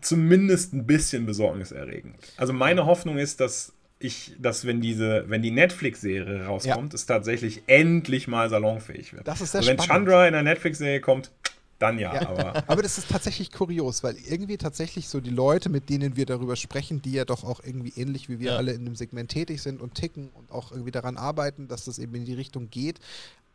zumindest 0.05 0.73
ein 0.73 0.85
bisschen 0.85 1.25
besorgniserregend. 1.25 2.15
Also 2.37 2.53
meine 2.53 2.85
Hoffnung 2.85 3.17
ist, 3.17 3.39
dass 3.39 3.73
ich, 3.99 4.35
dass 4.37 4.65
wenn 4.65 4.81
diese, 4.81 5.25
wenn 5.27 5.41
die 5.41 5.51
Netflix-Serie 5.51 6.45
rauskommt, 6.45 6.93
ja. 6.93 6.95
es 6.95 7.05
tatsächlich 7.05 7.63
endlich 7.67 8.27
mal 8.27 8.49
salonfähig 8.49 9.13
wird. 9.13 9.27
Das 9.27 9.41
ist 9.41 9.51
sehr 9.51 9.59
also 9.59 9.71
wenn 9.71 9.79
spannend. 9.79 10.07
Chandra 10.09 10.27
in 10.27 10.33
der 10.33 10.43
Netflix-Serie 10.43 10.99
kommt, 10.99 11.31
dann 11.79 11.99
ja, 11.99 12.13
ja. 12.13 12.29
Aber. 12.29 12.63
aber 12.67 12.81
das 12.81 12.97
ist 12.97 13.09
tatsächlich 13.09 13.51
kurios, 13.51 14.03
weil 14.03 14.15
irgendwie 14.27 14.57
tatsächlich 14.57 15.07
so 15.07 15.19
die 15.19 15.29
Leute, 15.29 15.69
mit 15.69 15.89
denen 15.89 16.15
wir 16.15 16.25
darüber 16.25 16.55
sprechen, 16.55 17.01
die 17.01 17.13
ja 17.13 17.25
doch 17.25 17.43
auch 17.43 17.61
irgendwie 17.63 17.93
ähnlich 17.95 18.29
wie 18.29 18.39
wir 18.39 18.51
ja. 18.51 18.57
alle 18.57 18.73
in 18.73 18.85
dem 18.85 18.95
Segment 18.95 19.31
tätig 19.31 19.61
sind 19.61 19.81
und 19.81 19.95
ticken 19.95 20.29
und 20.29 20.51
auch 20.51 20.71
irgendwie 20.71 20.91
daran 20.91 21.17
arbeiten, 21.17 21.67
dass 21.67 21.85
das 21.85 21.99
eben 21.99 22.15
in 22.15 22.25
die 22.25 22.33
Richtung 22.33 22.69
geht, 22.69 22.99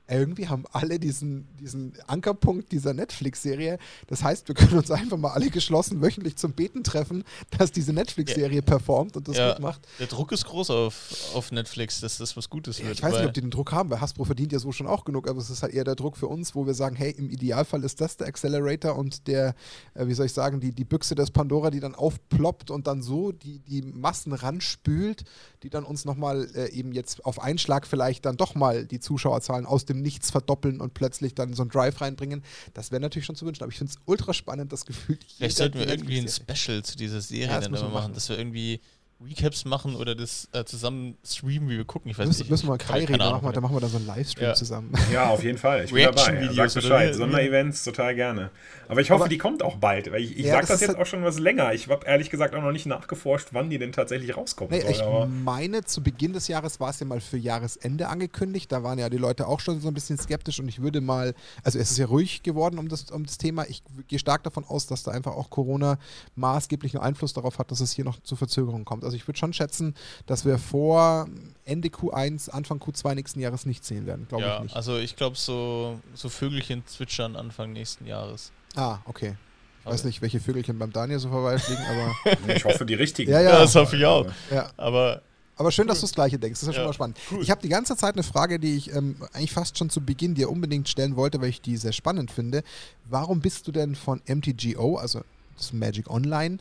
irgendwie 0.08 0.48
haben 0.48 0.64
alle 0.72 0.98
diesen, 0.98 1.46
diesen 1.58 1.92
Ankerpunkt 2.06 2.72
dieser 2.72 2.94
Netflix-Serie. 2.94 3.78
Das 4.06 4.22
heißt, 4.22 4.48
wir 4.48 4.54
können 4.54 4.78
uns 4.78 4.90
einfach 4.90 5.16
mal 5.16 5.32
alle 5.32 5.50
geschlossen 5.50 6.00
wöchentlich 6.00 6.36
zum 6.36 6.52
Beten 6.52 6.82
treffen, 6.82 7.24
dass 7.56 7.72
diese 7.72 7.92
Netflix-Serie 7.92 8.56
ja. 8.56 8.62
performt 8.62 9.16
und 9.16 9.28
das 9.28 9.36
ja, 9.36 9.52
gut 9.52 9.62
macht. 9.62 9.80
Der 9.98 10.06
Druck 10.06 10.32
ist 10.32 10.46
groß 10.46 10.70
auf, 10.70 11.32
auf 11.34 11.52
Netflix, 11.52 12.00
dass 12.00 12.18
das 12.18 12.36
was 12.36 12.48
Gutes 12.48 12.82
wird. 12.82 12.92
ich 12.92 13.02
weiß 13.02 13.14
nicht, 13.14 13.26
ob 13.26 13.34
die 13.34 13.40
den 13.40 13.50
Druck 13.50 13.72
haben, 13.72 13.90
weil 13.90 14.00
Hasbro 14.00 14.24
verdient 14.24 14.52
ja 14.52 14.58
so 14.58 14.72
schon 14.72 14.86
auch 14.86 15.04
genug, 15.04 15.28
aber 15.28 15.40
es 15.40 15.50
ist 15.50 15.62
halt 15.62 15.74
eher 15.74 15.84
der 15.84 15.94
Druck 15.94 16.16
für 16.16 16.26
uns, 16.26 16.54
wo 16.54 16.66
wir 16.66 16.74
sagen, 16.74 16.96
hey, 16.96 17.10
im 17.10 17.30
Idealfall 17.30 17.84
ist 17.84 18.00
das 18.00 18.16
der 18.16 18.28
Accelerator 18.28 18.96
und 18.96 19.26
der, 19.26 19.54
äh, 19.94 20.06
wie 20.06 20.14
soll 20.14 20.26
ich 20.26 20.32
sagen, 20.32 20.60
die, 20.60 20.72
die 20.72 20.84
Büchse 20.84 21.14
des 21.14 21.30
Pandora, 21.30 21.70
die 21.70 21.80
dann 21.80 21.94
aufploppt 21.94 22.70
und 22.70 22.86
dann 22.86 23.02
so 23.02 23.32
die, 23.32 23.58
die 23.60 23.82
Massen 23.82 24.32
ranspült, 24.32 25.24
die 25.62 25.70
dann 25.70 25.84
uns 25.84 26.04
nochmal 26.04 26.48
äh, 26.54 26.70
eben 26.70 26.92
jetzt 26.92 27.24
auf 27.24 27.40
Einschlag 27.40 27.86
vielleicht 27.86 28.24
dann 28.24 28.36
doch 28.36 28.54
mal 28.54 28.86
die 28.86 29.00
Zuschauerzahlen 29.00 29.66
aus 29.66 29.84
dem 29.84 29.97
Nichts 30.02 30.30
verdoppeln 30.30 30.80
und 30.80 30.94
plötzlich 30.94 31.34
dann 31.34 31.54
so 31.54 31.62
einen 31.62 31.70
Drive 31.70 32.00
reinbringen. 32.00 32.42
Das 32.74 32.90
wäre 32.90 33.00
natürlich 33.00 33.26
schon 33.26 33.36
zu 33.36 33.46
wünschen. 33.46 33.62
Aber 33.62 33.72
ich 33.72 33.78
finde 33.78 33.92
es 33.92 33.98
ultra 34.06 34.34
spannend, 34.34 34.72
das 34.72 34.86
Gefühl. 34.86 35.18
Vielleicht 35.36 35.56
sollten 35.56 35.78
wir 35.78 35.88
irgendwie 35.88 36.18
ein 36.18 36.28
Special 36.28 36.82
zu 36.82 36.96
dieser 36.96 37.20
Serie 37.20 37.48
ja, 37.48 37.60
dann 37.60 37.70
machen, 37.70 37.92
machen, 37.92 38.14
dass 38.14 38.28
wir 38.28 38.38
irgendwie 38.38 38.80
Recaps 39.20 39.64
machen 39.64 39.96
oder 39.96 40.14
das 40.14 40.48
äh, 40.52 40.64
zusammen 40.64 41.16
streamen, 41.24 41.68
wie 41.68 41.76
wir 41.76 41.84
gucken. 41.84 42.08
Ich 42.08 42.18
weiß 42.18 42.28
müssen, 42.28 42.42
nicht. 42.42 42.50
Müssen 42.50 42.66
wir 42.66 42.70
mal 42.70 42.78
Kai 42.78 43.00
reden, 43.00 43.18
machen 43.18 43.42
wir, 43.42 43.52
dann 43.52 43.62
machen 43.64 43.74
wir 43.74 43.80
da 43.80 43.88
so 43.88 43.96
einen 43.96 44.06
Livestream 44.06 44.48
ja. 44.48 44.54
zusammen. 44.54 44.92
Ja, 45.12 45.28
auf 45.30 45.42
jeden 45.42 45.58
Fall. 45.58 45.84
Ich 45.84 45.92
bin 45.92 46.04
dabei. 46.04 46.52
Sag 46.52 46.74
Bescheid. 46.74 47.14
Sonderevents, 47.14 47.82
total 47.82 48.14
gerne. 48.14 48.50
Aber 48.86 49.00
ich 49.00 49.10
hoffe, 49.10 49.22
aber, 49.22 49.28
die 49.28 49.38
kommt 49.38 49.64
auch 49.64 49.76
bald. 49.76 50.12
Weil 50.12 50.22
ich, 50.22 50.38
ich 50.38 50.46
ja, 50.46 50.52
sage 50.52 50.60
das, 50.60 50.68
das 50.68 50.80
jetzt 50.82 50.88
halt 50.90 51.00
auch 51.00 51.06
schon 51.06 51.24
was 51.24 51.40
länger. 51.40 51.72
Ich 51.74 51.88
habe 51.88 52.06
ehrlich 52.06 52.30
gesagt 52.30 52.54
auch 52.54 52.62
noch 52.62 52.70
nicht 52.70 52.86
nachgeforscht, 52.86 53.48
wann 53.50 53.70
die 53.70 53.78
denn 53.78 53.90
tatsächlich 53.90 54.36
rauskommen 54.36 54.72
nee, 54.72 54.82
soll. 54.82 54.90
Ich 54.92 55.02
aber 55.02 55.26
meine, 55.26 55.84
zu 55.84 56.00
Beginn 56.00 56.32
des 56.32 56.46
Jahres 56.46 56.78
war 56.78 56.90
es 56.90 57.00
ja 57.00 57.06
mal 57.06 57.20
für 57.20 57.38
Jahresende 57.38 58.08
angekündigt. 58.08 58.70
Da 58.70 58.84
waren 58.84 59.00
ja 59.00 59.10
die 59.10 59.18
Leute 59.18 59.48
auch 59.48 59.58
schon 59.58 59.80
so 59.80 59.88
ein 59.88 59.94
bisschen 59.94 60.18
skeptisch 60.18 60.60
und 60.60 60.68
ich 60.68 60.80
würde 60.80 61.00
mal, 61.00 61.34
also 61.64 61.78
es 61.80 61.90
ist 61.90 61.98
ja 61.98 62.06
ruhig 62.06 62.44
geworden 62.44 62.78
um 62.78 62.88
das, 62.88 63.10
um 63.10 63.26
das 63.26 63.36
Thema. 63.36 63.66
Ich 63.68 63.82
gehe 64.06 64.20
stark 64.20 64.44
davon 64.44 64.64
aus, 64.64 64.86
dass 64.86 65.02
da 65.02 65.10
einfach 65.10 65.32
auch 65.32 65.50
Corona 65.50 65.98
maßgeblichen 66.36 67.00
Einfluss 67.00 67.32
darauf 67.32 67.58
hat, 67.58 67.72
dass 67.72 67.80
es 67.80 67.90
hier 67.90 68.04
noch 68.04 68.20
zu 68.22 68.36
Verzögerungen 68.36 68.84
kommt. 68.84 69.07
Also 69.08 69.16
ich 69.16 69.26
würde 69.26 69.38
schon 69.38 69.54
schätzen, 69.54 69.94
dass 70.26 70.44
wir 70.44 70.58
vor 70.58 71.28
Ende 71.64 71.88
Q1, 71.88 72.50
Anfang 72.50 72.78
Q2 72.78 73.14
nächsten 73.14 73.40
Jahres 73.40 73.64
nicht 73.64 73.86
sehen 73.86 74.04
werden. 74.04 74.26
Glaube 74.28 74.44
ja, 74.44 74.56
ich 74.56 74.62
nicht. 74.64 74.76
Also 74.76 74.98
ich 74.98 75.16
glaube 75.16 75.36
so, 75.36 75.98
so 76.12 76.28
Vögelchen 76.28 76.86
zwitschern 76.86 77.36
Anfang 77.36 77.72
nächsten 77.72 78.06
Jahres. 78.06 78.52
Ah, 78.76 78.98
okay. 79.06 79.34
Ich 79.80 79.86
weiß 79.86 80.04
nicht, 80.04 80.20
welche 80.20 80.40
Vögelchen 80.40 80.78
beim 80.78 80.92
Daniel 80.92 81.18
so 81.18 81.30
vorbeifliegen, 81.30 81.82
aber. 81.86 82.36
ich 82.54 82.64
hoffe, 82.66 82.84
die 82.84 82.92
richtigen. 82.92 83.32
Ja, 83.32 83.40
ja. 83.40 83.52
ja 83.52 83.58
das 83.60 83.74
hoffe 83.74 83.96
ich 83.96 84.04
auch. 84.04 84.26
Ja. 84.50 84.70
Aber. 84.76 85.22
Aber 85.56 85.72
schön, 85.72 85.88
dass 85.88 86.00
du 86.00 86.04
das 86.04 86.14
Gleiche 86.14 86.38
denkst. 86.38 86.60
Das 86.60 86.68
ist 86.68 86.74
ja, 86.74 86.80
schon 86.80 86.86
mal 86.86 86.92
spannend. 86.92 87.16
Cool. 87.30 87.42
Ich 87.42 87.50
habe 87.50 87.62
die 87.62 87.70
ganze 87.70 87.96
Zeit 87.96 88.14
eine 88.14 88.22
Frage, 88.22 88.60
die 88.60 88.76
ich 88.76 88.94
ähm, 88.94 89.16
eigentlich 89.32 89.52
fast 89.52 89.78
schon 89.78 89.88
zu 89.88 90.02
Beginn 90.02 90.34
dir 90.34 90.50
unbedingt 90.50 90.88
stellen 90.88 91.16
wollte, 91.16 91.40
weil 91.40 91.48
ich 91.48 91.62
die 91.62 91.78
sehr 91.78 91.92
spannend 91.92 92.30
finde. 92.30 92.62
Warum 93.06 93.40
bist 93.40 93.66
du 93.66 93.72
denn 93.72 93.96
von 93.96 94.20
MTGO, 94.28 94.98
also 94.98 95.22
das 95.56 95.72
Magic 95.72 96.08
Online, 96.10 96.58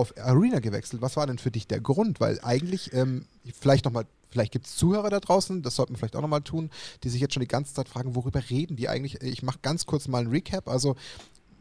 auf 0.00 0.16
Arena 0.18 0.60
gewechselt. 0.60 1.02
Was 1.02 1.16
war 1.16 1.26
denn 1.26 1.38
für 1.38 1.50
dich 1.50 1.66
der 1.66 1.80
Grund? 1.80 2.20
Weil 2.20 2.40
eigentlich, 2.42 2.92
ähm, 2.92 3.26
vielleicht 3.58 3.84
nochmal, 3.84 4.06
vielleicht 4.30 4.52
gibt 4.52 4.66
es 4.66 4.76
Zuhörer 4.76 5.10
da 5.10 5.20
draußen, 5.20 5.62
das 5.62 5.76
sollten 5.76 5.94
wir 5.94 5.98
vielleicht 5.98 6.16
auch 6.16 6.22
nochmal 6.22 6.42
tun, 6.42 6.70
die 7.04 7.08
sich 7.08 7.20
jetzt 7.20 7.34
schon 7.34 7.42
die 7.42 7.48
ganze 7.48 7.74
Zeit 7.74 7.88
fragen, 7.88 8.14
worüber 8.14 8.42
reden 8.50 8.76
die 8.76 8.88
eigentlich? 8.88 9.22
Ich 9.22 9.42
mache 9.42 9.58
ganz 9.62 9.86
kurz 9.86 10.08
mal 10.08 10.22
ein 10.22 10.28
Recap. 10.28 10.68
Also 10.68 10.96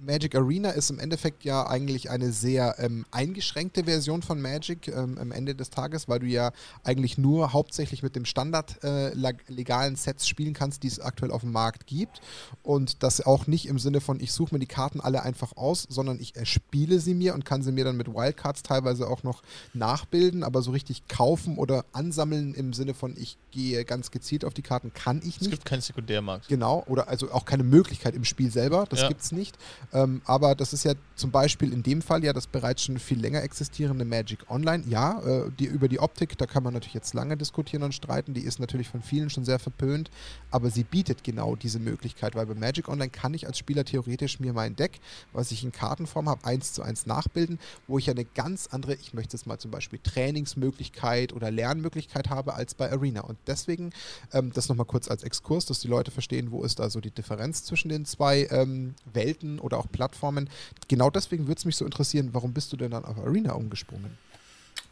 Magic 0.01 0.35
Arena 0.35 0.71
ist 0.71 0.89
im 0.89 0.99
Endeffekt 0.99 1.43
ja 1.43 1.67
eigentlich 1.67 2.09
eine 2.09 2.31
sehr 2.31 2.75
ähm, 2.79 3.05
eingeschränkte 3.11 3.83
Version 3.83 4.21
von 4.21 4.41
Magic 4.41 4.87
ähm, 4.87 5.17
am 5.17 5.31
Ende 5.31 5.55
des 5.55 5.69
Tages, 5.69 6.07
weil 6.07 6.19
du 6.19 6.25
ja 6.25 6.51
eigentlich 6.83 7.17
nur 7.17 7.53
hauptsächlich 7.53 8.01
mit 8.01 8.15
dem 8.15 8.25
Standard 8.25 8.83
äh, 8.83 9.13
legalen 9.47 9.95
Sets 9.95 10.27
spielen 10.27 10.53
kannst, 10.53 10.83
die 10.83 10.87
es 10.87 10.99
aktuell 10.99 11.31
auf 11.31 11.41
dem 11.41 11.51
Markt 11.51 11.85
gibt. 11.87 12.21
Und 12.63 13.03
das 13.03 13.25
auch 13.25 13.47
nicht 13.47 13.67
im 13.67 13.79
Sinne 13.79 14.01
von, 14.01 14.19
ich 14.19 14.31
suche 14.31 14.55
mir 14.55 14.59
die 14.59 14.67
Karten 14.67 15.01
alle 15.01 15.23
einfach 15.23 15.57
aus, 15.57 15.85
sondern 15.89 16.19
ich 16.19 16.35
erspiele 16.35 16.99
sie 16.99 17.13
mir 17.13 17.33
und 17.33 17.45
kann 17.45 17.61
sie 17.61 17.71
mir 17.71 17.83
dann 17.83 17.97
mit 17.97 18.07
Wildcards 18.07 18.63
teilweise 18.63 19.07
auch 19.07 19.23
noch 19.23 19.43
nachbilden, 19.73 20.43
aber 20.43 20.61
so 20.61 20.71
richtig 20.71 21.07
kaufen 21.07 21.57
oder 21.57 21.85
ansammeln 21.91 22.53
im 22.53 22.73
Sinne 22.73 22.93
von, 22.93 23.15
ich 23.17 23.37
gehe 23.51 23.83
ganz 23.83 24.11
gezielt 24.11 24.45
auf 24.45 24.53
die 24.53 24.61
Karten, 24.61 24.93
kann 24.93 25.17
ich 25.17 25.41
nicht. 25.41 25.41
Es 25.41 25.49
gibt 25.49 25.65
keinen 25.65 25.81
Sekundärmarkt. 25.81 26.47
Genau, 26.47 26.83
oder 26.87 27.09
also 27.09 27.31
auch 27.31 27.45
keine 27.45 27.63
Möglichkeit 27.63 28.15
im 28.15 28.23
Spiel 28.23 28.51
selber, 28.51 28.85
das 28.89 29.01
ja. 29.01 29.07
gibt 29.07 29.21
es 29.21 29.31
nicht. 29.31 29.57
Ähm, 29.91 30.21
aber 30.25 30.55
das 30.55 30.73
ist 30.73 30.83
ja 30.83 30.93
zum 31.15 31.31
Beispiel 31.31 31.73
in 31.73 31.83
dem 31.83 32.01
Fall 32.01 32.23
ja 32.23 32.33
das 32.33 32.47
bereits 32.47 32.83
schon 32.83 32.99
viel 32.99 33.19
länger 33.19 33.41
existierende 33.41 34.05
Magic 34.05 34.49
Online. 34.49 34.83
Ja, 34.87 35.19
äh, 35.21 35.51
die, 35.57 35.65
über 35.65 35.87
die 35.87 35.99
Optik, 35.99 36.37
da 36.37 36.45
kann 36.45 36.63
man 36.63 36.73
natürlich 36.73 36.93
jetzt 36.93 37.13
lange 37.13 37.37
diskutieren 37.37 37.83
und 37.83 37.93
streiten. 37.93 38.33
Die 38.33 38.41
ist 38.41 38.59
natürlich 38.59 38.87
von 38.87 39.01
vielen 39.01 39.29
schon 39.29 39.45
sehr 39.45 39.59
verpönt, 39.59 40.11
aber 40.51 40.69
sie 40.69 40.83
bietet 40.83 41.23
genau 41.23 41.55
diese 41.55 41.79
Möglichkeit, 41.79 42.35
weil 42.35 42.45
bei 42.45 42.55
Magic 42.55 42.87
Online 42.87 43.09
kann 43.09 43.33
ich 43.33 43.47
als 43.47 43.57
Spieler 43.57 43.83
theoretisch 43.83 44.39
mir 44.39 44.53
mein 44.53 44.75
Deck, 44.75 44.99
was 45.33 45.51
ich 45.51 45.63
in 45.63 45.71
Kartenform 45.71 46.29
habe, 46.29 46.45
eins 46.45 46.73
zu 46.73 46.83
eins 46.83 47.05
nachbilden, 47.05 47.59
wo 47.87 47.97
ich 47.97 48.09
eine 48.09 48.25
ganz 48.25 48.67
andere, 48.67 48.93
ich 48.95 49.13
möchte 49.13 49.35
es 49.35 49.45
mal 49.45 49.57
zum 49.57 49.71
Beispiel 49.71 49.99
Trainingsmöglichkeit 49.99 51.33
oder 51.33 51.49
Lernmöglichkeit 51.49 52.29
habe 52.29 52.53
als 52.53 52.75
bei 52.75 52.91
Arena. 52.91 53.21
Und 53.21 53.37
deswegen, 53.47 53.91
ähm, 54.33 54.51
das 54.53 54.69
nochmal 54.69 54.85
kurz 54.85 55.09
als 55.09 55.23
Exkurs, 55.23 55.65
dass 55.65 55.79
die 55.79 55.87
Leute 55.87 56.11
verstehen, 56.11 56.51
wo 56.51 56.63
ist 56.63 56.79
da 56.79 56.89
so 56.89 57.01
die 57.01 57.11
Differenz 57.11 57.63
zwischen 57.63 57.89
den 57.89 58.05
zwei 58.05 58.47
ähm, 58.51 58.93
Welten 59.11 59.59
oder 59.59 59.78
auch 59.79 59.91
Plattformen. 59.91 60.49
Genau 60.87 61.09
deswegen 61.09 61.47
würde 61.47 61.59
es 61.59 61.65
mich 61.65 61.75
so 61.75 61.85
interessieren, 61.85 62.29
warum 62.33 62.53
bist 62.53 62.71
du 62.73 62.77
denn 62.77 62.91
dann 62.91 63.05
auf 63.05 63.17
Arena 63.17 63.53
umgesprungen? 63.53 64.17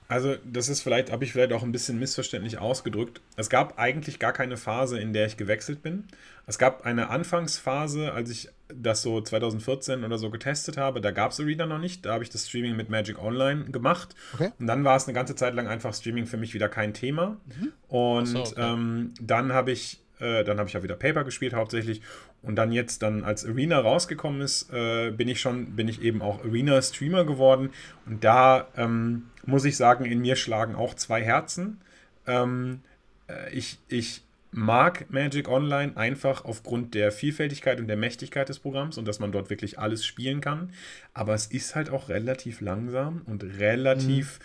Also, 0.09 0.35
das 0.45 0.69
ist 0.69 0.81
vielleicht, 0.81 1.11
habe 1.11 1.25
ich 1.25 1.33
vielleicht 1.33 1.51
auch 1.51 1.63
ein 1.63 1.73
bisschen 1.73 1.99
missverständlich 1.99 2.59
ausgedrückt. 2.59 3.19
Es 3.35 3.49
gab 3.49 3.77
eigentlich 3.77 4.19
gar 4.19 4.31
keine 4.31 4.55
Phase, 4.55 4.99
in 4.99 5.11
der 5.11 5.25
ich 5.25 5.35
gewechselt 5.35 5.83
bin. 5.83 6.05
Es 6.45 6.57
gab 6.57 6.85
eine 6.85 7.09
Anfangsphase, 7.09 8.13
als 8.13 8.29
ich 8.29 8.47
das 8.73 9.01
so 9.01 9.19
2014 9.19 10.05
oder 10.05 10.17
so 10.17 10.29
getestet 10.29 10.77
habe. 10.77 11.01
Da 11.01 11.11
gab 11.11 11.31
es 11.31 11.39
Arena 11.41 11.65
noch 11.65 11.79
nicht. 11.79 12.05
Da 12.05 12.13
habe 12.13 12.23
ich 12.23 12.29
das 12.29 12.47
Streaming 12.47 12.77
mit 12.77 12.89
Magic 12.89 13.21
Online 13.21 13.65
gemacht. 13.65 14.15
Okay. 14.33 14.51
Und 14.57 14.67
dann 14.67 14.85
war 14.85 14.95
es 14.95 15.07
eine 15.07 15.13
ganze 15.13 15.35
Zeit 15.35 15.53
lang 15.55 15.67
einfach 15.67 15.93
Streaming 15.93 16.25
für 16.25 16.37
mich 16.37 16.53
wieder 16.53 16.69
kein 16.69 16.93
Thema. 16.93 17.37
Mhm. 17.45 17.73
Und 17.89 18.25
so, 18.27 18.39
okay. 18.39 18.53
ähm, 18.57 19.13
dann 19.19 19.51
habe 19.51 19.73
ich 19.73 19.99
äh, 20.19 20.43
dann 20.43 20.57
habe 20.57 20.67
ich 20.67 20.73
ja 20.73 20.83
wieder 20.83 20.95
Paper 20.95 21.23
gespielt 21.23 21.53
hauptsächlich. 21.53 22.01
Und 22.41 22.55
dann 22.55 22.71
jetzt, 22.71 23.01
dann 23.03 23.23
als 23.23 23.45
Arena 23.45 23.79
rausgekommen 23.79 24.41
ist, 24.41 24.71
äh, 24.71 25.11
bin 25.11 25.27
ich 25.27 25.41
schon, 25.41 25.75
bin 25.75 25.87
ich 25.87 26.01
eben 26.01 26.21
auch 26.21 26.43
Arena-Streamer 26.43 27.25
geworden. 27.25 27.69
Und 28.05 28.23
da 28.23 28.67
ähm, 28.75 29.27
muss 29.45 29.65
ich 29.65 29.77
sagen, 29.77 30.05
in 30.05 30.19
mir 30.19 30.35
schlagen 30.35 30.75
auch 30.75 30.93
zwei 30.93 31.23
Herzen. 31.23 31.81
Ähm, 32.25 32.81
äh, 33.27 33.53
ich, 33.53 33.79
ich 33.87 34.23
mag 34.51 35.11
Magic 35.11 35.49
Online 35.49 35.95
einfach 35.97 36.45
aufgrund 36.45 36.93
der 36.95 37.11
Vielfältigkeit 37.11 37.79
und 37.79 37.87
der 37.87 37.97
Mächtigkeit 37.97 38.49
des 38.49 38.59
Programms 38.59 38.97
und 38.97 39.07
dass 39.07 39.19
man 39.19 39.31
dort 39.31 39.49
wirklich 39.49 39.77
alles 39.77 40.05
spielen 40.05 40.41
kann. 40.41 40.71
Aber 41.13 41.33
es 41.33 41.47
ist 41.47 41.75
halt 41.75 41.89
auch 41.89 42.09
relativ 42.09 42.61
langsam 42.61 43.21
und 43.25 43.43
relativ 43.43 44.39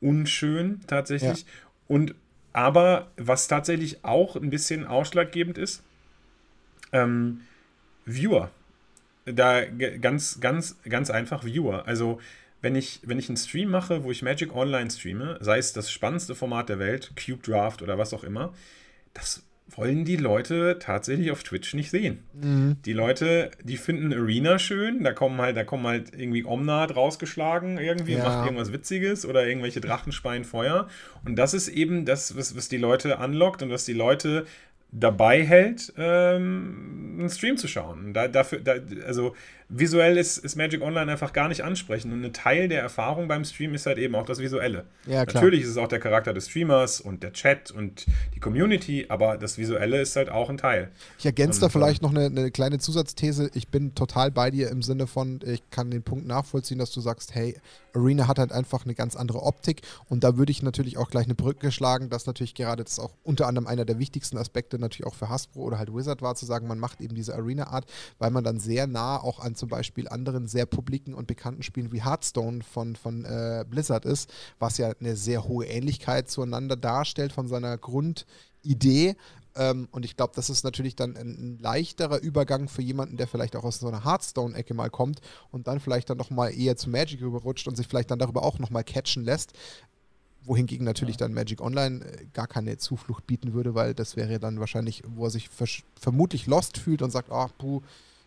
mhm. 0.00 0.08
unschön 0.08 0.80
tatsächlich. 0.86 1.42
Ja. 1.42 1.48
Und 1.88 2.14
aber 2.56 3.12
was 3.18 3.48
tatsächlich 3.48 4.02
auch 4.02 4.34
ein 4.34 4.48
bisschen 4.48 4.86
ausschlaggebend 4.86 5.58
ist, 5.58 5.82
Ähm, 6.92 7.42
Viewer. 8.06 8.50
Da 9.26 9.64
ganz, 9.66 10.40
ganz, 10.40 10.76
ganz 10.88 11.10
einfach 11.10 11.44
Viewer. 11.44 11.86
Also 11.86 12.20
wenn 12.62 12.76
ich, 12.76 13.00
wenn 13.04 13.18
ich 13.18 13.28
einen 13.28 13.36
Stream 13.36 13.70
mache, 13.70 14.04
wo 14.04 14.10
ich 14.10 14.22
Magic 14.22 14.54
Online 14.54 14.90
streame, 14.90 15.36
sei 15.40 15.58
es 15.58 15.72
das 15.72 15.90
spannendste 15.90 16.34
Format 16.34 16.68
der 16.68 16.78
Welt, 16.78 17.12
Cube 17.16 17.42
Draft 17.42 17.82
oder 17.82 17.98
was 17.98 18.14
auch 18.14 18.24
immer, 18.24 18.54
das 19.14 19.44
wollen 19.68 20.04
die 20.04 20.16
Leute 20.16 20.78
tatsächlich 20.78 21.30
auf 21.30 21.42
Twitch 21.42 21.74
nicht 21.74 21.90
sehen. 21.90 22.22
Mhm. 22.34 22.76
Die 22.84 22.92
Leute, 22.92 23.50
die 23.62 23.76
finden 23.76 24.12
Arena 24.12 24.58
schön, 24.58 25.02
da 25.02 25.12
kommen 25.12 25.40
halt, 25.40 25.56
da 25.56 25.64
kommen 25.64 25.86
halt 25.86 26.12
irgendwie 26.16 26.44
Omnat 26.44 26.94
rausgeschlagen 26.94 27.78
irgendwie, 27.78 28.14
ja. 28.14 28.24
macht 28.24 28.44
irgendwas 28.44 28.72
Witziges 28.72 29.26
oder 29.26 29.46
irgendwelche 29.46 29.80
Drachen 29.80 30.12
speien 30.12 30.44
Feuer. 30.44 30.88
Und 31.24 31.36
das 31.36 31.52
ist 31.52 31.68
eben 31.68 32.04
das, 32.04 32.36
was, 32.36 32.56
was 32.56 32.68
die 32.68 32.76
Leute 32.76 33.18
anlockt 33.18 33.62
und 33.62 33.70
was 33.70 33.84
die 33.84 33.92
Leute 33.92 34.46
dabei 34.92 35.44
hält, 35.44 35.92
ähm, 35.98 37.16
einen 37.18 37.30
Stream 37.30 37.56
zu 37.56 37.68
schauen. 37.68 38.14
Da, 38.14 38.28
dafür, 38.28 38.60
da, 38.60 38.74
also 39.06 39.34
visuell 39.68 40.16
ist, 40.16 40.38
ist 40.38 40.56
Magic 40.56 40.80
Online 40.80 41.10
einfach 41.10 41.32
gar 41.32 41.48
nicht 41.48 41.62
ansprechend. 41.62 42.12
Und 42.12 42.24
ein 42.24 42.32
Teil 42.32 42.68
der 42.68 42.82
Erfahrung 42.82 43.26
beim 43.26 43.44
Stream 43.44 43.74
ist 43.74 43.86
halt 43.86 43.98
eben 43.98 44.14
auch 44.14 44.24
das 44.24 44.38
Visuelle. 44.38 44.84
Ja, 45.06 45.24
Natürlich 45.24 45.62
ist 45.62 45.70
es 45.70 45.76
auch 45.76 45.88
der 45.88 45.98
Charakter 45.98 46.32
des 46.32 46.48
Streamers 46.48 47.00
und 47.00 47.22
der 47.22 47.32
Chat 47.32 47.72
und 47.72 48.06
die 48.34 48.40
Community, 48.40 49.06
aber 49.08 49.36
das 49.36 49.58
Visuelle 49.58 50.00
ist 50.00 50.14
halt 50.14 50.28
auch 50.28 50.50
ein 50.50 50.58
Teil. 50.58 50.90
Ich 51.18 51.26
ergänze 51.26 51.60
da 51.60 51.68
vielleicht 51.68 52.02
noch 52.02 52.10
eine, 52.10 52.26
eine, 52.26 52.50
kleine 52.50 52.78
Zusatzthese. 52.78 53.50
Ich 53.54 53.68
bin 53.68 53.94
total 53.94 54.30
bei 54.30 54.50
dir 54.50 54.70
im 54.70 54.82
Sinne 54.82 55.06
von, 55.06 55.40
ich 55.44 55.62
kann 55.70 55.90
den 55.90 56.02
Punkt 56.02 56.26
nachvollziehen, 56.26 56.78
dass 56.78 56.92
du 56.92 57.00
sagst, 57.00 57.34
hey, 57.34 57.56
Arena 57.96 58.28
hat 58.28 58.38
halt 58.38 58.52
einfach 58.52 58.84
eine 58.84 58.94
ganz 58.94 59.16
andere 59.16 59.42
Optik 59.42 59.80
und 60.08 60.22
da 60.22 60.36
würde 60.36 60.52
ich 60.52 60.62
natürlich 60.62 60.98
auch 60.98 61.10
gleich 61.10 61.24
eine 61.24 61.34
Brücke 61.34 61.72
schlagen, 61.72 62.10
dass 62.10 62.26
natürlich 62.26 62.54
gerade 62.54 62.84
das 62.84 62.98
auch 62.98 63.14
unter 63.24 63.46
anderem 63.46 63.66
einer 63.66 63.84
der 63.84 63.98
wichtigsten 63.98 64.36
Aspekte 64.36 64.78
natürlich 64.78 65.06
auch 65.06 65.14
für 65.14 65.28
Hasbro 65.28 65.62
oder 65.62 65.78
halt 65.78 65.94
Wizard 65.94 66.22
war, 66.22 66.34
zu 66.34 66.46
sagen, 66.46 66.68
man 66.68 66.78
macht 66.78 67.00
eben 67.00 67.14
diese 67.14 67.34
Arena-Art, 67.34 67.86
weil 68.18 68.30
man 68.30 68.44
dann 68.44 68.60
sehr 68.60 68.86
nah 68.86 69.16
auch 69.16 69.40
an 69.40 69.55
zum 69.56 69.68
Beispiel 69.68 70.08
anderen 70.08 70.46
sehr 70.46 70.66
publiken 70.66 71.14
und 71.14 71.26
bekannten 71.26 71.62
Spielen 71.62 71.92
wie 71.92 72.04
Hearthstone 72.04 72.62
von, 72.62 72.96
von 72.96 73.24
äh, 73.24 73.64
Blizzard 73.68 74.04
ist, 74.04 74.32
was 74.58 74.78
ja 74.78 74.92
eine 75.00 75.16
sehr 75.16 75.44
hohe 75.44 75.66
Ähnlichkeit 75.66 76.30
zueinander 76.30 76.76
darstellt 76.76 77.32
von 77.32 77.48
seiner 77.48 77.76
Grundidee. 77.78 79.16
Ähm, 79.56 79.88
und 79.90 80.04
ich 80.04 80.16
glaube, 80.16 80.34
das 80.36 80.50
ist 80.50 80.64
natürlich 80.64 80.96
dann 80.96 81.16
ein, 81.16 81.58
leichterer 81.60 82.20
Übergang 82.20 82.68
für 82.68 82.82
jemanden, 82.82 83.16
der 83.16 83.26
vielleicht 83.26 83.56
auch 83.56 83.64
aus 83.64 83.80
so 83.80 83.88
einer 83.88 84.04
Hearthstone-Ecke 84.04 84.74
mal 84.74 84.90
kommt 84.90 85.20
und 85.50 85.66
dann 85.66 85.80
vielleicht 85.80 86.10
dann 86.10 86.18
nochmal 86.18 86.52
eher 86.56 86.76
zu 86.76 86.90
Magic 86.90 87.22
rüberrutscht 87.22 87.66
und 87.66 87.76
sich 87.76 87.88
vielleicht 87.88 88.10
dann 88.10 88.18
darüber 88.18 88.42
auch 88.42 88.58
nochmal 88.58 88.84
catchen 88.84 89.24
lässt 89.24 89.52
wohingegen 90.46 90.84
natürlich 90.84 91.16
ja. 91.16 91.26
dann 91.26 91.34
Magic 91.34 91.60
Online 91.60 92.04
äh, 92.04 92.26
gar 92.32 92.46
keine 92.46 92.76
Zuflucht 92.78 93.26
bieten 93.26 93.52
würde, 93.52 93.74
weil 93.74 93.94
das 93.94 94.16
wäre 94.16 94.38
dann 94.38 94.60
wahrscheinlich, 94.60 95.02
wo 95.06 95.24
er 95.24 95.30
sich 95.30 95.48
vermutlich 96.00 96.46
lost 96.46 96.78
fühlt 96.78 97.02
und 97.02 97.10
sagt, 97.10 97.30
ach, 97.30 97.50
puh, 97.58 97.82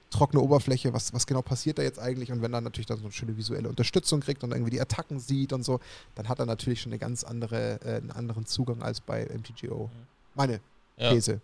trockene 0.09 0.41
Oberfläche, 0.41 0.93
was, 0.93 1.13
was 1.13 1.27
genau 1.27 1.41
passiert 1.41 1.77
da 1.77 1.83
jetzt 1.83 1.99
eigentlich? 1.99 2.31
Und 2.31 2.41
wenn 2.41 2.53
er 2.53 2.61
natürlich 2.61 2.87
dann 2.87 2.97
so 2.97 3.03
eine 3.03 3.11
schöne 3.11 3.37
visuelle 3.37 3.69
Unterstützung 3.69 4.21
kriegt 4.21 4.43
und 4.43 4.51
irgendwie 4.51 4.71
die 4.71 4.81
Attacken 4.81 5.19
sieht 5.19 5.53
und 5.53 5.63
so, 5.63 5.79
dann 6.15 6.29
hat 6.29 6.39
er 6.39 6.45
natürlich 6.45 6.81
schon 6.81 6.91
eine 6.91 6.99
ganz 6.99 7.23
andere, 7.23 7.79
äh, 7.83 7.97
einen 7.97 8.11
anderen 8.11 8.45
Zugang 8.45 8.81
als 8.81 9.01
bei 9.01 9.25
MTGO. 9.25 9.89
Meine 10.35 10.59
ja. 10.97 11.11
These. 11.11 11.41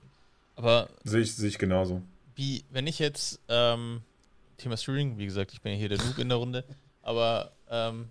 Aber 0.55 0.89
sehe 1.03 1.22
ich, 1.22 1.36
sehe 1.36 1.49
ich 1.49 1.57
genauso. 1.57 2.01
Wie, 2.36 2.63
wenn 2.72 2.88
ich 2.88 2.99
jetzt 2.99 3.39
ähm, 3.49 4.01
Thema 4.57 4.78
Streaming, 4.78 5.18
wie 5.18 5.26
gesagt, 5.26 5.53
ich 5.53 5.61
bin 5.61 5.74
ja 5.74 5.78
hier 5.78 5.89
der 5.89 6.03
Noob 6.03 6.18
in 6.18 6.30
der 6.30 6.38
Runde, 6.38 6.63
aber 7.01 7.51
ähm, 7.70 8.09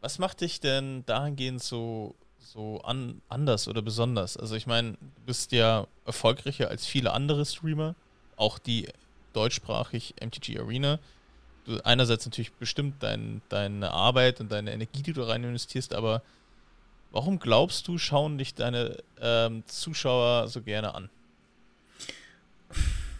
was 0.00 0.18
macht 0.18 0.40
dich 0.40 0.60
denn 0.60 1.04
dahingehend 1.06 1.62
so, 1.62 2.14
so 2.38 2.80
an, 2.82 3.20
anders 3.28 3.66
oder 3.66 3.82
besonders? 3.82 4.36
Also 4.36 4.54
ich 4.54 4.66
meine, 4.66 4.92
du 4.92 5.22
bist 5.24 5.52
ja 5.52 5.86
erfolgreicher 6.04 6.68
als 6.68 6.86
viele 6.86 7.12
andere 7.12 7.44
Streamer, 7.44 7.94
auch 8.36 8.58
die 8.58 8.88
deutschsprachig 9.36 10.14
MTG 10.20 10.58
Arena. 10.58 10.98
Du 11.66 11.78
einerseits 11.84 12.24
natürlich 12.24 12.52
bestimmt 12.52 13.02
dein, 13.02 13.42
deine 13.48 13.90
Arbeit 13.90 14.40
und 14.40 14.50
deine 14.50 14.72
Energie, 14.72 15.02
die 15.02 15.12
du 15.12 15.22
rein 15.22 15.44
investierst, 15.44 15.94
aber 15.94 16.22
warum 17.10 17.38
glaubst 17.38 17.88
du, 17.88 17.98
schauen 17.98 18.38
dich 18.38 18.54
deine 18.54 18.98
ähm, 19.20 19.64
Zuschauer 19.66 20.48
so 20.48 20.62
gerne 20.62 20.94
an? 20.94 21.10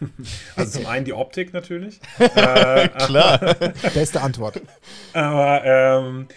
Also 0.56 0.80
zum 0.80 0.86
einen 0.88 1.06
die 1.06 1.14
Optik 1.14 1.54
natürlich. 1.54 2.00
äh, 2.18 2.88
Klar. 2.88 3.38
Beste 3.94 4.20
Antwort. 4.20 4.60
Aber 5.14 5.64
ähm, 5.64 6.28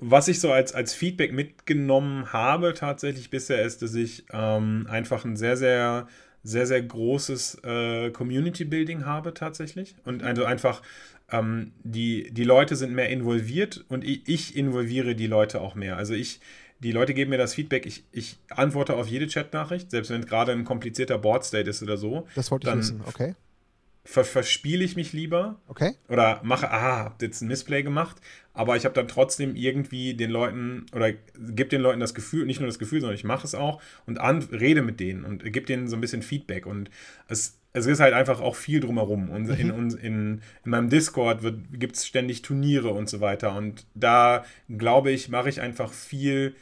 was 0.00 0.26
ich 0.26 0.40
so 0.40 0.52
als, 0.52 0.74
als 0.74 0.94
Feedback 0.94 1.32
mitgenommen 1.32 2.32
habe 2.32 2.74
tatsächlich 2.74 3.30
bisher 3.30 3.62
ist, 3.62 3.82
dass 3.82 3.94
ich 3.94 4.24
ähm, 4.32 4.88
einfach 4.90 5.24
ein 5.24 5.36
sehr, 5.36 5.56
sehr 5.56 6.08
sehr, 6.44 6.66
sehr 6.66 6.82
großes 6.82 7.62
äh, 7.64 8.10
Community 8.10 8.64
Building 8.64 9.04
habe 9.04 9.34
tatsächlich. 9.34 9.96
Und 10.04 10.22
also 10.22 10.44
einfach, 10.44 10.82
ähm, 11.32 11.72
die, 11.82 12.30
die 12.30 12.44
Leute 12.44 12.76
sind 12.76 12.92
mehr 12.92 13.08
involviert 13.08 13.84
und 13.88 14.04
ich, 14.04 14.28
ich, 14.28 14.56
involviere 14.56 15.14
die 15.14 15.26
Leute 15.26 15.60
auch 15.60 15.74
mehr. 15.74 15.96
Also 15.96 16.14
ich, 16.14 16.40
die 16.80 16.92
Leute 16.92 17.14
geben 17.14 17.30
mir 17.30 17.38
das 17.38 17.54
Feedback, 17.54 17.86
ich, 17.86 18.04
ich 18.12 18.36
antworte 18.50 18.94
auf 18.94 19.08
jede 19.08 19.26
Chatnachricht, 19.26 19.90
selbst 19.90 20.10
wenn 20.10 20.26
gerade 20.26 20.52
ein 20.52 20.64
komplizierter 20.64 21.18
Board 21.18 21.44
State 21.44 21.68
ist 21.68 21.82
oder 21.82 21.96
so. 21.96 22.28
Das 22.34 22.50
wollte 22.50 22.68
ich 22.68 22.76
wissen, 22.76 23.00
okay 23.06 23.34
ver 24.04 24.24
verspiele 24.24 24.84
ich 24.84 24.96
mich 24.96 25.12
lieber. 25.12 25.60
Okay. 25.66 25.92
Oder 26.08 26.40
mache, 26.44 26.70
ah, 26.70 27.04
hab 27.04 27.22
jetzt 27.22 27.40
ein 27.40 27.48
Missplay 27.48 27.82
gemacht, 27.82 28.16
aber 28.52 28.76
ich 28.76 28.84
habe 28.84 28.94
dann 28.94 29.08
trotzdem 29.08 29.56
irgendwie 29.56 30.14
den 30.14 30.30
Leuten 30.30 30.86
oder 30.94 31.12
gebe 31.12 31.70
den 31.70 31.80
Leuten 31.80 32.00
das 32.00 32.14
Gefühl, 32.14 32.44
nicht 32.44 32.60
nur 32.60 32.68
das 32.68 32.78
Gefühl, 32.78 33.00
sondern 33.00 33.16
ich 33.16 33.24
mache 33.24 33.46
es 33.46 33.54
auch 33.54 33.80
und 34.06 34.20
an, 34.20 34.42
rede 34.52 34.82
mit 34.82 35.00
denen 35.00 35.24
und 35.24 35.42
gebe 35.42 35.66
denen 35.66 35.88
so 35.88 35.96
ein 35.96 36.00
bisschen 36.00 36.22
Feedback. 36.22 36.66
Und 36.66 36.90
es, 37.28 37.58
es 37.72 37.86
ist 37.86 38.00
halt 38.00 38.12
einfach 38.12 38.40
auch 38.40 38.56
viel 38.56 38.80
drumherum. 38.80 39.30
Und 39.30 39.48
in, 39.48 39.68
mhm. 39.68 39.98
in, 40.02 40.42
in 40.64 40.70
meinem 40.70 40.90
Discord 40.90 41.40
gibt 41.72 41.96
es 41.96 42.06
ständig 42.06 42.42
Turniere 42.42 42.90
und 42.90 43.08
so 43.08 43.20
weiter. 43.20 43.56
Und 43.56 43.86
da 43.94 44.44
glaube 44.68 45.10
ich, 45.10 45.30
mache 45.30 45.48
ich 45.48 45.60
einfach 45.60 45.92
viel 45.92 46.54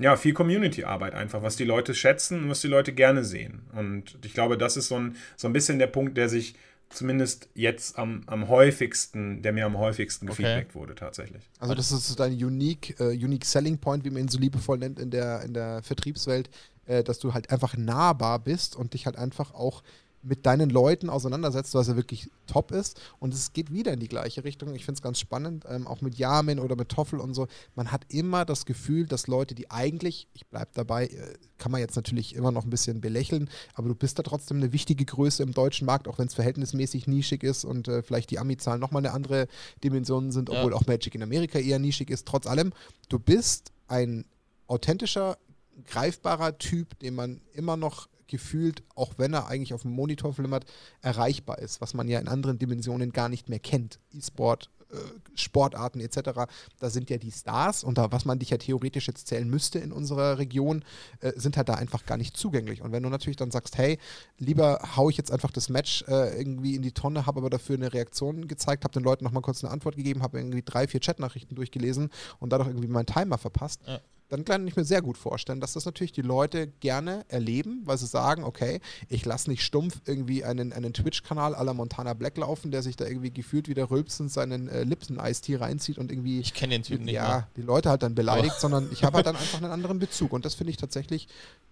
ja, 0.00 0.16
viel 0.16 0.32
Community-Arbeit 0.32 1.14
einfach, 1.14 1.42
was 1.42 1.56
die 1.56 1.64
Leute 1.64 1.94
schätzen 1.94 2.44
und 2.44 2.48
was 2.48 2.62
die 2.62 2.68
Leute 2.68 2.94
gerne 2.94 3.22
sehen. 3.22 3.60
Und 3.74 4.18
ich 4.24 4.32
glaube, 4.32 4.56
das 4.56 4.78
ist 4.78 4.88
so 4.88 4.96
ein, 4.96 5.16
so 5.36 5.46
ein 5.46 5.52
bisschen 5.52 5.78
der 5.78 5.88
Punkt, 5.88 6.16
der 6.16 6.30
sich 6.30 6.54
zumindest 6.90 7.48
jetzt 7.54 7.98
am, 7.98 8.22
am 8.26 8.48
häufigsten, 8.48 9.42
der 9.42 9.52
mir 9.52 9.64
am 9.64 9.78
häufigsten 9.78 10.28
okay. 10.28 10.42
gefeedbackt 10.42 10.74
wurde 10.74 10.94
tatsächlich. 10.94 11.48
Also 11.58 11.74
das 11.74 11.92
ist 11.92 12.18
dein 12.18 12.32
unique, 12.32 12.96
uh, 13.00 13.04
unique 13.04 13.44
Selling 13.44 13.78
Point, 13.78 14.04
wie 14.04 14.10
man 14.10 14.22
ihn 14.22 14.28
so 14.28 14.38
liebevoll 14.38 14.78
nennt 14.78 14.98
in 14.98 15.10
der, 15.10 15.42
in 15.42 15.54
der 15.54 15.82
Vertriebswelt, 15.82 16.50
äh, 16.86 17.02
dass 17.04 17.20
du 17.20 17.32
halt 17.32 17.50
einfach 17.50 17.76
nahbar 17.76 18.40
bist 18.40 18.76
und 18.76 18.94
dich 18.94 19.06
halt 19.06 19.16
einfach 19.16 19.54
auch 19.54 19.82
mit 20.22 20.44
deinen 20.44 20.70
Leuten 20.70 21.08
auseinandersetzt, 21.08 21.74
was 21.74 21.88
ja 21.88 21.96
wirklich 21.96 22.30
top 22.46 22.72
ist. 22.72 23.00
Und 23.18 23.32
es 23.32 23.52
geht 23.52 23.72
wieder 23.72 23.92
in 23.92 24.00
die 24.00 24.08
gleiche 24.08 24.44
Richtung. 24.44 24.74
Ich 24.74 24.84
finde 24.84 24.98
es 24.98 25.02
ganz 25.02 25.18
spannend, 25.18 25.64
ähm, 25.68 25.86
auch 25.86 26.00
mit 26.00 26.16
Yamin 26.16 26.58
oder 26.58 26.76
mit 26.76 26.90
Toffel 26.90 27.20
und 27.20 27.34
so. 27.34 27.46
Man 27.74 27.90
hat 27.90 28.04
immer 28.08 28.44
das 28.44 28.66
Gefühl, 28.66 29.06
dass 29.06 29.26
Leute, 29.26 29.54
die 29.54 29.70
eigentlich, 29.70 30.28
ich 30.34 30.46
bleibe 30.46 30.70
dabei, 30.74 31.06
äh, 31.06 31.34
kann 31.58 31.72
man 31.72 31.80
jetzt 31.80 31.96
natürlich 31.96 32.34
immer 32.34 32.52
noch 32.52 32.64
ein 32.64 32.70
bisschen 32.70 33.00
belächeln, 33.00 33.48
aber 33.74 33.88
du 33.88 33.94
bist 33.94 34.18
da 34.18 34.22
trotzdem 34.22 34.58
eine 34.58 34.72
wichtige 34.72 35.04
Größe 35.04 35.42
im 35.42 35.52
deutschen 35.52 35.86
Markt, 35.86 36.08
auch 36.08 36.18
wenn 36.18 36.26
es 36.26 36.34
verhältnismäßig 36.34 37.06
nischig 37.06 37.42
ist 37.42 37.64
und 37.64 37.88
äh, 37.88 38.02
vielleicht 38.02 38.30
die 38.30 38.38
Ami-Zahlen 38.38 38.80
nochmal 38.80 39.00
eine 39.04 39.14
andere 39.14 39.46
Dimension 39.82 40.32
sind, 40.32 40.50
obwohl 40.50 40.72
ja. 40.72 40.76
auch 40.76 40.86
Magic 40.86 41.14
in 41.14 41.22
Amerika 41.22 41.58
eher 41.58 41.78
nischig 41.78 42.10
ist. 42.10 42.26
Trotz 42.26 42.46
allem, 42.46 42.72
du 43.08 43.18
bist 43.18 43.72
ein 43.88 44.24
authentischer, 44.66 45.38
greifbarer 45.86 46.58
Typ, 46.58 46.98
den 47.00 47.14
man 47.14 47.40
immer 47.54 47.76
noch 47.76 48.08
gefühlt, 48.30 48.82
auch 48.94 49.14
wenn 49.18 49.34
er 49.34 49.48
eigentlich 49.48 49.74
auf 49.74 49.82
dem 49.82 49.90
Monitor 49.90 50.32
flimmert, 50.32 50.64
erreichbar 51.02 51.58
ist, 51.58 51.80
was 51.80 51.92
man 51.92 52.08
ja 52.08 52.18
in 52.18 52.28
anderen 52.28 52.58
Dimensionen 52.58 53.12
gar 53.12 53.28
nicht 53.28 53.48
mehr 53.48 53.58
kennt. 53.58 53.98
E-Sport, 54.12 54.70
äh, 54.92 54.96
Sportarten 55.34 56.00
etc. 56.00 56.30
Da 56.78 56.90
sind 56.90 57.10
ja 57.10 57.16
die 57.16 57.30
Stars 57.30 57.84
und 57.84 57.96
da, 57.96 58.12
was 58.12 58.24
man 58.24 58.38
dich 58.38 58.50
ja 58.50 58.58
theoretisch 58.58 59.06
jetzt 59.06 59.26
zählen 59.26 59.48
müsste 59.48 59.78
in 59.78 59.92
unserer 59.92 60.38
Region, 60.38 60.84
äh, 61.20 61.32
sind 61.36 61.56
halt 61.56 61.68
da 61.68 61.74
einfach 61.74 62.04
gar 62.04 62.16
nicht 62.16 62.36
zugänglich. 62.36 62.82
Und 62.82 62.92
wenn 62.92 63.02
du 63.02 63.08
natürlich 63.08 63.36
dann 63.36 63.50
sagst, 63.50 63.78
hey, 63.78 63.98
lieber 64.38 64.80
hau 64.96 65.08
ich 65.08 65.16
jetzt 65.16 65.32
einfach 65.32 65.50
das 65.50 65.68
Match 65.68 66.04
äh, 66.08 66.36
irgendwie 66.38 66.74
in 66.74 66.82
die 66.82 66.92
Tonne, 66.92 67.26
habe 67.26 67.40
aber 67.40 67.50
dafür 67.50 67.76
eine 67.76 67.92
Reaktion 67.92 68.48
gezeigt, 68.48 68.84
habe 68.84 68.92
den 68.92 69.04
Leuten 69.04 69.24
nochmal 69.24 69.42
kurz 69.42 69.64
eine 69.64 69.72
Antwort 69.72 69.96
gegeben, 69.96 70.22
habe 70.22 70.38
irgendwie 70.38 70.62
drei, 70.62 70.86
vier 70.86 71.00
Chatnachrichten 71.00 71.56
durchgelesen 71.56 72.10
und 72.38 72.52
dadurch 72.52 72.68
irgendwie 72.68 72.88
meinen 72.88 73.06
Timer 73.06 73.38
verpasst, 73.38 73.80
ja 73.86 74.00
dann 74.30 74.44
kann 74.44 74.66
ich 74.66 74.76
mir 74.76 74.84
sehr 74.84 75.02
gut 75.02 75.18
vorstellen, 75.18 75.60
dass 75.60 75.74
das 75.74 75.84
natürlich 75.84 76.12
die 76.12 76.22
Leute 76.22 76.68
gerne 76.80 77.24
erleben, 77.28 77.82
weil 77.84 77.98
sie 77.98 78.06
sagen, 78.06 78.44
okay, 78.44 78.80
ich 79.08 79.24
lasse 79.24 79.50
nicht 79.50 79.62
stumpf 79.62 80.00
irgendwie 80.06 80.44
einen, 80.44 80.72
einen 80.72 80.94
Twitch-Kanal 80.94 81.54
à 81.54 81.62
la 81.64 81.74
Montana 81.74 82.14
Black 82.14 82.38
laufen, 82.38 82.70
der 82.70 82.82
sich 82.82 82.96
da 82.96 83.06
irgendwie 83.06 83.30
gefühlt 83.30 83.68
wieder 83.68 83.90
rülpsend 83.90 84.32
seinen 84.32 84.68
äh, 84.68 84.84
Lipsen-Eistee 84.84 85.56
reinzieht 85.56 85.98
und 85.98 86.10
irgendwie. 86.10 86.40
Ich 86.40 86.54
kenne 86.54 86.74
den 86.74 86.82
Typen 86.82 87.04
nicht. 87.04 87.14
Ja, 87.14 87.48
die 87.56 87.62
Leute 87.62 87.90
halt 87.90 88.02
dann 88.02 88.14
beleidigt, 88.14 88.54
oh. 88.56 88.60
sondern 88.60 88.88
ich 88.92 89.04
habe 89.04 89.16
halt 89.16 89.26
dann 89.26 89.36
einfach 89.40 89.60
einen 89.60 89.72
anderen 89.72 89.98
Bezug. 89.98 90.32
Und 90.32 90.44
das 90.44 90.54
finde 90.54 90.70
ich 90.70 90.76
tatsächlich 90.76 91.28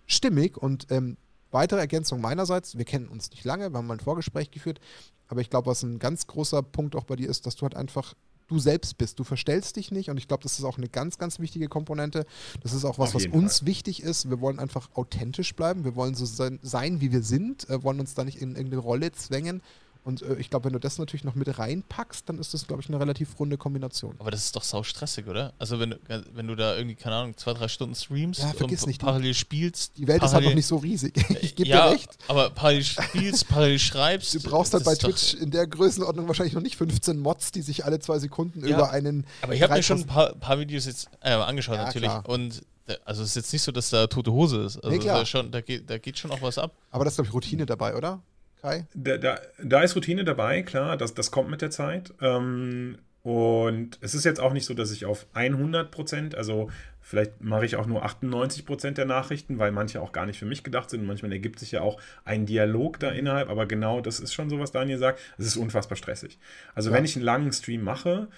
stimmig 0.07 0.57
und 0.57 0.89
ähm, 0.91 1.17
Weitere 1.51 1.81
Ergänzung 1.81 2.21
meinerseits, 2.21 2.77
wir 2.77 2.85
kennen 2.85 3.09
uns 3.09 3.31
nicht 3.31 3.45
lange, 3.45 3.71
wir 3.71 3.79
haben 3.79 3.87
mal 3.87 3.95
ein 3.95 4.01
Vorgespräch 4.01 4.51
geführt, 4.51 4.81
aber 5.29 5.41
ich 5.41 5.49
glaube, 5.49 5.67
was 5.67 5.83
ein 5.83 5.99
ganz 5.99 6.27
großer 6.27 6.63
Punkt 6.63 6.95
auch 6.95 7.05
bei 7.05 7.17
dir 7.17 7.29
ist, 7.29 7.47
dass 7.47 7.57
du 7.57 7.63
halt 7.63 7.75
einfach 7.75 8.15
du 8.49 8.59
selbst 8.59 8.99
bist. 8.99 9.19
Du 9.19 9.25
verstellst 9.25 9.77
dich 9.77 9.93
nicht 9.93 10.11
und 10.11 10.17
ich 10.17 10.27
glaube, 10.27 10.43
das 10.43 10.59
ist 10.59 10.65
auch 10.65 10.79
eine 10.79 10.89
ganz, 10.89 11.19
ganz 11.19 11.39
wichtige 11.39 11.69
Komponente. 11.69 12.27
Das 12.63 12.73
ist 12.73 12.85
auch 12.85 12.99
was, 12.99 13.15
was 13.15 13.27
uns 13.27 13.59
Fall. 13.59 13.69
wichtig 13.69 14.03
ist. 14.03 14.29
Wir 14.29 14.41
wollen 14.41 14.59
einfach 14.59 14.91
authentisch 14.95 15.55
bleiben. 15.55 15.85
Wir 15.85 15.95
wollen 15.95 16.15
so 16.15 16.27
sein, 16.27 16.59
sein 16.63 17.01
wie 17.01 17.13
wir 17.13 17.23
sind, 17.23 17.69
äh, 17.71 17.83
wollen 17.83 18.01
uns 18.01 18.15
da 18.15 18.25
nicht 18.25 18.41
in 18.41 18.51
irgendeine 18.57 18.83
Rolle 18.83 19.13
zwängen. 19.13 19.63
Und 20.05 20.23
äh, 20.23 20.37
ich 20.37 20.51
glaube, 20.51 20.67
wenn 20.67 20.73
du 20.73 20.81
das 20.81 20.99
natürlich 20.99 21.25
noch 21.25 21.35
mit 21.35 21.59
reinpackst, 21.59 22.29
dann 22.29 22.39
ist 22.39 22.55
das, 22.55 22.67
glaube 22.67 22.83
ich, 22.83 22.89
eine 22.89 22.99
relativ 22.99 23.39
runde 23.39 23.57
Kombination. 23.57 24.15
Aber 24.19 24.31
das 24.31 24.45
ist 24.45 24.57
doch 24.57 24.63
sau 24.63 24.83
stressig, 24.83 25.27
oder? 25.27 25.53
Also 25.59 25.79
wenn 25.81 25.91
du, 25.91 25.99
wenn 26.35 26.47
du 26.47 26.55
da 26.55 26.77
irgendwie, 26.77 26.95
keine 26.95 27.17
Ahnung, 27.17 27.37
zwei, 27.37 27.53
drei 27.55 27.69
Stunden 27.69 27.95
streamst 27.95 28.41
ja, 28.41 28.53
und 28.59 28.87
nicht, 28.87 29.01
parallel 29.01 29.35
spielst. 29.35 29.97
Die 29.99 30.07
Welt 30.07 30.23
ist 30.23 30.33
halt 30.33 30.45
noch 30.45 30.55
nicht 30.55 30.67
so 30.67 30.77
riesig. 30.77 31.15
ich 31.43 31.55
gebe 31.55 31.69
ja, 31.69 31.89
dir 31.89 31.93
recht. 31.95 32.17
aber 32.29 32.51
parallel 32.51 32.85
spielst, 32.85 33.49
parallel 33.49 33.79
schreibst. 33.79 34.35
Du 34.35 34.41
brauchst 34.41 34.73
halt 34.73 34.85
bei 34.85 34.95
Twitch 34.95 35.35
in 35.35 35.51
der 35.51 35.67
Größenordnung 35.67 36.27
wahrscheinlich 36.27 36.55
noch 36.55 36.63
nicht 36.63 36.77
15 36.77 37.19
Mods, 37.19 37.53
die 37.53 37.63
sich 37.63 37.85
alle 37.85 37.99
zwei 37.99 38.19
Sekunden 38.19 38.67
ja, 38.67 38.77
über 38.77 38.91
einen. 38.91 39.27
Aber 39.43 39.55
ich 39.55 39.63
habe 39.63 39.75
mir 39.75 39.83
schon 39.83 39.99
ein 39.99 40.07
paar, 40.07 40.35
paar 40.35 40.59
Videos 40.59 40.87
jetzt 40.87 41.09
äh, 41.21 41.33
angeschaut, 41.33 41.77
ja, 41.77 41.85
natürlich. 41.85 42.09
Klar. 42.09 42.29
Und 42.29 42.63
äh, 42.87 42.97
also 43.05 43.23
es 43.23 43.31
ist 43.31 43.37
jetzt 43.37 43.53
nicht 43.53 43.63
so, 43.63 43.73
dass 43.73 43.91
da 43.91 44.07
tote 44.07 44.33
Hose 44.33 44.63
ist. 44.63 44.77
Also 44.79 44.97
nee, 44.97 45.05
da, 45.05 45.25
schon, 45.27 45.51
da, 45.51 45.61
geht, 45.61 45.89
da 45.89 45.99
geht 45.99 46.19
schon 46.19 46.31
auch 46.31 46.43
was 46.43 46.59
ab. 46.59 46.73
Aber 46.91 47.05
das 47.05 47.13
ist, 47.13 47.17
glaube 47.17 47.29
ich, 47.29 47.35
Routine 47.35 47.67
dabei, 47.67 47.95
oder? 47.95 48.21
Kai? 48.61 48.87
Da, 48.95 49.17
da, 49.17 49.41
da, 49.63 49.83
ist 49.83 49.97
Routine 49.97 50.25
dabei, 50.25 50.63
klar, 50.63 50.97
das, 50.97 51.15
das 51.15 51.31
kommt 51.31 51.51
mit 51.51 51.63
der 51.63 51.71
Zeit. 51.71 52.13
Ähm, 52.21 52.99
und 53.23 53.99
es 54.01 54.15
ist 54.15 54.25
jetzt 54.25 54.41
auch 54.41 54.53
nicht 54.53 54.65
so, 54.65 54.75
dass 54.75 54.91
ich 54.91 55.05
auf 55.05 55.27
100 55.35 55.91
Prozent, 55.91 56.35
also 56.35 56.71
vielleicht 57.01 57.43
mache 57.43 57.67
ich 57.67 57.77
auch 57.77 57.87
nur 57.87 58.05
98 58.05 58.65
Prozent 58.65 58.97
der 58.97 59.05
Nachrichten, 59.05 59.59
weil 59.59 59.71
manche 59.71 60.01
auch 60.01 60.13
gar 60.13 60.25
nicht 60.25 60.39
für 60.39 60.47
mich 60.47 60.63
gedacht 60.63 60.89
sind. 60.89 61.05
Manchmal 61.05 61.33
ergibt 61.33 61.59
sich 61.59 61.73
ja 61.73 61.83
auch 61.83 62.01
ein 62.25 62.47
Dialog 62.47 62.99
da 63.01 63.11
innerhalb. 63.11 63.51
Aber 63.51 63.67
genau 63.67 64.01
das 64.01 64.21
ist 64.21 64.33
schon 64.33 64.49
so, 64.49 64.59
was 64.59 64.73
Daniel 64.73 64.99
sagt. 64.99 65.21
Es 65.37 65.47
ist 65.47 65.57
unfassbar 65.57 65.97
stressig. 65.97 66.39
Also 66.75 66.91
ja. 66.91 66.97
wenn 66.97 67.05
ich 67.05 67.17
einen 67.17 67.25
langen 67.25 67.53
Stream 67.53 67.83
mache, 67.83 68.29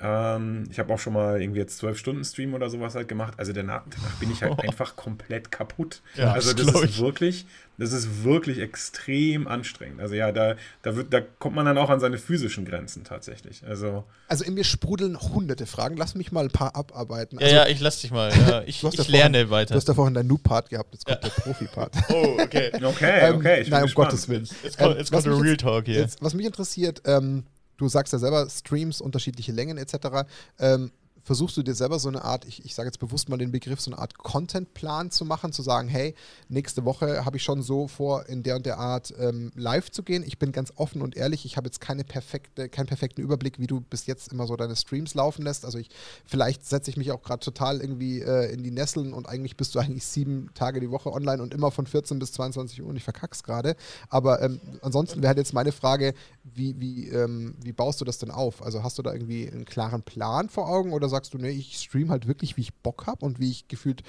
ähm, 0.00 0.68
ich 0.70 0.78
habe 0.78 0.94
auch 0.94 0.98
schon 0.98 1.12
mal 1.12 1.42
irgendwie 1.42 1.58
jetzt 1.58 1.78
zwölf 1.78 1.98
Stunden 1.98 2.24
Stream 2.24 2.54
oder 2.54 2.70
sowas 2.70 2.94
halt 2.94 3.08
gemacht. 3.08 3.34
Also 3.36 3.52
danach, 3.52 3.82
danach 3.90 4.14
bin 4.16 4.30
ich 4.30 4.42
halt 4.42 4.52
oh. 4.56 4.60
einfach 4.62 4.94
komplett 4.94 5.50
kaputt. 5.50 6.02
Ja, 6.14 6.32
also 6.32 6.52
das, 6.52 6.66
das 6.66 6.82
ist 6.82 6.98
wirklich, 7.00 7.46
das 7.78 7.92
ist 7.92 8.22
wirklich 8.22 8.60
extrem 8.60 9.48
anstrengend. 9.48 10.00
Also 10.00 10.14
ja, 10.14 10.30
da, 10.30 10.54
da, 10.82 10.94
wird, 10.94 11.12
da 11.12 11.20
kommt 11.20 11.56
man 11.56 11.66
dann 11.66 11.78
auch 11.78 11.90
an 11.90 11.98
seine 11.98 12.18
physischen 12.18 12.64
Grenzen 12.64 13.02
tatsächlich. 13.02 13.64
Also, 13.66 14.04
also 14.28 14.44
in 14.44 14.54
mir 14.54 14.62
sprudeln 14.62 15.20
hunderte 15.20 15.66
Fragen. 15.66 15.96
Lass 15.96 16.14
mich 16.14 16.30
mal 16.30 16.44
ein 16.44 16.50
paar 16.50 16.76
abarbeiten. 16.76 17.40
Ja, 17.40 17.46
also, 17.46 17.56
ja, 17.56 17.66
ich 17.66 17.80
lass 17.80 18.00
dich 18.00 18.10
mal. 18.12 18.32
Ja, 18.48 18.62
ich, 18.64 18.82
ich 18.84 19.08
lerne 19.08 19.38
vorhin, 19.38 19.50
weiter. 19.50 19.74
Du 19.74 19.78
hast 19.78 19.88
da 19.88 19.94
vorhin 19.94 20.14
deinen 20.14 20.28
Noob-Part 20.28 20.70
gehabt, 20.70 20.94
jetzt 20.94 21.04
kommt 21.04 21.22
ja. 21.22 21.28
der 21.28 21.42
Profi-Part. 21.42 21.92
Oh, 22.08 22.36
okay. 22.40 22.70
okay, 22.72 22.84
okay. 22.84 23.60
Ähm, 23.60 23.68
nein, 23.68 23.84
um 23.84 23.90
Gottes 23.90 24.28
Willen. 24.28 24.48
Jetzt 24.62 24.78
kommt, 24.78 24.96
jetzt 24.96 25.10
kommt 25.10 25.26
der 25.26 25.40
Real 25.40 25.56
Talk 25.56 25.86
hier. 25.86 25.96
Jetzt, 25.96 26.22
was 26.22 26.34
mich 26.34 26.46
interessiert, 26.46 27.02
ähm, 27.04 27.44
du 27.78 27.88
sagst 27.88 28.12
ja 28.12 28.18
selber 28.18 28.48
Streams, 28.50 29.00
unterschiedliche 29.00 29.52
Längen 29.52 29.78
etc. 29.78 30.26
Ähm, 30.58 30.90
versuchst 31.24 31.56
du 31.56 31.62
dir 31.62 31.74
selber 31.74 31.98
so 31.98 32.08
eine 32.08 32.24
Art, 32.24 32.44
ich, 32.44 32.64
ich 32.64 32.74
sage 32.74 32.88
jetzt 32.88 32.98
bewusst 32.98 33.28
mal 33.28 33.36
den 33.36 33.52
Begriff, 33.52 33.80
so 33.80 33.90
eine 33.90 33.98
Art 33.98 34.16
Contentplan 34.16 35.10
zu 35.10 35.24
machen, 35.24 35.52
zu 35.52 35.62
sagen, 35.62 35.88
hey, 35.88 36.14
nächste 36.48 36.84
Woche 36.84 37.24
habe 37.24 37.36
ich 37.36 37.42
schon 37.42 37.62
so 37.62 37.88
vor, 37.88 38.26
in 38.26 38.42
der 38.42 38.56
und 38.56 38.66
der 38.66 38.78
Art 38.78 39.12
ähm, 39.18 39.52
live 39.54 39.90
zu 39.90 40.02
gehen. 40.02 40.22
Ich 40.26 40.38
bin 40.38 40.52
ganz 40.52 40.72
offen 40.76 41.02
und 41.02 41.16
ehrlich, 41.16 41.44
ich 41.44 41.56
habe 41.56 41.66
jetzt 41.66 41.80
keine 41.80 42.04
perfekte, 42.04 42.68
keinen 42.68 42.86
perfekten 42.86 43.20
Überblick, 43.20 43.58
wie 43.58 43.66
du 43.66 43.80
bis 43.80 44.06
jetzt 44.06 44.32
immer 44.32 44.46
so 44.46 44.56
deine 44.56 44.76
Streams 44.76 45.14
laufen 45.14 45.42
lässt. 45.42 45.64
Also 45.64 45.78
ich, 45.78 45.88
vielleicht 46.24 46.66
setze 46.66 46.90
ich 46.90 46.96
mich 46.96 47.12
auch 47.12 47.22
gerade 47.22 47.40
total 47.40 47.80
irgendwie 47.80 48.20
äh, 48.20 48.52
in 48.52 48.62
die 48.62 48.70
Nesseln 48.70 49.12
und 49.12 49.28
eigentlich 49.28 49.56
bist 49.56 49.74
du 49.74 49.78
eigentlich 49.78 50.06
sieben 50.06 50.50
Tage 50.54 50.80
die 50.80 50.90
Woche 50.90 51.12
online 51.12 51.42
und 51.42 51.54
immer 51.54 51.70
von 51.70 51.86
14 51.86 52.18
bis 52.18 52.32
22 52.32 52.82
Uhr 52.82 52.88
und 52.88 52.96
ich 52.96 53.04
verkack's 53.04 53.42
gerade. 53.42 53.76
Aber 54.08 54.40
ähm, 54.42 54.60
ansonsten 54.82 55.20
wäre 55.20 55.28
halt 55.28 55.38
jetzt 55.38 55.52
meine 55.52 55.72
Frage, 55.72 56.14
wie, 56.42 56.80
wie, 56.80 57.08
ähm, 57.08 57.54
wie 57.62 57.72
baust 57.72 58.00
du 58.00 58.04
das 58.04 58.18
denn 58.18 58.30
auf? 58.30 58.62
Also 58.62 58.82
hast 58.82 58.98
du 58.98 59.02
da 59.02 59.12
irgendwie 59.12 59.48
einen 59.48 59.64
klaren 59.64 60.02
Plan 60.02 60.48
vor 60.48 60.68
Augen 60.68 60.92
oder 60.92 61.08
sagst 61.08 61.17
sagst 61.18 61.34
du, 61.34 61.38
ne, 61.38 61.50
ich 61.50 61.76
stream 61.76 62.10
halt 62.10 62.28
wirklich, 62.28 62.56
wie 62.56 62.62
ich 62.62 62.74
Bock 62.74 63.06
habe 63.06 63.24
und 63.24 63.40
wie 63.40 63.50
ich 63.50 63.68
gefühlt 63.68 64.02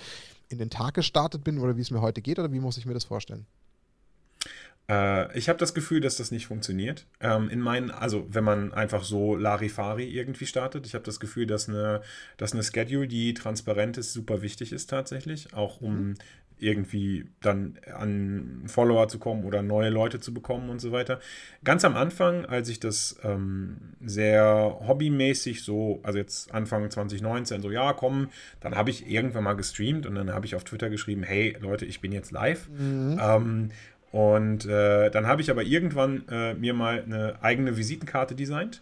in 0.49 0.59
den 0.59 0.69
Tag 0.69 0.93
gestartet 0.93 1.43
bin 1.43 1.57
oder 1.59 1.75
wie 1.75 1.81
es 1.81 1.91
mir 1.91 2.01
heute 2.01 2.21
geht 2.21 2.39
oder 2.39 2.51
wie 2.51 2.59
muss 2.59 2.77
ich 2.77 2.85
mir 2.85 2.93
das 2.93 3.05
vorstellen? 3.05 3.47
Äh, 4.87 5.35
ich 5.37 5.49
habe 5.49 5.57
das 5.57 5.73
Gefühl, 5.73 6.01
dass 6.01 6.17
das 6.17 6.31
nicht 6.31 6.47
funktioniert. 6.47 7.07
Ähm, 7.19 7.49
in 7.49 7.61
meinen, 7.61 7.89
also 7.89 8.27
wenn 8.29 8.43
man 8.43 8.73
einfach 8.73 9.03
so 9.03 9.35
Larifari 9.35 10.05
irgendwie 10.05 10.45
startet, 10.45 10.85
ich 10.85 10.93
habe 10.93 11.03
das 11.03 11.19
Gefühl, 11.19 11.47
dass 11.47 11.67
eine, 11.67 12.01
dass 12.37 12.53
eine 12.53 12.63
Schedule, 12.63 13.07
die 13.07 13.33
transparent 13.33 13.97
ist, 13.97 14.13
super 14.13 14.41
wichtig 14.43 14.71
ist 14.71 14.87
tatsächlich, 14.89 15.53
auch 15.53 15.81
um 15.81 16.09
mhm 16.09 16.15
irgendwie 16.59 17.25
dann 17.41 17.79
an 17.95 18.63
Follower 18.67 19.07
zu 19.07 19.19
kommen 19.19 19.45
oder 19.45 19.61
neue 19.61 19.89
Leute 19.89 20.19
zu 20.19 20.33
bekommen 20.33 20.69
und 20.69 20.79
so 20.79 20.91
weiter. 20.91 21.19
Ganz 21.63 21.85
am 21.85 21.95
Anfang, 21.95 22.45
als 22.45 22.69
ich 22.69 22.79
das 22.79 23.19
ähm, 23.23 23.77
sehr 24.03 24.77
hobbymäßig 24.87 25.63
so, 25.63 25.99
also 26.03 26.17
jetzt 26.17 26.53
Anfang 26.53 26.89
2019, 26.89 27.61
so 27.61 27.71
ja, 27.71 27.93
komm, 27.93 28.29
dann 28.59 28.75
habe 28.75 28.89
ich 28.89 29.09
irgendwann 29.09 29.43
mal 29.43 29.53
gestreamt 29.53 30.05
und 30.05 30.15
dann 30.15 30.31
habe 30.33 30.45
ich 30.45 30.55
auf 30.55 30.63
Twitter 30.63 30.89
geschrieben, 30.89 31.23
hey 31.23 31.57
Leute, 31.59 31.85
ich 31.85 32.01
bin 32.01 32.11
jetzt 32.11 32.31
live. 32.31 32.69
Mhm. 32.69 33.19
Ähm, 33.21 33.69
und 34.11 34.65
äh, 34.65 35.11
dann 35.11 35.27
habe 35.27 35.41
ich 35.41 35.51
aber 35.51 35.63
irgendwann 35.63 36.27
äh, 36.29 36.53
mir 36.55 36.73
mal 36.73 37.03
eine 37.03 37.35
eigene 37.41 37.77
Visitenkarte 37.77 38.35
designt. 38.35 38.81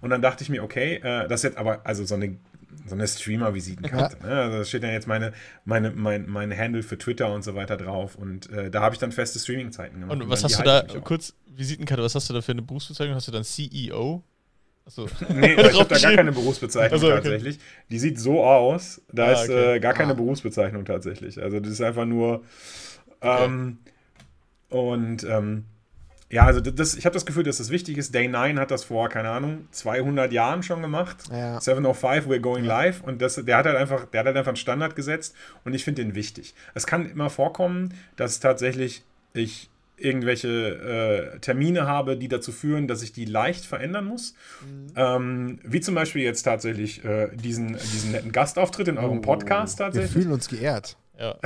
Und 0.00 0.10
dann 0.10 0.22
dachte 0.22 0.42
ich 0.42 0.50
mir, 0.50 0.62
okay, 0.62 0.96
äh, 0.96 1.28
das 1.28 1.40
ist 1.40 1.44
jetzt 1.44 1.58
aber, 1.58 1.82
also 1.84 2.04
so 2.04 2.14
eine 2.14 2.36
so 2.86 2.94
eine 2.94 3.06
Streamer-Visitenkarte. 3.06 4.18
Ja. 4.22 4.26
Ne? 4.26 4.40
Also 4.40 4.58
da 4.58 4.64
steht 4.64 4.82
dann 4.82 4.92
jetzt 4.92 5.06
meine, 5.06 5.32
meine, 5.64 5.90
mein, 5.90 6.28
mein 6.28 6.56
Handle 6.56 6.82
für 6.82 6.98
Twitter 6.98 7.32
und 7.32 7.42
so 7.42 7.54
weiter 7.54 7.76
drauf. 7.76 8.16
Und 8.16 8.50
äh, 8.50 8.70
da 8.70 8.80
habe 8.80 8.94
ich 8.94 8.98
dann 8.98 9.12
feste 9.12 9.38
Streaming-Zeiten 9.38 10.00
gemacht. 10.00 10.20
Und 10.20 10.28
was 10.28 10.44
hast 10.44 10.58
du 10.58 10.62
da, 10.62 10.84
kurz 11.02 11.34
Visitenkarte, 11.46 12.02
was 12.02 12.14
hast 12.14 12.28
du 12.30 12.34
da 12.34 12.42
für 12.42 12.52
eine 12.52 12.62
Berufsbezeichnung? 12.62 13.14
Hast 13.14 13.28
du 13.28 13.32
dann 13.32 13.44
CEO? 13.44 14.22
Achso. 14.84 15.06
nee, 15.28 15.54
ich 15.54 15.78
habe 15.78 15.88
da 15.88 15.98
gar 15.98 16.14
keine 16.14 16.32
Berufsbezeichnung 16.32 16.92
also, 16.92 17.06
okay. 17.06 17.16
tatsächlich. 17.16 17.58
Die 17.90 17.98
sieht 17.98 18.18
so 18.18 18.44
aus, 18.44 19.00
da 19.12 19.26
ah, 19.26 19.32
ist 19.32 19.50
okay. 19.50 19.76
äh, 19.76 19.80
gar 19.80 19.94
keine 19.94 20.12
ah. 20.12 20.16
Berufsbezeichnung 20.16 20.84
tatsächlich. 20.84 21.40
Also 21.40 21.60
das 21.60 21.72
ist 21.72 21.80
einfach 21.80 22.04
nur. 22.04 22.42
Ähm, 23.20 23.78
okay. 24.70 24.76
Und 24.76 25.24
ähm, 25.24 25.66
ja, 26.32 26.46
also 26.46 26.60
das, 26.60 26.94
ich 26.94 27.04
habe 27.04 27.12
das 27.12 27.26
Gefühl, 27.26 27.44
dass 27.44 27.58
das 27.58 27.68
wichtig 27.68 27.98
ist. 27.98 28.14
Day 28.14 28.26
9 28.26 28.58
hat 28.58 28.70
das 28.70 28.84
vor, 28.84 29.10
keine 29.10 29.28
Ahnung, 29.28 29.68
200 29.70 30.32
Jahren 30.32 30.62
schon 30.62 30.80
gemacht. 30.80 31.24
Ja. 31.30 31.60
705, 31.60 32.26
we're 32.26 32.40
going 32.40 32.64
live. 32.64 33.02
Und 33.02 33.20
das, 33.20 33.34
der, 33.34 33.58
hat 33.58 33.66
halt 33.66 33.76
einfach, 33.76 34.06
der 34.06 34.20
hat 34.20 34.26
halt 34.26 34.38
einfach 34.38 34.48
einen 34.48 34.56
Standard 34.56 34.96
gesetzt 34.96 35.36
und 35.64 35.74
ich 35.74 35.84
finde 35.84 36.02
den 36.02 36.14
wichtig. 36.14 36.54
Es 36.72 36.86
kann 36.86 37.04
immer 37.08 37.28
vorkommen, 37.28 37.92
dass 38.16 38.40
tatsächlich 38.40 39.02
ich 39.34 39.68
irgendwelche 39.98 41.34
äh, 41.34 41.38
Termine 41.40 41.86
habe, 41.86 42.16
die 42.16 42.28
dazu 42.28 42.50
führen, 42.50 42.88
dass 42.88 43.02
ich 43.02 43.12
die 43.12 43.26
leicht 43.26 43.66
verändern 43.66 44.06
muss. 44.06 44.34
Mhm. 44.62 44.92
Ähm, 44.96 45.58
wie 45.64 45.82
zum 45.82 45.94
Beispiel 45.94 46.22
jetzt 46.22 46.44
tatsächlich 46.44 47.04
äh, 47.04 47.28
diesen, 47.36 47.74
diesen 47.74 48.12
netten 48.12 48.32
Gastauftritt 48.32 48.88
in 48.88 48.96
eurem 48.96 49.18
oh, 49.18 49.20
Podcast 49.20 49.78
tatsächlich. 49.78 50.14
Wir 50.14 50.22
fühlen 50.22 50.32
uns 50.32 50.48
geehrt. 50.48 50.96
Ja. 51.18 51.38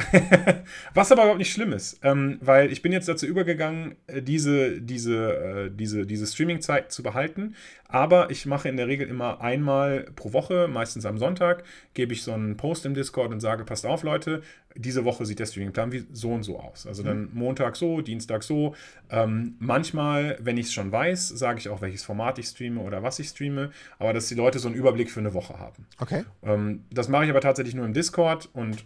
Was 0.95 1.11
aber 1.11 1.23
überhaupt 1.23 1.39
nicht 1.39 1.53
schlimm 1.53 1.73
ist, 1.73 1.99
ähm, 2.03 2.39
weil 2.41 2.73
ich 2.73 2.83
bin 2.83 2.93
jetzt 2.93 3.09
dazu 3.09 3.27
übergegangen, 3.27 3.97
äh, 4.07 4.23
diese, 4.23 4.81
diese, 4.81 5.35
äh, 5.35 5.71
diese, 5.71 6.07
diese 6.07 6.27
Streaming-Zeit 6.27 6.93
zu 6.93 7.03
behalten. 7.03 7.55
Aber 7.89 8.31
ich 8.31 8.47
mache 8.47 8.69
in 8.69 8.77
der 8.77 8.89
Regel 8.89 9.09
immer 9.09 9.41
einmal 9.41 10.07
pro 10.17 10.33
Woche, 10.33 10.69
meistens 10.69 11.05
am 11.05 11.19
Sonntag, 11.19 11.64
gebe 11.95 12.12
ich 12.12 12.23
so 12.23 12.33
einen 12.33 12.57
Post 12.57 12.87
im 12.87 12.95
Discord 12.95 13.33
und 13.33 13.41
sage, 13.41 13.64
passt 13.64 13.87
auf, 13.87 14.03
Leute, 14.03 14.43
diese 14.77 15.05
Woche 15.05 15.25
sieht 15.25 15.39
der 15.39 15.47
Streaming-Plan 15.47 15.93
wie 15.93 16.07
so 16.12 16.33
und 16.33 16.43
so 16.43 16.59
aus. 16.59 16.87
Also 16.87 17.03
dann 17.03 17.23
mhm. 17.23 17.31
Montag 17.35 17.77
so, 17.77 18.01
Dienstag 18.01 18.43
so. 18.43 18.75
Ähm, 19.11 19.57
manchmal, 19.59 20.37
wenn 20.41 20.57
ich 20.59 20.67
es 20.67 20.73
schon 20.73 20.93
weiß, 20.93 21.29
sage 21.29 21.59
ich 21.59 21.69
auch, 21.69 21.81
welches 21.81 22.03
Format 22.03 22.39
ich 22.39 22.47
streame 22.47 22.81
oder 22.81 23.03
was 23.03 23.19
ich 23.19 23.29
streame, 23.29 23.71
aber 23.99 24.12
dass 24.12 24.29
die 24.29 24.35
Leute 24.35 24.59
so 24.59 24.69
einen 24.69 24.77
Überblick 24.77 25.11
für 25.11 25.21
eine 25.21 25.35
Woche 25.35 25.59
haben. 25.59 25.87
Okay. 25.99 26.25
Ähm, 26.43 26.85
das 26.91 27.09
mache 27.09 27.25
ich 27.25 27.31
aber 27.31 27.41
tatsächlich 27.41 27.75
nur 27.75 27.85
im 27.85 27.95
Discord 27.95 28.49
und 28.53 28.85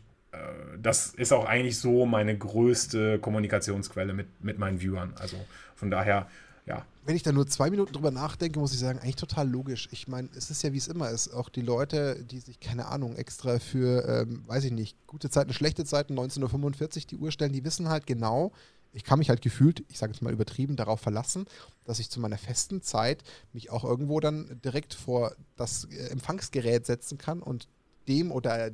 das 0.81 1.09
ist 1.14 1.33
auch 1.33 1.45
eigentlich 1.45 1.78
so 1.78 2.07
meine 2.07 2.37
größte 2.37 3.18
Kommunikationsquelle 3.18 4.12
mit, 4.12 4.43
mit 4.43 4.59
meinen 4.59 4.81
Viewern. 4.81 5.12
Also 5.18 5.37
von 5.74 5.91
daher, 5.91 6.28
ja. 6.66 6.85
Wenn 7.05 7.16
ich 7.16 7.22
da 7.22 7.33
nur 7.33 7.47
zwei 7.47 7.70
Minuten 7.70 7.93
drüber 7.93 8.11
nachdenke, 8.11 8.59
muss 8.61 8.72
ich 8.72 8.78
sagen, 8.78 9.01
eigentlich 9.01 9.16
total 9.16 9.49
logisch. 9.49 9.89
Ich 9.91 10.07
meine, 10.07 10.28
es 10.37 10.51
ist 10.51 10.62
ja 10.62 10.72
wie 10.72 10.78
es 10.78 10.89
immer 10.89 11.11
ist. 11.11 11.33
Auch 11.33 11.49
die 11.49 11.62
Leute, 11.62 12.22
die 12.24 12.39
sich, 12.39 12.61
keine 12.61 12.87
Ahnung, 12.87 13.16
extra 13.16 13.59
für, 13.59 14.07
ähm, 14.09 14.45
weiß 14.47 14.64
ich 14.64 14.72
nicht, 14.72 14.97
gute 15.07 15.31
Zeiten, 15.31 15.53
schlechte 15.53 15.85
Zeiten, 15.85 16.12
1945 16.12 17.07
die 17.07 17.16
Uhr 17.16 17.33
stellen, 17.33 17.53
die 17.53 17.64
wissen 17.64 17.89
halt 17.89 18.07
genau, 18.07 18.53
ich 18.93 19.05
kann 19.05 19.18
mich 19.18 19.31
halt 19.31 19.41
gefühlt, 19.41 19.85
ich 19.89 19.99
sage 19.99 20.12
jetzt 20.12 20.22
mal 20.22 20.33
übertrieben, 20.33 20.76
darauf 20.76 21.01
verlassen, 21.01 21.47
dass 21.85 21.99
ich 21.99 22.11
zu 22.11 22.20
meiner 22.20 22.39
festen 22.39 22.83
Zeit 22.83 23.22
mich 23.53 23.70
auch 23.70 23.85
irgendwo 23.85 24.20
dann 24.20 24.61
direkt 24.64 24.95
vor 24.95 25.35
das 25.57 25.85
äh, 25.85 26.09
Empfangsgerät 26.09 26.87
setzen 26.87 27.18
kann 27.18 27.41
und 27.41 27.68
dem 28.09 28.33
oder 28.33 28.70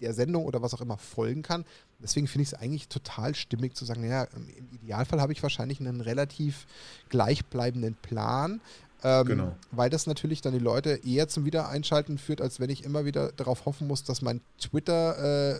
der 0.00 0.14
Sendung 0.14 0.44
oder 0.44 0.62
was 0.62 0.74
auch 0.74 0.80
immer 0.80 0.96
folgen 0.96 1.42
kann. 1.42 1.64
Deswegen 2.02 2.26
finde 2.26 2.42
ich 2.42 2.52
es 2.52 2.54
eigentlich 2.54 2.88
total 2.88 3.34
stimmig 3.34 3.74
zu 3.74 3.84
sagen, 3.84 4.00
naja, 4.02 4.24
im 4.34 4.48
Idealfall 4.72 5.20
habe 5.20 5.32
ich 5.32 5.42
wahrscheinlich 5.42 5.80
einen 5.80 6.00
relativ 6.00 6.66
gleichbleibenden 7.08 7.94
Plan, 8.00 8.60
ähm, 9.02 9.24
genau. 9.26 9.56
Weil 9.70 9.90
das 9.90 10.06
natürlich 10.06 10.40
dann 10.40 10.52
die 10.52 10.58
Leute 10.58 11.00
eher 11.04 11.28
zum 11.28 11.44
Wiedereinschalten 11.44 12.18
führt, 12.18 12.40
als 12.40 12.60
wenn 12.60 12.70
ich 12.70 12.84
immer 12.84 13.04
wieder 13.04 13.32
darauf 13.32 13.64
hoffen 13.66 13.86
muss, 13.86 14.04
dass 14.04 14.22
mein 14.22 14.40
Twitter 14.58 15.54
äh, 15.54 15.58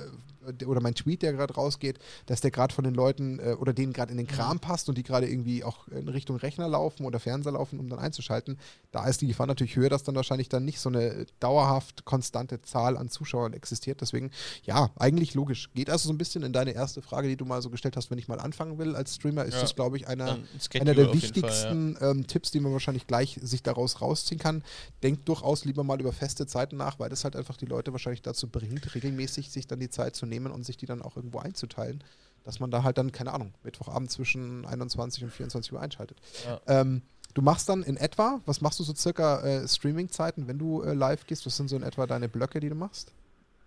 oder 0.66 0.80
mein 0.80 0.94
Tweet, 0.94 1.22
der 1.22 1.32
gerade 1.32 1.54
rausgeht, 1.54 1.98
dass 2.26 2.40
der 2.40 2.50
gerade 2.50 2.74
von 2.74 2.84
den 2.84 2.94
Leuten 2.94 3.38
äh, 3.38 3.56
oder 3.58 3.72
denen 3.72 3.92
gerade 3.92 4.10
in 4.10 4.18
den 4.18 4.26
Kram 4.26 4.56
mhm. 4.56 4.60
passt 4.60 4.88
und 4.88 4.96
die 4.96 5.02
gerade 5.02 5.28
irgendwie 5.28 5.64
auch 5.64 5.86
in 5.88 6.08
Richtung 6.08 6.36
Rechner 6.36 6.68
laufen 6.68 7.04
oder 7.04 7.20
Fernseher 7.20 7.52
laufen, 7.52 7.78
um 7.78 7.88
dann 7.88 7.98
einzuschalten. 7.98 8.58
Da 8.92 9.06
ist 9.06 9.20
die 9.20 9.26
Gefahr 9.26 9.46
natürlich 9.46 9.76
höher, 9.76 9.88
dass 9.88 10.02
dann 10.02 10.14
wahrscheinlich 10.14 10.48
dann 10.48 10.64
nicht 10.64 10.80
so 10.80 10.88
eine 10.88 11.26
dauerhaft 11.40 12.04
konstante 12.04 12.62
Zahl 12.62 12.96
an 12.96 13.08
Zuschauern 13.08 13.52
existiert. 13.52 14.00
Deswegen, 14.00 14.30
ja, 14.64 14.90
eigentlich 14.96 15.34
logisch. 15.34 15.70
Geht 15.74 15.90
also 15.90 16.08
so 16.08 16.12
ein 16.12 16.18
bisschen 16.18 16.42
in 16.42 16.52
deine 16.52 16.72
erste 16.72 17.02
Frage, 17.02 17.28
die 17.28 17.36
du 17.36 17.44
mal 17.44 17.62
so 17.62 17.70
gestellt 17.70 17.96
hast, 17.96 18.10
wenn 18.10 18.18
ich 18.18 18.28
mal 18.28 18.40
anfangen 18.40 18.78
will 18.78 18.96
als 18.96 19.16
Streamer, 19.16 19.44
ist 19.44 19.54
ja. 19.54 19.60
das, 19.60 19.74
glaube 19.74 19.96
ich, 19.96 20.08
einer, 20.08 20.38
einer 20.74 20.94
der 20.94 21.12
wichtigsten 21.12 21.96
Fall, 21.96 22.02
ja. 22.02 22.10
ähm, 22.10 22.26
Tipps, 22.26 22.50
die 22.50 22.60
man 22.60 22.72
wahrscheinlich 22.72 23.06
gleich 23.06 23.38
sich 23.42 23.62
daraus 23.62 24.00
rausziehen 24.00 24.40
kann. 24.40 24.64
Denkt 25.02 25.28
durchaus 25.28 25.64
lieber 25.64 25.84
mal 25.84 26.00
über 26.00 26.12
feste 26.12 26.46
Zeiten 26.46 26.76
nach, 26.76 26.98
weil 26.98 27.10
das 27.10 27.24
halt 27.24 27.36
einfach 27.36 27.56
die 27.56 27.66
Leute 27.66 27.92
wahrscheinlich 27.92 28.22
dazu 28.22 28.48
bringt, 28.48 28.94
regelmäßig 28.94 29.50
sich 29.50 29.66
dann 29.66 29.80
die 29.80 29.90
Zeit 29.90 30.16
zu 30.16 30.26
nehmen 30.30 30.52
und 30.52 30.64
sich 30.64 30.76
die 30.76 30.86
dann 30.86 31.02
auch 31.02 31.16
irgendwo 31.16 31.40
einzuteilen, 31.40 32.02
dass 32.44 32.60
man 32.60 32.70
da 32.70 32.82
halt 32.82 32.96
dann, 32.96 33.12
keine 33.12 33.32
Ahnung, 33.32 33.52
Mittwochabend 33.64 34.10
zwischen 34.10 34.64
21 34.64 35.24
und 35.24 35.30
24 35.30 35.72
Uhr 35.72 35.80
einschaltet. 35.80 36.18
Ja. 36.46 36.60
Ähm, 36.66 37.02
du 37.34 37.42
machst 37.42 37.68
dann 37.68 37.82
in 37.82 37.96
etwa, 37.96 38.40
was 38.46 38.60
machst 38.60 38.78
du 38.80 38.84
so 38.84 38.94
circa 38.94 39.42
äh, 39.42 39.68
Streaming-Zeiten, 39.68 40.48
wenn 40.48 40.58
du 40.58 40.82
äh, 40.82 40.94
live 40.94 41.26
gehst? 41.26 41.44
Was 41.44 41.56
sind 41.56 41.68
so 41.68 41.76
in 41.76 41.82
etwa 41.82 42.06
deine 42.06 42.28
Blöcke, 42.28 42.60
die 42.60 42.70
du 42.70 42.74
machst? 42.74 43.12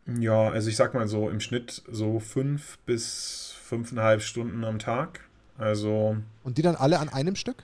Ja, 0.06 0.50
also 0.50 0.70
ich 0.70 0.76
sag 0.76 0.94
mal 0.94 1.08
so 1.08 1.30
im 1.30 1.40
Schnitt 1.40 1.84
so 1.90 2.20
fünf 2.20 2.78
bis 2.80 3.54
fünfeinhalb 3.64 4.22
Stunden 4.22 4.64
am 4.64 4.80
Tag. 4.80 5.22
Also. 5.58 6.18
Und 6.44 6.58
die 6.58 6.62
dann 6.62 6.76
alle 6.76 7.00
an 7.00 7.10
einem 7.10 7.36
Stück? 7.36 7.64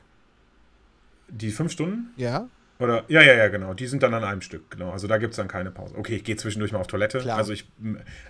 Die 1.27 1.51
fünf 1.51 1.71
Stunden? 1.71 2.11
Ja. 2.15 2.47
Oder, 2.79 3.03
ja, 3.09 3.21
ja, 3.21 3.33
ja, 3.33 3.49
genau. 3.49 3.73
Die 3.73 3.87
sind 3.87 4.03
dann 4.03 4.13
an 4.13 4.23
einem 4.23 4.41
Stück, 4.41 4.71
genau. 4.71 4.91
Also 4.91 5.07
da 5.07 5.17
gibt 5.17 5.31
es 5.31 5.37
dann 5.37 5.49
keine 5.49 5.69
Pause. 5.69 5.97
Okay, 5.97 6.15
ich 6.15 6.23
gehe 6.23 6.37
zwischendurch 6.37 6.71
mal 6.71 6.79
auf 6.79 6.87
Toilette. 6.87 7.19
Klar. 7.19 7.37
Also 7.37 7.51
ich 7.51 7.67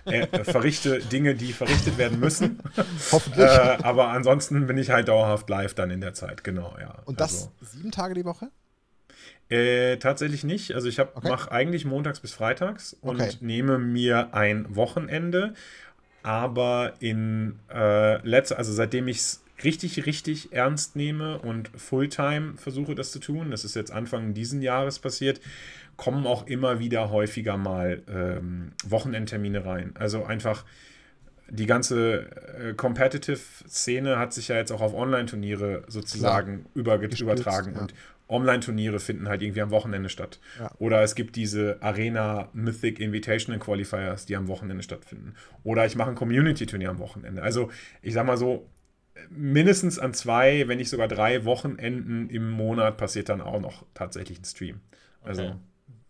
äh, 0.06 0.26
verrichte 0.44 0.98
Dinge, 0.98 1.36
die 1.36 1.52
verrichtet 1.52 1.98
werden 1.98 2.18
müssen. 2.18 2.58
Hoffentlich. 3.12 3.46
Äh, 3.46 3.78
aber 3.82 4.08
ansonsten 4.08 4.66
bin 4.66 4.76
ich 4.76 4.90
halt 4.90 5.06
dauerhaft 5.06 5.48
live 5.48 5.74
dann 5.74 5.90
in 5.90 6.00
der 6.00 6.14
Zeit, 6.14 6.42
genau, 6.42 6.74
ja. 6.80 6.96
Und 7.04 7.20
das 7.20 7.52
also, 7.60 7.76
sieben 7.76 7.92
Tage 7.92 8.14
die 8.14 8.24
Woche? 8.24 8.50
Äh, 9.50 9.98
tatsächlich 9.98 10.42
nicht. 10.42 10.74
Also 10.74 10.88
ich 10.88 10.98
okay. 10.98 11.28
mache 11.28 11.52
eigentlich 11.52 11.84
montags 11.84 12.18
bis 12.18 12.32
freitags 12.34 12.94
und 13.00 13.20
okay. 13.20 13.36
nehme 13.40 13.78
mir 13.78 14.34
ein 14.34 14.74
Wochenende. 14.74 15.54
Aber 16.24 16.94
in 16.98 17.60
äh, 17.72 18.16
letzter, 18.26 18.58
also 18.58 18.72
seitdem 18.72 19.08
ich 19.08 19.18
es 19.18 19.44
richtig, 19.64 20.06
richtig 20.06 20.52
ernst 20.52 20.96
nehme 20.96 21.38
und 21.38 21.68
Fulltime 21.74 22.54
versuche 22.56 22.94
das 22.94 23.12
zu 23.12 23.18
tun, 23.18 23.50
das 23.50 23.64
ist 23.64 23.74
jetzt 23.74 23.92
Anfang 23.92 24.34
diesen 24.34 24.62
Jahres 24.62 24.98
passiert, 24.98 25.40
kommen 25.96 26.26
auch 26.26 26.46
immer 26.46 26.78
wieder 26.78 27.10
häufiger 27.10 27.56
mal 27.56 28.02
ähm, 28.08 28.72
Wochenendtermine 28.86 29.64
rein. 29.64 29.92
Also 29.94 30.24
einfach 30.24 30.64
die 31.50 31.66
ganze 31.66 32.26
äh, 32.58 32.74
Competitive-Szene 32.74 34.18
hat 34.18 34.32
sich 34.32 34.48
ja 34.48 34.56
jetzt 34.56 34.70
auch 34.72 34.80
auf 34.80 34.94
Online-Turniere 34.94 35.84
sozusagen 35.88 36.66
über, 36.74 37.00
übertragen. 37.00 37.74
Ja. 37.74 37.80
Und 37.80 37.94
Online-Turniere 38.28 39.00
finden 39.00 39.28
halt 39.28 39.42
irgendwie 39.42 39.60
am 39.60 39.70
Wochenende 39.70 40.08
statt. 40.08 40.38
Ja. 40.58 40.70
Oder 40.78 41.02
es 41.02 41.16
gibt 41.16 41.34
diese 41.36 41.78
Arena 41.80 42.48
Mythic 42.52 43.00
Invitational 43.00 43.58
Qualifiers, 43.58 44.26
die 44.26 44.36
am 44.36 44.46
Wochenende 44.46 44.84
stattfinden. 44.84 45.34
Oder 45.64 45.84
ich 45.84 45.96
mache 45.96 46.10
ein 46.10 46.14
Community-Turnier 46.14 46.90
am 46.90 46.98
Wochenende. 47.00 47.42
Also 47.42 47.70
ich 48.02 48.14
sag 48.14 48.26
mal 48.26 48.36
so, 48.36 48.66
mindestens 49.28 49.98
an 49.98 50.14
zwei, 50.14 50.66
wenn 50.68 50.78
nicht 50.78 50.90
sogar 50.90 51.08
drei 51.08 51.44
Wochenenden 51.44 52.28
im 52.30 52.50
Monat 52.50 52.96
passiert 52.96 53.28
dann 53.28 53.40
auch 53.40 53.60
noch 53.60 53.84
tatsächlich 53.94 54.40
ein 54.40 54.44
Stream. 54.44 54.80
Also. 55.22 55.42
Okay. 55.42 55.56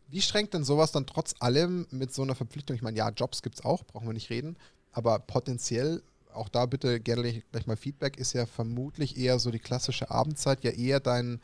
Wie 0.09 0.23
schränkt 0.23 0.55
denn 0.55 0.65
sowas 0.65 0.91
dann 0.91 1.07
trotz 1.07 1.35
allem 1.39 1.87
mit 1.91 2.13
so 2.13 2.23
einer 2.23 2.35
Verpflichtung? 2.35 2.75
Ich 2.75 2.83
meine, 2.83 2.99
ja, 2.99 3.11
Jobs 3.11 3.43
gibt 3.43 3.57
es 3.57 3.65
auch, 3.65 3.85
brauchen 3.85 4.09
wir 4.09 4.13
nicht 4.13 4.31
reden, 4.31 4.57
aber 4.91 5.21
potenziell, 5.21 6.03
auch 6.33 6.49
da 6.49 6.67
bitte 6.67 6.99
gerne 6.99 7.43
gleich 7.53 7.67
mal 7.69 7.77
Feedback, 7.77 8.17
ist 8.17 8.33
ja 8.33 8.47
vermutlich 8.47 9.17
eher 9.17 9.39
so 9.39 9.53
die 9.53 9.61
klassische 9.61 10.11
Abendzeit 10.11 10.65
ja 10.65 10.73
eher 10.73 10.99
dein, 10.99 11.41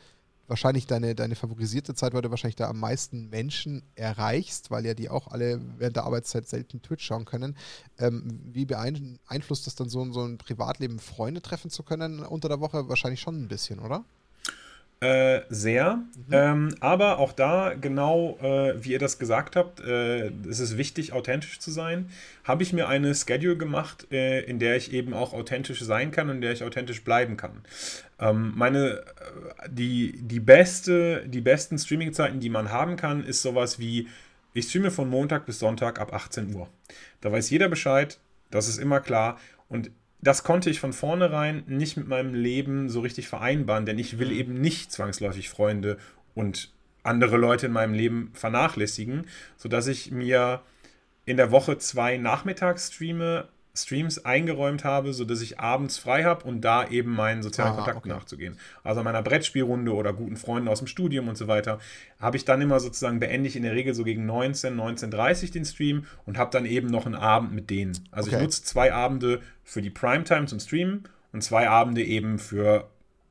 wahrscheinlich 0.48 0.86
deine, 0.86 1.14
deine 1.14 1.34
favorisierte 1.34 1.94
Zeit, 1.94 2.14
weil 2.14 2.22
du 2.22 2.30
wahrscheinlich 2.30 2.56
da 2.56 2.68
am 2.68 2.80
meisten 2.80 3.28
Menschen 3.28 3.82
erreichst, 3.94 4.70
weil 4.70 4.86
ja 4.86 4.94
die 4.94 5.08
auch 5.08 5.28
alle 5.28 5.60
während 5.78 5.96
der 5.96 6.04
Arbeitszeit 6.04 6.48
selten 6.48 6.82
Twitch 6.82 7.04
schauen 7.04 7.24
können. 7.24 7.56
Ähm, 7.98 8.40
wie 8.52 8.64
beeinflusst 8.64 9.66
das 9.66 9.74
dann 9.74 9.88
so, 9.88 10.10
so 10.12 10.24
ein 10.24 10.38
Privatleben, 10.38 10.98
Freunde 10.98 11.42
treffen 11.42 11.70
zu 11.70 11.82
können 11.82 12.20
unter 12.20 12.48
der 12.48 12.60
Woche? 12.60 12.88
Wahrscheinlich 12.88 13.20
schon 13.20 13.42
ein 13.42 13.48
bisschen, 13.48 13.78
oder? 13.78 14.04
Äh, 15.00 15.42
sehr. 15.50 15.96
Mhm. 15.96 16.32
Ähm, 16.32 16.74
aber 16.80 17.18
auch 17.18 17.32
da, 17.32 17.74
genau 17.78 18.38
äh, 18.40 18.82
wie 18.82 18.92
ihr 18.92 18.98
das 18.98 19.18
gesagt 19.18 19.54
habt, 19.54 19.80
äh, 19.80 20.28
es 20.48 20.58
ist 20.58 20.78
wichtig, 20.78 21.12
authentisch 21.12 21.58
zu 21.58 21.70
sein. 21.70 22.08
Habe 22.44 22.62
ich 22.62 22.72
mir 22.72 22.88
eine 22.88 23.14
Schedule 23.14 23.58
gemacht, 23.58 24.10
äh, 24.10 24.40
in 24.44 24.58
der 24.58 24.76
ich 24.76 24.94
eben 24.94 25.12
auch 25.12 25.34
authentisch 25.34 25.82
sein 25.82 26.12
kann 26.12 26.30
und 26.30 26.36
in 26.36 26.40
der 26.40 26.52
ich 26.52 26.64
authentisch 26.64 27.04
bleiben 27.04 27.36
kann. 27.36 27.62
Ähm, 28.18 28.54
meine, 28.56 29.00
äh, 29.00 29.68
die, 29.68 30.18
die, 30.22 30.40
beste, 30.40 31.24
die 31.26 31.42
besten 31.42 31.78
Streaming-Zeiten, 31.78 32.40
die 32.40 32.48
man 32.48 32.70
haben 32.72 32.96
kann, 32.96 33.22
ist 33.22 33.42
sowas 33.42 33.78
wie, 33.78 34.08
ich 34.54 34.70
streame 34.70 34.90
von 34.90 35.10
Montag 35.10 35.44
bis 35.44 35.58
Sonntag 35.58 36.00
ab 36.00 36.14
18 36.14 36.54
Uhr. 36.54 36.70
Da 37.20 37.30
weiß 37.30 37.50
jeder 37.50 37.68
Bescheid, 37.68 38.18
das 38.50 38.66
ist 38.66 38.78
immer 38.78 39.00
klar. 39.00 39.38
Und 39.68 39.90
das 40.26 40.42
konnte 40.42 40.70
ich 40.70 40.80
von 40.80 40.92
vornherein 40.92 41.62
nicht 41.68 41.96
mit 41.96 42.08
meinem 42.08 42.34
Leben 42.34 42.88
so 42.88 43.00
richtig 43.00 43.28
vereinbaren, 43.28 43.86
denn 43.86 43.98
ich 43.98 44.18
will 44.18 44.30
mhm. 44.30 44.36
eben 44.36 44.60
nicht 44.60 44.90
zwangsläufig 44.90 45.48
Freunde 45.48 45.98
und 46.34 46.72
andere 47.04 47.36
Leute 47.36 47.66
in 47.66 47.72
meinem 47.72 47.94
Leben 47.94 48.32
vernachlässigen, 48.34 49.26
sodass 49.56 49.86
ich 49.86 50.10
mir 50.10 50.62
in 51.26 51.36
der 51.36 51.52
Woche 51.52 51.78
zwei 51.78 52.16
Nachmittagsstreame 52.16 53.46
Streams 53.76 54.24
eingeräumt 54.24 54.84
habe, 54.84 55.12
sodass 55.12 55.40
ich 55.40 55.60
abends 55.60 55.98
frei 55.98 56.24
habe 56.24 56.44
und 56.44 56.62
da 56.62 56.88
eben 56.88 57.12
meinen 57.12 57.42
sozialen 57.42 57.72
Aha, 57.72 57.76
Kontakten 57.76 58.10
okay. 58.10 58.20
nachzugehen. 58.20 58.58
Also 58.82 59.02
meiner 59.02 59.22
Brettspielrunde 59.22 59.92
oder 59.94 60.12
guten 60.12 60.36
Freunden 60.36 60.68
aus 60.68 60.78
dem 60.78 60.86
Studium 60.86 61.28
und 61.28 61.36
so 61.36 61.48
weiter, 61.48 61.78
habe 62.20 62.36
ich 62.36 62.44
dann 62.44 62.60
immer 62.60 62.80
sozusagen 62.80 63.20
beende 63.20 63.48
ich 63.48 63.56
in 63.56 63.62
der 63.62 63.74
Regel 63.74 63.94
so 63.94 64.04
gegen 64.04 64.26
19, 64.26 64.74
19.30 64.74 65.52
den 65.52 65.64
Stream 65.64 66.06
und 66.24 66.38
habe 66.38 66.50
dann 66.50 66.66
eben 66.66 66.88
noch 66.88 67.06
einen 67.06 67.14
Abend 67.14 67.52
mit 67.52 67.70
denen. 67.70 67.92
Also 68.10 68.28
okay. 68.28 68.36
ich 68.36 68.42
nutze 68.42 68.64
zwei 68.64 68.92
Abende 68.92 69.40
für 69.64 69.82
die 69.82 69.90
Primetime 69.90 70.46
zum 70.46 70.60
Streamen 70.60 71.04
und 71.32 71.42
zwei 71.42 71.68
Abende 71.68 72.02
eben 72.02 72.38
für 72.38 72.88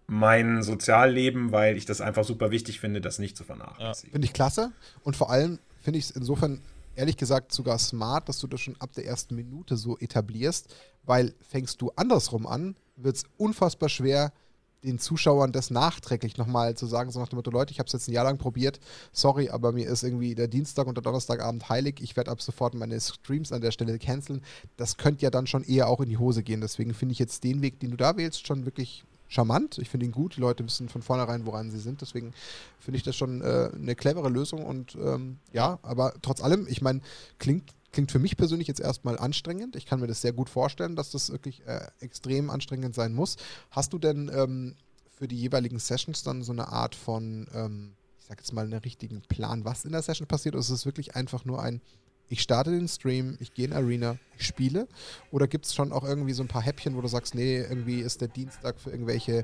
mein 0.07 0.61
Sozialleben, 0.61 1.51
weil 1.51 1.77
ich 1.77 1.85
das 1.85 2.01
einfach 2.01 2.23
super 2.23 2.51
wichtig 2.51 2.79
finde, 2.79 3.01
das 3.01 3.17
nicht 3.17 3.35
zu 3.35 3.43
vernachlässigen. 3.43 4.11
Ja. 4.11 4.13
Finde 4.13 4.25
ich 4.25 4.33
klasse 4.33 4.71
und 5.03 5.15
vor 5.15 5.31
allem 5.31 5.59
finde 5.81 5.99
ich 5.99 6.05
es 6.05 6.11
insofern 6.11 6.61
ehrlich 6.95 7.17
gesagt 7.17 7.51
sogar 7.51 7.77
smart, 7.79 8.29
dass 8.29 8.39
du 8.39 8.47
das 8.47 8.61
schon 8.61 8.75
ab 8.79 8.93
der 8.93 9.05
ersten 9.05 9.35
Minute 9.35 9.77
so 9.77 9.97
etablierst, 9.97 10.73
weil 11.03 11.33
fängst 11.41 11.81
du 11.81 11.91
andersrum 11.95 12.47
an, 12.47 12.75
wird 12.95 13.17
es 13.17 13.23
unfassbar 13.37 13.89
schwer, 13.89 14.31
den 14.85 14.99
Zuschauern 14.99 15.51
das 15.51 15.71
nachträglich 15.71 16.37
nochmal 16.37 16.75
zu 16.75 16.85
sagen, 16.85 17.11
so 17.11 17.19
nach 17.19 17.27
dem 17.27 17.37
Motto, 17.37 17.51
Leute, 17.51 17.71
ich 17.71 17.79
habe 17.79 17.87
es 17.87 17.93
jetzt 17.93 18.07
ein 18.07 18.13
Jahr 18.13 18.23
lang 18.23 18.37
probiert, 18.37 18.79
sorry, 19.11 19.49
aber 19.49 19.71
mir 19.71 19.87
ist 19.87 20.03
irgendwie 20.03 20.35
der 20.35 20.47
Dienstag 20.47 20.87
und 20.87 20.95
der 20.95 21.01
Donnerstagabend 21.01 21.67
heilig, 21.69 21.95
ich 22.01 22.15
werde 22.15 22.31
ab 22.31 22.41
sofort 22.41 22.75
meine 22.75 22.99
Streams 22.99 23.51
an 23.51 23.61
der 23.61 23.71
Stelle 23.71 23.97
canceln. 23.97 24.41
Das 24.77 24.97
könnte 24.97 25.23
ja 25.23 25.31
dann 25.31 25.47
schon 25.47 25.63
eher 25.63 25.87
auch 25.87 26.01
in 26.01 26.09
die 26.09 26.17
Hose 26.17 26.43
gehen. 26.43 26.61
Deswegen 26.61 26.93
finde 26.93 27.13
ich 27.13 27.19
jetzt 27.19 27.43
den 27.43 27.61
Weg, 27.61 27.79
den 27.79 27.91
du 27.91 27.97
da 27.97 28.15
wählst, 28.15 28.45
schon 28.45 28.65
wirklich 28.65 29.03
charmant. 29.35 29.77
Ich 29.77 29.89
finde 29.89 30.05
ihn 30.05 30.11
gut. 30.11 30.37
Die 30.37 30.41
Leute 30.41 30.65
wissen 30.65 30.89
von 30.89 31.01
vornherein, 31.01 31.45
woran 31.45 31.69
sie 31.69 31.79
sind. 31.79 32.01
Deswegen 32.01 32.33
finde 32.79 32.97
ich 32.97 33.03
das 33.03 33.15
schon 33.15 33.41
äh, 33.41 33.69
eine 33.75 33.95
clevere 33.95 34.29
Lösung. 34.29 34.65
Und 34.65 34.95
ähm, 34.95 35.37
ja, 35.51 35.79
aber 35.83 36.13
trotz 36.21 36.41
allem, 36.41 36.65
ich 36.67 36.81
meine, 36.81 37.01
klingt, 37.37 37.71
klingt 37.91 38.11
für 38.11 38.19
mich 38.19 38.37
persönlich 38.37 38.67
jetzt 38.67 38.79
erstmal 38.79 39.19
anstrengend. 39.19 39.75
Ich 39.75 39.85
kann 39.85 39.99
mir 39.99 40.07
das 40.07 40.21
sehr 40.21 40.33
gut 40.33 40.49
vorstellen, 40.49 40.95
dass 40.95 41.11
das 41.11 41.31
wirklich 41.31 41.65
äh, 41.67 41.87
extrem 41.99 42.49
anstrengend 42.49 42.95
sein 42.95 43.13
muss. 43.13 43.35
Hast 43.69 43.93
du 43.93 43.99
denn 43.99 44.31
ähm, 44.33 44.75
für 45.17 45.27
die 45.27 45.37
jeweiligen 45.37 45.79
Sessions 45.79 46.23
dann 46.23 46.41
so 46.41 46.51
eine 46.51 46.69
Art 46.69 46.95
von, 46.95 47.47
ähm, 47.53 47.93
ich 48.19 48.25
sag 48.25 48.39
jetzt 48.39 48.53
mal, 48.53 48.65
einen 48.65 48.79
richtigen 48.79 49.21
Plan, 49.21 49.65
was 49.65 49.85
in 49.85 49.91
der 49.91 50.01
Session 50.01 50.27
passiert? 50.27 50.55
Oder 50.55 50.61
ist 50.61 50.69
es 50.69 50.85
wirklich 50.85 51.15
einfach 51.15 51.45
nur 51.45 51.61
ein 51.61 51.81
ich 52.29 52.41
starte 52.41 52.71
den 52.71 52.87
Stream, 52.87 53.37
ich 53.39 53.53
gehe 53.53 53.65
in 53.65 53.73
Arena, 53.73 54.17
ich 54.37 54.45
spiele? 54.45 54.87
Oder 55.31 55.47
gibt 55.47 55.65
es 55.65 55.73
schon 55.73 55.91
auch 55.91 56.03
irgendwie 56.03 56.33
so 56.33 56.43
ein 56.43 56.47
paar 56.47 56.61
Häppchen, 56.61 56.95
wo 56.95 57.01
du 57.01 57.07
sagst, 57.07 57.35
nee, 57.35 57.57
irgendwie 57.57 57.99
ist 57.99 58.21
der 58.21 58.27
Dienstag 58.27 58.79
für 58.79 58.91
irgendwelche 58.91 59.43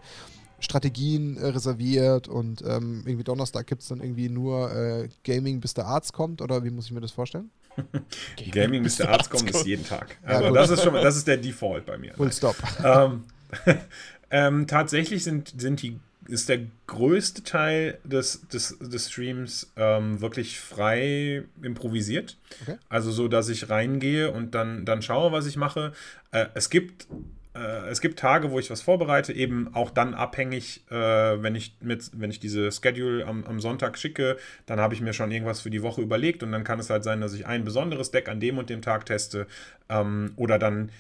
Strategien 0.59 1.37
äh, 1.37 1.47
reserviert 1.47 2.27
und 2.27 2.61
ähm, 2.61 3.03
irgendwie 3.05 3.23
Donnerstag 3.23 3.67
gibt 3.67 3.81
es 3.81 3.87
dann 3.87 3.99
irgendwie 3.99 4.29
nur 4.29 4.71
äh, 4.73 5.09
Gaming, 5.23 5.59
bis 5.59 5.73
der 5.73 5.85
Arzt 5.87 6.13
kommt? 6.13 6.41
Oder 6.41 6.63
wie 6.63 6.69
muss 6.69 6.85
ich 6.85 6.91
mir 6.91 7.01
das 7.01 7.11
vorstellen? 7.11 7.49
Gaming, 8.51 8.83
bis 8.83 8.97
der 8.97 9.09
Arzt 9.09 9.29
kommt, 9.29 9.49
ist 9.49 9.65
jeden 9.65 9.85
Tag. 9.85 10.17
Also 10.23 10.45
ja, 10.45 10.51
das 10.51 10.69
ist 10.69 10.83
schon 10.83 10.93
das 10.93 11.17
ist 11.17 11.27
der 11.27 11.37
Default 11.37 11.85
bei 11.85 11.97
mir. 11.97 12.13
Full 12.13 12.31
stop. 12.31 12.55
Ähm, 12.83 13.23
ähm, 14.31 14.67
tatsächlich 14.67 15.23
sind, 15.23 15.53
sind 15.59 15.81
die 15.81 15.99
ist 16.31 16.49
der 16.49 16.59
größte 16.87 17.43
Teil 17.43 17.99
des, 18.03 18.47
des, 18.47 18.77
des 18.79 19.11
Streams 19.11 19.71
ähm, 19.75 20.21
wirklich 20.21 20.59
frei 20.59 21.43
improvisiert. 21.61 22.37
Okay. 22.61 22.77
Also 22.89 23.11
so, 23.11 23.27
dass 23.27 23.49
ich 23.49 23.69
reingehe 23.69 24.31
und 24.31 24.55
dann, 24.55 24.85
dann 24.85 25.01
schaue, 25.01 25.31
was 25.31 25.45
ich 25.45 25.57
mache. 25.57 25.93
Äh, 26.31 26.45
es 26.53 26.69
gibt 26.69 27.07
äh, 27.53 27.89
es 27.89 27.99
gibt 27.99 28.17
Tage, 28.19 28.51
wo 28.51 28.59
ich 28.59 28.69
was 28.69 28.81
vorbereite, 28.81 29.33
eben 29.33 29.73
auch 29.75 29.89
dann 29.89 30.13
abhängig, 30.13 30.85
äh, 30.89 30.95
wenn, 30.95 31.55
ich 31.55 31.75
mit, 31.81 32.09
wenn 32.13 32.31
ich 32.31 32.39
diese 32.39 32.71
Schedule 32.71 33.25
am, 33.25 33.43
am 33.43 33.59
Sonntag 33.59 33.97
schicke, 33.97 34.37
dann 34.65 34.79
habe 34.79 34.93
ich 34.93 35.01
mir 35.01 35.13
schon 35.13 35.31
irgendwas 35.31 35.61
für 35.61 35.69
die 35.69 35.81
Woche 35.81 36.01
überlegt 36.01 36.43
und 36.43 36.51
dann 36.51 36.63
kann 36.63 36.79
es 36.79 36.89
halt 36.89 37.03
sein, 37.03 37.19
dass 37.19 37.33
ich 37.33 37.45
ein 37.45 37.65
besonderes 37.65 38.11
Deck 38.11 38.29
an 38.29 38.39
dem 38.39 38.57
und 38.57 38.69
dem 38.69 38.81
Tag 38.81 39.05
teste 39.05 39.47
ähm, 39.89 40.31
oder 40.37 40.59
dann 40.59 40.91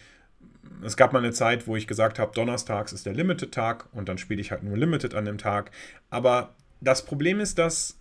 es 0.83 0.97
gab 0.97 1.13
mal 1.13 1.19
eine 1.19 1.31
Zeit, 1.31 1.67
wo 1.67 1.75
ich 1.75 1.87
gesagt 1.87 2.19
habe, 2.19 2.33
donnerstags 2.33 2.93
ist 2.93 3.05
der 3.05 3.13
Limited-Tag 3.13 3.85
und 3.91 4.09
dann 4.09 4.17
spiele 4.17 4.41
ich 4.41 4.51
halt 4.51 4.63
nur 4.63 4.77
Limited 4.77 5.13
an 5.13 5.25
dem 5.25 5.37
Tag. 5.37 5.71
Aber 6.09 6.53
das 6.81 7.05
Problem 7.05 7.39
ist, 7.39 7.57
dass, 7.57 7.97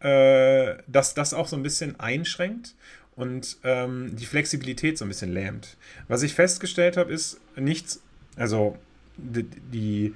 äh, 0.00 0.74
dass 0.86 1.14
das 1.14 1.34
auch 1.34 1.48
so 1.48 1.56
ein 1.56 1.62
bisschen 1.62 1.98
einschränkt 2.00 2.74
und 3.16 3.58
ähm, 3.62 4.16
die 4.16 4.26
Flexibilität 4.26 4.98
so 4.98 5.04
ein 5.04 5.08
bisschen 5.08 5.32
lähmt. 5.32 5.76
Was 6.08 6.22
ich 6.22 6.34
festgestellt 6.34 6.96
habe, 6.96 7.12
ist 7.12 7.40
nichts, 7.56 8.02
also 8.36 8.76
die, 9.16 9.44
die, 9.44 10.14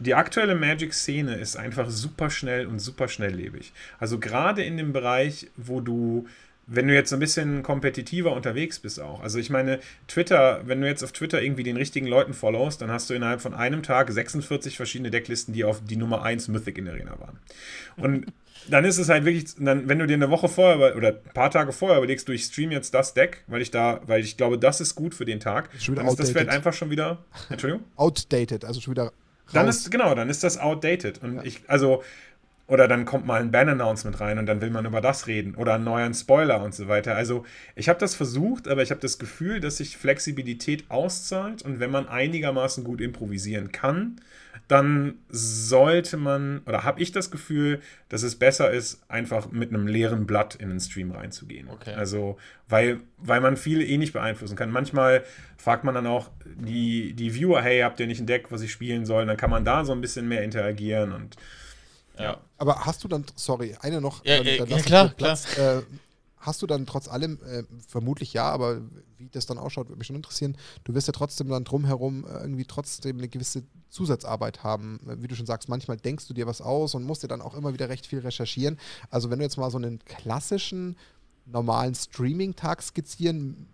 die 0.00 0.14
aktuelle 0.14 0.56
Magic-Szene 0.56 1.36
ist 1.36 1.56
einfach 1.56 1.88
super 1.88 2.30
schnell 2.30 2.66
und 2.66 2.80
super 2.80 3.06
schnelllebig. 3.06 3.72
Also 4.00 4.18
gerade 4.18 4.64
in 4.64 4.76
dem 4.76 4.92
Bereich, 4.92 5.48
wo 5.56 5.80
du 5.80 6.26
wenn 6.66 6.88
du 6.88 6.94
jetzt 6.94 7.10
so 7.10 7.16
ein 7.16 7.20
bisschen 7.20 7.62
kompetitiver 7.62 8.32
unterwegs 8.32 8.78
bist 8.78 9.00
auch. 9.00 9.22
Also 9.22 9.38
ich 9.38 9.50
meine, 9.50 9.80
Twitter, 10.08 10.62
wenn 10.64 10.80
du 10.80 10.86
jetzt 10.86 11.02
auf 11.02 11.12
Twitter 11.12 11.42
irgendwie 11.42 11.62
den 11.62 11.76
richtigen 11.76 12.06
Leuten 12.06 12.32
followst, 12.32 12.80
dann 12.80 12.90
hast 12.90 13.10
du 13.10 13.14
innerhalb 13.14 13.40
von 13.40 13.54
einem 13.54 13.82
Tag 13.82 14.10
46 14.10 14.76
verschiedene 14.76 15.10
Decklisten, 15.10 15.52
die 15.52 15.64
auf 15.64 15.82
die 15.84 15.96
Nummer 15.96 16.22
1 16.22 16.48
Mythic 16.48 16.78
in 16.78 16.86
der 16.86 16.94
Arena 16.94 17.18
waren. 17.20 17.38
Und 17.96 18.26
dann 18.68 18.84
ist 18.84 18.98
es 18.98 19.08
halt 19.08 19.24
wirklich, 19.24 19.54
dann, 19.58 19.88
wenn 19.88 19.98
du 19.98 20.06
dir 20.06 20.14
eine 20.14 20.30
Woche 20.30 20.48
vorher 20.48 20.96
oder 20.96 21.08
ein 21.08 21.32
paar 21.34 21.50
Tage 21.50 21.72
vorher 21.72 21.98
überlegst, 21.98 22.28
du, 22.28 22.32
ich 22.32 22.44
stream 22.44 22.70
jetzt 22.70 22.94
das 22.94 23.14
Deck, 23.14 23.44
weil 23.46 23.60
ich 23.60 23.70
da, 23.70 24.00
weil 24.06 24.20
ich 24.20 24.36
glaube, 24.36 24.58
das 24.58 24.80
ist 24.80 24.94
gut 24.94 25.14
für 25.14 25.24
den 25.24 25.40
Tag, 25.40 25.68
ist 25.74 25.88
dann 25.88 26.06
ist 26.06 26.18
das 26.18 26.30
vielleicht 26.30 26.50
einfach 26.50 26.72
schon 26.72 26.90
wieder, 26.90 27.24
Entschuldigung? 27.50 27.84
Outdated, 27.96 28.64
also 28.64 28.80
schon 28.80 28.92
wieder 28.92 29.04
raus. 29.04 29.12
Dann 29.52 29.68
ist, 29.68 29.90
genau, 29.90 30.14
dann 30.14 30.30
ist 30.30 30.42
das 30.42 30.58
outdated. 30.58 31.22
Und 31.22 31.36
ja. 31.36 31.44
ich, 31.44 31.60
also, 31.66 32.02
oder 32.66 32.88
dann 32.88 33.04
kommt 33.04 33.26
mal 33.26 33.42
ein 33.42 33.50
Ban-Announcement 33.50 34.20
rein 34.20 34.38
und 34.38 34.46
dann 34.46 34.62
will 34.62 34.70
man 34.70 34.86
über 34.86 35.02
das 35.02 35.26
reden. 35.26 35.54
Oder 35.54 35.74
einen 35.74 35.84
neuen 35.84 36.14
Spoiler 36.14 36.62
und 36.62 36.74
so 36.74 36.88
weiter. 36.88 37.14
Also 37.14 37.44
ich 37.76 37.90
habe 37.90 37.98
das 37.98 38.14
versucht, 38.14 38.68
aber 38.68 38.82
ich 38.82 38.90
habe 38.90 39.02
das 39.02 39.18
Gefühl, 39.18 39.60
dass 39.60 39.76
sich 39.76 39.98
Flexibilität 39.98 40.84
auszahlt. 40.88 41.60
Und 41.60 41.78
wenn 41.78 41.90
man 41.90 42.08
einigermaßen 42.08 42.82
gut 42.82 43.02
improvisieren 43.02 43.70
kann, 43.70 44.16
dann 44.66 45.16
sollte 45.28 46.16
man, 46.16 46.62
oder 46.64 46.84
habe 46.84 47.02
ich 47.02 47.12
das 47.12 47.30
Gefühl, 47.30 47.80
dass 48.08 48.22
es 48.22 48.36
besser 48.36 48.70
ist, 48.70 49.02
einfach 49.08 49.50
mit 49.50 49.68
einem 49.68 49.86
leeren 49.86 50.24
Blatt 50.24 50.54
in 50.54 50.70
den 50.70 50.80
Stream 50.80 51.10
reinzugehen. 51.10 51.68
Okay. 51.68 51.92
Also, 51.92 52.38
weil, 52.70 53.00
weil 53.18 53.42
man 53.42 53.58
viel 53.58 53.82
eh 53.82 53.98
nicht 53.98 54.14
beeinflussen 54.14 54.56
kann. 54.56 54.70
Manchmal 54.70 55.22
fragt 55.58 55.84
man 55.84 55.94
dann 55.94 56.06
auch 56.06 56.30
die, 56.44 57.12
die 57.12 57.34
Viewer, 57.34 57.60
hey, 57.60 57.80
habt 57.80 58.00
ihr 58.00 58.06
nicht 58.06 58.20
ein 58.20 58.26
Deck, 58.26 58.46
was 58.48 58.62
ich 58.62 58.72
spielen 58.72 59.04
soll? 59.04 59.26
Dann 59.26 59.36
kann 59.36 59.50
man 59.50 59.66
da 59.66 59.84
so 59.84 59.92
ein 59.92 60.00
bisschen 60.00 60.28
mehr 60.28 60.42
interagieren 60.42 61.12
und 61.12 61.36
ja. 62.18 62.38
Aber 62.58 62.84
hast 62.84 63.04
du 63.04 63.08
dann, 63.08 63.24
sorry, 63.34 63.76
eine 63.80 64.00
noch. 64.00 64.24
Ja, 64.24 64.36
äh, 64.36 64.64
ja 64.64 64.80
klar, 64.80 65.08
Platz, 65.08 65.44
klar. 65.46 65.78
Äh, 65.78 65.82
hast 66.38 66.62
du 66.62 66.66
dann 66.66 66.86
trotz 66.86 67.08
allem, 67.08 67.38
äh, 67.46 67.64
vermutlich 67.88 68.32
ja, 68.32 68.50
aber 68.50 68.80
wie 69.18 69.28
das 69.32 69.46
dann 69.46 69.58
ausschaut, 69.58 69.88
würde 69.88 69.98
mich 69.98 70.06
schon 70.06 70.16
interessieren. 70.16 70.56
Du 70.84 70.94
wirst 70.94 71.06
ja 71.06 71.12
trotzdem 71.12 71.48
dann 71.48 71.64
drumherum 71.64 72.24
äh, 72.26 72.40
irgendwie 72.40 72.64
trotzdem 72.64 73.18
eine 73.18 73.28
gewisse 73.28 73.62
Zusatzarbeit 73.90 74.62
haben. 74.62 75.00
Äh, 75.08 75.22
wie 75.22 75.28
du 75.28 75.34
schon 75.34 75.46
sagst, 75.46 75.68
manchmal 75.68 75.96
denkst 75.96 76.26
du 76.28 76.34
dir 76.34 76.46
was 76.46 76.60
aus 76.60 76.94
und 76.94 77.04
musst 77.04 77.22
dir 77.22 77.28
dann 77.28 77.40
auch 77.40 77.54
immer 77.54 77.72
wieder 77.72 77.88
recht 77.88 78.06
viel 78.06 78.20
recherchieren. 78.20 78.78
Also 79.10 79.30
wenn 79.30 79.38
du 79.38 79.44
jetzt 79.44 79.56
mal 79.56 79.70
so 79.70 79.78
einen 79.78 80.00
klassischen, 80.04 80.96
normalen 81.46 81.94
Streaming-Tag 81.94 82.82
skizzieren 82.82 83.66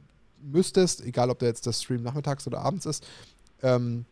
müsstest, 0.43 1.05
egal 1.05 1.30
ob 1.30 1.38
der 1.38 1.49
jetzt 1.49 1.66
das 1.66 1.82
Stream 1.82 2.03
nachmittags 2.03 2.47
oder 2.47 2.61
abends 2.61 2.86
ist, 2.86 3.07
ähm, 3.62 4.05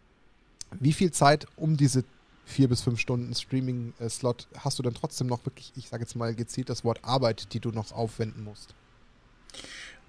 wie 0.78 0.92
viel 0.92 1.10
Zeit 1.10 1.46
um 1.56 1.76
diese 1.76 2.04
vier 2.48 2.68
bis 2.68 2.82
fünf 2.82 2.98
Stunden 2.98 3.34
Streaming-Slot 3.34 4.48
hast 4.58 4.78
du 4.78 4.82
dann 4.82 4.94
trotzdem 4.94 5.26
noch 5.26 5.44
wirklich, 5.44 5.72
ich 5.76 5.88
sage 5.88 6.02
jetzt 6.02 6.16
mal 6.16 6.34
gezielt 6.34 6.70
das 6.70 6.82
Wort 6.82 7.00
Arbeit, 7.02 7.52
die 7.52 7.60
du 7.60 7.70
noch 7.70 7.92
aufwenden 7.92 8.42
musst? 8.42 8.74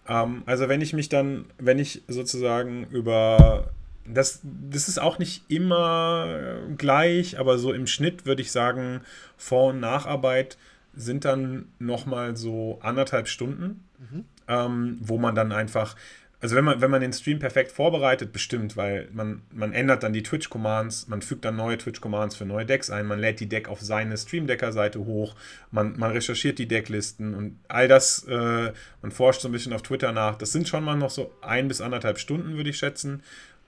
Ähm, 0.07 0.43
also 0.45 0.69
wenn 0.69 0.81
ich 0.81 0.93
mich 0.93 1.09
dann, 1.09 1.45
wenn 1.57 1.79
ich 1.79 2.01
sozusagen 2.07 2.85
über 2.85 3.71
das, 4.05 4.39
das 4.43 4.87
ist 4.87 4.99
auch 4.99 5.19
nicht 5.19 5.43
immer 5.49 6.61
gleich, 6.77 7.37
aber 7.37 7.59
so 7.59 7.73
im 7.73 7.85
Schnitt 7.85 8.25
würde 8.25 8.41
ich 8.41 8.51
sagen, 8.51 9.01
Vor- 9.37 9.69
und 9.69 9.79
Nacharbeit 9.79 10.57
sind 10.95 11.25
dann 11.25 11.67
nochmal 11.77 12.35
so 12.35 12.79
anderthalb 12.81 13.27
Stunden, 13.27 13.83
mhm. 13.99 14.25
ähm, 14.47 14.97
wo 15.01 15.17
man 15.17 15.35
dann 15.35 15.51
einfach, 15.51 15.95
also 16.41 16.55
wenn 16.55 16.63
man, 16.63 16.79
wenn 16.79 16.89
man 16.89 17.01
den 17.01 17.11
Stream 17.11 17.39
perfekt 17.39 17.71
vorbereitet, 17.71 18.31
bestimmt, 18.31 18.77
weil 18.77 19.09
man, 19.11 19.41
man 19.51 19.73
ändert 19.73 20.03
dann 20.03 20.13
die 20.13 20.23
Twitch-Commands, 20.23 21.07
man 21.09 21.21
fügt 21.21 21.43
dann 21.43 21.57
neue 21.57 21.77
Twitch-Commands 21.77 22.35
für 22.35 22.45
neue 22.45 22.65
Decks 22.65 22.89
ein, 22.89 23.05
man 23.07 23.19
lädt 23.19 23.41
die 23.41 23.49
Deck 23.49 23.67
auf 23.67 23.81
seine 23.81 24.17
Stream-Decker-Seite 24.17 24.99
hoch, 24.99 25.35
man, 25.71 25.97
man 25.97 26.11
recherchiert 26.11 26.57
die 26.57 26.67
Decklisten 26.67 27.35
und 27.35 27.59
all 27.67 27.89
das, 27.89 28.23
äh, 28.23 28.71
man 29.01 29.11
forscht 29.11 29.41
so 29.41 29.49
ein 29.49 29.51
bisschen 29.51 29.73
auf 29.73 29.81
Twitter 29.81 30.13
nach. 30.13 30.37
Das 30.37 30.53
sind 30.53 30.69
schon 30.69 30.85
mal 30.85 30.95
noch 30.95 31.09
so 31.09 31.33
ein 31.41 31.67
bis 31.67 31.81
anderthalb 31.81 32.19
Stunden, 32.19 32.55
würde 32.55 32.69
ich 32.69 32.77
schätzen. 32.77 33.21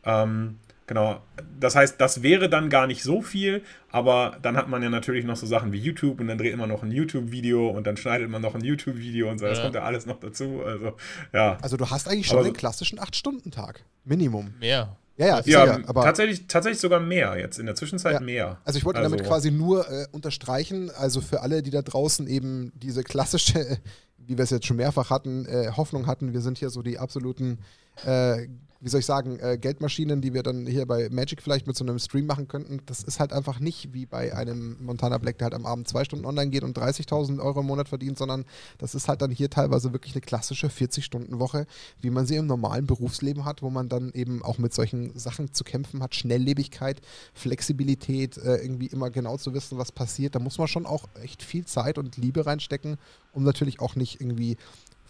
Ähm, 0.05 0.57
Genau, 0.91 1.21
das 1.57 1.73
heißt, 1.77 2.01
das 2.01 2.21
wäre 2.21 2.49
dann 2.49 2.69
gar 2.69 2.85
nicht 2.85 3.01
so 3.01 3.21
viel, 3.21 3.63
aber 3.91 4.37
dann 4.41 4.57
hat 4.57 4.67
man 4.67 4.83
ja 4.83 4.89
natürlich 4.89 5.23
noch 5.23 5.37
so 5.37 5.45
Sachen 5.45 5.71
wie 5.71 5.77
YouTube 5.77 6.19
und 6.19 6.27
dann 6.27 6.37
dreht 6.37 6.57
man 6.57 6.67
noch 6.67 6.83
ein 6.83 6.91
YouTube-Video 6.91 7.69
und 7.69 7.87
dann 7.87 7.95
schneidet 7.95 8.29
man 8.29 8.41
noch 8.41 8.55
ein 8.55 8.61
YouTube-Video 8.61 9.31
und 9.31 9.39
so, 9.39 9.45
das 9.45 9.61
kommt 9.61 9.73
ja 9.73 9.83
alles 9.83 10.05
noch 10.05 10.19
dazu. 10.19 10.61
Also, 10.65 10.97
ja. 11.31 11.57
Also 11.61 11.77
du 11.77 11.89
hast 11.89 12.09
eigentlich 12.09 12.27
schon 12.27 12.39
aber 12.39 12.49
den 12.49 12.57
klassischen 12.57 12.99
8-Stunden-Tag. 12.99 13.85
Minimum. 14.03 14.53
Mehr. 14.59 14.97
Ja, 15.15 15.27
ja, 15.27 15.35
ja 15.37 15.43
sicher, 15.43 15.79
aber 15.87 16.03
tatsächlich, 16.03 16.47
tatsächlich 16.47 16.81
sogar 16.81 16.99
mehr 16.99 17.37
jetzt, 17.37 17.57
in 17.57 17.67
der 17.67 17.75
Zwischenzeit 17.75 18.15
ja. 18.15 18.19
mehr. 18.19 18.57
Also 18.65 18.77
ich 18.77 18.83
wollte 18.83 18.99
also. 18.99 19.11
damit 19.11 19.25
quasi 19.25 19.49
nur 19.49 19.89
äh, 19.89 20.07
unterstreichen, 20.11 20.91
also 20.91 21.21
für 21.21 21.39
alle, 21.39 21.63
die 21.63 21.71
da 21.71 21.83
draußen 21.83 22.27
eben 22.27 22.73
diese 22.75 23.05
klassische, 23.05 23.77
wie 24.17 24.37
wir 24.37 24.43
es 24.43 24.49
jetzt 24.49 24.65
schon 24.65 24.75
mehrfach 24.75 25.09
hatten, 25.09 25.45
äh, 25.45 25.71
Hoffnung 25.71 26.05
hatten, 26.05 26.33
wir 26.33 26.41
sind 26.41 26.57
hier 26.57 26.69
so 26.69 26.81
die 26.81 26.99
absoluten 26.99 27.59
äh, 28.05 28.47
wie 28.81 28.89
soll 28.89 28.99
ich 28.99 29.05
sagen, 29.05 29.39
äh, 29.39 29.57
Geldmaschinen, 29.59 30.21
die 30.21 30.33
wir 30.33 30.41
dann 30.41 30.65
hier 30.65 30.87
bei 30.87 31.07
Magic 31.11 31.41
vielleicht 31.41 31.67
mit 31.67 31.75
so 31.75 31.85
einem 31.85 31.99
Stream 31.99 32.25
machen 32.25 32.47
könnten, 32.47 32.81
das 32.87 33.03
ist 33.03 33.19
halt 33.19 33.31
einfach 33.31 33.59
nicht 33.59 33.93
wie 33.93 34.07
bei 34.07 34.35
einem 34.35 34.75
Montana 34.83 35.19
Black, 35.19 35.37
der 35.37 35.45
halt 35.45 35.53
am 35.53 35.67
Abend 35.67 35.87
zwei 35.87 36.03
Stunden 36.03 36.25
online 36.25 36.49
geht 36.49 36.63
und 36.63 36.77
30.000 36.77 37.39
Euro 37.39 37.59
im 37.59 37.67
Monat 37.67 37.89
verdient, 37.89 38.17
sondern 38.17 38.43
das 38.79 38.95
ist 38.95 39.07
halt 39.07 39.21
dann 39.21 39.29
hier 39.29 39.51
teilweise 39.51 39.93
wirklich 39.93 40.15
eine 40.15 40.21
klassische 40.21 40.67
40-Stunden-Woche, 40.67 41.67
wie 42.01 42.09
man 42.09 42.25
sie 42.25 42.37
im 42.37 42.47
normalen 42.47 42.87
Berufsleben 42.87 43.45
hat, 43.45 43.61
wo 43.61 43.69
man 43.69 43.87
dann 43.87 44.11
eben 44.13 44.43
auch 44.43 44.57
mit 44.57 44.73
solchen 44.73 45.17
Sachen 45.17 45.53
zu 45.53 45.63
kämpfen 45.63 46.01
hat, 46.01 46.15
Schnelllebigkeit, 46.15 47.01
Flexibilität, 47.33 48.37
äh, 48.37 48.57
irgendwie 48.57 48.87
immer 48.87 49.11
genau 49.11 49.37
zu 49.37 49.53
wissen, 49.53 49.77
was 49.77 49.91
passiert. 49.91 50.33
Da 50.33 50.39
muss 50.39 50.57
man 50.57 50.67
schon 50.67 50.87
auch 50.87 51.07
echt 51.21 51.43
viel 51.43 51.65
Zeit 51.65 51.99
und 51.99 52.17
Liebe 52.17 52.47
reinstecken, 52.47 52.97
um 53.31 53.43
natürlich 53.43 53.79
auch 53.79 53.95
nicht 53.95 54.21
irgendwie 54.21 54.57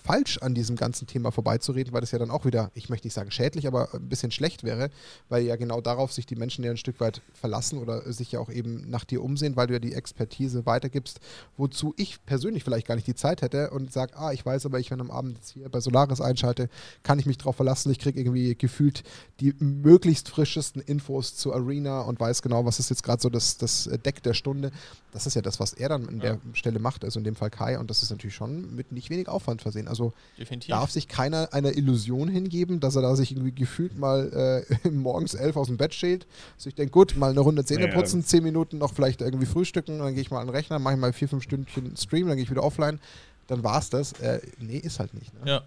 falsch 0.03 0.37
an 0.39 0.53
diesem 0.53 0.75
ganzen 0.75 1.07
Thema 1.07 1.31
vorbeizureden, 1.31 1.93
weil 1.93 2.01
das 2.01 2.11
ja 2.11 2.19
dann 2.19 2.31
auch 2.31 2.45
wieder, 2.45 2.71
ich 2.73 2.89
möchte 2.89 3.07
nicht 3.07 3.13
sagen 3.13 3.31
schädlich, 3.31 3.67
aber 3.67 3.93
ein 3.93 4.09
bisschen 4.09 4.31
schlecht 4.31 4.63
wäre, 4.63 4.89
weil 5.29 5.43
ja 5.43 5.55
genau 5.55 5.81
darauf 5.81 6.11
sich 6.11 6.25
die 6.25 6.35
Menschen 6.35 6.63
ja 6.63 6.71
ein 6.71 6.77
Stück 6.77 6.99
weit 6.99 7.21
verlassen 7.33 7.79
oder 7.79 8.11
sich 8.11 8.31
ja 8.31 8.39
auch 8.39 8.49
eben 8.49 8.89
nach 8.89 9.05
dir 9.05 9.23
umsehen, 9.23 9.55
weil 9.55 9.67
du 9.67 9.73
ja 9.73 9.79
die 9.79 9.93
Expertise 9.93 10.65
weitergibst, 10.65 11.19
wozu 11.57 11.93
ich 11.97 12.25
persönlich 12.25 12.63
vielleicht 12.63 12.87
gar 12.87 12.95
nicht 12.95 13.07
die 13.07 13.15
Zeit 13.15 13.41
hätte 13.41 13.69
und 13.71 13.91
sage, 13.91 14.17
ah, 14.17 14.31
ich 14.31 14.45
weiß 14.45 14.65
aber, 14.65 14.79
ich, 14.79 14.91
wenn 14.91 15.01
am 15.01 15.11
Abend 15.11 15.37
jetzt 15.37 15.51
hier 15.51 15.69
bei 15.69 15.79
Solaris 15.79 16.21
einschalte, 16.21 16.69
kann 17.03 17.19
ich 17.19 17.25
mich 17.25 17.37
darauf 17.37 17.55
verlassen, 17.55 17.91
ich 17.91 17.99
kriege 17.99 18.19
irgendwie 18.19 18.55
gefühlt 18.55 19.03
die 19.39 19.53
möglichst 19.59 20.29
frischesten 20.29 20.81
Infos 20.81 21.35
zur 21.35 21.55
Arena 21.55 22.01
und 22.01 22.19
weiß 22.19 22.41
genau, 22.41 22.65
was 22.65 22.79
ist 22.79 22.89
jetzt 22.89 23.03
gerade 23.03 23.21
so 23.21 23.29
das, 23.29 23.57
das 23.57 23.89
Deck 24.05 24.23
der 24.23 24.33
Stunde. 24.33 24.71
Das 25.11 25.27
ist 25.27 25.35
ja 25.35 25.41
das, 25.41 25.59
was 25.59 25.73
er 25.73 25.89
dann 25.89 26.07
an 26.07 26.21
ja. 26.21 26.35
der 26.35 26.39
Stelle 26.53 26.79
macht, 26.79 27.03
also 27.03 27.19
in 27.19 27.23
dem 27.23 27.35
Fall 27.35 27.49
Kai, 27.49 27.77
und 27.77 27.89
das 27.89 28.01
ist 28.01 28.11
natürlich 28.11 28.35
schon 28.35 28.75
mit 28.75 28.91
nicht 28.91 29.09
wenig 29.09 29.27
Aufwand 29.27 29.61
versehen. 29.61 29.87
Also 29.91 30.13
Definitiv. 30.39 30.69
darf 30.69 30.89
sich 30.89 31.07
keiner 31.07 31.49
einer 31.53 31.77
Illusion 31.77 32.29
hingeben, 32.29 32.79
dass 32.79 32.95
er 32.95 33.01
da 33.01 33.15
sich 33.15 33.31
irgendwie 33.31 33.51
gefühlt 33.51 33.99
mal 33.99 34.65
äh, 34.83 34.89
morgens 34.89 35.33
elf 35.33 35.57
aus 35.57 35.67
dem 35.67 35.77
Bett 35.77 35.93
steht. 35.93 36.25
Also 36.55 36.69
ich 36.69 36.75
denke, 36.75 36.91
gut, 36.91 37.15
mal 37.17 37.31
eine 37.31 37.41
Runde 37.41 37.65
Zähne 37.65 37.89
putzen, 37.89 38.23
zehn 38.23 38.41
Minuten 38.41 38.77
noch 38.77 38.93
vielleicht 38.93 39.21
irgendwie 39.21 39.45
frühstücken, 39.45 39.99
dann 39.99 40.13
gehe 40.13 40.21
ich 40.21 40.31
mal 40.31 40.39
an 40.39 40.47
den 40.47 40.55
Rechner, 40.55 40.79
mache 40.79 40.93
ich 40.93 40.99
mal 40.99 41.13
vier, 41.13 41.27
fünf 41.27 41.43
Stündchen 41.43 41.95
Stream, 41.97 42.27
dann 42.27 42.37
gehe 42.37 42.45
ich 42.45 42.49
wieder 42.49 42.63
offline. 42.63 42.99
Dann 43.47 43.63
war 43.63 43.79
es 43.79 43.89
das. 43.89 44.13
Äh, 44.13 44.39
nee, 44.59 44.77
ist 44.77 44.99
halt 44.99 45.13
nicht. 45.13 45.33
Ne? 45.43 45.51
Ja. 45.51 45.61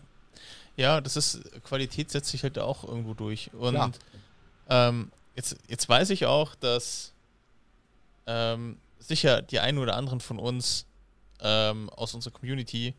Ja, 0.77 1.01
das 1.01 1.17
ist, 1.17 1.41
Qualität 1.63 2.11
setzt 2.11 2.31
sich 2.31 2.43
halt 2.43 2.59
auch 2.59 2.83
irgendwo 2.83 3.15
durch. 3.15 3.51
Und 3.55 4.01
ähm, 4.69 5.13
jetzt, 5.37 5.57
jetzt 5.69 5.89
weiß 5.89 6.11
ich 6.11 6.27
auch, 6.27 6.55
dass 6.57 7.13
ähm, 8.27 8.79
sicher 8.99 9.43
die 9.43 9.61
einen 9.61 9.79
oder 9.79 9.97
anderen 9.97 10.21
von 10.21 10.39
uns 10.39 10.87
ähm, 11.41 11.91
aus 11.91 12.15
unserer 12.15 12.33
Community 12.33 12.95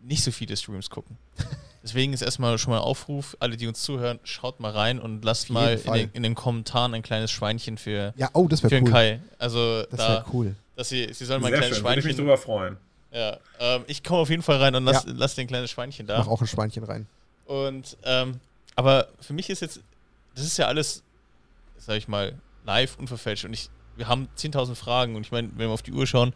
nicht 0.00 0.22
so 0.22 0.30
viele 0.30 0.56
Streams 0.56 0.90
gucken. 0.90 1.16
Deswegen 1.82 2.12
ist 2.12 2.20
erstmal 2.20 2.58
schon 2.58 2.72
mal 2.72 2.78
ein 2.78 2.84
Aufruf, 2.84 3.36
alle, 3.40 3.56
die 3.56 3.66
uns 3.66 3.82
zuhören, 3.82 4.20
schaut 4.22 4.60
mal 4.60 4.70
rein 4.70 4.98
und 4.98 5.24
lasst 5.24 5.48
mal 5.48 5.76
in 5.76 5.92
den, 5.92 6.10
in 6.12 6.22
den, 6.22 6.34
Kommentaren 6.34 6.92
ein 6.92 7.02
kleines 7.02 7.30
Schweinchen 7.30 7.78
für, 7.78 8.12
ja, 8.16 8.28
oh, 8.34 8.48
das 8.48 8.60
für 8.60 8.68
cool. 8.82 8.90
Kai. 8.90 9.20
Also 9.38 9.84
das 9.84 9.98
da, 9.98 10.26
cool. 10.30 10.54
Dass 10.76 10.90
sie, 10.90 11.10
sie 11.14 11.24
sollen 11.24 11.40
mal 11.40 11.46
ein 11.46 11.52
Sehr 11.52 11.58
kleines 11.60 11.76
schön. 11.78 11.84
Schweinchen. 11.84 12.04
Würde 12.04 12.10
ich 12.10 12.16
mich 12.16 12.16
drüber 12.16 12.36
freuen. 12.36 12.76
Ja, 13.12 13.38
ähm, 13.58 13.84
ich 13.86 14.04
komme 14.04 14.20
auf 14.20 14.28
jeden 14.28 14.42
Fall 14.42 14.58
rein 14.58 14.74
und 14.74 14.84
lass, 14.84 15.04
ja. 15.04 15.12
lass 15.16 15.34
den 15.34 15.46
kleines 15.46 15.70
Schweinchen 15.70 16.06
da. 16.06 16.18
Mach 16.18 16.28
auch 16.28 16.40
ein 16.42 16.46
Schweinchen 16.46 16.84
rein. 16.84 17.06
Und, 17.46 17.96
ähm, 18.04 18.40
aber 18.76 19.08
für 19.20 19.32
mich 19.32 19.48
ist 19.48 19.62
jetzt, 19.62 19.80
das 20.34 20.44
ist 20.44 20.58
ja 20.58 20.66
alles 20.66 21.02
sag 21.80 21.96
ich 21.96 22.08
mal, 22.08 22.34
live 22.64 22.96
unverfälscht. 22.98 23.44
Und 23.44 23.52
ich, 23.52 23.70
wir 23.96 24.08
haben 24.08 24.28
10.000 24.36 24.74
Fragen 24.74 25.16
und 25.16 25.22
ich 25.22 25.32
meine, 25.32 25.48
wenn 25.56 25.68
wir 25.68 25.70
auf 25.70 25.82
die 25.82 25.92
Uhr 25.92 26.06
schauen, 26.06 26.32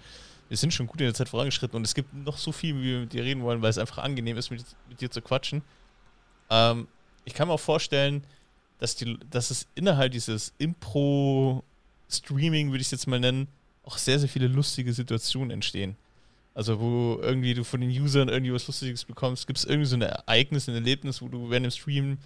wir 0.55 0.59
sind 0.59 0.73
schon 0.73 0.87
gut 0.87 1.01
in 1.01 1.07
der 1.07 1.15
Zeit 1.15 1.29
vorangeschritten 1.29 1.77
und 1.77 1.83
es 1.83 1.97
gibt 1.97 2.15
noch 2.15 2.39
so 2.39 2.53
viel, 2.53 2.77
wie 2.77 2.83
wir 2.85 3.01
mit 3.01 3.13
dir 3.13 3.25
reden 3.25 3.43
wollen, 3.43 3.61
weil 3.61 3.71
es 3.71 3.79
einfach 3.79 3.99
angenehm 3.99 4.37
ist, 4.37 4.53
mit, 4.53 4.65
mit 4.89 5.01
dir 5.01 5.11
zu 5.11 5.21
quatschen. 5.21 5.63
Ähm, 6.49 6.87
ich 7.25 7.35
kann 7.35 7.49
mir 7.49 7.55
auch 7.55 7.61
vorstellen, 7.61 8.23
dass, 8.79 8.95
die, 8.95 9.19
dass 9.31 9.51
es 9.51 9.67
innerhalb 9.75 10.13
dieses 10.13 10.55
Impro-Streaming, 10.59 12.71
würde 12.71 12.83
ich 12.83 12.87
es 12.87 12.93
jetzt 12.93 13.09
mal 13.09 13.19
nennen, 13.19 13.49
auch 13.83 13.99
sehr, 13.99 14.21
sehr 14.21 14.29
viele 14.29 14.47
lustige 14.47 14.93
Situationen 14.93 15.51
entstehen. 15.51 15.97
Also 16.55 16.79
wo 16.79 17.19
irgendwie 17.21 17.55
du 17.55 17.65
von 17.65 17.81
den 17.81 17.91
Usern 17.91 18.29
irgendwie 18.29 18.53
was 18.53 18.69
Lustiges 18.69 19.05
bekommst. 19.05 19.49
Gibt 19.49 19.59
es 19.59 19.65
irgendwie 19.65 19.89
so 19.89 19.97
ein 19.97 20.03
Ereignis, 20.03 20.69
ein 20.69 20.77
Erlebnis, 20.77 21.21
wo 21.21 21.27
du 21.27 21.51
während 21.51 21.67
dem 21.67 21.73
Stream 21.73 22.19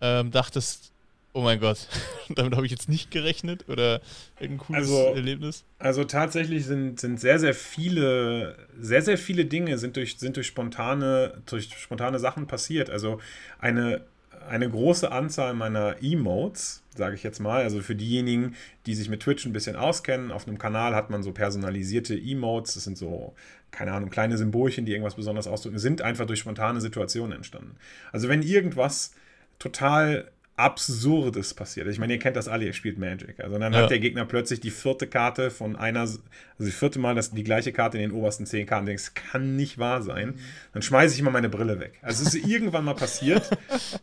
ähm, 0.00 0.32
dachtest, 0.32 0.90
oh 1.34 1.42
mein 1.42 1.60
Gott, 1.60 1.88
damit 2.30 2.54
habe 2.56 2.64
ich 2.64 2.72
jetzt 2.72 2.88
nicht 2.88 3.10
gerechnet 3.10 3.68
oder 3.68 4.00
irgendein 4.40 4.66
cooles 4.66 4.82
also, 4.82 5.14
Erlebnis? 5.14 5.64
Also 5.78 6.04
tatsächlich 6.04 6.64
sind, 6.64 6.98
sind 7.00 7.20
sehr, 7.20 7.38
sehr 7.38 7.54
viele, 7.54 8.56
sehr, 8.80 9.02
sehr 9.02 9.18
viele 9.18 9.44
Dinge 9.44 9.76
sind 9.76 9.96
durch, 9.96 10.16
sind 10.18 10.36
durch 10.36 10.46
spontane, 10.46 11.42
durch 11.46 11.70
spontane 11.74 12.18
Sachen 12.20 12.46
passiert. 12.46 12.88
Also 12.88 13.20
eine, 13.58 14.02
eine 14.48 14.70
große 14.70 15.10
Anzahl 15.10 15.54
meiner 15.54 15.96
Emotes, 16.02 16.82
sage 16.96 17.16
ich 17.16 17.24
jetzt 17.24 17.40
mal, 17.40 17.62
also 17.62 17.80
für 17.80 17.96
diejenigen, 17.96 18.54
die 18.86 18.94
sich 18.94 19.08
mit 19.08 19.20
Twitch 19.20 19.44
ein 19.44 19.52
bisschen 19.52 19.74
auskennen, 19.74 20.30
auf 20.30 20.46
einem 20.46 20.58
Kanal 20.58 20.94
hat 20.94 21.10
man 21.10 21.24
so 21.24 21.32
personalisierte 21.32 22.14
Emotes, 22.14 22.74
das 22.74 22.84
sind 22.84 22.96
so, 22.96 23.34
keine 23.72 23.92
Ahnung, 23.92 24.08
kleine 24.08 24.38
Symbolchen, 24.38 24.86
die 24.86 24.92
irgendwas 24.92 25.16
besonders 25.16 25.48
ausdrücken, 25.48 25.80
sind 25.80 26.00
einfach 26.00 26.26
durch 26.26 26.38
spontane 26.38 26.80
Situationen 26.80 27.32
entstanden. 27.32 27.74
Also 28.12 28.28
wenn 28.28 28.42
irgendwas 28.42 29.14
total 29.58 30.30
Absurdes 30.56 31.52
passiert. 31.52 31.88
Ich 31.88 31.98
meine, 31.98 32.12
ihr 32.12 32.20
kennt 32.20 32.36
das 32.36 32.46
alle, 32.46 32.64
ihr 32.64 32.74
spielt 32.74 32.96
Magic. 32.96 33.40
Also 33.40 33.58
dann 33.58 33.72
ja. 33.72 33.82
hat 33.82 33.90
der 33.90 33.98
Gegner 33.98 34.24
plötzlich 34.24 34.60
die 34.60 34.70
vierte 34.70 35.08
Karte 35.08 35.50
von 35.50 35.74
einer, 35.74 36.00
also 36.00 36.20
die 36.58 36.70
vierte 36.70 37.00
Mal 37.00 37.16
das, 37.16 37.32
die 37.32 37.42
gleiche 37.42 37.72
Karte 37.72 37.98
in 37.98 38.10
den 38.10 38.12
obersten 38.12 38.46
zehn 38.46 38.64
Karten. 38.64 38.86
Denkst, 38.86 39.14
kann 39.14 39.56
nicht 39.56 39.78
wahr 39.78 40.02
sein. 40.02 40.34
Dann 40.72 40.82
schmeiße 40.82 41.14
ich 41.14 41.20
immer 41.20 41.32
meine 41.32 41.48
Brille 41.48 41.80
weg. 41.80 41.98
Also 42.02 42.22
es 42.22 42.34
ist 42.34 42.46
irgendwann 42.48 42.84
mal 42.84 42.94
passiert. 42.94 43.50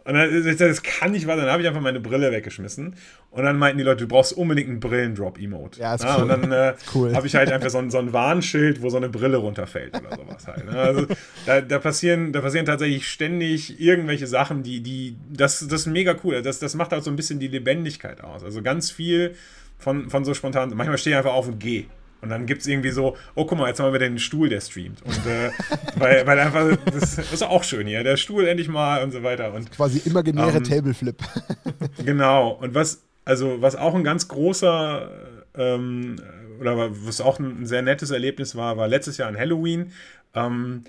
Und 0.04 0.14
dann, 0.14 0.58
das 0.58 0.84
kann 0.84 1.12
nicht 1.12 1.26
wahr 1.26 1.38
sein. 1.38 1.46
Dann 1.46 1.54
habe 1.54 1.62
ich 1.62 1.70
einfach 1.70 1.82
meine 1.82 2.02
Brille 2.02 2.34
weggeschmissen. 2.34 2.96
Und 3.30 3.44
dann 3.44 3.58
meinten 3.58 3.78
die 3.78 3.86
Leute, 3.86 4.02
du 4.02 4.08
brauchst 4.10 4.34
unbedingt 4.34 4.68
einen 4.68 4.82
Brillendrop-Emote. 4.82 5.80
Ja, 5.80 5.96
ist 5.96 6.04
ja, 6.04 6.18
cool. 6.18 6.24
Und 6.24 6.30
dann 6.30 6.52
äh, 6.52 6.74
cool. 6.94 7.16
habe 7.16 7.28
ich 7.28 7.36
halt 7.36 7.50
einfach 7.50 7.70
so 7.70 7.78
ein, 7.78 7.90
so 7.90 8.00
ein 8.00 8.12
Warnschild, 8.12 8.82
wo 8.82 8.90
so 8.90 8.98
eine 8.98 9.08
Brille 9.08 9.38
runterfällt 9.38 9.98
oder 9.98 10.18
sowas 10.18 10.48
halt. 10.48 10.66
Ne? 10.66 10.78
Also 10.78 11.08
da, 11.46 11.62
da, 11.62 11.80
passieren, 11.80 12.34
da 12.34 12.42
passieren 12.42 12.66
tatsächlich 12.66 13.08
ständig 13.08 13.80
irgendwelche 13.80 14.28
Sachen, 14.28 14.64
die, 14.64 14.82
die, 14.82 15.16
das, 15.30 15.66
das 15.66 15.82
ist 15.82 15.86
mega 15.86 16.14
cool. 16.26 16.41
Das, 16.42 16.60
das 16.60 16.76
macht 16.76 16.92
halt 16.92 17.04
so 17.04 17.10
ein 17.10 17.16
bisschen 17.16 17.40
die 17.40 17.48
Lebendigkeit 17.48 18.22
aus. 18.22 18.44
Also 18.44 18.62
ganz 18.62 18.92
viel 18.92 19.36
von, 19.78 20.10
von 20.10 20.26
so 20.26 20.34
spontan, 20.34 20.72
manchmal 20.76 20.98
stehe 20.98 21.16
ich 21.16 21.18
einfach 21.18 21.34
auf 21.34 21.48
und 21.48 21.60
gehe. 21.60 21.86
Und 22.22 22.30
dann 22.30 22.46
gibt 22.46 22.62
es 22.62 22.68
irgendwie 22.68 22.92
so, 22.92 23.18
oh 23.34 23.46
guck 23.46 23.58
mal, 23.58 23.68
jetzt 23.68 23.80
haben 23.80 23.88
wir 23.88 23.94
wieder 23.94 24.08
den 24.08 24.20
Stuhl, 24.20 24.48
der 24.48 24.62
streamt. 24.62 25.02
Und 25.02 25.26
äh, 25.26 25.50
weil, 25.96 26.26
weil 26.28 26.40
einfach, 26.40 26.78
das, 26.86 27.16
das, 27.16 27.34
ist 27.34 27.44
auch 27.44 27.64
schön 27.64 27.88
hier, 27.88 28.04
der 28.04 28.16
Stuhl 28.16 28.48
endlich 28.48 28.68
mal 28.68 29.04
und 29.04 29.12
so 29.12 29.24
weiter. 29.24 29.54
Und, 29.54 29.72
Quasi 29.72 30.02
imaginäre 30.06 30.58
ähm, 30.58 30.64
Tableflip. 30.64 31.18
genau. 32.06 32.52
Und 32.52 32.76
was, 32.76 33.02
also 33.26 33.62
was 33.62 33.76
auch 33.76 33.96
ein 33.96 34.04
ganz 34.04 34.28
großer 34.28 35.10
ähm, 35.56 36.18
oder 36.60 36.92
was 36.92 37.22
auch 37.22 37.40
ein 37.40 37.66
sehr 37.66 37.82
nettes 37.82 38.12
Erlebnis 38.12 38.56
war, 38.56 38.78
war 38.78 38.88
letztes 38.88 39.18
Jahr 39.18 39.28
an 39.28 39.38
Halloween. 39.38 39.92
Ähm, 40.36 40.84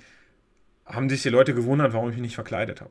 haben 0.85 1.09
sich 1.09 1.23
die 1.23 1.31
Leute 1.31 1.55
gewundert, 1.55 1.95
warum 1.95 2.11
ich 2.11 2.17
mich 2.17 2.23
nicht 2.23 2.35
verkleidet 2.35 2.83
habe. 2.83 2.91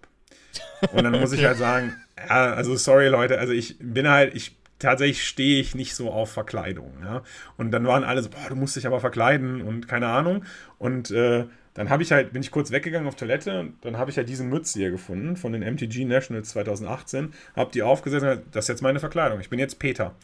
Und 0.93 1.03
dann 1.03 1.19
muss 1.19 1.33
ich 1.33 1.45
halt 1.45 1.57
sagen, 1.57 1.95
ja, 2.17 2.53
also 2.53 2.75
sorry 2.75 3.07
Leute, 3.07 3.39
also 3.39 3.53
ich 3.53 3.77
bin 3.79 4.07
halt, 4.07 4.35
ich 4.35 4.55
tatsächlich 4.79 5.27
stehe 5.27 5.61
ich 5.61 5.75
nicht 5.75 5.95
so 5.95 6.11
auf 6.11 6.31
Verkleidung. 6.31 6.91
Ja? 7.03 7.21
Und 7.57 7.71
dann 7.71 7.85
waren 7.85 8.03
alle 8.03 8.21
so, 8.21 8.29
boah, 8.29 8.49
du 8.49 8.55
musst 8.55 8.75
dich 8.75 8.87
aber 8.87 8.99
verkleiden 8.99 9.61
und 9.61 9.87
keine 9.87 10.07
Ahnung. 10.07 10.43
Und 10.79 11.11
äh, 11.11 11.45
dann 11.73 11.89
habe 11.89 12.03
ich 12.03 12.11
halt, 12.11 12.33
bin 12.33 12.41
ich 12.41 12.51
kurz 12.51 12.71
weggegangen 12.71 13.07
auf 13.07 13.15
Toilette 13.15 13.59
und 13.61 13.75
dann 13.81 13.97
habe 13.97 14.11
ich 14.11 14.17
halt 14.17 14.27
diese 14.27 14.43
Mütze 14.43 14.79
hier 14.79 14.91
gefunden 14.91 15.37
von 15.37 15.53
den 15.53 15.61
MTG 15.61 16.03
Nationals 16.03 16.49
2018, 16.49 17.33
habe 17.55 17.71
die 17.71 17.81
aufgesetzt 17.81 18.25
und 18.25 18.41
das 18.51 18.65
ist 18.65 18.69
jetzt 18.69 18.81
meine 18.81 18.99
Verkleidung. 18.99 19.39
Ich 19.39 19.49
bin 19.49 19.59
jetzt 19.59 19.79
Peter. 19.79 20.15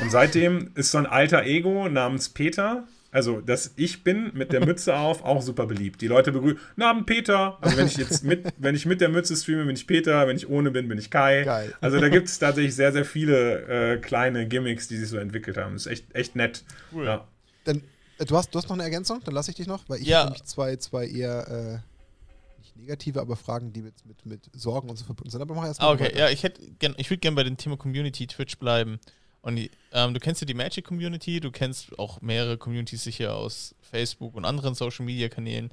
Und 0.00 0.10
seitdem 0.10 0.72
ist 0.74 0.90
so 0.90 0.98
ein 0.98 1.06
alter 1.06 1.44
Ego 1.44 1.88
namens 1.88 2.28
Peter, 2.28 2.88
also 3.16 3.40
dass 3.40 3.72
ich 3.76 4.04
bin 4.04 4.30
mit 4.34 4.52
der 4.52 4.64
Mütze 4.64 4.94
auf, 4.94 5.24
auch 5.24 5.40
super 5.40 5.66
beliebt. 5.66 6.02
Die 6.02 6.06
Leute 6.06 6.32
begrüßen, 6.32 6.60
Namen 6.76 7.06
Peter. 7.06 7.56
Also 7.62 7.78
wenn 7.78 7.86
ich 7.86 7.96
jetzt 7.96 8.24
mit, 8.24 8.44
wenn 8.58 8.74
ich 8.74 8.84
mit 8.84 9.00
der 9.00 9.08
Mütze 9.08 9.34
streame, 9.34 9.64
bin 9.64 9.74
ich 9.74 9.86
Peter, 9.86 10.28
wenn 10.28 10.36
ich 10.36 10.50
ohne 10.50 10.70
bin, 10.70 10.86
bin 10.86 10.98
ich 10.98 11.10
Kai. 11.10 11.42
Geil. 11.42 11.74
Also 11.80 11.98
da 11.98 12.10
gibt 12.10 12.28
es 12.28 12.38
tatsächlich 12.38 12.74
sehr, 12.74 12.92
sehr 12.92 13.06
viele 13.06 13.94
äh, 13.94 13.96
kleine 13.98 14.46
Gimmicks, 14.46 14.86
die 14.86 14.98
sich 14.98 15.08
so 15.08 15.16
entwickelt 15.16 15.56
haben. 15.56 15.72
Das 15.72 15.86
ist 15.86 15.92
echt, 15.92 16.14
echt 16.14 16.36
nett. 16.36 16.62
Cool. 16.92 17.06
Ja. 17.06 17.26
Dann 17.64 17.80
äh, 18.18 18.26
du 18.26 18.36
hast, 18.36 18.54
du 18.54 18.58
hast 18.58 18.68
noch 18.68 18.76
eine 18.76 18.82
Ergänzung? 18.82 19.22
Dann 19.24 19.32
lasse 19.32 19.50
ich 19.50 19.56
dich 19.56 19.66
noch, 19.66 19.88
weil 19.88 20.02
ich 20.02 20.08
ja. 20.08 20.18
habe 20.18 20.32
nämlich 20.32 20.44
zwei, 20.44 20.76
zwei 20.76 21.06
eher 21.06 21.48
äh, 21.48 22.58
nicht 22.58 22.76
negative, 22.76 23.22
aber 23.22 23.36
Fragen, 23.36 23.72
die 23.72 23.80
mit, 23.80 23.94
mit, 24.04 24.26
mit 24.26 24.50
Sorgen 24.52 24.90
und 24.90 24.96
so 24.96 25.06
verbunden 25.06 25.30
sind. 25.30 25.40
Aber 25.40 25.54
mach 25.54 25.64
erst 25.64 25.80
mal. 25.80 25.88
Ah, 25.88 25.92
okay, 25.92 26.04
weiter. 26.04 26.18
ja, 26.18 26.28
ich, 26.28 26.44
ich 26.44 27.10
würde 27.10 27.20
gerne 27.20 27.34
bei 27.34 27.44
dem 27.44 27.56
Thema 27.56 27.78
Community 27.78 28.26
Twitch 28.26 28.58
bleiben. 28.58 29.00
Und 29.46 29.70
ähm, 29.92 30.12
du 30.12 30.18
kennst 30.18 30.40
ja 30.40 30.44
die 30.44 30.54
Magic 30.54 30.84
Community, 30.84 31.38
du 31.38 31.52
kennst 31.52 31.96
auch 32.00 32.20
mehrere 32.20 32.58
Communities 32.58 33.04
sicher 33.04 33.36
aus 33.36 33.76
Facebook 33.80 34.34
und 34.34 34.44
anderen 34.44 34.74
Social 34.74 35.06
Media 35.06 35.28
Kanälen. 35.28 35.70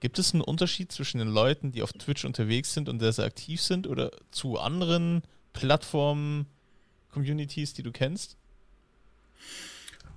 Gibt 0.00 0.18
es 0.18 0.32
einen 0.32 0.40
Unterschied 0.40 0.90
zwischen 0.90 1.18
den 1.18 1.28
Leuten, 1.28 1.72
die 1.72 1.82
auf 1.82 1.92
Twitch 1.92 2.24
unterwegs 2.24 2.72
sind 2.72 2.88
und 2.88 3.00
sehr, 3.00 3.12
sehr 3.12 3.26
aktiv 3.26 3.60
sind 3.60 3.86
oder 3.86 4.12
zu 4.30 4.58
anderen 4.58 5.20
Plattformen, 5.52 6.46
Communities, 7.12 7.74
die 7.74 7.82
du 7.82 7.92
kennst? 7.92 8.38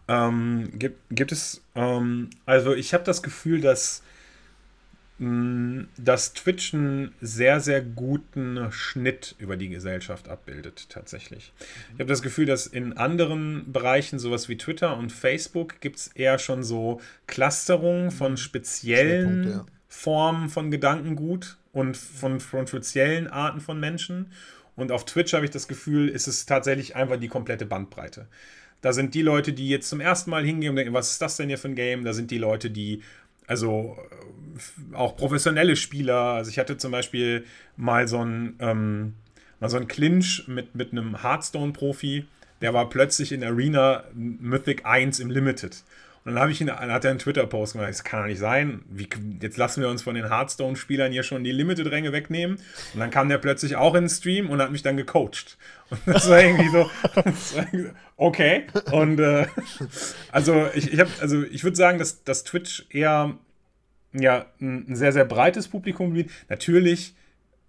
Ähm, 0.08 0.72
gibt, 0.80 1.02
gibt 1.10 1.34
es, 1.34 1.62
ähm, 1.76 2.30
also 2.46 2.74
ich 2.74 2.94
habe 2.94 3.04
das 3.04 3.22
Gefühl, 3.22 3.60
dass, 3.60 4.04
dass 5.18 6.34
Twitch 6.34 6.74
einen 6.74 7.14
sehr, 7.22 7.62
sehr 7.62 7.82
guten 7.82 8.70
Schnitt 8.72 9.36
über 9.38 9.56
die 9.56 9.70
Gesellschaft 9.70 10.28
abbildet, 10.28 10.88
tatsächlich. 10.90 11.54
Ich 11.94 12.00
habe 12.00 12.10
das 12.10 12.22
Gefühl, 12.22 12.46
dass 12.46 12.68
in 12.68 12.98
anderen 12.98 13.72
Bereichen, 13.72 14.20
sowas 14.20 14.50
wie 14.50 14.58
Twitter 14.58 14.98
und 14.98 15.14
Facebook, 15.14 15.80
gibt 15.80 16.00
es 16.00 16.08
eher 16.08 16.38
schon 16.38 16.64
so 16.64 17.00
Clusterungen 17.28 18.12
von 18.12 18.34
mhm. 18.34 18.38
speziellen 18.38 19.50
ja. 19.52 19.66
Formen 19.88 20.50
von 20.50 20.70
Gedankengut 20.70 21.58
und 21.72 21.96
von, 21.96 22.42
von 22.42 22.68
speziellen 22.68 23.28
Arten 23.28 23.62
von 23.62 23.80
Menschen. 23.80 24.34
Und 24.76 24.92
auf 24.92 25.06
Twitch 25.06 25.34
habe 25.34 25.46
ich 25.46 25.52
das 25.52 25.70
Gefühl, 25.70 26.10
ist 26.10 26.28
es 26.28 26.46
tatsächlich 26.46 26.98
einfach 26.98 27.16
die 27.16 27.30
komplette 27.30 27.66
Bandbreite. 27.66 28.28
Da 28.82 28.94
sind 28.94 29.14
die 29.16 29.22
Leute, 29.22 29.54
die 29.54 29.70
jetzt 29.70 29.90
zum 29.90 30.02
ersten 30.02 30.30
Mal 30.30 30.46
hingehen 30.46 30.72
und 30.72 30.76
denken, 30.76 30.94
was 30.94 31.12
ist 31.12 31.22
das 31.22 31.38
denn 31.38 31.48
hier 31.48 31.58
für 31.58 31.70
ein 31.70 31.76
Game? 31.76 32.04
Da 32.04 32.14
sind 32.14 32.30
die 32.30 32.38
Leute, 32.38 32.70
die, 32.70 33.02
also 33.48 33.98
äh, 34.92 34.96
auch 34.96 35.16
professionelle 35.16 35.76
Spieler. 35.76 36.16
Also 36.16 36.52
ich 36.52 36.60
hatte 36.60 36.78
zum 36.78 36.92
Beispiel 36.92 37.46
mal 37.78 38.08
so 38.08 38.24
ein, 38.24 38.56
ähm, 38.60 39.14
mal 39.60 39.70
so 39.70 39.78
ein 39.78 39.88
Clinch 39.88 40.48
mit, 40.48 40.76
mit 40.76 40.92
einem 40.92 41.22
Hearthstone-Profi, 41.22 42.26
der 42.62 42.74
war 42.74 42.90
plötzlich 42.90 43.32
in 43.32 43.44
Arena 43.44 44.06
Mythic 44.14 44.86
1 44.86 45.20
im 45.20 45.30
Limited. 45.30 45.84
Und 46.26 46.34
dann 46.34 46.50
ich 46.50 46.60
ihn, 46.60 46.68
dann 46.68 46.92
hat 46.92 47.06
er 47.06 47.12
einen 47.12 47.20
Twitter-Post 47.20 47.74
gemacht, 47.74 47.90
das 47.90 48.04
kann 48.04 48.22
doch 48.22 48.28
nicht 48.28 48.40
sein. 48.40 48.82
Wie, 48.90 49.08
jetzt 49.42 49.58
lassen 49.58 49.82
wir 49.82 49.90
uns 49.90 50.02
von 50.02 50.16
den 50.16 50.28
Hearthstone-Spielern 50.28 51.12
hier 51.12 51.22
schon 51.22 51.44
die 51.44 51.52
Limited-Ränge 51.52 52.12
wegnehmen. 52.12 52.58
Und 52.94 53.00
dann 53.00 53.12
kam 53.12 53.30
der 53.30 53.38
plötzlich 53.38 53.76
auch 53.76 53.94
in 53.94 54.06
den 54.06 54.10
Stream 54.10 54.50
und 54.50 54.60
hat 54.60 54.72
mich 54.72 54.82
dann 54.82 54.98
gecoacht. 54.98 55.58
Und 55.92 56.00
das 56.08 56.28
war 56.28 56.42
irgendwie 56.42 56.70
so, 56.70 56.90
okay. 58.18 58.66
Und 58.92 59.20
äh, 59.20 59.46
also 60.32 60.68
ich, 60.74 60.92
ich 60.92 61.00
also 61.22 61.44
ich 61.44 61.64
würde 61.64 61.78
sagen, 61.78 62.00
dass, 62.00 62.24
dass 62.24 62.44
Twitch 62.44 62.88
eher 62.90 63.38
ja, 64.12 64.48
ein 64.60 64.96
sehr, 64.96 65.12
sehr 65.12 65.26
breites 65.26 65.68
Publikum 65.68 66.14
bietet. 66.14 66.32
Natürlich 66.50 67.14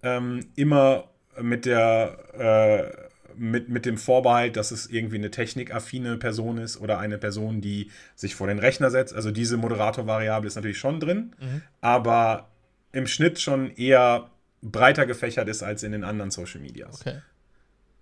ähm, 0.03 0.47
immer 0.55 1.11
mit 1.39 1.67
der 1.67 2.19
äh, 2.33 3.06
mit, 3.39 3.69
mit 3.69 3.87
dem 3.87 3.99
Vorbehalt, 3.99 4.57
dass 4.57 4.71
es 4.71 4.87
irgendwie 4.87 5.17
eine 5.17 5.31
technikaffine 5.31 6.17
Person 6.17 6.59
ist 6.59 6.81
oder 6.81 6.99
eine 6.99 7.19
Person, 7.19 7.61
die 7.61 7.91
sich 8.15 8.35
vor 8.35 8.47
den 8.47 8.59
Rechner 8.59 8.91
setzt. 8.91 9.15
Also 9.15 9.31
diese 9.31 9.57
Moderator-Variable 9.57 10.47
ist 10.47 10.57
natürlich 10.57 10.79
schon 10.79 11.01
drin, 11.01 11.35
mhm. 11.41 11.63
aber 11.81 12.49
im 12.93 13.07
Schnitt 13.07 13.41
schon 13.41 13.71
eher 13.77 14.31
breiter 14.63 15.07
gefächert 15.07 15.49
ist 15.49 15.63
als 15.63 15.83
in 15.83 15.93
den 15.93 16.05
anderen 16.05 16.31
Social 16.31 16.61
Medias. 16.61 17.01
Okay. 17.01 17.21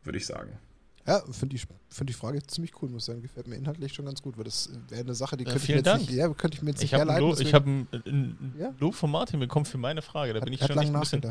Würde 0.02 0.18
ich 0.18 0.26
sagen. 0.26 0.58
Ja, 1.06 1.22
finde 1.30 1.56
ich, 1.56 1.66
find 1.90 2.08
die 2.08 2.14
Frage 2.14 2.42
ziemlich 2.46 2.72
cool, 2.80 2.88
muss 2.88 3.02
ich 3.02 3.06
sagen. 3.06 3.20
Gefällt 3.20 3.46
mir 3.46 3.56
inhaltlich 3.56 3.92
schon 3.92 4.06
ganz 4.06 4.22
gut, 4.22 4.38
weil 4.38 4.44
das 4.44 4.70
wäre 4.88 5.02
eine 5.02 5.14
Sache, 5.14 5.36
die 5.36 5.44
könnte, 5.44 5.58
ich 5.58 5.68
mir, 5.68 5.76
jetzt 5.76 5.98
nicht, 5.98 6.10
ja, 6.10 6.28
könnte 6.30 6.56
ich 6.56 6.62
mir 6.62 6.70
jetzt 6.70 6.82
ich 6.82 6.92
nicht 6.92 6.98
herleiten. 6.98 7.28
Lo 7.28 7.38
ich 7.38 7.52
habe 7.52 7.68
ein, 7.68 7.88
ein 7.92 8.54
ja? 8.58 8.72
Lob 8.78 8.94
von 8.94 9.10
Martin 9.10 9.38
bekommen 9.38 9.66
für 9.66 9.76
meine 9.76 10.00
Frage. 10.00 10.32
Da 10.32 10.40
hat, 10.40 10.44
bin 10.46 10.54
ich 10.54 10.64
schon 10.64 10.78
ein 10.78 11.00
bisschen. 11.00 11.22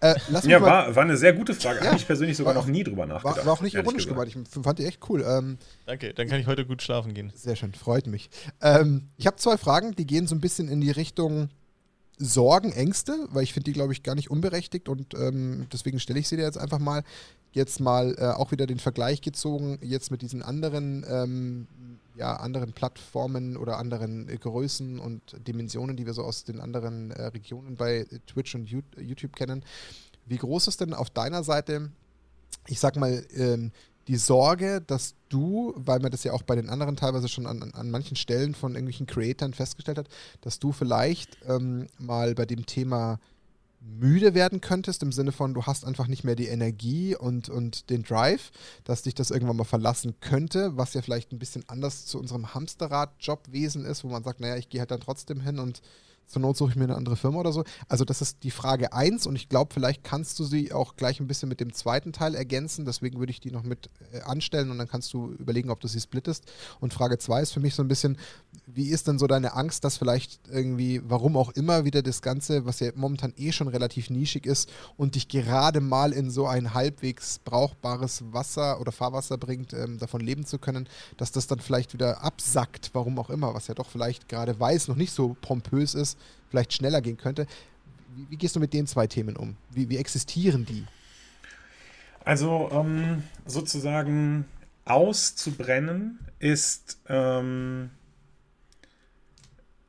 Äh, 0.00 0.14
ja, 0.44 0.60
war, 0.60 0.94
war 0.96 1.02
eine 1.04 1.16
sehr 1.16 1.32
gute 1.32 1.54
Frage. 1.54 1.80
Ja, 1.80 1.86
habe 1.86 1.96
ich 1.96 2.06
persönlich 2.06 2.36
sogar 2.36 2.54
noch 2.54 2.66
nie 2.66 2.82
drüber 2.82 3.06
nachgedacht. 3.06 3.38
War, 3.38 3.46
war 3.46 3.52
auch 3.52 3.60
nicht 3.62 3.74
ironisch 3.74 4.08
gemeint. 4.08 4.34
Ich 4.34 4.62
fand 4.62 4.78
die 4.80 4.84
echt 4.84 5.00
cool. 5.08 5.24
Ähm, 5.26 5.58
Danke, 5.86 6.12
dann 6.12 6.28
kann 6.28 6.40
ich 6.40 6.48
heute 6.48 6.66
gut 6.66 6.82
schlafen 6.82 7.14
gehen. 7.14 7.32
Sehr 7.36 7.54
schön, 7.54 7.72
freut 7.72 8.08
mich. 8.08 8.30
Ähm, 8.60 9.10
ich 9.16 9.28
habe 9.28 9.36
zwei 9.36 9.56
Fragen, 9.56 9.94
die 9.94 10.06
gehen 10.06 10.26
so 10.26 10.34
ein 10.34 10.40
bisschen 10.40 10.68
in 10.68 10.80
die 10.80 10.90
Richtung 10.90 11.50
Sorgen, 12.18 12.72
Ängste, 12.72 13.26
weil 13.30 13.42
ich 13.42 13.52
finde 13.52 13.64
die, 13.64 13.72
glaube 13.72 13.92
ich, 13.92 14.02
gar 14.02 14.14
nicht 14.14 14.30
unberechtigt 14.30 14.88
und 14.88 15.14
ähm, 15.14 15.66
deswegen 15.72 15.98
stelle 15.98 16.18
ich 16.18 16.28
sie 16.28 16.36
dir 16.36 16.44
jetzt 16.44 16.58
einfach 16.58 16.78
mal. 16.78 17.02
Jetzt 17.52 17.78
mal 17.78 18.16
äh, 18.18 18.26
auch 18.30 18.50
wieder 18.50 18.66
den 18.66 18.80
Vergleich 18.80 19.20
gezogen, 19.20 19.78
jetzt 19.80 20.10
mit 20.10 20.22
diesen 20.22 20.42
anderen, 20.42 21.06
ähm, 21.08 21.68
ja, 22.16 22.34
anderen 22.34 22.72
Plattformen 22.72 23.56
oder 23.56 23.78
anderen 23.78 24.28
äh, 24.28 24.36
Größen 24.36 24.98
und 24.98 25.22
Dimensionen, 25.46 25.96
die 25.96 26.04
wir 26.04 26.14
so 26.14 26.24
aus 26.24 26.42
den 26.42 26.58
anderen 26.58 27.12
äh, 27.12 27.26
Regionen 27.26 27.76
bei 27.76 28.06
Twitch 28.26 28.56
und 28.56 28.68
YouTube 28.68 29.36
kennen. 29.36 29.64
Wie 30.26 30.36
groß 30.36 30.66
ist 30.66 30.80
denn 30.80 30.94
auf 30.94 31.10
deiner 31.10 31.44
Seite, 31.44 31.90
ich 32.66 32.80
sag 32.80 32.96
mal, 32.96 33.24
ähm, 33.36 33.70
die 34.08 34.16
Sorge, 34.16 34.82
dass 34.86 35.14
du, 35.28 35.72
weil 35.76 36.00
man 36.00 36.10
das 36.10 36.24
ja 36.24 36.32
auch 36.32 36.42
bei 36.42 36.56
den 36.56 36.68
anderen 36.68 36.96
teilweise 36.96 37.28
schon 37.28 37.46
an, 37.46 37.62
an 37.72 37.90
manchen 37.90 38.16
Stellen 38.16 38.54
von 38.54 38.72
irgendwelchen 38.72 39.06
Creatoren 39.06 39.54
festgestellt 39.54 39.98
hat, 39.98 40.08
dass 40.40 40.58
du 40.58 40.72
vielleicht 40.72 41.38
ähm, 41.46 41.86
mal 41.98 42.34
bei 42.34 42.46
dem 42.46 42.66
Thema 42.66 43.18
müde 43.84 44.34
werden 44.34 44.60
könntest, 44.60 45.02
im 45.02 45.12
Sinne 45.12 45.32
von, 45.32 45.54
du 45.54 45.64
hast 45.64 45.84
einfach 45.84 46.06
nicht 46.06 46.24
mehr 46.24 46.36
die 46.36 46.48
Energie 46.48 47.14
und, 47.14 47.48
und 47.48 47.90
den 47.90 48.02
Drive, 48.02 48.50
dass 48.84 49.02
dich 49.02 49.14
das 49.14 49.30
irgendwann 49.30 49.56
mal 49.56 49.64
verlassen 49.64 50.14
könnte, 50.20 50.76
was 50.76 50.94
ja 50.94 51.02
vielleicht 51.02 51.32
ein 51.32 51.38
bisschen 51.38 51.64
anders 51.68 52.06
zu 52.06 52.18
unserem 52.18 52.54
Hamsterrad-Jobwesen 52.54 53.84
ist, 53.84 54.04
wo 54.04 54.08
man 54.08 54.24
sagt, 54.24 54.40
naja, 54.40 54.56
ich 54.56 54.68
gehe 54.68 54.80
halt 54.80 54.90
dann 54.90 55.00
trotzdem 55.00 55.40
hin 55.40 55.58
und 55.58 55.82
zur 56.26 56.42
Not 56.42 56.56
suche 56.56 56.70
ich 56.70 56.76
mir 56.76 56.84
eine 56.84 56.96
andere 56.96 57.16
Firma 57.16 57.38
oder 57.38 57.52
so. 57.52 57.64
Also 57.88 58.04
das 58.04 58.22
ist 58.22 58.42
die 58.42 58.50
Frage 58.50 58.92
1 58.92 59.26
und 59.26 59.36
ich 59.36 59.48
glaube, 59.48 59.72
vielleicht 59.72 60.04
kannst 60.04 60.38
du 60.38 60.44
sie 60.44 60.72
auch 60.72 60.96
gleich 60.96 61.20
ein 61.20 61.26
bisschen 61.26 61.48
mit 61.48 61.60
dem 61.60 61.72
zweiten 61.72 62.12
Teil 62.12 62.34
ergänzen. 62.34 62.84
Deswegen 62.84 63.18
würde 63.18 63.30
ich 63.30 63.40
die 63.40 63.50
noch 63.50 63.62
mit 63.62 63.90
äh, 64.12 64.20
anstellen 64.20 64.70
und 64.70 64.78
dann 64.78 64.88
kannst 64.88 65.12
du 65.12 65.32
überlegen, 65.32 65.70
ob 65.70 65.80
du 65.80 65.88
sie 65.88 66.00
splittest. 66.00 66.44
Und 66.80 66.94
Frage 66.94 67.18
2 67.18 67.42
ist 67.42 67.52
für 67.52 67.60
mich 67.60 67.74
so 67.74 67.82
ein 67.82 67.88
bisschen, 67.88 68.16
wie 68.66 68.88
ist 68.88 69.08
denn 69.08 69.18
so 69.18 69.26
deine 69.26 69.54
Angst, 69.54 69.84
dass 69.84 69.96
vielleicht 69.96 70.40
irgendwie, 70.48 71.02
warum 71.06 71.36
auch 71.36 71.50
immer, 71.50 71.84
wieder 71.84 72.02
das 72.02 72.22
Ganze, 72.22 72.64
was 72.66 72.80
ja 72.80 72.90
momentan 72.94 73.34
eh 73.36 73.52
schon 73.52 73.68
relativ 73.68 74.10
nischig 74.10 74.46
ist 74.46 74.70
und 74.96 75.14
dich 75.14 75.28
gerade 75.28 75.80
mal 75.80 76.12
in 76.12 76.30
so 76.30 76.46
ein 76.46 76.74
halbwegs 76.74 77.38
brauchbares 77.44 78.22
Wasser 78.32 78.80
oder 78.80 78.92
Fahrwasser 78.92 79.38
bringt, 79.38 79.72
ähm, 79.72 79.98
davon 79.98 80.20
leben 80.20 80.46
zu 80.46 80.58
können, 80.58 80.88
dass 81.16 81.32
das 81.32 81.46
dann 81.46 81.60
vielleicht 81.60 81.92
wieder 81.92 82.22
absackt, 82.22 82.90
warum 82.92 83.18
auch 83.18 83.30
immer, 83.30 83.54
was 83.54 83.66
ja 83.66 83.74
doch 83.74 83.88
vielleicht 83.88 84.28
gerade 84.28 84.58
weiß 84.58 84.88
noch 84.88 84.96
nicht 84.96 85.12
so 85.12 85.36
pompös 85.40 85.94
ist 85.94 86.13
vielleicht 86.50 86.72
schneller 86.72 87.00
gehen 87.00 87.16
könnte. 87.16 87.46
Wie, 88.14 88.30
wie 88.30 88.36
gehst 88.36 88.56
du 88.56 88.60
mit 88.60 88.72
den 88.72 88.86
zwei 88.86 89.06
Themen 89.06 89.36
um? 89.36 89.56
Wie, 89.70 89.88
wie 89.88 89.96
existieren 89.96 90.66
die? 90.66 90.84
Also 92.24 92.70
ähm, 92.72 93.22
sozusagen 93.44 94.46
auszubrennen 94.84 96.18
ist, 96.38 96.98
ähm, 97.08 97.90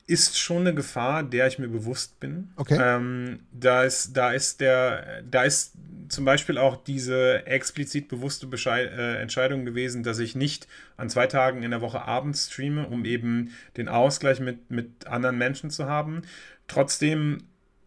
ist 0.06 0.38
schon 0.38 0.62
eine 0.62 0.74
Gefahr, 0.74 1.24
der 1.24 1.46
ich 1.48 1.58
mir 1.58 1.68
bewusst 1.68 2.20
bin. 2.20 2.50
Okay. 2.56 2.78
Ähm, 2.80 3.40
da, 3.52 3.82
ist, 3.82 4.16
da, 4.16 4.32
ist 4.32 4.60
der, 4.60 5.22
da 5.28 5.42
ist 5.42 5.72
zum 6.08 6.24
Beispiel 6.24 6.58
auch 6.58 6.76
diese 6.76 7.44
explizit 7.46 8.08
bewusste 8.08 8.46
Bescheid, 8.46 8.90
äh, 8.90 9.16
Entscheidung 9.20 9.64
gewesen, 9.64 10.04
dass 10.04 10.20
ich 10.20 10.36
nicht 10.36 10.68
an 10.96 11.10
zwei 11.10 11.26
Tagen 11.26 11.64
in 11.64 11.72
der 11.72 11.80
Woche 11.80 12.02
abends 12.02 12.52
streame, 12.52 12.86
um 12.86 13.04
eben 13.04 13.52
den 13.76 13.88
Ausgleich 13.88 14.38
mit, 14.38 14.70
mit 14.70 15.06
anderen 15.08 15.38
Menschen 15.38 15.70
zu 15.70 15.86
haben. 15.86 16.22
Trotzdem 16.68 17.38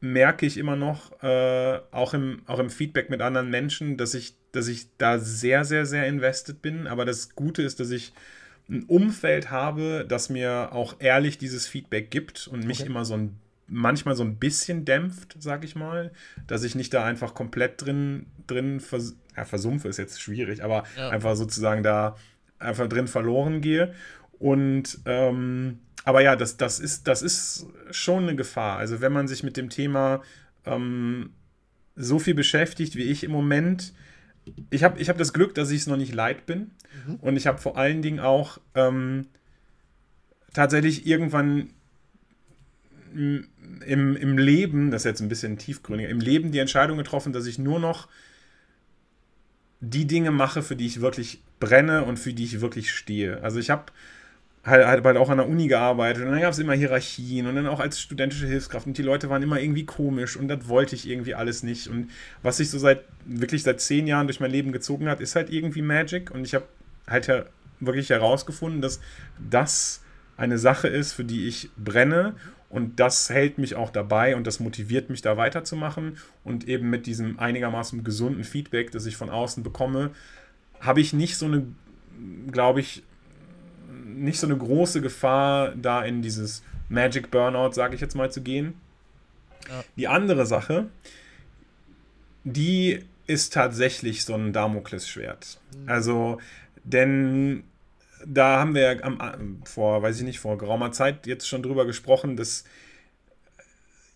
merke 0.01 0.45
ich 0.45 0.57
immer 0.57 0.76
noch, 0.76 1.24
äh, 1.24 1.80
auch, 1.91 2.13
im, 2.13 2.41
auch 2.45 2.59
im 2.59 2.70
Feedback 2.70 3.09
mit 3.09 3.22
anderen 3.22 3.49
Menschen, 3.49 3.97
dass 3.97 4.13
ich, 4.13 4.36
dass 4.51 4.67
ich 4.67 4.88
da 4.97 5.20
sehr, 5.20 5.63
sehr, 5.63 5.86
sehr 5.86 6.05
invested 6.07 6.61
bin. 6.61 6.88
Aber 6.88 7.05
das 7.05 7.36
Gute 7.36 7.61
ist, 7.61 7.80
dass 7.80 7.91
ich 7.91 8.13
ein 8.70 8.84
Umfeld 8.84 9.49
habe, 9.49 10.05
das 10.07 10.30
mir 10.30 10.70
auch 10.72 10.95
ehrlich 10.99 11.38
dieses 11.38 11.67
Feedback 11.67 12.11
gibt 12.11 12.47
und 12.47 12.65
mich 12.65 12.82
okay. 12.82 12.89
immer 12.89 13.05
so 13.05 13.15
ein 13.15 13.39
manchmal 13.72 14.15
so 14.15 14.24
ein 14.24 14.38
bisschen 14.38 14.84
dämpft, 14.86 15.36
sag 15.39 15.63
ich 15.63 15.76
mal, 15.76 16.11
dass 16.47 16.63
ich 16.63 16.76
nicht 16.76 16.93
da 16.93 17.05
einfach 17.05 17.34
komplett 17.34 17.84
drin, 17.86 18.26
drin 18.47 18.80
vers 18.80 19.15
ja, 19.38 19.45
versumpfe 19.45 19.88
ist 19.88 19.97
jetzt 19.97 20.20
schwierig, 20.22 20.63
aber 20.63 20.84
ja. 20.97 21.09
einfach 21.09 21.36
sozusagen 21.36 21.84
da 21.84 22.15
einfach 22.57 22.89
drin 22.89 23.07
verloren 23.07 23.61
gehe. 23.61 23.93
Und 24.39 24.99
ähm, 25.05 25.80
aber 26.03 26.22
ja, 26.22 26.36
das, 26.36 26.57
das, 26.57 26.80
ist, 26.80 27.07
das 27.07 27.22
ist 27.22 27.67
schon 27.91 28.24
eine 28.24 28.36
Gefahr. 28.36 28.78
Also 28.78 29.01
wenn 29.01 29.13
man 29.13 29.28
sich 29.28 29.43
mit 29.43 29.57
dem 29.57 29.70
Thema 29.70 30.22
ähm, 30.65 31.32
so 31.95 32.20
viel 32.20 32.34
beschäftigt 32.34 32.95
wie 32.95 33.03
ich 33.03 33.24
im 33.24 33.32
Moment, 33.32 33.93
ich 34.70 34.84
habe 34.84 35.00
ich 35.00 35.10
hab 35.10 35.18
das 35.18 35.34
Glück, 35.34 35.56
dass 35.56 35.72
ich 35.72 35.82
es 35.82 35.88
noch 35.88 35.97
nicht 35.97 36.14
leid 36.14 36.45
bin. 36.45 36.72
Mhm. 37.08 37.16
Und 37.16 37.38
ich 37.38 37.47
habe 37.47 37.58
vor 37.58 37.78
allen 37.78 38.02
Dingen 38.02 38.20
auch 38.20 38.60
ähm, 38.76 39.28
tatsächlich 40.54 41.06
irgendwann 41.06 41.70
im, 43.14 44.16
im 44.16 44.38
Leben, 44.38 44.91
das 44.91 45.02
ist 45.02 45.06
jetzt 45.06 45.22
ein 45.22 45.30
bisschen 45.30 45.58
tiefgründiger, 45.58 46.10
im 46.10 46.20
Leben 46.20 46.52
die 46.52 46.60
Entscheidung 46.60 46.97
getroffen, 46.97 47.34
dass 47.34 47.45
ich 47.45 47.60
nur 47.60 47.80
noch 47.80 48.08
die 49.80 50.06
Dinge 50.06 50.32
mache, 50.32 50.62
für 50.62 50.76
die 50.76 50.86
ich 50.86 51.02
wirklich 51.02 51.41
brenne 51.60 52.04
und 52.04 52.18
für 52.18 52.34
die 52.34 52.43
ich 52.43 52.62
wirklich 52.62 52.91
stehe. 52.91 53.41
Also 53.41 53.60
ich 53.60 53.70
habe 53.70 53.86
halt, 54.66 54.86
halt, 54.86 55.03
halt 55.03 55.18
auch 55.18 55.30
an 55.30 55.38
der 55.38 55.47
Uni 55.47 55.68
gearbeitet 55.68 56.26
und 56.26 56.32
dann 56.32 56.41
gab 56.41 56.51
es 56.51 56.60
immer 56.60 56.74
Hierarchien 56.74 57.47
und 57.47 57.55
dann 57.55 57.68
auch 57.68 57.80
als 57.80 57.99
studentische 57.99 58.47
Hilfskraft 58.47 58.88
und 58.88 58.97
die 58.97 59.03
Leute 59.03 59.30
waren 59.30 59.41
immer 59.41 59.60
irgendwie 59.60 59.86
komisch 59.86 60.36
und 60.36 60.47
das 60.47 60.68
wollte 60.68 60.95
ich 60.95 61.07
irgendwie 61.07 61.34
alles 61.34 61.64
nicht. 61.64 61.88
Und 61.88 62.10
was 62.43 62.57
sich 62.57 62.70
so 62.70 62.78
seit 62.78 63.03
wirklich 63.26 63.64
seit 63.64 63.80
zehn 63.80 64.07
Jahren 64.07 64.28
durch 64.28 64.39
mein 64.39 64.51
Leben 64.51 64.72
gezogen 64.72 65.07
hat, 65.07 65.22
ist 65.22 65.36
halt 65.36 65.49
irgendwie 65.49 65.82
Magic 65.82 66.32
und 66.32 66.45
ich 66.45 66.55
habe 66.55 66.66
halt 67.07 67.28
ja 67.28 67.45
wirklich 67.80 68.10
herausgefunden, 68.10 68.82
dass 68.82 68.99
das 69.49 70.01
eine 70.36 70.57
Sache 70.57 70.88
ist, 70.88 71.14
für 71.14 71.24
die 71.24 71.47
ich 71.47 71.70
brenne 71.78 72.36
und 72.70 72.99
das 72.99 73.30
hält 73.30 73.57
mich 73.57 73.76
auch 73.76 73.89
dabei 73.89 74.36
und 74.36 74.45
das 74.45 74.60
motiviert 74.60 75.10
mich 75.10 75.22
da 75.22 75.38
weiterzumachen 75.38 76.18
und 76.43 76.68
eben 76.68 76.89
mit 76.89 77.05
diesem 77.05 77.39
einigermaßen 77.39 78.03
gesunden 78.03 78.43
Feedback, 78.43 78.91
das 78.91 79.05
ich 79.05 79.18
von 79.18 79.30
außen 79.30 79.64
bekomme, 79.64 80.12
habe 80.80 81.01
ich 81.01 81.14
nicht 81.14 81.38
so 81.38 81.45
eine, 81.45 81.66
glaube 82.51 82.80
ich, 82.82 83.03
nicht 84.16 84.39
so 84.39 84.47
eine 84.47 84.57
große 84.57 85.01
Gefahr, 85.01 85.74
da 85.76 86.03
in 86.03 86.22
dieses 86.22 86.64
Magic 86.89 87.32
Burnout, 87.32 87.74
sage 87.74 87.95
ich 87.95 88.01
jetzt 88.01 88.16
mal, 88.16 88.32
zu 88.32 88.41
gehen. 88.41 88.74
Ja. 89.68 89.84
Die 89.95 90.07
andere 90.07 90.45
Sache, 90.45 90.89
die 92.43 93.03
ist 93.28 93.53
tatsächlich 93.53 94.26
so 94.26 94.34
ein 94.34 94.53
Damoklesschwert. 94.53 95.60
Mhm. 95.76 95.89
Also, 95.89 96.39
denn 96.84 97.64
da 98.26 98.60
haben 98.60 98.76
wir 98.76 98.93
ja 98.93 99.03
am, 99.03 99.62
vor, 99.66 100.01
weiß 100.01 100.18
ich 100.18 100.24
nicht, 100.24 100.39
vor 100.39 100.57
geraumer 100.57 100.91
Zeit 100.91 101.28
jetzt 101.28 101.47
schon 101.47 101.64
drüber 101.64 101.86
gesprochen, 101.86 102.36
dass 102.36 102.64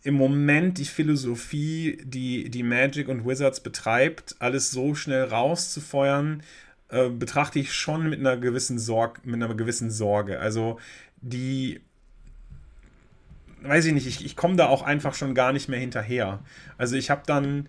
im 0.03 0.15
Moment 0.15 0.77
die 0.79 0.85
Philosophie, 0.85 2.01
die 2.03 2.49
die 2.49 2.63
Magic 2.63 3.07
und 3.07 3.25
Wizards 3.25 3.61
betreibt, 3.61 4.35
alles 4.39 4.71
so 4.71 4.95
schnell 4.95 5.23
rauszufeuern, 5.23 6.43
äh, 6.93 7.09
betrachte 7.09 7.59
ich 7.59 7.73
schon 7.73 8.09
mit 8.09 8.19
einer 8.19 8.37
gewissen 8.37 8.77
Sorge, 8.77 9.21
mit 9.23 9.41
einer 9.41 9.53
gewissen 9.55 9.89
Sorge. 9.89 10.39
Also 10.39 10.79
die 11.21 11.81
weiß 13.63 13.85
ich 13.85 13.93
nicht, 13.93 14.07
ich, 14.07 14.25
ich 14.25 14.35
komme 14.35 14.55
da 14.55 14.67
auch 14.67 14.81
einfach 14.81 15.15
schon 15.15 15.33
gar 15.33 15.53
nicht 15.53 15.69
mehr 15.69 15.79
hinterher. 15.79 16.39
Also 16.77 16.95
ich 16.95 17.09
habe 17.09 17.23
dann, 17.25 17.67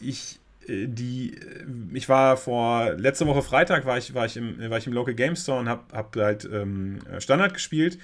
ich, 0.00 0.38
äh, 0.66 0.86
die, 0.86 1.34
äh, 1.34 1.66
ich 1.92 2.08
war 2.08 2.36
vor, 2.36 2.92
letzte 2.94 3.26
Woche 3.26 3.42
Freitag 3.42 3.84
war 3.84 3.98
ich, 3.98 4.14
war 4.14 4.26
ich, 4.26 4.36
im, 4.36 4.58
war 4.70 4.78
ich 4.78 4.86
im 4.86 4.92
Local 4.92 5.14
Game 5.14 5.36
Store 5.36 5.58
und 5.58 5.68
habe 5.68 5.82
hab 5.92 6.16
halt 6.16 6.48
ähm, 6.50 7.00
Standard 7.18 7.54
gespielt 7.54 7.98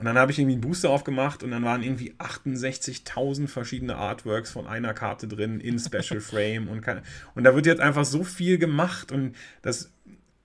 und 0.00 0.06
dann 0.06 0.16
habe 0.16 0.32
ich 0.32 0.38
irgendwie 0.38 0.54
einen 0.54 0.62
Booster 0.62 0.88
aufgemacht 0.88 1.42
und 1.42 1.50
dann 1.50 1.62
waren 1.62 1.82
irgendwie 1.82 2.14
68.000 2.14 3.48
verschiedene 3.48 3.96
Artworks 3.96 4.50
von 4.50 4.66
einer 4.66 4.94
Karte 4.94 5.28
drin 5.28 5.60
in 5.60 5.78
Special 5.78 6.20
Frame 6.20 6.68
und, 6.68 6.80
kann, 6.80 7.02
und 7.34 7.44
da 7.44 7.54
wird 7.54 7.66
jetzt 7.66 7.82
einfach 7.82 8.06
so 8.06 8.24
viel 8.24 8.56
gemacht 8.56 9.12
und 9.12 9.36
das 9.60 9.92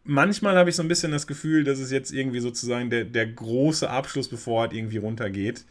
manchmal 0.04 0.58
habe 0.58 0.70
ich 0.70 0.76
so 0.76 0.84
ein 0.84 0.90
bisschen 0.90 1.14
das 1.14 1.26
Gefühl, 1.26 1.64
dass 1.64 1.80
es 1.80 1.90
jetzt 1.90 2.12
irgendwie 2.12 2.42
sozusagen 2.42 2.90
der, 2.90 3.06
der 3.06 3.28
große 3.28 3.90
Abschluss, 3.90 4.28
bevor 4.28 4.68
es 4.68 4.74
irgendwie 4.74 4.98
runtergeht. 4.98 5.64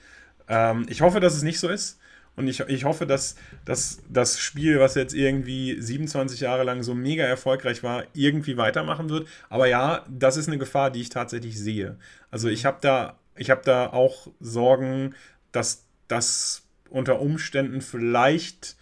Ähm, 0.48 0.86
ich 0.88 1.02
hoffe, 1.02 1.20
dass 1.20 1.34
es 1.34 1.42
nicht 1.42 1.60
so 1.60 1.68
ist. 1.68 2.00
Und 2.36 2.48
ich, 2.48 2.60
ich 2.60 2.84
hoffe, 2.84 3.06
dass, 3.06 3.36
dass 3.66 4.02
das 4.08 4.40
Spiel, 4.40 4.80
was 4.80 4.94
jetzt 4.96 5.14
irgendwie 5.14 5.80
27 5.80 6.40
Jahre 6.40 6.64
lang 6.64 6.82
so 6.82 6.94
mega 6.94 7.22
erfolgreich 7.22 7.82
war, 7.82 8.04
irgendwie 8.14 8.56
weitermachen 8.56 9.08
wird. 9.10 9.28
Aber 9.50 9.68
ja, 9.68 10.04
das 10.08 10.38
ist 10.38 10.48
eine 10.48 10.58
Gefahr, 10.58 10.90
die 10.90 11.02
ich 11.02 11.10
tatsächlich 11.10 11.60
sehe. 11.60 11.96
Also 12.32 12.48
ich 12.48 12.64
habe 12.64 12.78
da 12.80 13.18
ich 13.36 13.50
habe 13.50 13.62
da 13.64 13.92
auch 13.92 14.28
Sorgen, 14.40 15.14
dass 15.52 15.84
das 16.08 16.62
unter 16.90 17.20
Umständen 17.20 17.80
vielleicht 17.80 18.76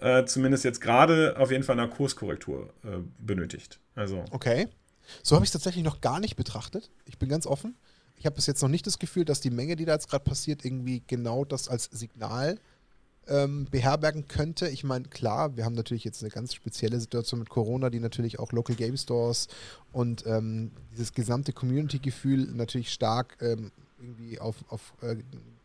äh, 0.00 0.24
zumindest 0.24 0.64
jetzt 0.64 0.80
gerade 0.80 1.36
auf 1.38 1.50
jeden 1.50 1.64
Fall 1.64 1.78
eine 1.78 1.88
Kurskorrektur 1.88 2.72
äh, 2.84 2.98
benötigt. 3.18 3.80
Also. 3.94 4.24
Okay. 4.30 4.68
So 5.22 5.36
habe 5.36 5.44
ich 5.44 5.48
es 5.48 5.52
tatsächlich 5.52 5.84
noch 5.84 6.00
gar 6.00 6.20
nicht 6.20 6.36
betrachtet. 6.36 6.90
Ich 7.04 7.18
bin 7.18 7.28
ganz 7.28 7.46
offen. 7.46 7.76
Ich 8.16 8.26
habe 8.26 8.36
bis 8.36 8.46
jetzt 8.46 8.62
noch 8.62 8.68
nicht 8.68 8.86
das 8.86 8.98
Gefühl, 8.98 9.24
dass 9.24 9.40
die 9.40 9.50
Menge, 9.50 9.76
die 9.76 9.84
da 9.84 9.92
jetzt 9.92 10.08
gerade 10.08 10.24
passiert, 10.24 10.64
irgendwie 10.64 11.02
genau 11.06 11.44
das 11.44 11.68
als 11.68 11.84
Signal 11.84 12.58
ähm, 13.28 13.66
beherbergen 13.70 14.26
könnte. 14.28 14.68
Ich 14.68 14.84
meine, 14.84 15.08
klar, 15.08 15.56
wir 15.56 15.64
haben 15.64 15.74
natürlich 15.74 16.04
jetzt 16.04 16.22
eine 16.22 16.30
ganz 16.30 16.54
spezielle 16.54 16.98
Situation 17.00 17.40
mit 17.40 17.48
Corona, 17.48 17.90
die 17.90 18.00
natürlich 18.00 18.38
auch 18.38 18.52
Local 18.52 18.76
Game 18.76 18.96
Stores 18.96 19.48
und 19.92 20.26
ähm, 20.26 20.70
dieses 20.92 21.12
gesamte 21.12 21.52
Community-Gefühl 21.52 22.46
natürlich 22.52 22.92
stark 22.92 23.36
ähm, 23.40 23.72
irgendwie 23.98 24.38
auf, 24.38 24.56
auf 24.68 24.94
äh, 25.02 25.16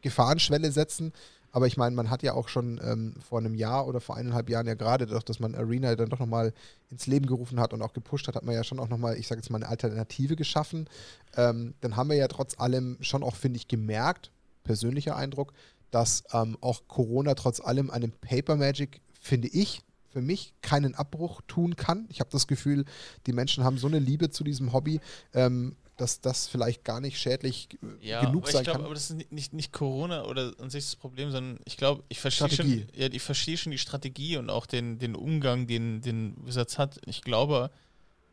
Gefahrenschwelle 0.01 0.71
setzen. 0.71 1.13
Aber 1.53 1.67
ich 1.67 1.75
meine, 1.75 1.95
man 1.95 2.09
hat 2.09 2.23
ja 2.23 2.33
auch 2.33 2.47
schon 2.47 2.79
ähm, 2.83 3.15
vor 3.27 3.39
einem 3.39 3.55
Jahr 3.55 3.85
oder 3.85 3.99
vor 3.99 4.15
eineinhalb 4.15 4.49
Jahren 4.49 4.67
ja 4.67 4.73
gerade, 4.73 5.05
doch, 5.05 5.23
dass 5.23 5.39
man 5.39 5.53
Arena 5.53 5.93
dann 5.95 6.09
doch 6.09 6.19
nochmal 6.19 6.53
ins 6.89 7.07
Leben 7.07 7.25
gerufen 7.25 7.59
hat 7.59 7.73
und 7.73 7.81
auch 7.81 7.93
gepusht 7.93 8.27
hat, 8.27 8.35
hat 8.35 8.45
man 8.45 8.55
ja 8.55 8.63
schon 8.63 8.79
auch 8.79 8.87
nochmal, 8.87 9.17
ich 9.17 9.27
sage 9.27 9.41
jetzt 9.41 9.49
mal, 9.49 9.57
eine 9.57 9.67
Alternative 9.67 10.37
geschaffen. 10.37 10.87
Ähm, 11.35 11.73
dann 11.81 11.97
haben 11.97 12.09
wir 12.09 12.15
ja 12.15 12.29
trotz 12.29 12.57
allem 12.57 12.97
schon 13.01 13.23
auch, 13.23 13.35
finde 13.35 13.57
ich, 13.57 13.67
gemerkt, 13.67 14.31
persönlicher 14.63 15.17
Eindruck, 15.17 15.51
dass 15.89 16.23
ähm, 16.31 16.57
auch 16.61 16.83
Corona 16.87 17.35
trotz 17.35 17.59
allem 17.59 17.89
einem 17.89 18.11
Paper 18.11 18.55
Magic, 18.55 19.01
finde 19.19 19.49
ich, 19.49 19.81
für 20.09 20.21
mich 20.21 20.53
keinen 20.61 20.95
Abbruch 20.95 21.41
tun 21.47 21.75
kann. 21.75 22.05
Ich 22.09 22.19
habe 22.19 22.29
das 22.31 22.47
Gefühl, 22.47 22.85
die 23.27 23.33
Menschen 23.33 23.63
haben 23.63 23.77
so 23.77 23.87
eine 23.87 23.99
Liebe 23.99 24.29
zu 24.29 24.43
diesem 24.43 24.73
Hobby, 24.73 24.99
ähm, 25.33 25.75
dass 26.01 26.19
das 26.19 26.47
vielleicht 26.47 26.83
gar 26.83 26.99
nicht 26.99 27.19
schädlich 27.19 27.69
äh, 28.01 28.07
ja, 28.07 28.25
genug 28.25 28.47
sein 28.47 28.63
glaub, 28.63 28.77
kann. 28.77 28.85
Aber 28.85 28.93
das 28.93 29.11
ist 29.11 29.31
nicht, 29.31 29.53
nicht 29.53 29.71
Corona 29.71 30.25
oder 30.25 30.53
an 30.59 30.69
sich 30.69 30.85
das 30.85 30.95
Problem, 30.95 31.31
sondern 31.31 31.59
ich 31.65 31.77
glaube, 31.77 32.03
ich 32.09 32.19
verstehe 32.19 32.49
schon, 32.49 32.87
ja, 32.93 33.07
ich 33.11 33.21
verstehe 33.21 33.55
schon 33.55 33.71
die 33.71 33.77
Strategie 33.77 34.37
und 34.37 34.49
auch 34.49 34.65
den, 34.65 34.97
den 34.97 35.15
Umgang, 35.15 35.67
den, 35.67 36.01
den 36.01 36.35
Wizards 36.43 36.79
hat. 36.79 36.99
Ich 37.05 37.21
glaube, 37.21 37.69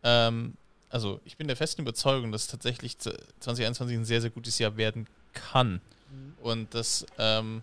ähm, 0.03 0.55
also 0.89 1.21
ich 1.25 1.37
bin 1.37 1.47
der 1.47 1.57
festen 1.57 1.83
Überzeugung, 1.83 2.33
dass 2.33 2.47
tatsächlich 2.47 2.99
2021 2.99 3.99
ein 3.99 4.05
sehr, 4.07 4.23
sehr 4.23 4.31
gutes 4.31 4.59
Jahr 4.59 4.77
werden 4.79 5.07
kann. 5.35 5.75
Mhm. 6.11 6.35
Und 6.41 6.75
dass 6.75 7.05
ähm, 7.19 7.63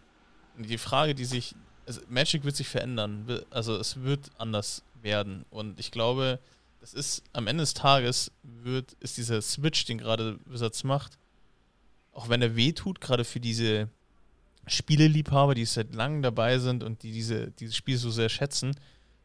die 0.57 0.77
Frage, 0.77 1.15
die 1.15 1.26
sich, 1.26 1.56
also 1.88 2.02
Magic 2.07 2.44
wird 2.44 2.56
sich 2.56 2.68
verändern, 2.68 3.41
also 3.49 3.76
es 3.76 4.03
wird 4.03 4.30
anders 4.38 4.84
werden. 5.02 5.45
Und 5.49 5.80
ich 5.80 5.90
glaube, 5.90 6.40
das 6.86 6.94
ist 6.94 7.24
am 7.34 7.48
Ende 7.48 7.64
des 7.64 7.74
Tages 7.74 8.32
wird, 8.44 8.94
ist 8.99 9.18
dieser 9.18 9.41
Switch, 9.41 9.86
den 9.86 9.98
gerade 9.98 10.38
Wizards 10.45 10.84
macht, 10.84 11.18
auch 12.14 12.30
wenn 12.30 12.44
er 12.44 12.56
wehtut, 12.56 13.02
gerade 13.02 13.24
für 13.24 13.40
diese 13.40 13.90
Spieleliebhaber, 14.68 15.56
die 15.56 15.66
seit 15.66 15.95
langem 15.95 16.22
dabei 16.22 16.60
sind 16.60 16.84
und 16.84 17.02
die 17.02 17.12
diese, 17.12 17.49
dieses 17.53 17.76
Spiel 17.76 17.98
so 17.98 18.12
sehr 18.12 18.30
schätzen, 18.30 18.76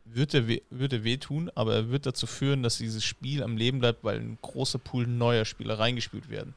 wird 0.07 0.32
er, 0.32 0.49
weh, 0.49 0.62
wird 0.70 0.95
er 0.95 1.05
wehtun, 1.05 1.51
aber 1.55 1.74
er 1.74 1.91
wird 1.91 2.07
dazu 2.07 2.27
führen, 2.27 2.62
dass 2.62 2.78
dieses 2.78 3.05
Spiel 3.05 3.43
am 3.43 3.59
Leben 3.59 3.78
bleibt, 3.78 4.05
weil 4.05 4.19
ein 4.19 4.39
großer 4.41 4.78
Pool 4.78 5.07
neuer 5.07 5.45
Spieler 5.45 5.78
reingespielt 5.78 6.31
werden. 6.31 6.55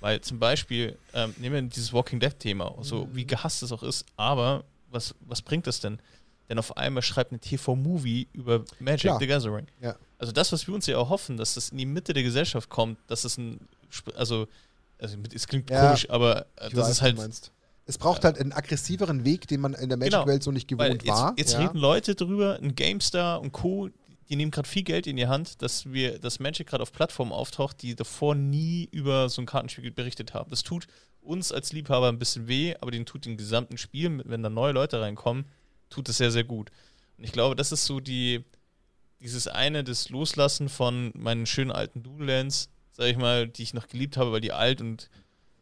Weil 0.00 0.22
zum 0.22 0.40
Beispiel, 0.40 0.98
ähm, 1.14 1.32
nehmen 1.38 1.54
wir 1.54 1.62
dieses 1.62 1.92
Walking 1.92 2.18
Dead-Thema, 2.18 2.74
so 2.80 3.04
mhm. 3.04 3.14
wie 3.14 3.26
gehasst 3.26 3.62
es 3.62 3.70
auch 3.70 3.84
ist, 3.84 4.04
aber 4.16 4.64
was, 4.90 5.14
was 5.20 5.40
bringt 5.40 5.68
das 5.68 5.78
denn? 5.78 6.00
Denn 6.48 6.58
auf 6.58 6.76
einmal 6.76 7.02
schreibt 7.02 7.30
eine 7.30 7.38
TV-Movie 7.38 8.26
über 8.32 8.64
Magic 8.80 9.04
ja. 9.04 9.18
the 9.18 9.26
Gathering. 9.28 9.68
Ja. 9.80 9.94
Also 10.22 10.30
das, 10.30 10.52
was 10.52 10.68
wir 10.68 10.74
uns 10.74 10.86
ja 10.86 10.96
erhoffen, 10.96 11.36
dass 11.36 11.54
das 11.54 11.70
in 11.70 11.78
die 11.78 11.84
Mitte 11.84 12.12
der 12.12 12.22
Gesellschaft 12.22 12.68
kommt, 12.68 12.96
dass 13.08 13.24
es 13.24 13.38
ein, 13.38 13.58
also, 14.14 14.46
also 14.96 15.16
es 15.34 15.48
klingt 15.48 15.68
ja, 15.68 15.84
komisch, 15.84 16.08
aber 16.10 16.46
äh, 16.54 16.70
das 16.70 16.74
weiß, 16.74 16.90
ist 16.90 17.02
halt. 17.02 17.52
Es 17.86 17.98
braucht 17.98 18.22
halt 18.22 18.38
einen 18.38 18.52
aggressiveren 18.52 19.24
Weg, 19.24 19.48
den 19.48 19.60
man 19.60 19.74
in 19.74 19.88
der 19.88 19.98
Magic-Welt 19.98 20.26
genau, 20.26 20.40
so 20.40 20.52
nicht 20.52 20.68
gewohnt 20.68 21.02
jetzt, 21.02 21.08
war. 21.08 21.34
Jetzt 21.36 21.54
ja. 21.54 21.58
reden 21.58 21.76
Leute 21.76 22.14
drüber, 22.14 22.56
ein 22.62 22.76
GameStar 22.76 23.40
und 23.40 23.50
Co., 23.50 23.88
die 24.28 24.36
nehmen 24.36 24.52
gerade 24.52 24.68
viel 24.68 24.84
Geld 24.84 25.08
in 25.08 25.16
die 25.16 25.26
Hand, 25.26 25.60
dass 25.60 25.92
wir, 25.92 26.20
dass 26.20 26.38
Magic 26.38 26.68
gerade 26.68 26.82
auf 26.82 26.92
Plattformen 26.92 27.32
auftaucht, 27.32 27.82
die 27.82 27.96
davor 27.96 28.36
nie 28.36 28.88
über 28.92 29.28
so 29.28 29.42
ein 29.42 29.46
Kartenspiel 29.46 29.90
berichtet 29.90 30.34
haben. 30.34 30.50
Das 30.50 30.62
tut 30.62 30.86
uns 31.20 31.50
als 31.50 31.72
Liebhaber 31.72 32.06
ein 32.06 32.20
bisschen 32.20 32.46
weh, 32.46 32.76
aber 32.80 32.92
den 32.92 33.06
tut 33.06 33.24
den 33.26 33.36
gesamten 33.36 33.76
Spiel, 33.76 34.22
wenn 34.24 34.44
da 34.44 34.50
neue 34.50 34.72
Leute 34.72 35.00
reinkommen, 35.00 35.46
tut 35.90 36.08
es 36.08 36.18
sehr, 36.18 36.30
sehr 36.30 36.44
gut. 36.44 36.70
Und 37.18 37.24
ich 37.24 37.32
glaube, 37.32 37.56
das 37.56 37.72
ist 37.72 37.86
so 37.86 37.98
die, 37.98 38.44
dieses 39.22 39.46
eine, 39.46 39.84
das 39.84 40.10
Loslassen 40.10 40.68
von 40.68 41.12
meinen 41.14 41.46
schönen 41.46 41.70
alten 41.70 42.02
Doodlands, 42.02 42.68
sag 42.92 43.06
ich 43.06 43.16
mal, 43.16 43.48
die 43.48 43.62
ich 43.62 43.74
noch 43.74 43.88
geliebt 43.88 44.16
habe, 44.16 44.32
weil 44.32 44.40
die 44.40 44.52
alt 44.52 44.80
und 44.80 45.08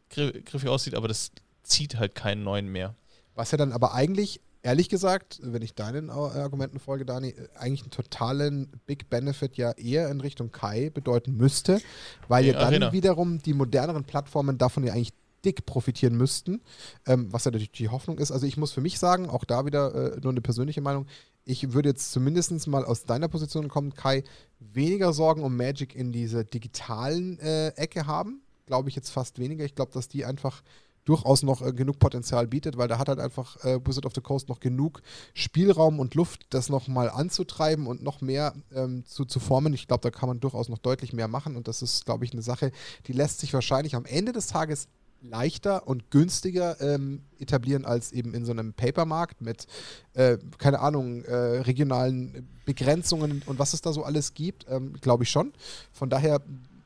griffig 0.09 0.69
aussieht, 0.69 0.95
aber 0.95 1.09
das 1.09 1.31
zieht 1.63 1.97
halt 1.97 2.15
keinen 2.15 2.43
neuen 2.43 2.67
mehr. 2.67 2.95
Was 3.35 3.53
ja 3.53 3.59
dann 3.59 3.73
aber 3.73 3.95
eigentlich, 3.95 4.41
ehrlich 4.63 4.89
gesagt, 4.89 5.39
wenn 5.43 5.63
ich 5.63 5.75
deinen 5.75 6.11
Argumenten 6.11 6.81
folge, 6.81 7.05
Dani, 7.05 7.35
eigentlich 7.55 7.83
einen 7.83 7.91
totalen 7.91 8.69
Big 8.87 9.09
Benefit 9.09 9.57
ja 9.57 9.73
eher 9.73 10.09
in 10.09 10.21
Richtung 10.21 10.51
Kai 10.51 10.91
bedeuten 10.91 11.37
müsste, 11.37 11.81
weil 12.29 12.47
ja, 12.47 12.55
dann 12.55 12.65
Arena. 12.65 12.93
wiederum 12.93 13.39
die 13.39 13.55
moderneren 13.55 14.05
Plattformen 14.05 14.59
davon 14.59 14.85
ja 14.85 14.93
eigentlich 14.93 15.13
dick 15.45 15.65
profitieren 15.65 16.17
müssten, 16.17 16.61
ähm, 17.07 17.33
was 17.33 17.45
ja 17.45 17.51
natürlich 17.51 17.73
die 17.73 17.89
Hoffnung 17.89 18.19
ist. 18.19 18.31
Also 18.31 18.47
ich 18.47 18.57
muss 18.57 18.73
für 18.73 18.81
mich 18.81 18.99
sagen, 18.99 19.29
auch 19.29 19.45
da 19.45 19.65
wieder 19.65 19.95
äh, 19.95 20.21
nur 20.21 20.33
eine 20.33 20.41
persönliche 20.41 20.81
Meinung, 20.81 21.07
ich 21.45 21.73
würde 21.73 21.89
jetzt 21.89 22.13
zumindest 22.13 22.67
mal 22.69 22.85
aus 22.85 23.05
deiner 23.05 23.29
Position 23.29 23.69
kommen, 23.69 23.95
Kai, 23.95 24.25
weniger 24.59 25.13
Sorgen 25.13 25.43
um 25.43 25.57
Magic 25.57 25.95
in 25.95 26.13
dieser 26.13 26.45
digitalen 26.45 27.39
äh, 27.41 27.69
Ecke 27.71 28.07
haben. 28.07 28.43
Glaube 28.67 28.89
ich 28.89 28.97
jetzt 28.97 29.11
fast 29.11 29.39
weniger. 29.39 29.65
Ich 29.65 29.75
glaube, 29.75 29.93
dass 29.93 30.09
die 30.09 30.25
einfach 30.25 30.63
durchaus 31.05 31.43
noch 31.43 31.63
äh, 31.63 31.73
genug 31.73 31.99
Potenzial 31.99 32.47
bietet, 32.47 32.77
weil 32.77 32.89
da 32.89 32.99
hat 32.99 33.09
halt 33.09 33.19
einfach 33.19 33.57
äh, 33.65 33.81
Wizard 33.85 34.07
of 34.07 34.13
the 34.15 34.21
Coast 34.21 34.49
noch 34.49 34.61
genug 34.61 35.03
Spielraum 35.35 35.99
und 35.99 36.15
Luft, 36.15 36.47
das 36.51 36.69
nochmal 36.69 37.11
anzutreiben 37.11 37.87
und 37.87 38.03
noch 38.03 38.21
mehr 38.21 38.55
ähm, 38.73 39.05
zu, 39.07 39.25
zu 39.25 39.41
formen. 39.41 39.73
Ich 39.73 39.89
glaube, 39.89 40.03
da 40.03 40.11
kann 40.11 40.29
man 40.29 40.41
durchaus 40.41 40.69
noch 40.69 40.79
deutlich 40.79 41.13
mehr 41.13 41.29
machen 41.29 41.57
und 41.57 41.69
das 41.69 41.83
ist, 41.83 42.05
glaube 42.05 42.25
ich, 42.25 42.33
eine 42.33 42.43
Sache, 42.43 42.71
die 43.07 43.13
lässt 43.13 43.41
sich 43.41 43.53
wahrscheinlich 43.55 43.97
am 43.97 44.05
Ende 44.05 44.33
des 44.33 44.47
Tages 44.47 44.89
leichter 45.23 45.87
und 45.87 46.11
günstiger 46.11 46.81
ähm, 46.81 47.23
etablieren 47.39 47.85
als 47.85 48.13
eben 48.13 48.35
in 48.35 48.45
so 48.45 48.53
einem 48.53 48.73
Papermarkt 48.73 49.41
mit, 49.41 49.67
äh, 50.15 50.39
keine 50.59 50.81
Ahnung, 50.81 51.25
äh, 51.25 51.35
regionalen 51.35 52.49
Begrenzungen 52.65 53.43
und 53.47 53.59
was 53.59 53.75
es 53.75 53.83
da 53.83 53.93
so 53.93 54.05
alles 54.05 54.35
gibt, 54.35 54.67
ähm, 54.69 54.95
glaube 55.01 55.25
ich 55.25 55.31
schon. 55.31 55.53
Von 55.93 56.11
daher, 56.11 56.41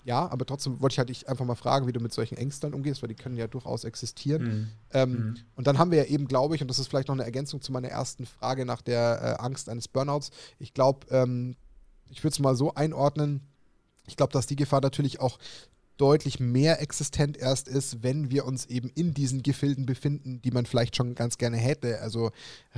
ja, 0.04 0.28
aber 0.28 0.46
trotzdem 0.46 0.80
wollte 0.80 0.94
ich 0.94 0.98
halt 0.98 1.08
dich 1.08 1.28
einfach 1.28 1.44
mal 1.44 1.54
fragen, 1.54 1.86
wie 1.86 1.92
du 1.92 2.00
mit 2.00 2.12
solchen 2.12 2.36
Ängsten 2.36 2.74
umgehst, 2.74 3.02
weil 3.02 3.08
die 3.08 3.14
können 3.14 3.36
ja 3.36 3.46
durchaus 3.46 3.84
existieren. 3.84 4.42
Mhm. 4.42 4.68
Ähm, 4.92 5.10
mhm. 5.10 5.36
Und 5.56 5.66
dann 5.66 5.78
haben 5.78 5.90
wir 5.90 5.98
ja 5.98 6.04
eben, 6.04 6.26
glaube 6.26 6.54
ich, 6.54 6.62
und 6.62 6.68
das 6.68 6.78
ist 6.78 6.88
vielleicht 6.88 7.08
noch 7.08 7.14
eine 7.14 7.24
Ergänzung 7.24 7.60
zu 7.60 7.72
meiner 7.72 7.88
ersten 7.88 8.26
Frage 8.26 8.64
nach 8.64 8.82
der 8.82 9.38
äh, 9.38 9.42
Angst 9.42 9.68
eines 9.68 9.88
Burnouts. 9.88 10.30
Ich 10.58 10.74
glaube, 10.74 11.06
ähm, 11.10 11.56
ich 12.10 12.22
würde 12.22 12.32
es 12.34 12.38
mal 12.38 12.56
so 12.56 12.74
einordnen, 12.74 13.40
ich 14.06 14.16
glaube, 14.16 14.32
dass 14.32 14.46
die 14.46 14.56
Gefahr 14.56 14.80
natürlich 14.80 15.20
auch 15.20 15.38
deutlich 15.96 16.40
mehr 16.40 16.80
existent 16.80 17.36
erst 17.36 17.68
ist, 17.68 18.02
wenn 18.02 18.30
wir 18.30 18.44
uns 18.46 18.66
eben 18.66 18.90
in 18.94 19.14
diesen 19.14 19.42
Gefilden 19.42 19.86
befinden, 19.86 20.40
die 20.42 20.50
man 20.50 20.66
vielleicht 20.66 20.96
schon 20.96 21.14
ganz 21.14 21.38
gerne 21.38 21.56
hätte. 21.56 22.00
Also 22.00 22.32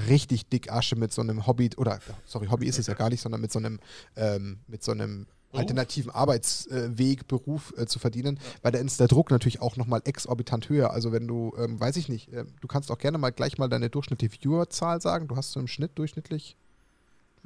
richtig 0.08 0.48
dick 0.48 0.70
Asche 0.70 0.96
mit 0.96 1.12
so 1.12 1.22
einem 1.22 1.46
Hobby 1.46 1.70
oder 1.76 1.98
sorry, 2.26 2.46
Hobby 2.48 2.66
ist 2.66 2.78
es 2.78 2.86
ja 2.86 2.94
gar 2.94 3.08
nicht, 3.08 3.20
sondern 3.20 3.40
mit 3.40 3.52
so 3.52 3.58
einem 3.58 3.80
ähm, 4.16 4.58
mit 4.66 4.82
so 4.82 4.92
einem 4.92 5.26
alternativen 5.52 6.10
Arbeitsweg, 6.10 7.28
Beruf 7.28 7.72
äh, 7.78 7.86
zu 7.86 7.98
verdienen, 7.98 8.38
weil 8.62 8.72
da 8.72 8.78
ist 8.78 9.00
der 9.00 9.08
Druck 9.08 9.30
natürlich 9.30 9.62
auch 9.62 9.76
nochmal 9.76 10.02
exorbitant 10.04 10.68
höher. 10.68 10.90
Also 10.90 11.12
wenn 11.12 11.26
du, 11.26 11.54
ähm, 11.58 11.80
weiß 11.80 11.96
ich 11.96 12.10
nicht, 12.10 12.30
äh, 12.32 12.44
du 12.60 12.68
kannst 12.68 12.90
auch 12.90 12.98
gerne 12.98 13.16
mal 13.16 13.30
gleich 13.30 13.56
mal 13.56 13.68
deine 13.68 13.88
durchschnittliche 13.88 14.34
Viewerzahl 14.42 15.00
sagen. 15.00 15.28
Du 15.28 15.36
hast 15.36 15.52
so 15.52 15.60
im 15.60 15.66
Schnitt 15.66 15.92
durchschnittlich 15.94 16.56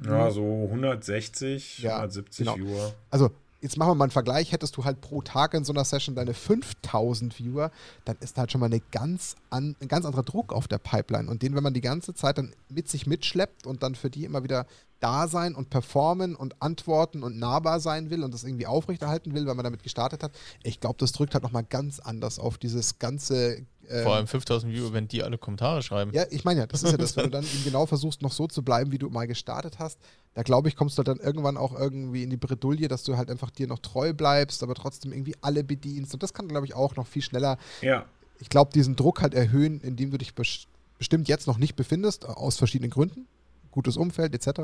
ja, 0.03 0.31
so 0.31 0.65
160, 0.65 1.79
ja, 1.79 1.97
170 1.97 2.45
genau. 2.45 2.57
Viewer. 2.57 2.93
Also 3.09 3.31
jetzt 3.61 3.77
machen 3.77 3.91
wir 3.91 3.95
mal 3.95 4.05
einen 4.05 4.11
Vergleich, 4.11 4.51
hättest 4.51 4.75
du 4.75 4.85
halt 4.85 5.01
pro 5.01 5.21
Tag 5.21 5.53
in 5.53 5.63
so 5.63 5.71
einer 5.71 5.85
Session 5.85 6.15
deine 6.15 6.33
5000 6.33 7.37
Viewer, 7.37 7.71
dann 8.05 8.17
ist 8.19 8.37
halt 8.37 8.51
schon 8.51 8.59
mal 8.59 8.65
eine 8.67 8.81
ganz 8.91 9.35
an, 9.49 9.75
ein 9.79 9.87
ganz 9.87 10.05
anderer 10.05 10.23
Druck 10.23 10.51
auf 10.51 10.67
der 10.67 10.79
Pipeline. 10.79 11.29
Und 11.29 11.43
den, 11.43 11.55
wenn 11.55 11.63
man 11.63 11.73
die 11.73 11.81
ganze 11.81 12.13
Zeit 12.13 12.37
dann 12.37 12.53
mit 12.69 12.89
sich 12.89 13.07
mitschleppt 13.07 13.67
und 13.67 13.83
dann 13.83 13.95
für 13.95 14.09
die 14.09 14.25
immer 14.25 14.43
wieder 14.43 14.65
da 14.99 15.27
sein 15.27 15.55
und 15.55 15.69
performen 15.69 16.35
und 16.35 16.61
antworten 16.61 17.23
und 17.23 17.37
nahbar 17.37 17.79
sein 17.79 18.09
will 18.09 18.23
und 18.23 18.33
das 18.33 18.43
irgendwie 18.43 18.67
aufrechterhalten 18.67 19.33
will, 19.33 19.47
weil 19.47 19.55
man 19.55 19.63
damit 19.63 19.83
gestartet 19.83 20.23
hat, 20.23 20.31
ich 20.63 20.79
glaube, 20.79 20.97
das 20.99 21.11
drückt 21.11 21.33
halt 21.33 21.43
nochmal 21.43 21.63
ganz 21.63 21.99
anders 21.99 22.39
auf 22.39 22.57
dieses 22.57 22.99
ganze 22.99 23.65
ähm, 23.91 24.03
Vor 24.03 24.15
allem 24.15 24.27
5000 24.27 24.73
Viewer, 24.73 24.93
wenn 24.93 25.07
die 25.07 25.23
alle 25.23 25.37
Kommentare 25.37 25.81
schreiben. 25.81 26.11
Ja, 26.13 26.25
ich 26.29 26.43
meine 26.43 26.61
ja, 26.61 26.67
das 26.67 26.83
ist 26.83 26.91
ja 26.91 26.97
das, 26.97 27.15
wenn 27.17 27.25
du 27.25 27.29
dann 27.31 27.43
eben 27.43 27.63
genau 27.63 27.85
versuchst, 27.85 28.21
noch 28.21 28.31
so 28.31 28.47
zu 28.47 28.63
bleiben, 28.63 28.91
wie 28.91 28.97
du 28.97 29.09
mal 29.09 29.27
gestartet 29.27 29.79
hast, 29.79 29.99
da 30.33 30.43
glaube 30.43 30.69
ich, 30.69 30.75
kommst 30.75 30.97
du 30.97 31.03
dann 31.03 31.17
irgendwann 31.17 31.57
auch 31.57 31.77
irgendwie 31.77 32.23
in 32.23 32.29
die 32.29 32.37
Bredouille, 32.37 32.87
dass 32.87 33.03
du 33.03 33.17
halt 33.17 33.29
einfach 33.29 33.49
dir 33.51 33.67
noch 33.67 33.79
treu 33.79 34.13
bleibst, 34.13 34.63
aber 34.63 34.75
trotzdem 34.75 35.11
irgendwie 35.11 35.35
alle 35.41 35.63
bedienst. 35.63 36.13
Und 36.13 36.23
das 36.23 36.33
kann, 36.33 36.47
glaube 36.47 36.65
ich, 36.65 36.73
auch 36.73 36.95
noch 36.95 37.07
viel 37.07 37.21
schneller. 37.21 37.57
Ja. 37.81 38.05
Ich 38.39 38.49
glaube, 38.49 38.71
diesen 38.73 38.95
Druck 38.95 39.21
halt 39.21 39.33
erhöhen, 39.33 39.81
indem 39.81 40.11
du 40.11 40.17
dich 40.17 40.33
bestimmt 40.33 41.27
jetzt 41.27 41.47
noch 41.47 41.57
nicht 41.57 41.75
befindest, 41.75 42.25
aus 42.25 42.57
verschiedenen 42.57 42.91
Gründen 42.91 43.27
gutes 43.71 43.97
Umfeld 43.97 44.35
etc. 44.35 44.61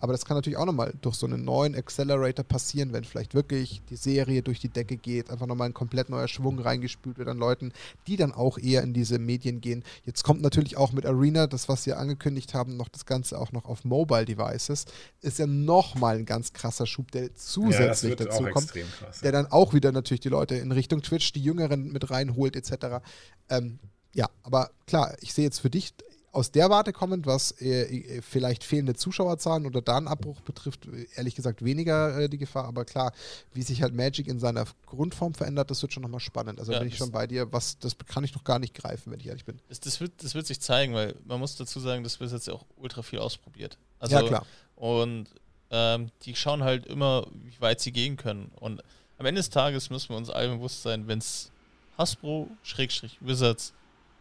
Aber 0.00 0.12
das 0.12 0.24
kann 0.24 0.36
natürlich 0.36 0.56
auch 0.56 0.64
nochmal 0.64 0.94
durch 1.00 1.16
so 1.16 1.26
einen 1.26 1.44
neuen 1.44 1.74
Accelerator 1.74 2.44
passieren, 2.44 2.92
wenn 2.92 3.04
vielleicht 3.04 3.34
wirklich 3.34 3.82
die 3.88 3.96
Serie 3.96 4.42
durch 4.42 4.60
die 4.60 4.68
Decke 4.68 4.96
geht, 4.96 5.30
einfach 5.30 5.46
nochmal 5.46 5.68
ein 5.68 5.74
komplett 5.74 6.08
neuer 6.08 6.28
Schwung 6.28 6.58
reingespült 6.58 7.18
wird 7.18 7.28
an 7.28 7.38
Leuten, 7.38 7.72
die 8.06 8.16
dann 8.16 8.32
auch 8.32 8.58
eher 8.58 8.82
in 8.82 8.92
diese 8.92 9.18
Medien 9.18 9.60
gehen. 9.60 9.84
Jetzt 10.04 10.24
kommt 10.24 10.42
natürlich 10.42 10.76
auch 10.76 10.92
mit 10.92 11.06
Arena, 11.06 11.46
das 11.46 11.68
was 11.68 11.84
sie 11.84 11.92
angekündigt 11.92 12.54
haben, 12.54 12.76
noch 12.76 12.88
das 12.88 13.06
Ganze 13.06 13.38
auch 13.38 13.52
noch 13.52 13.66
auf 13.66 13.84
Mobile 13.84 14.24
Devices, 14.24 14.86
ist 15.20 15.38
ja 15.38 15.46
nochmal 15.46 16.16
ein 16.18 16.26
ganz 16.26 16.52
krasser 16.52 16.86
Schub, 16.86 17.10
der 17.12 17.34
zusätzlich 17.34 18.18
ja, 18.18 18.26
dazu 18.26 18.44
kommt, 18.44 18.72
krass, 18.72 19.20
der 19.20 19.32
dann 19.32 19.46
auch 19.46 19.74
wieder 19.74 19.92
natürlich 19.92 20.20
die 20.20 20.28
Leute 20.28 20.56
in 20.56 20.72
Richtung 20.72 21.02
Twitch, 21.02 21.32
die 21.32 21.42
Jüngeren 21.42 21.92
mit 21.92 22.10
reinholt 22.10 22.56
etc. 22.56 23.02
Ähm, 23.48 23.78
ja, 24.16 24.30
aber 24.42 24.70
klar, 24.86 25.14
ich 25.20 25.34
sehe 25.34 25.44
jetzt 25.44 25.60
für 25.60 25.68
dich 25.68 25.92
aus 26.36 26.50
der 26.50 26.68
Warte 26.68 26.92
kommend, 26.92 27.24
was 27.24 27.52
äh, 27.62 27.84
äh, 27.84 28.22
vielleicht 28.22 28.62
fehlende 28.62 28.94
Zuschauerzahlen 28.94 29.64
oder 29.64 29.80
Datenabbruch 29.80 30.42
betrifft, 30.42 30.86
ehrlich 31.14 31.34
gesagt 31.34 31.64
weniger 31.64 32.18
äh, 32.18 32.28
die 32.28 32.36
Gefahr. 32.36 32.66
Aber 32.66 32.84
klar, 32.84 33.12
wie 33.54 33.62
sich 33.62 33.80
halt 33.80 33.94
Magic 33.94 34.28
in 34.28 34.38
seiner 34.38 34.66
Grundform 34.84 35.32
verändert, 35.32 35.70
das 35.70 35.80
wird 35.80 35.94
schon 35.94 36.02
nochmal 36.02 36.20
spannend. 36.20 36.60
Also 36.60 36.72
ja, 36.72 36.78
bin 36.78 36.88
ich 36.88 36.98
schon 36.98 37.10
bei 37.10 37.26
dir, 37.26 37.50
was 37.52 37.78
das 37.78 37.96
kann 38.06 38.22
ich 38.22 38.34
noch 38.34 38.44
gar 38.44 38.58
nicht 38.58 38.74
greifen, 38.74 39.10
wenn 39.12 39.18
ich 39.18 39.28
ehrlich 39.28 39.46
bin. 39.46 39.58
Das, 39.70 39.80
das, 39.80 39.98
wird, 39.98 40.12
das 40.22 40.34
wird 40.34 40.46
sich 40.46 40.60
zeigen, 40.60 40.92
weil 40.92 41.14
man 41.24 41.40
muss 41.40 41.56
dazu 41.56 41.80
sagen, 41.80 42.04
das 42.04 42.20
wird 42.20 42.30
jetzt 42.30 42.50
auch 42.50 42.66
ultra 42.76 43.00
viel 43.00 43.18
ausprobiert. 43.18 43.78
Also, 43.98 44.16
ja, 44.16 44.22
klar. 44.22 44.46
Und 44.74 45.28
ähm, 45.70 46.10
die 46.22 46.36
schauen 46.36 46.62
halt 46.62 46.84
immer, 46.84 47.26
wie 47.32 47.58
weit 47.62 47.80
sie 47.80 47.92
gehen 47.92 48.18
können. 48.18 48.52
Und 48.56 48.82
am 49.16 49.24
Ende 49.24 49.38
des 49.38 49.48
Tages 49.48 49.88
müssen 49.88 50.10
wir 50.10 50.18
uns 50.18 50.28
alle 50.28 50.50
bewusst 50.50 50.82
sein, 50.82 51.08
wenn 51.08 51.18
es 51.18 51.50
Hasbro, 51.96 52.50
Schrägstrich, 52.62 53.16
Wizards 53.22 53.72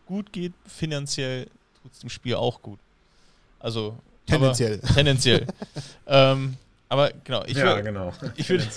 gut 0.06 0.32
geht, 0.32 0.54
finanziell 0.66 1.48
tut 1.86 1.94
es 1.94 2.00
dem 2.00 2.10
Spiel 2.10 2.36
auch 2.36 2.62
gut. 2.62 2.80
Also 3.60 3.96
tendenziell. 4.26 4.80
Aber, 4.82 4.94
tendenziell. 4.94 5.48
ähm, 6.08 6.58
aber 6.90 7.12
genau, 7.24 7.44
ich, 7.46 7.58
ja, 7.58 7.80
genau. 7.82 8.12
ich, 8.36 8.50
würde, 8.50 8.68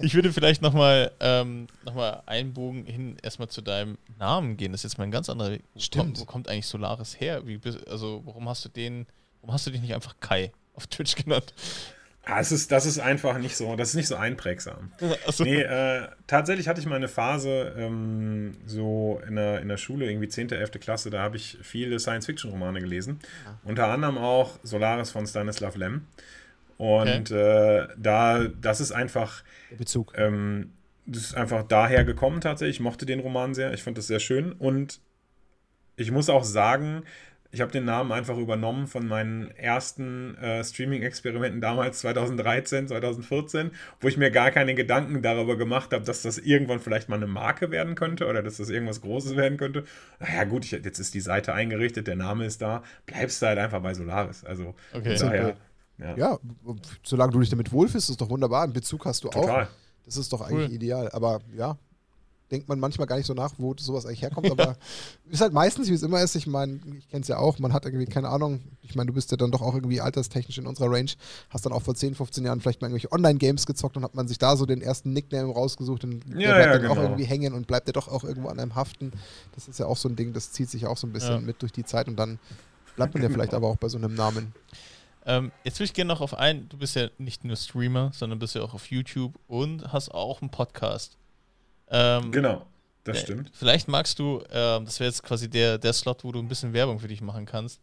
ich 0.00 0.14
würde 0.14 0.32
vielleicht 0.32 0.62
nochmal 0.62 1.10
ähm, 1.20 1.66
noch 1.84 1.96
einen 2.26 2.52
Bogen 2.52 2.84
hin 2.84 3.16
erstmal 3.22 3.48
zu 3.48 3.62
deinem 3.62 3.98
Namen 4.18 4.56
gehen. 4.56 4.72
Das 4.72 4.80
ist 4.80 4.92
jetzt 4.92 4.98
mal 4.98 5.04
ein 5.04 5.10
ganz 5.10 5.28
anderer 5.28 5.50
Weg. 5.52 5.62
Wo 5.74 5.80
Stimmt. 5.80 6.04
Kommt, 6.04 6.20
wo 6.20 6.24
kommt 6.24 6.48
eigentlich 6.48 6.66
Solaris 6.66 7.20
her? 7.20 7.46
Wie, 7.46 7.60
also 7.88 8.22
warum 8.24 8.48
hast 8.48 8.64
du 8.64 8.68
den, 8.68 9.06
warum 9.40 9.54
hast 9.54 9.66
du 9.66 9.70
dich 9.70 9.80
nicht 9.80 9.94
einfach 9.94 10.14
Kai 10.20 10.52
auf 10.74 10.86
Twitch 10.86 11.16
genannt? 11.16 11.52
Ah, 12.30 12.40
es 12.40 12.52
ist, 12.52 12.70
das 12.70 12.84
ist 12.84 12.98
einfach 12.98 13.38
nicht 13.38 13.56
so, 13.56 13.74
das 13.74 13.90
ist 13.90 13.94
nicht 13.94 14.06
so 14.06 14.16
einprägsam. 14.16 14.92
So. 15.30 15.44
Nee, 15.44 15.60
äh, 15.62 16.08
tatsächlich 16.26 16.68
hatte 16.68 16.80
ich 16.80 16.86
mal 16.86 16.96
eine 16.96 17.08
Phase 17.08 17.74
ähm, 17.76 18.56
so 18.66 19.20
in 19.26 19.36
der, 19.36 19.60
in 19.60 19.68
der 19.68 19.76
Schule, 19.76 20.10
irgendwie 20.10 20.28
10., 20.28 20.50
11. 20.50 20.72
Klasse, 20.80 21.10
da 21.10 21.20
habe 21.20 21.36
ich 21.36 21.58
viele 21.62 21.98
Science-Fiction-Romane 21.98 22.80
gelesen. 22.80 23.20
Ja. 23.44 23.58
Unter 23.64 23.86
anderem 23.88 24.18
auch 24.18 24.58
Solaris 24.62 25.10
von 25.10 25.26
Stanislav 25.26 25.76
Lem. 25.76 26.06
Und 26.76 27.32
okay. 27.32 27.78
äh, 27.78 27.88
da, 27.96 28.44
das 28.60 28.80
ist 28.80 28.92
einfach. 28.92 29.42
Der 29.70 29.76
Bezug. 29.76 30.12
Ähm, 30.16 30.72
das 31.06 31.22
ist 31.22 31.34
einfach 31.34 31.62
daher 31.62 32.04
gekommen 32.04 32.40
tatsächlich. 32.40 32.76
Ich 32.76 32.80
mochte 32.80 33.06
den 33.06 33.20
Roman 33.20 33.54
sehr. 33.54 33.72
Ich 33.72 33.82
fand 33.82 33.96
das 33.96 34.06
sehr 34.06 34.20
schön. 34.20 34.52
Und 34.52 35.00
ich 35.96 36.10
muss 36.10 36.28
auch 36.28 36.44
sagen, 36.44 37.02
ich 37.50 37.62
habe 37.62 37.72
den 37.72 37.86
Namen 37.86 38.12
einfach 38.12 38.36
übernommen 38.36 38.86
von 38.86 39.08
meinen 39.08 39.50
ersten 39.52 40.36
äh, 40.36 40.62
Streaming-Experimenten 40.62 41.62
damals 41.62 42.00
2013, 42.00 42.88
2014, 42.88 43.70
wo 44.00 44.08
ich 44.08 44.18
mir 44.18 44.30
gar 44.30 44.50
keine 44.50 44.74
Gedanken 44.74 45.22
darüber 45.22 45.56
gemacht 45.56 45.94
habe, 45.94 46.04
dass 46.04 46.20
das 46.20 46.36
irgendwann 46.36 46.78
vielleicht 46.78 47.08
mal 47.08 47.16
eine 47.16 47.26
Marke 47.26 47.70
werden 47.70 47.94
könnte 47.94 48.26
oder 48.26 48.42
dass 48.42 48.58
das 48.58 48.68
irgendwas 48.68 49.00
Großes 49.00 49.34
werden 49.36 49.56
könnte. 49.56 49.84
Naja, 50.20 50.44
gut, 50.44 50.66
ich, 50.66 50.72
jetzt 50.72 50.98
ist 50.98 51.14
die 51.14 51.20
Seite 51.20 51.54
eingerichtet, 51.54 52.06
der 52.06 52.16
Name 52.16 52.44
ist 52.44 52.60
da, 52.60 52.82
bleibst 53.06 53.40
du 53.40 53.46
halt 53.46 53.58
einfach 53.58 53.80
bei 53.80 53.94
Solaris. 53.94 54.44
Also 54.44 54.74
okay. 54.92 55.16
daher. 55.18 55.56
Ja. 55.96 56.16
ja. 56.16 56.38
solange 57.02 57.32
du 57.32 57.40
dich 57.40 57.50
damit 57.50 57.72
wohlfühlst, 57.72 58.08
ist 58.08 58.10
es 58.10 58.16
doch 58.18 58.28
wunderbar. 58.28 58.64
Einen 58.64 58.74
Bezug 58.74 59.06
hast 59.06 59.24
du 59.24 59.28
Total. 59.28 59.64
auch. 59.64 59.68
Das 60.04 60.16
ist 60.16 60.32
doch 60.32 60.42
eigentlich 60.42 60.68
cool. 60.68 60.74
ideal. 60.74 61.08
Aber 61.12 61.40
ja, 61.56 61.76
denkt 62.50 62.68
man 62.68 62.80
manchmal 62.80 63.06
gar 63.06 63.16
nicht 63.16 63.26
so 63.26 63.34
nach, 63.34 63.52
wo 63.58 63.74
sowas 63.78 64.06
eigentlich 64.06 64.22
herkommt, 64.22 64.50
aber 64.50 64.76
ist 65.30 65.40
halt 65.40 65.52
meistens, 65.52 65.88
wie 65.88 65.94
es 65.94 66.02
immer 66.02 66.22
ist. 66.22 66.34
Ich 66.34 66.46
meine, 66.46 66.80
ich 66.98 67.08
kenne 67.08 67.22
es 67.22 67.28
ja 67.28 67.38
auch, 67.38 67.58
man 67.58 67.72
hat 67.72 67.84
irgendwie 67.84 68.06
keine 68.06 68.28
Ahnung. 68.28 68.60
Ich 68.82 68.94
meine, 68.94 69.08
du 69.08 69.14
bist 69.14 69.30
ja 69.30 69.36
dann 69.36 69.50
doch 69.50 69.62
auch 69.62 69.74
irgendwie 69.74 70.00
alterstechnisch 70.00 70.58
in 70.58 70.66
unserer 70.66 70.90
Range, 70.90 71.10
hast 71.50 71.66
dann 71.66 71.72
auch 71.72 71.82
vor 71.82 71.94
10, 71.94 72.14
15 72.14 72.44
Jahren 72.44 72.60
vielleicht 72.60 72.80
mal 72.80 72.88
irgendwelche 72.88 73.12
Online-Games 73.12 73.66
gezockt 73.66 73.96
und 73.96 74.04
hat 74.04 74.14
man 74.14 74.28
sich 74.28 74.38
da 74.38 74.56
so 74.56 74.66
den 74.66 74.80
ersten 74.80 75.12
Nickname 75.12 75.52
rausgesucht 75.52 76.04
und 76.04 76.24
ja, 76.28 76.38
der 76.38 76.38
bleibt 76.38 76.48
ja, 76.48 76.72
dann 76.72 76.82
genau. 76.82 76.92
auch 76.94 77.02
irgendwie 77.02 77.24
hängen 77.24 77.52
und 77.52 77.66
bleibt 77.66 77.86
der 77.86 77.92
doch 77.92 78.08
auch 78.08 78.24
irgendwo 78.24 78.48
an 78.48 78.58
einem 78.58 78.74
haften. 78.74 79.12
Das 79.54 79.68
ist 79.68 79.78
ja 79.78 79.86
auch 79.86 79.96
so 79.96 80.08
ein 80.08 80.16
Ding, 80.16 80.32
das 80.32 80.52
zieht 80.52 80.70
sich 80.70 80.86
auch 80.86 80.96
so 80.96 81.06
ein 81.06 81.12
bisschen 81.12 81.34
ja. 81.34 81.40
mit 81.40 81.62
durch 81.62 81.72
die 81.72 81.84
Zeit 81.84 82.08
und 82.08 82.16
dann 82.16 82.38
bleibt 82.96 83.14
man 83.14 83.22
ja 83.22 83.28
vielleicht 83.28 83.54
aber 83.54 83.68
auch 83.68 83.76
bei 83.76 83.88
so 83.88 83.98
einem 83.98 84.14
Namen. 84.14 84.54
Ähm, 85.26 85.52
jetzt 85.62 85.78
will 85.78 85.84
ich 85.84 85.92
gerne 85.92 86.08
noch 86.08 86.22
auf 86.22 86.32
ein, 86.32 86.70
du 86.70 86.78
bist 86.78 86.96
ja 86.96 87.08
nicht 87.18 87.44
nur 87.44 87.54
Streamer, 87.54 88.10
sondern 88.14 88.38
bist 88.38 88.54
ja 88.54 88.62
auch 88.62 88.72
auf 88.72 88.90
YouTube 88.90 89.38
und 89.46 89.92
hast 89.92 90.08
auch 90.10 90.40
einen 90.40 90.50
Podcast. 90.50 91.17
Ähm, 91.90 92.32
genau. 92.32 92.66
Das 93.04 93.20
stimmt. 93.20 93.50
Vielleicht 93.54 93.88
magst 93.88 94.18
du, 94.18 94.42
ähm, 94.50 94.84
das 94.84 95.00
wäre 95.00 95.08
jetzt 95.08 95.22
quasi 95.22 95.48
der, 95.48 95.78
der 95.78 95.92
Slot, 95.92 96.24
wo 96.24 96.32
du 96.32 96.40
ein 96.40 96.48
bisschen 96.48 96.74
Werbung 96.74 96.98
für 96.98 97.08
dich 97.08 97.22
machen 97.22 97.46
kannst. 97.46 97.80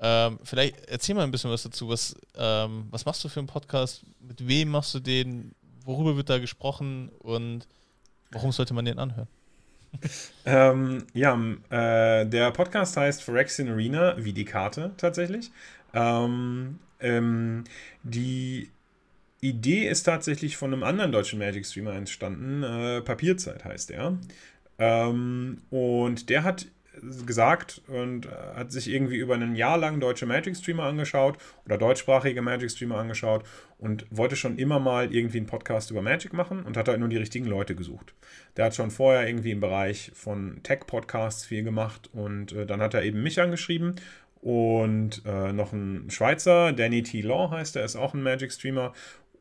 Ähm, 0.00 0.38
vielleicht 0.42 0.86
erzähl 0.86 1.14
mal 1.14 1.22
ein 1.22 1.30
bisschen 1.30 1.50
was 1.50 1.62
dazu. 1.62 1.88
Was, 1.88 2.16
ähm, 2.36 2.86
was 2.90 3.04
machst 3.04 3.22
du 3.24 3.28
für 3.28 3.40
einen 3.40 3.46
Podcast? 3.46 4.02
Mit 4.20 4.46
wem 4.46 4.70
machst 4.70 4.94
du 4.94 5.00
den? 5.00 5.54
Worüber 5.84 6.16
wird 6.16 6.30
da 6.30 6.38
gesprochen? 6.38 7.10
Und 7.18 7.66
warum 8.30 8.52
sollte 8.52 8.72
man 8.74 8.86
den 8.86 8.98
anhören? 8.98 9.28
ähm, 10.46 11.06
ja, 11.12 11.38
äh, 11.70 12.26
der 12.26 12.50
Podcast 12.50 12.96
heißt 12.96 13.22
Phyrexian 13.22 13.68
Arena, 13.68 14.14
wie 14.16 14.32
die 14.32 14.44
Karte 14.44 14.92
tatsächlich. 14.96 15.50
Ähm, 15.92 16.80
ähm, 17.00 17.64
die 18.02 18.70
Idee 19.48 19.88
ist 19.88 20.04
tatsächlich 20.04 20.56
von 20.56 20.72
einem 20.72 20.82
anderen 20.82 21.12
deutschen 21.12 21.38
Magic-Streamer 21.38 21.94
entstanden. 21.94 22.62
Äh, 22.62 23.02
Papierzeit 23.02 23.64
heißt 23.64 23.90
er. 23.90 24.18
Ähm, 24.78 25.58
und 25.70 26.30
der 26.30 26.44
hat 26.44 26.66
gesagt 27.26 27.82
und 27.88 28.28
hat 28.54 28.72
sich 28.72 28.88
irgendwie 28.88 29.16
über 29.16 29.34
ein 29.34 29.56
Jahr 29.56 29.78
lang 29.78 30.00
deutsche 30.00 30.26
Magic-Streamer 30.26 30.84
angeschaut 30.84 31.38
oder 31.64 31.78
deutschsprachige 31.78 32.40
Magic-Streamer 32.40 32.96
angeschaut 32.96 33.44
und 33.78 34.06
wollte 34.10 34.36
schon 34.36 34.58
immer 34.58 34.78
mal 34.78 35.12
irgendwie 35.12 35.38
einen 35.38 35.46
Podcast 35.46 35.90
über 35.90 36.02
Magic 36.02 36.32
machen 36.32 36.62
und 36.62 36.76
hat 36.76 36.88
halt 36.88 37.00
nur 37.00 37.08
die 37.08 37.16
richtigen 37.16 37.46
Leute 37.46 37.74
gesucht. 37.74 38.14
Der 38.56 38.66
hat 38.66 38.74
schon 38.74 38.90
vorher 38.90 39.26
irgendwie 39.26 39.50
im 39.50 39.60
Bereich 39.60 40.12
von 40.14 40.62
Tech-Podcasts 40.62 41.44
viel 41.44 41.64
gemacht 41.64 42.08
und 42.12 42.52
äh, 42.52 42.66
dann 42.66 42.80
hat 42.80 42.94
er 42.94 43.02
eben 43.02 43.22
mich 43.22 43.40
angeschrieben 43.40 43.96
und 44.40 45.22
äh, 45.24 45.52
noch 45.52 45.72
ein 45.72 46.10
Schweizer, 46.10 46.72
Danny 46.72 47.02
T. 47.02 47.22
Law 47.22 47.50
heißt 47.50 47.76
er, 47.76 47.84
ist 47.84 47.96
auch 47.96 48.12
ein 48.12 48.22
Magic-Streamer 48.22 48.92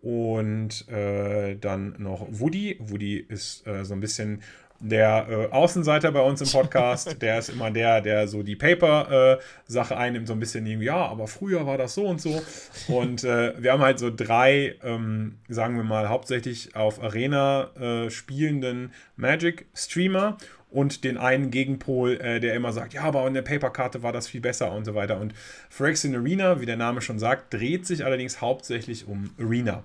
und 0.03 0.87
äh, 0.89 1.55
dann 1.55 1.95
noch 1.97 2.27
Woody. 2.29 2.77
Woody 2.79 3.17
ist 3.17 3.65
äh, 3.65 3.85
so 3.85 3.93
ein 3.93 4.01
bisschen 4.01 4.41
der 4.81 5.27
äh, 5.29 5.45
Außenseiter 5.51 6.11
bei 6.11 6.19
uns 6.19 6.41
im 6.41 6.49
Podcast, 6.51 7.21
der 7.21 7.39
ist 7.39 7.49
immer 7.49 7.71
der, 7.71 8.01
der 8.01 8.27
so 8.27 8.43
die 8.43 8.57
Paper-Sache 8.57 9.93
äh, 9.93 9.97
einnimmt, 9.97 10.27
so 10.27 10.33
ein 10.33 10.39
bisschen 10.39 10.65
irgendwie, 10.65 10.87
ja, 10.87 11.05
aber 11.05 11.27
früher 11.27 11.65
war 11.65 11.77
das 11.77 11.95
so 11.95 12.05
und 12.05 12.21
so. 12.21 12.41
Und 12.89 13.23
äh, 13.23 13.53
wir 13.61 13.71
haben 13.71 13.81
halt 13.81 13.97
so 13.97 14.11
drei, 14.13 14.75
ähm, 14.83 15.37
sagen 15.47 15.77
wir 15.77 15.83
mal, 15.83 16.09
hauptsächlich 16.09 16.75
auf 16.75 17.01
Arena 17.01 17.69
äh, 17.79 18.09
spielenden 18.09 18.91
Magic-Streamer 19.15 20.37
und 20.69 21.05
den 21.05 21.17
einen 21.17 21.49
Gegenpol, 21.49 22.19
äh, 22.19 22.39
der 22.41 22.55
immer 22.55 22.73
sagt, 22.73 22.93
ja, 22.93 23.03
aber 23.03 23.25
in 23.25 23.35
der 23.35 23.41
Paper-Karte 23.43 24.03
war 24.03 24.11
das 24.11 24.27
viel 24.27 24.41
besser 24.41 24.73
und 24.73 24.83
so 24.83 24.95
weiter. 24.95 25.17
Und 25.19 25.33
Phyrexian 25.69 26.15
Arena, 26.15 26.59
wie 26.59 26.65
der 26.65 26.77
Name 26.77 26.99
schon 26.99 27.19
sagt, 27.19 27.53
dreht 27.53 27.85
sich 27.85 28.03
allerdings 28.03 28.41
hauptsächlich 28.41 29.07
um 29.07 29.29
Arena. 29.39 29.83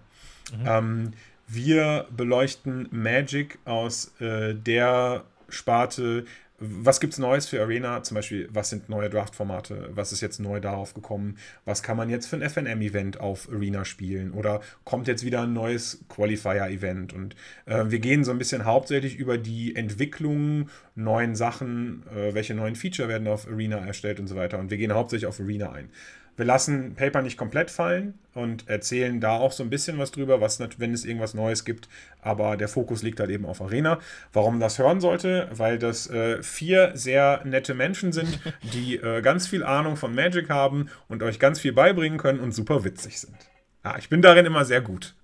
Mhm. 0.53 0.67
Ähm, 0.67 1.11
wir 1.47 2.07
beleuchten 2.15 2.89
Magic 2.91 3.59
aus 3.65 4.13
äh, 4.21 4.55
der 4.55 5.25
Sparte, 5.49 6.25
was 6.61 6.99
gibt 6.99 7.13
es 7.13 7.21
Neues 7.21 7.47
für 7.47 7.63
Arena? 7.63 8.03
Zum 8.03 8.17
Beispiel, 8.17 8.49
was 8.53 8.71
sind 8.71 8.89
neue 8.89 9.09
Draft-Formate? 9.09 9.91
Was 9.93 10.11
ist 10.11 10.21
jetzt 10.21 10.41
neu 10.41 10.59
darauf 10.59 10.93
gekommen? 10.93 11.39
Was 11.65 11.85
kann 11.85 11.97
man 11.97 12.11
jetzt 12.11 12.27
für 12.27 12.35
ein 12.35 12.43
FNM-Event 12.43 13.21
auf 13.21 13.49
Arena 13.49 13.85
spielen? 13.85 14.33
Oder 14.33 14.61
kommt 14.85 15.07
jetzt 15.07 15.25
wieder 15.25 15.43
ein 15.43 15.53
neues 15.53 16.05
Qualifier-Event? 16.09 17.13
Und 17.13 17.37
äh, 17.67 17.85
wir 17.87 18.01
gehen 18.01 18.25
so 18.25 18.33
ein 18.33 18.39
bisschen 18.39 18.65
hauptsächlich 18.65 19.17
über 19.17 19.39
die 19.39 19.77
Entwicklung, 19.77 20.69
neuen 20.97 21.37
Sachen, 21.37 22.03
äh, 22.09 22.35
welche 22.35 22.55
neuen 22.55 22.75
Feature 22.75 23.09
werden 23.09 23.29
auf 23.29 23.47
Arena 23.47 23.77
erstellt 23.79 24.19
und 24.19 24.27
so 24.27 24.35
weiter. 24.35 24.59
Und 24.59 24.71
wir 24.71 24.79
gehen 24.79 24.93
hauptsächlich 24.93 25.27
auf 25.27 25.39
Arena 25.39 25.71
ein. 25.71 25.91
Wir 26.39 26.45
lassen 26.45 26.95
Paper 26.95 27.21
nicht 27.21 27.37
komplett 27.37 27.69
fallen 27.69 28.15
und 28.33 28.69
erzählen 28.69 29.21
da 29.21 29.39
auch 29.39 29.51
so 29.51 29.65
ein 29.65 29.71
bisschen 29.71 29.99
was 29.99 30.13
drüber, 30.13 30.41
was 30.41 30.61
wenn 30.79 30.95
es 30.95 31.05
irgendwas 31.05 31.35
Neues 31.35 31.65
gibt. 31.65 31.89
Aber 32.23 32.57
der 32.57 32.69
Fokus 32.69 33.03
liegt 33.03 33.19
halt 33.19 33.31
eben 33.31 33.45
auf 33.45 33.61
Arena. 33.61 33.99
Warum 34.33 34.61
das 34.61 34.79
hören 34.79 35.01
sollte? 35.01 35.49
Weil 35.51 35.81
das 35.81 36.09
äh, 36.09 36.41
vier 36.41 36.93
sehr 36.95 37.41
nette 37.45 37.75
Menschen 37.75 38.13
sind, 38.13 38.39
die 38.73 38.99
äh, 38.99 39.21
ganz 39.21 39.49
viel 39.49 39.65
Ahnung 39.65 39.97
von 39.97 40.15
Magic 40.15 40.49
haben 40.49 40.91
und 41.09 41.25
euch 41.25 41.41
ganz 41.41 41.59
viel 41.59 41.73
beibringen 41.73 42.21
können 42.21 42.39
und 42.39 42.53
super 42.53 42.85
witzig 42.85 43.19
sind. 43.19 43.35
Ah, 43.83 43.97
ich 43.99 44.09
bin 44.09 44.23
darin 44.23 44.47
immer 44.47 44.65
sehr 44.65 44.81
gut. 44.81 45.17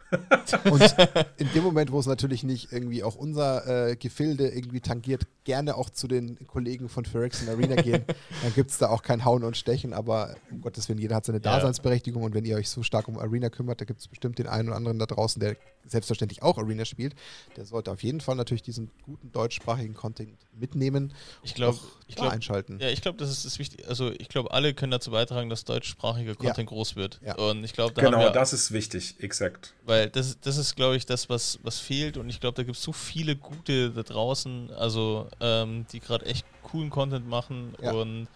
Und 0.70 0.96
in 1.38 1.48
dem 1.54 1.64
Moment, 1.64 1.92
wo 1.92 1.98
es 1.98 2.06
natürlich 2.06 2.44
nicht 2.44 2.72
irgendwie 2.72 3.02
auch 3.02 3.16
unser 3.16 3.90
äh, 3.90 3.96
Gefilde 3.96 4.48
irgendwie 4.48 4.80
tangiert, 4.80 5.26
gerne 5.44 5.76
auch 5.76 5.90
zu 5.90 6.08
den 6.08 6.46
Kollegen 6.46 6.88
von 6.88 7.04
Phyrexian 7.04 7.54
Arena 7.54 7.80
gehen. 7.80 8.04
Dann 8.42 8.54
gibt 8.54 8.70
es 8.70 8.78
da 8.78 8.88
auch 8.88 9.02
kein 9.02 9.24
Hauen 9.24 9.44
und 9.44 9.56
Stechen, 9.56 9.92
aber 9.92 10.36
um 10.50 10.60
Gottes 10.60 10.88
Willen, 10.88 10.98
jeder 10.98 11.16
hat 11.16 11.26
seine 11.26 11.40
Daseinsberechtigung 11.40 12.22
und 12.22 12.34
wenn 12.34 12.44
ihr 12.44 12.56
euch 12.56 12.68
so 12.68 12.82
stark 12.82 13.08
um 13.08 13.18
Arena 13.18 13.50
kümmert, 13.50 13.80
da 13.80 13.84
gibt 13.84 14.00
es 14.00 14.08
bestimmt 14.08 14.38
den 14.38 14.46
einen 14.46 14.68
oder 14.68 14.76
anderen 14.76 14.98
da 14.98 15.06
draußen, 15.06 15.40
der 15.40 15.56
selbstverständlich 15.86 16.42
auch 16.42 16.58
Arena 16.58 16.84
spielt. 16.84 17.14
Der 17.56 17.64
sollte 17.64 17.90
auf 17.90 18.02
jeden 18.02 18.20
Fall 18.20 18.36
natürlich 18.36 18.62
diesen 18.62 18.90
guten 19.02 19.32
deutschsprachigen 19.32 19.94
Content 19.94 20.36
mitnehmen. 20.52 21.12
Ich 21.42 21.54
glaube, 21.54 21.78
ich 22.06 22.16
glaube 22.16 22.32
einschalten. 22.32 22.78
Ja, 22.80 22.88
ich 22.88 23.02
glaube, 23.02 23.18
das 23.18 23.30
ist 23.30 23.44
das 23.44 23.58
wichtig. 23.58 23.86
Also 23.88 24.10
ich 24.12 24.28
glaube, 24.28 24.50
alle 24.52 24.74
können 24.74 24.92
dazu 24.92 25.10
beitragen, 25.10 25.50
dass 25.50 25.64
deutschsprachiger 25.64 26.34
Content 26.34 26.58
ja. 26.58 26.64
groß 26.64 26.96
wird. 26.96 27.20
Ja. 27.24 27.36
Und 27.36 27.64
ich 27.64 27.72
glaube, 27.72 27.94
da 27.94 28.02
genau, 28.02 28.30
das 28.30 28.52
ist 28.52 28.72
wichtig, 28.72 29.16
exakt. 29.18 29.74
Weil 29.84 30.10
das, 30.10 30.38
das 30.40 30.56
ist, 30.56 30.76
glaube 30.76 30.96
ich, 30.96 31.06
das, 31.06 31.28
was, 31.28 31.58
was 31.62 31.78
fehlt. 31.78 32.16
Und 32.16 32.28
ich 32.28 32.40
glaube, 32.40 32.56
da 32.56 32.62
gibt 32.62 32.76
es 32.76 32.82
so 32.82 32.92
viele 32.92 33.36
gute 33.36 33.90
da 33.90 34.02
draußen. 34.02 34.70
Also 34.72 35.28
ähm, 35.40 35.86
die 35.92 36.00
gerade 36.00 36.26
echt 36.26 36.46
coolen 36.62 36.90
Content 36.90 37.28
machen 37.28 37.74
ja. 37.80 37.92
und 37.92 38.28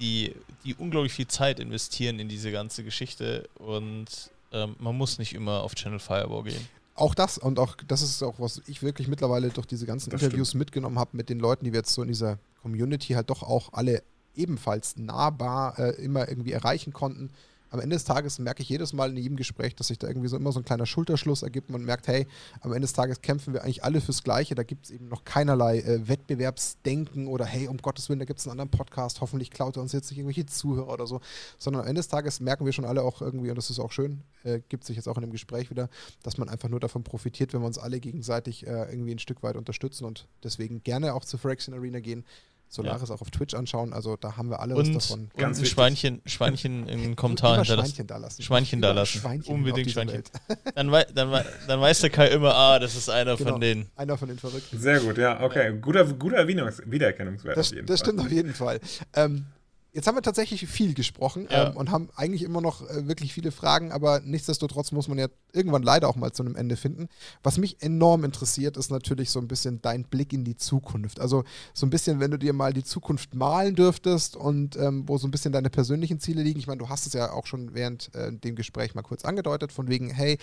die, 0.00 0.34
die 0.64 0.74
unglaublich 0.74 1.12
viel 1.12 1.26
Zeit 1.26 1.60
investieren 1.60 2.18
in 2.18 2.28
diese 2.28 2.52
ganze 2.52 2.84
Geschichte 2.84 3.48
und 3.56 4.06
ähm, 4.52 4.76
man 4.78 4.96
muss 4.96 5.18
nicht 5.18 5.34
immer 5.34 5.62
auf 5.62 5.74
Channel 5.74 5.98
Fireball 5.98 6.44
gehen. 6.44 6.68
Auch 6.98 7.14
das 7.14 7.38
und 7.38 7.58
auch 7.58 7.76
das 7.86 8.02
ist 8.02 8.22
auch, 8.22 8.40
was 8.40 8.60
ich 8.66 8.82
wirklich 8.82 9.06
mittlerweile 9.06 9.50
durch 9.50 9.66
diese 9.66 9.86
ganzen 9.86 10.10
das 10.10 10.22
Interviews 10.22 10.48
stimmt. 10.48 10.60
mitgenommen 10.60 10.98
habe 10.98 11.16
mit 11.16 11.28
den 11.28 11.38
Leuten, 11.38 11.64
die 11.64 11.72
wir 11.72 11.78
jetzt 11.78 11.94
so 11.94 12.02
in 12.02 12.08
dieser 12.08 12.38
Community 12.62 13.12
halt 13.12 13.30
doch 13.30 13.42
auch 13.42 13.72
alle 13.72 14.02
ebenfalls 14.34 14.96
nahbar 14.96 15.78
äh, 15.78 15.90
immer 16.02 16.28
irgendwie 16.28 16.52
erreichen 16.52 16.92
konnten 16.92 17.30
am 17.70 17.80
Ende 17.80 17.96
des 17.96 18.04
Tages 18.04 18.38
merke 18.38 18.62
ich 18.62 18.68
jedes 18.68 18.92
Mal 18.92 19.10
in 19.10 19.16
jedem 19.16 19.36
Gespräch, 19.36 19.74
dass 19.74 19.88
sich 19.88 19.98
da 19.98 20.08
irgendwie 20.08 20.28
so 20.28 20.36
immer 20.36 20.52
so 20.52 20.60
ein 20.60 20.64
kleiner 20.64 20.86
Schulterschluss 20.86 21.42
ergibt. 21.42 21.70
Man 21.70 21.84
merkt, 21.84 22.08
hey, 22.08 22.26
am 22.60 22.72
Ende 22.72 22.82
des 22.82 22.92
Tages 22.92 23.20
kämpfen 23.20 23.52
wir 23.52 23.62
eigentlich 23.62 23.84
alle 23.84 24.00
fürs 24.00 24.22
Gleiche. 24.22 24.54
Da 24.54 24.62
gibt 24.62 24.86
es 24.86 24.90
eben 24.90 25.08
noch 25.08 25.24
keinerlei 25.24 25.80
äh, 25.80 26.08
Wettbewerbsdenken 26.08 27.26
oder 27.26 27.44
hey, 27.44 27.68
um 27.68 27.78
Gottes 27.78 28.08
Willen, 28.08 28.18
da 28.18 28.24
gibt 28.24 28.40
es 28.40 28.46
einen 28.46 28.52
anderen 28.52 28.70
Podcast. 28.70 29.20
Hoffentlich 29.20 29.50
klaut 29.50 29.76
er 29.76 29.82
uns 29.82 29.92
jetzt 29.92 30.10
nicht 30.10 30.18
irgendwelche 30.18 30.46
Zuhörer 30.46 30.92
oder 30.92 31.06
so. 31.06 31.20
Sondern 31.58 31.82
am 31.82 31.88
Ende 31.88 32.00
des 32.00 32.08
Tages 32.08 32.40
merken 32.40 32.64
wir 32.64 32.72
schon 32.72 32.84
alle 32.84 33.02
auch 33.02 33.20
irgendwie, 33.20 33.50
und 33.50 33.56
das 33.56 33.70
ist 33.70 33.78
auch 33.78 33.92
schön, 33.92 34.22
äh, 34.44 34.60
gibt 34.68 34.84
sich 34.84 34.96
jetzt 34.96 35.08
auch 35.08 35.16
in 35.16 35.22
dem 35.22 35.32
Gespräch 35.32 35.70
wieder, 35.70 35.88
dass 36.22 36.38
man 36.38 36.48
einfach 36.48 36.68
nur 36.68 36.80
davon 36.80 37.04
profitiert, 37.04 37.52
wenn 37.52 37.60
wir 37.60 37.66
uns 37.66 37.78
alle 37.78 38.00
gegenseitig 38.00 38.66
äh, 38.66 38.90
irgendwie 38.90 39.12
ein 39.12 39.18
Stück 39.18 39.42
weit 39.42 39.56
unterstützen 39.56 40.04
und 40.04 40.28
deswegen 40.42 40.82
gerne 40.82 41.14
auch 41.14 41.24
zur 41.24 41.38
Fraction 41.38 41.74
Arena 41.74 42.00
gehen. 42.00 42.24
Solaris 42.68 43.08
ja. 43.08 43.14
auch 43.14 43.20
auf 43.20 43.30
Twitch 43.30 43.54
anschauen. 43.54 43.92
Also 43.92 44.16
da 44.16 44.36
haben 44.36 44.50
wir 44.50 44.60
alle 44.60 44.76
und, 44.76 44.94
was 44.94 45.08
davon. 45.08 45.30
Und 45.34 45.44
ein 45.44 45.64
Schweinchen, 45.64 46.20
Schweinchen 46.26 46.86
im 46.88 47.16
Kommentar 47.16 47.56
hinterlassen. 47.56 47.88
Schweinchen 47.88 48.06
da 48.06 48.16
lassen. 48.18 48.42
Schweinchen 48.42 48.82
da 48.82 48.92
lassen. 48.92 49.18
Schweinchen 49.18 49.54
Unbedingt 49.54 49.90
Schweinchen. 49.90 50.22
Dann, 50.74 50.92
wei 50.92 51.04
dann, 51.04 51.30
wei 51.30 51.44
dann, 51.66 51.80
weiß 51.80 52.00
der 52.00 52.10
Kai 52.10 52.28
immer, 52.28 52.54
ah, 52.54 52.78
das 52.78 52.94
ist 52.94 53.08
einer 53.08 53.36
genau, 53.36 53.52
von 53.52 53.60
denen. 53.60 53.90
Einer 53.96 54.16
von 54.16 54.28
den 54.28 54.38
Verrückten. 54.38 54.78
Sehr 54.78 55.00
gut, 55.00 55.18
ja, 55.18 55.40
okay. 55.42 55.76
Guter, 55.80 56.04
guter 56.04 56.46
Wiedererkennungswert 56.46 57.56
das, 57.56 57.68
auf 57.68 57.74
jeden 57.74 57.86
das 57.86 58.00
Fall. 58.00 58.06
stimmt 58.06 58.20
auf 58.20 58.30
jeden 58.30 58.54
Fall. 58.54 58.80
Ähm, 59.14 59.46
Jetzt 59.92 60.06
haben 60.06 60.16
wir 60.16 60.22
tatsächlich 60.22 60.66
viel 60.66 60.92
gesprochen 60.92 61.48
ja. 61.50 61.70
ähm, 61.70 61.76
und 61.76 61.90
haben 61.90 62.08
eigentlich 62.14 62.42
immer 62.42 62.60
noch 62.60 62.88
äh, 62.88 63.08
wirklich 63.08 63.32
viele 63.32 63.50
Fragen, 63.50 63.90
aber 63.90 64.20
nichtsdestotrotz 64.20 64.92
muss 64.92 65.08
man 65.08 65.18
ja 65.18 65.28
irgendwann 65.52 65.82
leider 65.82 66.08
auch 66.08 66.16
mal 66.16 66.30
zu 66.30 66.42
einem 66.42 66.56
Ende 66.56 66.76
finden. 66.76 67.08
Was 67.42 67.56
mich 67.56 67.82
enorm 67.82 68.24
interessiert, 68.24 68.76
ist 68.76 68.90
natürlich 68.90 69.30
so 69.30 69.40
ein 69.40 69.48
bisschen 69.48 69.80
dein 69.80 70.04
Blick 70.04 70.34
in 70.34 70.44
die 70.44 70.56
Zukunft. 70.56 71.20
Also 71.20 71.44
so 71.72 71.86
ein 71.86 71.90
bisschen, 71.90 72.20
wenn 72.20 72.30
du 72.30 72.38
dir 72.38 72.52
mal 72.52 72.74
die 72.74 72.84
Zukunft 72.84 73.34
malen 73.34 73.74
dürftest 73.74 74.36
und 74.36 74.76
ähm, 74.76 75.08
wo 75.08 75.16
so 75.16 75.26
ein 75.26 75.30
bisschen 75.30 75.52
deine 75.52 75.70
persönlichen 75.70 76.20
Ziele 76.20 76.42
liegen. 76.42 76.60
Ich 76.60 76.66
meine, 76.66 76.78
du 76.78 76.90
hast 76.90 77.06
es 77.06 77.14
ja 77.14 77.32
auch 77.32 77.46
schon 77.46 77.74
während 77.74 78.14
äh, 78.14 78.30
dem 78.30 78.56
Gespräch 78.56 78.94
mal 78.94 79.02
kurz 79.02 79.24
angedeutet, 79.24 79.72
von 79.72 79.88
wegen, 79.88 80.10
hey, 80.10 80.38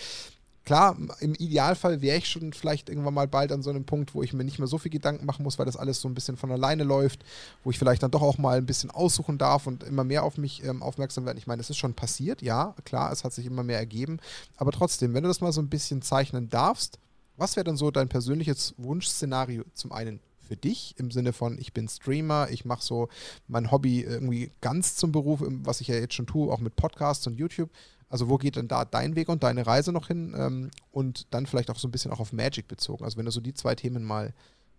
Klar, 0.66 0.96
im 1.20 1.36
Idealfall 1.36 2.02
wäre 2.02 2.18
ich 2.18 2.28
schon 2.28 2.52
vielleicht 2.52 2.88
irgendwann 2.88 3.14
mal 3.14 3.28
bald 3.28 3.52
an 3.52 3.62
so 3.62 3.70
einem 3.70 3.84
Punkt, 3.84 4.16
wo 4.16 4.24
ich 4.24 4.32
mir 4.32 4.42
nicht 4.42 4.58
mehr 4.58 4.66
so 4.66 4.78
viel 4.78 4.90
Gedanken 4.90 5.24
machen 5.24 5.44
muss, 5.44 5.60
weil 5.60 5.64
das 5.64 5.76
alles 5.76 6.00
so 6.00 6.08
ein 6.08 6.14
bisschen 6.14 6.36
von 6.36 6.50
alleine 6.50 6.82
läuft, 6.82 7.24
wo 7.62 7.70
ich 7.70 7.78
vielleicht 7.78 8.02
dann 8.02 8.10
doch 8.10 8.20
auch 8.20 8.36
mal 8.36 8.58
ein 8.58 8.66
bisschen 8.66 8.90
aussuchen 8.90 9.38
darf 9.38 9.68
und 9.68 9.84
immer 9.84 10.02
mehr 10.02 10.24
auf 10.24 10.38
mich 10.38 10.64
ähm, 10.64 10.82
aufmerksam 10.82 11.24
werden. 11.24 11.38
Ich 11.38 11.46
meine, 11.46 11.60
es 11.60 11.70
ist 11.70 11.76
schon 11.76 11.94
passiert, 11.94 12.42
ja, 12.42 12.74
klar, 12.84 13.12
es 13.12 13.22
hat 13.22 13.32
sich 13.32 13.46
immer 13.46 13.62
mehr 13.62 13.78
ergeben, 13.78 14.18
aber 14.56 14.72
trotzdem, 14.72 15.14
wenn 15.14 15.22
du 15.22 15.28
das 15.28 15.40
mal 15.40 15.52
so 15.52 15.62
ein 15.62 15.68
bisschen 15.68 16.02
zeichnen 16.02 16.48
darfst, 16.48 16.98
was 17.36 17.54
wäre 17.54 17.62
dann 17.62 17.76
so 17.76 17.92
dein 17.92 18.08
persönliches 18.08 18.74
Wunschszenario 18.76 19.62
zum 19.72 19.92
einen 19.92 20.18
für 20.46 20.56
dich 20.56 20.94
im 20.98 21.10
Sinne 21.10 21.32
von, 21.32 21.58
ich 21.58 21.72
bin 21.72 21.88
Streamer, 21.88 22.48
ich 22.50 22.64
mache 22.64 22.82
so 22.82 23.08
mein 23.48 23.70
Hobby 23.70 24.00
irgendwie 24.00 24.52
ganz 24.60 24.96
zum 24.96 25.12
Beruf, 25.12 25.42
was 25.42 25.80
ich 25.80 25.88
ja 25.88 25.96
jetzt 25.96 26.14
schon 26.14 26.26
tue, 26.26 26.52
auch 26.52 26.60
mit 26.60 26.76
Podcasts 26.76 27.26
und 27.26 27.38
YouTube. 27.38 27.70
Also 28.08 28.28
wo 28.28 28.38
geht 28.38 28.56
denn 28.56 28.68
da 28.68 28.84
dein 28.84 29.16
Weg 29.16 29.28
und 29.28 29.42
deine 29.42 29.66
Reise 29.66 29.92
noch 29.92 30.06
hin? 30.06 30.34
Ähm, 30.36 30.70
und 30.92 31.26
dann 31.32 31.46
vielleicht 31.46 31.70
auch 31.70 31.78
so 31.78 31.88
ein 31.88 31.90
bisschen 31.90 32.12
auch 32.12 32.20
auf 32.20 32.32
Magic 32.32 32.68
bezogen. 32.68 33.04
Also 33.04 33.16
wenn 33.16 33.24
du 33.24 33.32
so 33.32 33.40
die 33.40 33.54
zwei 33.54 33.74
Themen 33.74 34.04
mal 34.04 34.32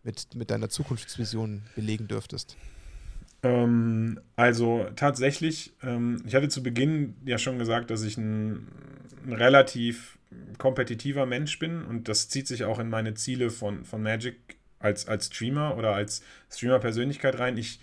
mit, 0.03 0.33
mit 0.35 0.49
deiner 0.49 0.69
Zukunftsvision 0.69 1.63
belegen 1.75 2.07
dürftest. 2.07 2.55
Ähm, 3.43 4.19
also 4.35 4.85
tatsächlich, 4.95 5.73
ähm, 5.83 6.23
ich 6.25 6.33
hatte 6.33 6.49
zu 6.49 6.63
Beginn 6.63 7.15
ja 7.25 7.37
schon 7.37 7.59
gesagt, 7.59 7.91
dass 7.91 8.03
ich 8.03 8.17
ein, 8.17 8.67
ein, 9.25 9.33
relativ 9.33 10.17
kompetitiver 10.57 11.25
Mensch 11.25 11.59
bin 11.59 11.83
und 11.83 12.07
das 12.09 12.29
zieht 12.29 12.47
sich 12.47 12.63
auch 12.63 12.79
in 12.79 12.89
meine 12.89 13.13
Ziele 13.13 13.49
von, 13.49 13.85
von 13.85 14.01
Magic 14.01 14.56
als, 14.79 15.07
als 15.07 15.27
Streamer 15.27 15.77
oder 15.77 15.93
als 15.93 16.21
Streamer-Persönlichkeit 16.51 17.39
rein. 17.39 17.57
Ich 17.57 17.79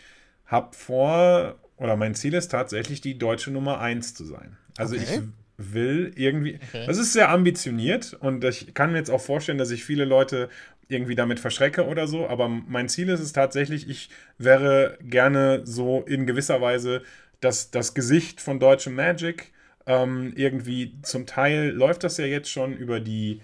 habe 0.46 0.74
vor, 0.76 1.56
oder 1.76 1.96
mein 1.96 2.14
Ziel 2.14 2.34
ist 2.34 2.48
tatsächlich, 2.50 3.00
die 3.00 3.18
deutsche 3.18 3.50
Nummer 3.50 3.80
1 3.80 4.14
zu 4.14 4.24
sein. 4.24 4.56
Also 4.76 4.96
okay. 4.96 5.04
ich 5.04 5.20
will 5.56 6.12
irgendwie. 6.16 6.58
Okay. 6.68 6.86
Das 6.86 6.98
ist 6.98 7.12
sehr 7.12 7.30
ambitioniert 7.30 8.14
und 8.14 8.44
ich 8.44 8.74
kann 8.74 8.92
mir 8.92 8.98
jetzt 8.98 9.10
auch 9.10 9.20
vorstellen, 9.20 9.58
dass 9.58 9.70
ich 9.70 9.84
viele 9.84 10.04
Leute 10.04 10.48
irgendwie 10.88 11.14
damit 11.14 11.40
verschrecke 11.40 11.86
oder 11.86 12.06
so, 12.06 12.28
aber 12.28 12.48
mein 12.48 12.88
Ziel 12.88 13.08
ist 13.08 13.20
es 13.20 13.32
tatsächlich, 13.32 13.88
ich 13.88 14.10
wäre 14.36 14.98
gerne 15.00 15.62
so 15.64 16.02
in 16.02 16.26
gewisser 16.26 16.60
Weise 16.60 17.02
das, 17.40 17.70
das 17.70 17.94
Gesicht 17.94 18.40
von 18.40 18.60
deutschem 18.60 18.94
Magic. 18.94 19.52
Ähm, 19.86 20.32
irgendwie 20.34 20.94
zum 21.02 21.26
Teil 21.26 21.70
läuft 21.70 22.04
das 22.04 22.16
ja 22.16 22.24
jetzt 22.24 22.50
schon 22.50 22.74
über 22.74 23.00
die 23.00 23.40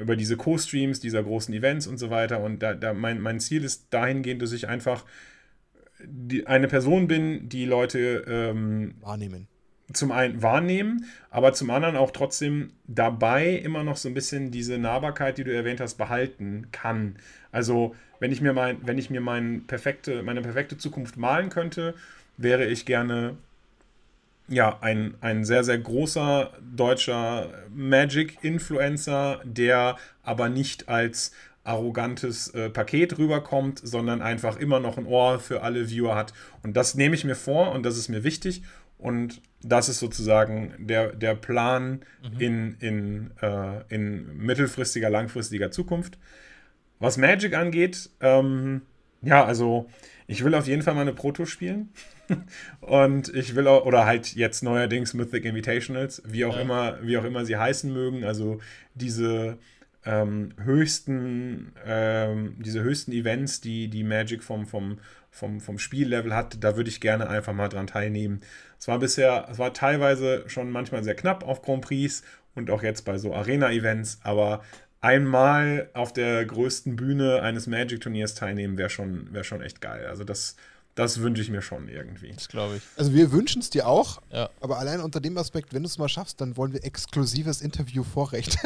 über 0.00 0.16
diese 0.16 0.36
Co-Streams 0.36 1.00
dieser 1.00 1.22
großen 1.22 1.54
Events 1.54 1.86
und 1.86 1.98
so 1.98 2.10
weiter 2.10 2.40
und 2.40 2.62
da, 2.62 2.74
da 2.74 2.94
mein, 2.94 3.20
mein 3.20 3.40
Ziel 3.40 3.64
ist 3.64 3.86
dahingehend, 3.90 4.42
dass 4.42 4.52
ich 4.52 4.68
einfach 4.68 5.04
die, 6.04 6.46
eine 6.46 6.68
Person 6.68 7.08
bin, 7.08 7.48
die 7.48 7.64
Leute 7.64 8.24
ähm, 8.26 8.94
wahrnehmen 9.00 9.48
zum 9.92 10.12
einen 10.12 10.42
wahrnehmen, 10.42 11.04
aber 11.30 11.52
zum 11.52 11.70
anderen 11.70 11.96
auch 11.96 12.10
trotzdem 12.10 12.72
dabei 12.86 13.50
immer 13.50 13.82
noch 13.82 13.96
so 13.96 14.08
ein 14.08 14.14
bisschen 14.14 14.50
diese 14.50 14.78
Nahbarkeit, 14.78 15.38
die 15.38 15.44
du 15.44 15.54
erwähnt 15.54 15.80
hast, 15.80 15.96
behalten 15.96 16.68
kann. 16.72 17.16
Also, 17.52 17.94
wenn 18.18 18.32
ich 18.32 18.40
mir 18.40 18.52
mein, 18.52 18.78
wenn 18.86 18.98
ich 18.98 19.10
mir 19.10 19.20
mein 19.20 19.66
perfekte, 19.66 20.22
meine 20.22 20.42
perfekte 20.42 20.78
Zukunft 20.78 21.16
malen 21.16 21.50
könnte, 21.50 21.94
wäre 22.36 22.66
ich 22.66 22.86
gerne 22.86 23.36
ja, 24.50 24.78
ein, 24.80 25.14
ein 25.20 25.44
sehr, 25.44 25.62
sehr 25.64 25.78
großer 25.78 26.52
deutscher 26.60 27.50
Magic-Influencer, 27.72 29.40
der 29.44 29.96
aber 30.22 30.48
nicht 30.48 30.88
als 30.88 31.32
arrogantes 31.62 32.48
äh, 32.48 32.68
Paket 32.68 33.16
rüberkommt, 33.16 33.80
sondern 33.82 34.20
einfach 34.20 34.56
immer 34.58 34.80
noch 34.80 34.98
ein 34.98 35.06
Ohr 35.06 35.38
für 35.38 35.62
alle 35.62 35.88
Viewer 35.88 36.16
hat. 36.16 36.32
Und 36.62 36.76
das 36.76 36.96
nehme 36.96 37.14
ich 37.14 37.24
mir 37.24 37.36
vor 37.36 37.72
und 37.72 37.84
das 37.84 37.96
ist 37.96 38.08
mir 38.08 38.24
wichtig. 38.24 38.62
Und 38.98 39.40
das 39.62 39.88
ist 39.88 40.00
sozusagen 40.00 40.74
der, 40.78 41.12
der 41.12 41.34
Plan 41.34 42.00
mhm. 42.22 42.40
in, 42.40 42.76
in, 42.80 43.30
äh, 43.40 43.82
in 43.88 44.36
mittelfristiger, 44.36 45.10
langfristiger 45.10 45.70
Zukunft. 45.70 46.18
Was 46.98 47.16
Magic 47.18 47.54
angeht, 47.54 48.10
ähm, 48.20 48.82
ja, 49.22 49.44
also 49.44 49.88
ich 50.26 50.44
will 50.44 50.54
auf 50.54 50.66
jeden 50.66 50.82
Fall 50.82 50.94
mal 50.94 51.02
eine 51.02 51.12
Proto 51.12 51.46
spielen. 51.46 51.90
Und 52.80 53.34
ich 53.34 53.54
will 53.54 53.66
auch, 53.66 53.84
oder 53.84 54.06
halt 54.06 54.34
jetzt 54.34 54.62
neuerdings 54.62 55.14
Mythic 55.14 55.44
Invitationals, 55.44 56.22
wie 56.26 56.44
auch 56.44 56.56
ja. 56.56 56.62
immer, 56.62 56.98
wie 57.02 57.18
auch 57.18 57.24
immer 57.24 57.44
sie 57.44 57.56
heißen 57.56 57.92
mögen. 57.92 58.24
Also 58.24 58.60
diese 58.94 59.58
ähm, 60.04 60.54
höchsten, 60.62 61.72
ähm, 61.84 62.56
diese 62.58 62.82
höchsten 62.82 63.12
Events, 63.12 63.60
die, 63.60 63.88
die 63.88 64.04
Magic 64.04 64.42
vom, 64.42 64.66
vom, 64.66 64.98
vom, 65.30 65.60
vom 65.60 65.78
Spiellevel 65.78 66.34
hat, 66.34 66.62
da 66.62 66.76
würde 66.76 66.88
ich 66.88 67.00
gerne 67.00 67.28
einfach 67.28 67.52
mal 67.52 67.68
dran 67.68 67.86
teilnehmen. 67.86 68.40
Es 68.78 68.88
war 68.88 68.98
bisher, 68.98 69.46
es 69.50 69.58
war 69.58 69.74
teilweise 69.74 70.44
schon 70.48 70.70
manchmal 70.70 71.04
sehr 71.04 71.14
knapp 71.14 71.46
auf 71.46 71.62
Grand 71.62 71.82
Prix 71.82 72.22
und 72.54 72.70
auch 72.70 72.82
jetzt 72.82 73.02
bei 73.02 73.18
so 73.18 73.34
Arena-Events, 73.34 74.20
aber 74.22 74.62
einmal 75.00 75.88
auf 75.94 76.12
der 76.12 76.44
größten 76.44 76.96
Bühne 76.96 77.42
eines 77.42 77.66
Magic-Turniers 77.66 78.34
teilnehmen 78.34 78.78
wäre 78.78 78.90
schon, 78.90 79.32
wär 79.32 79.44
schon 79.44 79.62
echt 79.62 79.80
geil. 79.80 80.06
Also 80.06 80.24
das, 80.24 80.56
das 80.94 81.20
wünsche 81.20 81.40
ich 81.40 81.50
mir 81.50 81.62
schon 81.62 81.88
irgendwie. 81.88 82.32
Das 82.32 82.48
glaube 82.48 82.76
ich. 82.76 82.82
Also 82.96 83.14
wir 83.14 83.32
wünschen 83.32 83.62
es 83.62 83.70
dir 83.70 83.86
auch, 83.86 84.20
ja. 84.32 84.50
aber 84.60 84.78
allein 84.78 85.00
unter 85.00 85.20
dem 85.20 85.38
Aspekt, 85.38 85.72
wenn 85.72 85.82
du 85.82 85.88
es 85.88 85.98
mal 85.98 86.08
schaffst, 86.08 86.40
dann 86.40 86.56
wollen 86.56 86.72
wir 86.72 86.84
exklusives 86.84 87.60
Interview 87.60 88.02
vorrecht. 88.02 88.58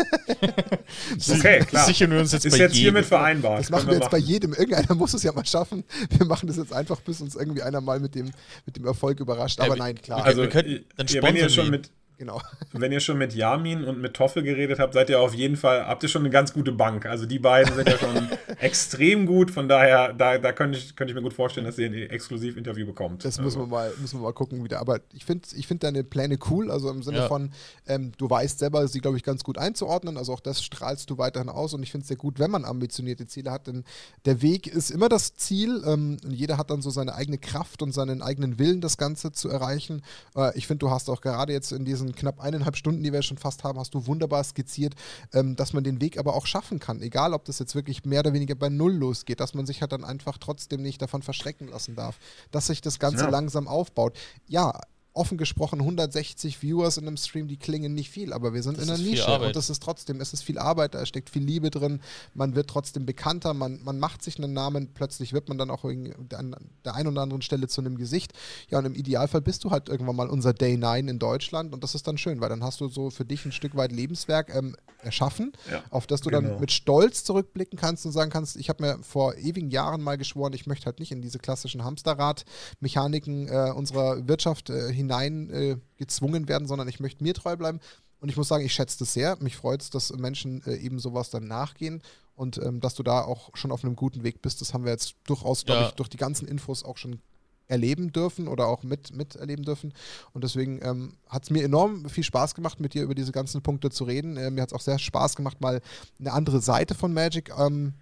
okay, 1.31 1.61
klar. 1.61 1.87
Sichern 1.87 2.11
wir 2.11 2.21
uns 2.21 2.33
jetzt 2.33 2.47
Ist 2.47 2.53
bei 2.53 2.59
jetzt 2.59 2.75
jedem. 2.75 2.83
hiermit 2.83 3.07
vereinbart. 3.07 3.61
Das 3.61 3.71
machen 3.71 3.87
wir, 3.87 3.89
wir 3.89 3.95
jetzt 3.95 4.05
machen. 4.05 4.11
bei 4.13 4.19
jedem. 4.19 4.53
Irgendeiner 4.55 4.95
muss 4.95 5.15
es 5.15 5.23
ja 5.23 5.33
mal 5.33 5.45
schaffen. 5.45 5.85
Wir 6.11 6.27
machen 6.27 6.47
das 6.47 6.57
jetzt 6.57 6.73
einfach, 6.73 7.01
bis 7.01 7.21
uns 7.21 7.37
irgendwie 7.37 7.63
einer 7.63 7.81
mal 7.81 8.01
mit 8.01 8.15
dem, 8.15 8.31
mit 8.67 8.77
dem 8.77 8.87
Erfolg 8.87 9.21
überrascht. 9.21 9.61
Aber 9.61 9.77
ja, 9.77 9.83
nein, 9.83 10.01
klar. 10.01 10.25
Also, 10.25 10.43
wir 10.43 10.49
können, 10.49 10.85
dann 10.97 11.07
ja, 11.07 11.23
wenn 11.23 11.37
ihr 11.37 11.49
schon 11.51 11.71
mit 11.71 11.91
Genau. 12.25 12.41
Wenn 12.73 12.91
ihr 12.91 13.01
schon 13.01 13.19
mit 13.19 13.35
Yamin 13.35 13.85
und 13.85 14.01
mit 14.01 14.15
Toffel 14.15 14.43
geredet 14.43 14.79
habt, 14.79 14.95
seid 14.95 15.11
ihr 15.11 15.21
auf 15.21 15.35
jeden 15.35 15.57
Fall, 15.57 15.87
habt 15.87 16.03
ihr 16.03 16.09
schon 16.09 16.23
eine 16.23 16.31
ganz 16.31 16.55
gute 16.55 16.73
Bank. 16.73 17.05
Also 17.05 17.27
die 17.27 17.39
beiden 17.39 17.75
sind 17.75 17.87
ja 17.87 17.99
schon 17.99 18.29
extrem 18.59 19.27
gut. 19.27 19.51
Von 19.51 19.69
daher, 19.69 20.15
da, 20.15 20.39
da 20.39 20.53
könnte 20.53 20.79
ich, 20.79 20.97
könnte 20.97 21.13
ich 21.13 21.15
mir 21.15 21.23
gut 21.23 21.35
vorstellen, 21.35 21.67
dass 21.67 21.77
ihr 21.79 21.87
ein 21.87 21.95
Exklusiv-Interview 21.95 22.87
bekommt. 22.87 23.25
Das 23.25 23.39
also. 23.39 23.43
müssen, 23.43 23.61
wir 23.61 23.67
mal, 23.67 23.93
müssen 24.01 24.21
wir 24.21 24.25
mal 24.25 24.33
gucken 24.33 24.65
wieder. 24.65 24.81
Aber 24.81 25.01
ich 25.13 25.27
finde 25.27 25.47
ich 25.55 25.67
find 25.67 25.85
deine 25.85 26.03
Pläne 26.03 26.39
cool. 26.51 26.71
Also 26.71 26.91
im 26.91 27.03
Sinne 27.03 27.19
ja. 27.19 27.29
von, 27.29 27.53
ähm, 27.87 28.13
du 28.17 28.31
weißt 28.31 28.59
selber, 28.59 28.89
sie, 28.89 29.01
glaube 29.01 29.19
ich, 29.19 29.23
ganz 29.23 29.45
gut 29.45 29.59
einzuordnen. 29.59 30.17
Also 30.17 30.33
auch 30.33 30.41
das 30.41 30.63
strahlst 30.63 31.11
du 31.11 31.19
weiterhin 31.19 31.51
aus. 31.51 31.75
Und 31.75 31.83
ich 31.83 31.91
finde 31.91 32.03
es 32.03 32.09
sehr 32.09 32.17
gut, 32.17 32.39
wenn 32.39 32.51
man 32.51 32.65
ambitionierte 32.65 33.27
Ziele 33.27 33.51
hat. 33.51 33.67
Denn 33.67 33.85
der 34.25 34.41
Weg 34.41 34.67
ist 34.67 34.91
immer 34.91 35.11
das 35.11 35.35
Ziel. 35.35 35.83
Ähm, 35.87 36.17
und 36.25 36.33
jeder 36.33 36.57
hat 36.57 36.71
dann 36.71 36.81
so 36.81 36.89
seine 36.89 37.15
eigene 37.15 37.37
Kraft 37.37 37.83
und 37.83 37.93
seinen 37.93 38.23
eigenen 38.23 38.59
Willen, 38.59 38.81
das 38.81 38.97
Ganze 38.97 39.33
zu 39.33 39.51
erreichen. 39.51 40.01
Äh, 40.35 40.57
ich 40.57 40.67
finde, 40.67 40.79
du 40.79 40.91
hast 40.91 41.11
auch 41.11 41.21
gerade 41.21 41.53
jetzt 41.53 41.71
in 41.71 41.85
diesen 41.85 42.14
knapp 42.15 42.41
eineinhalb 42.41 42.77
Stunden, 42.77 43.03
die 43.03 43.13
wir 43.13 43.23
schon 43.23 43.39
fast 43.39 43.65
haben, 43.65 43.79
hast 43.79 43.95
du 43.95 44.07
wunderbar 44.07 44.43
skizziert, 44.45 44.95
ähm, 45.33 45.57
dass 45.57 45.73
man 45.73 45.85
den 45.85 46.01
Weg 46.01 46.19
aber 46.19 46.35
auch 46.35 46.47
schaffen 46.47 46.79
kann. 46.79 47.01
Egal, 47.03 47.35
ob 47.35 47.45
das 47.45 47.59
jetzt 47.59 47.75
wirklich 47.75 48.05
mehr 48.05 48.21
oder 48.21 48.33
weniger 48.33 48.55
bei 48.55 48.69
Null 48.69 48.95
losgeht, 48.95 49.41
dass 49.41 49.55
man 49.55 49.67
sich 49.67 49.81
halt 49.81 49.93
dann 49.93 50.05
einfach 50.05 50.39
trotzdem 50.39 50.83
nicht 50.83 51.01
davon 51.03 51.23
verschrecken 51.23 51.69
lassen 51.69 51.95
darf, 51.95 52.19
dass 52.51 52.67
sich 52.67 52.81
das 52.81 52.99
Ganze 52.99 53.25
ja. 53.25 53.31
langsam 53.31 53.69
aufbaut. 53.69 54.17
Ja, 54.47 54.73
offen 55.15 55.39
gesprochen 55.39 55.81
160 55.81 56.59
Viewers 56.59 56.97
in 56.97 57.07
einem 57.07 57.17
Stream, 57.17 57.47
die 57.47 57.57
klingen 57.57 57.95
nicht 57.95 58.11
viel, 58.11 58.33
aber 58.33 58.53
wir 58.53 58.63
sind 58.63 58.77
das 58.77 58.85
in 58.85 58.91
einer 58.91 58.99
Nische 59.03 59.41
und 59.41 59.55
das 59.55 59.71
ist 59.71 59.81
trotzdem, 59.83 60.21
es 60.21 60.33
ist 60.33 60.43
viel 60.43 60.59
Arbeit, 60.59 60.95
da 60.95 61.07
steckt 61.07 61.31
viel 61.31 61.45
Liebe 61.45 61.71
drin, 61.71 62.01
man 62.35 62.57
wird 62.57 62.69
trotzdem 62.69 63.07
bekannter, 63.07 63.55
man, 63.55 63.81
man 63.85 63.99
macht 64.01 64.23
sich 64.25 64.39
einen 64.39 64.53
Namen, 64.53 64.91
plötzlich 64.93 65.33
wird 65.33 65.49
man 65.49 65.57
dann 65.57 65.71
auch 65.71 65.85
an 65.85 66.57
der 66.85 66.95
einen 66.95 67.09
oder 67.09 67.23
anderen 67.23 67.43
Stelle 67.43 67.69
zu 67.69 67.81
einem 67.81 67.97
Gesicht. 67.97 68.33
Ja, 68.71 68.79
und 68.79 68.87
im 68.87 68.95
Idealfall 68.95 69.41
bist 69.41 69.63
du 69.63 69.71
halt 69.71 69.89
irgendwann 69.89 70.17
mal 70.17 70.29
unser 70.29 70.53
Day 70.53 70.77
9 70.77 71.07
in 71.07 71.19
Deutschland 71.21 71.73
und 71.73 71.85
das 71.85 71.95
ist 71.95 72.09
dann 72.09 72.19
schön, 72.19 72.41
weil 72.41 72.49
dann 72.49 72.65
hast 72.65 72.81
du 72.81 72.89
so 72.89 73.11
für 73.11 73.25
dich 73.25 73.45
ein 73.45 73.53
Stück 73.53 73.77
weit 73.77 73.93
Lebenswerk 73.93 74.53
ähm, 74.53 74.75
erschaffen, 74.99 75.53
ja, 75.71 75.83
auf 75.91 76.09
das 76.09 76.23
du 76.23 76.31
genau. 76.31 76.49
dann 76.49 76.61
mit 76.61 76.73
Stolz 76.73 77.23
zurückblicken 77.23 77.79
kannst 77.79 78.05
und 78.05 78.13
sagen 78.13 78.33
kannst, 78.33 78.57
ich 78.57 78.69
habe 78.69 78.83
mir 78.83 78.99
vor 79.03 79.37
ewigen 79.37 79.71
Jahren 79.71 80.03
mal 80.03 80.19
geschworen, 80.19 80.55
ich 80.55 80.67
möchte 80.67 80.87
halt 80.87 80.99
nicht 80.99 81.13
in 81.13 81.23
diese 81.23 81.39
klassischen 81.39 81.85
Hamsterrad-Mechaniken 81.85 83.49
äh, 83.49 83.73
unserer 83.75 84.27
Wirtschaft 84.27 84.71
äh, 84.71 84.93
hinein 84.93 85.04
äh, 85.11 85.77
gezwungen 85.97 86.49
werden, 86.49 86.69
sondern 86.69 86.89
ich 86.89 87.01
möchte 87.01 87.23
mir 87.23 87.35
treu 87.35 87.57
bleiben. 87.57 87.81
Und 88.21 88.31
ich 88.31 88.37
muss 88.37 88.49
sagen, 88.49 88.65
ich 88.65 88.73
schätze 88.73 88.99
das 88.99 89.13
sehr. 89.13 89.37
Mich 89.41 89.57
freut 89.57 89.83
es, 89.83 89.91
dass 89.91 90.13
Menschen 90.13 90.63
äh, 90.67 90.77
eben 90.77 90.99
sowas 90.99 91.31
dann 91.31 91.47
nachgehen 91.47 92.03
und 92.37 92.59
ähm, 92.59 92.81
dass 92.81 92.95
du 92.95 93.03
da 93.03 93.21
auch 93.21 93.51
schon 93.55 93.71
auf 93.71 93.85
einem 93.85 93.97
guten 93.97 94.23
Weg 94.23 94.41
bist. 94.43 94.61
Das 94.61 94.73
haben 94.73 94.85
wir 94.85 94.93
jetzt 94.93 95.15
durchaus, 95.25 95.65
glaube 95.65 95.83
ja. 95.83 95.89
ich, 95.89 95.95
durch 95.95 96.09
die 96.09 96.17
ganzen 96.17 96.49
Infos 96.49 96.85
auch 96.85 96.97
schon 96.97 97.21
erleben 97.67 98.13
dürfen 98.13 98.49
oder 98.49 98.67
auch 98.67 98.83
mit, 98.83 99.15
miterleben 99.15 99.65
dürfen. 99.65 99.93
Und 100.33 100.45
deswegen 100.45 100.81
ähm, 100.83 101.15
hat 101.29 101.45
es 101.45 101.51
mir 101.51 101.65
enorm 101.65 102.09
viel 102.09 102.25
Spaß 102.25 102.55
gemacht, 102.55 102.81
mit 102.81 102.95
dir 102.95 103.03
über 103.03 103.15
diese 103.15 103.33
ganzen 103.33 103.63
Punkte 103.63 103.91
zu 103.91 104.05
reden. 104.05 104.37
Äh, 104.37 104.51
mir 104.51 104.63
hat 104.63 104.71
es 104.71 104.75
auch 104.75 104.81
sehr 104.81 104.99
Spaß 104.99 105.37
gemacht, 105.37 105.61
mal 105.61 105.81
eine 106.19 106.33
andere 106.33 106.61
Seite 106.61 106.95
von 106.95 107.13
Magic 107.13 107.53
ähm, 107.59 107.95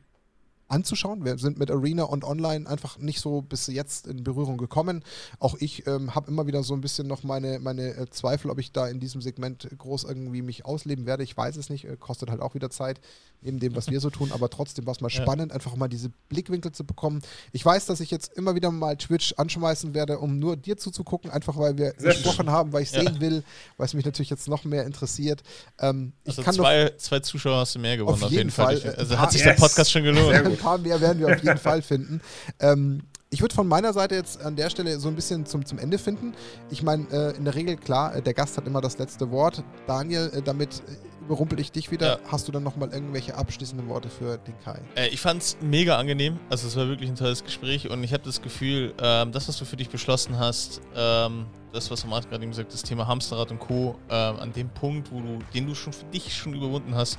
anzuschauen. 0.72 1.24
Wir 1.24 1.38
sind 1.38 1.58
mit 1.58 1.70
Arena 1.70 2.04
und 2.04 2.24
Online 2.24 2.68
einfach 2.68 2.98
nicht 2.98 3.20
so 3.20 3.42
bis 3.42 3.66
jetzt 3.66 4.06
in 4.06 4.24
Berührung 4.24 4.56
gekommen. 4.56 5.04
Auch 5.38 5.56
ich 5.58 5.86
ähm, 5.86 6.14
habe 6.14 6.30
immer 6.30 6.46
wieder 6.46 6.62
so 6.62 6.74
ein 6.74 6.80
bisschen 6.80 7.06
noch 7.06 7.22
meine, 7.22 7.58
meine 7.58 7.94
äh, 7.94 8.10
Zweifel, 8.10 8.50
ob 8.50 8.58
ich 8.58 8.72
da 8.72 8.88
in 8.88 8.98
diesem 9.00 9.20
Segment 9.20 9.68
groß 9.76 10.04
irgendwie 10.04 10.42
mich 10.42 10.64
ausleben 10.64 11.06
werde. 11.06 11.22
Ich 11.22 11.36
weiß 11.36 11.56
es 11.56 11.70
nicht, 11.70 11.84
äh, 11.84 11.96
kostet 11.96 12.30
halt 12.30 12.40
auch 12.40 12.54
wieder 12.54 12.70
Zeit, 12.70 13.00
neben 13.42 13.58
dem, 13.58 13.76
was 13.76 13.90
wir 13.90 14.00
so 14.00 14.08
tun, 14.08 14.30
aber 14.32 14.48
trotzdem 14.48 14.86
war 14.86 14.92
es 14.92 15.00
mal 15.00 15.10
ja. 15.10 15.22
spannend, 15.22 15.52
einfach 15.52 15.74
mal 15.76 15.88
diese 15.88 16.10
Blickwinkel 16.28 16.72
zu 16.72 16.84
bekommen. 16.84 17.22
Ich 17.52 17.64
weiß, 17.64 17.86
dass 17.86 18.00
ich 18.00 18.10
jetzt 18.10 18.32
immer 18.34 18.54
wieder 18.54 18.70
mal 18.70 18.96
Twitch 18.96 19.34
anschmeißen 19.36 19.94
werde, 19.94 20.18
um 20.18 20.38
nur 20.38 20.56
dir 20.56 20.76
zuzugucken, 20.76 21.30
einfach 21.30 21.56
weil 21.58 21.76
wir 21.76 21.94
Sehr 21.98 22.12
gesprochen 22.12 22.46
schön. 22.46 22.50
haben, 22.50 22.72
weil 22.72 22.82
ich 22.82 22.90
sehen 22.90 23.20
will, 23.20 23.42
weil 23.76 23.86
es 23.86 23.94
mich 23.94 24.04
natürlich 24.04 24.30
jetzt 24.30 24.48
noch 24.48 24.64
mehr 24.64 24.86
interessiert. 24.86 25.42
Ähm, 25.80 26.12
also 26.26 26.42
zwei, 26.42 26.92
zwei 26.96 27.20
Zuschauer 27.20 27.58
hast 27.58 27.74
du 27.74 27.78
mehr 27.78 27.96
gewonnen, 27.96 28.14
auf, 28.14 28.22
auf 28.22 28.30
jeden, 28.30 28.50
Fall. 28.50 28.78
Fall. 28.78 28.94
Also 28.94 29.18
hat 29.18 29.32
sich 29.32 29.44
yes. 29.44 29.56
der 29.56 29.60
Podcast 29.60 29.90
schon 29.90 30.04
gelohnt 30.04 30.61
paar 30.62 30.78
mehr 30.78 31.00
werden 31.00 31.18
wir 31.18 31.34
auf 31.34 31.42
jeden 31.42 31.58
Fall 31.58 31.82
finden. 31.82 32.20
Ähm, 32.60 33.02
ich 33.32 33.40
würde 33.40 33.54
von 33.54 33.66
meiner 33.66 33.94
Seite 33.94 34.14
jetzt 34.14 34.44
an 34.44 34.56
der 34.56 34.68
Stelle 34.68 35.00
so 35.00 35.08
ein 35.08 35.14
bisschen 35.14 35.46
zum, 35.46 35.64
zum 35.64 35.78
Ende 35.78 35.96
finden. 35.96 36.34
Ich 36.70 36.82
meine, 36.82 37.06
äh, 37.10 37.36
in 37.36 37.44
der 37.44 37.54
Regel, 37.54 37.76
klar, 37.76 38.14
äh, 38.14 38.20
der 38.22 38.34
Gast 38.34 38.58
hat 38.58 38.66
immer 38.66 38.82
das 38.82 38.98
letzte 38.98 39.30
Wort. 39.30 39.64
Daniel, 39.86 40.30
äh, 40.34 40.42
damit 40.42 40.82
äh, 40.86 41.24
überrumpel 41.24 41.58
ich 41.58 41.72
dich 41.72 41.90
wieder. 41.90 42.06
Ja. 42.06 42.18
Hast 42.30 42.46
du 42.46 42.52
dann 42.52 42.62
nochmal 42.62 42.90
irgendwelche 42.92 43.34
abschließenden 43.34 43.88
Worte 43.88 44.10
für 44.10 44.36
den 44.36 44.54
Kai? 44.62 44.78
Äh, 44.96 45.08
ich 45.08 45.20
fand 45.20 45.40
es 45.40 45.56
mega 45.62 45.96
angenehm. 45.96 46.38
Also 46.50 46.68
es 46.68 46.76
war 46.76 46.88
wirklich 46.88 47.08
ein 47.08 47.16
tolles 47.16 47.42
Gespräch 47.42 47.88
und 47.88 48.04
ich 48.04 48.12
habe 48.12 48.22
das 48.22 48.42
Gefühl, 48.42 48.92
ähm, 49.00 49.32
das, 49.32 49.48
was 49.48 49.56
du 49.56 49.64
für 49.64 49.76
dich 49.76 49.88
beschlossen 49.88 50.38
hast, 50.38 50.82
ähm, 50.94 51.46
das, 51.72 51.90
was 51.90 52.04
Marc 52.04 52.28
gerade 52.28 52.42
eben 52.42 52.50
gesagt 52.50 52.74
das 52.74 52.82
Thema 52.82 53.06
Hamsterrad 53.06 53.50
und 53.50 53.60
Co., 53.60 53.96
ähm, 54.10 54.36
an 54.36 54.52
dem 54.52 54.68
Punkt, 54.68 55.10
wo 55.10 55.20
du, 55.20 55.38
den 55.54 55.66
du 55.66 55.74
schon 55.74 55.94
für 55.94 56.04
dich 56.06 56.36
schon 56.36 56.52
überwunden 56.52 56.94
hast, 56.94 57.18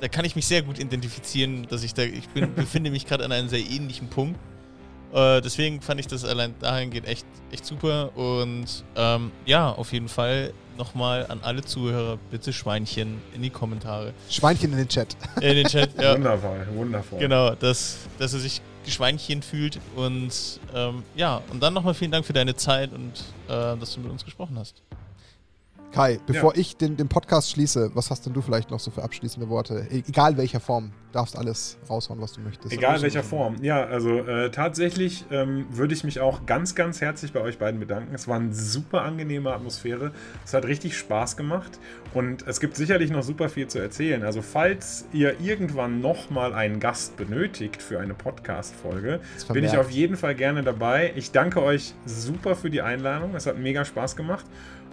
da 0.00 0.08
kann 0.08 0.24
ich 0.24 0.36
mich 0.36 0.46
sehr 0.46 0.62
gut 0.62 0.78
identifizieren, 0.78 1.66
dass 1.68 1.82
ich 1.82 1.94
da, 1.94 2.02
ich 2.02 2.28
bin, 2.30 2.54
befinde 2.54 2.90
mich 2.90 3.06
gerade 3.06 3.24
an 3.24 3.32
einem 3.32 3.48
sehr 3.48 3.60
ähnlichen 3.60 4.08
Punkt. 4.08 4.38
Äh, 5.12 5.40
deswegen 5.40 5.80
fand 5.80 6.00
ich 6.00 6.06
das 6.06 6.24
allein 6.24 6.54
dahingehend 6.60 7.06
echt, 7.06 7.26
echt 7.50 7.66
super. 7.66 8.16
Und 8.16 8.84
ähm, 8.96 9.32
ja, 9.44 9.70
auf 9.70 9.92
jeden 9.92 10.08
Fall 10.08 10.52
nochmal 10.78 11.26
an 11.28 11.40
alle 11.42 11.62
Zuhörer, 11.62 12.18
bitte 12.30 12.52
Schweinchen 12.52 13.20
in 13.34 13.42
die 13.42 13.50
Kommentare. 13.50 14.14
Schweinchen 14.30 14.72
in 14.72 14.78
den 14.78 14.88
Chat. 14.88 15.16
In 15.40 15.56
den 15.56 15.66
Chat, 15.66 15.90
ja. 16.00 16.14
Wundervoll, 16.14 16.66
wundervoll. 16.72 17.18
Genau, 17.18 17.54
dass, 17.54 17.98
dass 18.18 18.32
er 18.32 18.40
sich 18.40 18.62
Geschweinchen 18.84 19.42
fühlt. 19.42 19.78
Und 19.96 20.60
ähm, 20.74 21.02
ja, 21.14 21.42
und 21.50 21.62
dann 21.62 21.74
nochmal 21.74 21.94
vielen 21.94 22.12
Dank 22.12 22.24
für 22.24 22.32
deine 22.32 22.54
Zeit 22.54 22.92
und 22.92 23.24
äh, 23.48 23.76
dass 23.76 23.94
du 23.94 24.00
mit 24.00 24.10
uns 24.10 24.24
gesprochen 24.24 24.58
hast. 24.58 24.82
Kai, 25.92 26.20
bevor 26.26 26.54
ja. 26.54 26.60
ich 26.60 26.76
den, 26.76 26.96
den 26.96 27.08
Podcast 27.08 27.50
schließe, 27.50 27.90
was 27.94 28.10
hast 28.10 28.24
denn 28.24 28.32
du 28.32 28.42
vielleicht 28.42 28.70
noch 28.70 28.78
so 28.78 28.90
für 28.90 29.02
abschließende 29.02 29.48
Worte? 29.48 29.86
E 29.90 30.02
egal 30.06 30.36
welcher 30.36 30.60
Form, 30.60 30.92
darfst 31.12 31.36
alles 31.36 31.78
raushauen, 31.88 32.20
was 32.20 32.32
du 32.32 32.40
möchtest. 32.40 32.72
Egal 32.72 33.02
welcher 33.02 33.24
Form. 33.24 33.56
Ja, 33.60 33.84
also 33.84 34.18
äh, 34.18 34.50
tatsächlich 34.50 35.24
ähm, 35.30 35.66
würde 35.70 35.94
ich 35.94 36.04
mich 36.04 36.20
auch 36.20 36.46
ganz, 36.46 36.74
ganz 36.76 37.00
herzlich 37.00 37.32
bei 37.32 37.40
euch 37.40 37.58
beiden 37.58 37.80
bedanken. 37.80 38.14
Es 38.14 38.28
war 38.28 38.36
eine 38.36 38.54
super 38.54 39.02
angenehme 39.02 39.52
Atmosphäre. 39.52 40.12
Es 40.44 40.54
hat 40.54 40.64
richtig 40.64 40.96
Spaß 40.96 41.36
gemacht 41.36 41.80
und 42.14 42.46
es 42.46 42.60
gibt 42.60 42.76
sicherlich 42.76 43.10
noch 43.10 43.24
super 43.24 43.48
viel 43.48 43.66
zu 43.66 43.80
erzählen. 43.80 44.22
Also 44.22 44.42
falls 44.42 45.06
ihr 45.12 45.40
irgendwann 45.40 46.00
nochmal 46.00 46.52
einen 46.52 46.78
Gast 46.78 47.16
benötigt 47.16 47.82
für 47.82 47.98
eine 47.98 48.14
Podcast-Folge, 48.14 49.20
bin 49.52 49.64
ich 49.64 49.76
auf 49.76 49.90
jeden 49.90 50.16
Fall 50.16 50.36
gerne 50.36 50.62
dabei. 50.62 51.12
Ich 51.16 51.32
danke 51.32 51.62
euch 51.62 51.94
super 52.06 52.54
für 52.54 52.70
die 52.70 52.82
Einladung. 52.82 53.34
Es 53.34 53.46
hat 53.46 53.58
mega 53.58 53.84
Spaß 53.84 54.14
gemacht. 54.14 54.44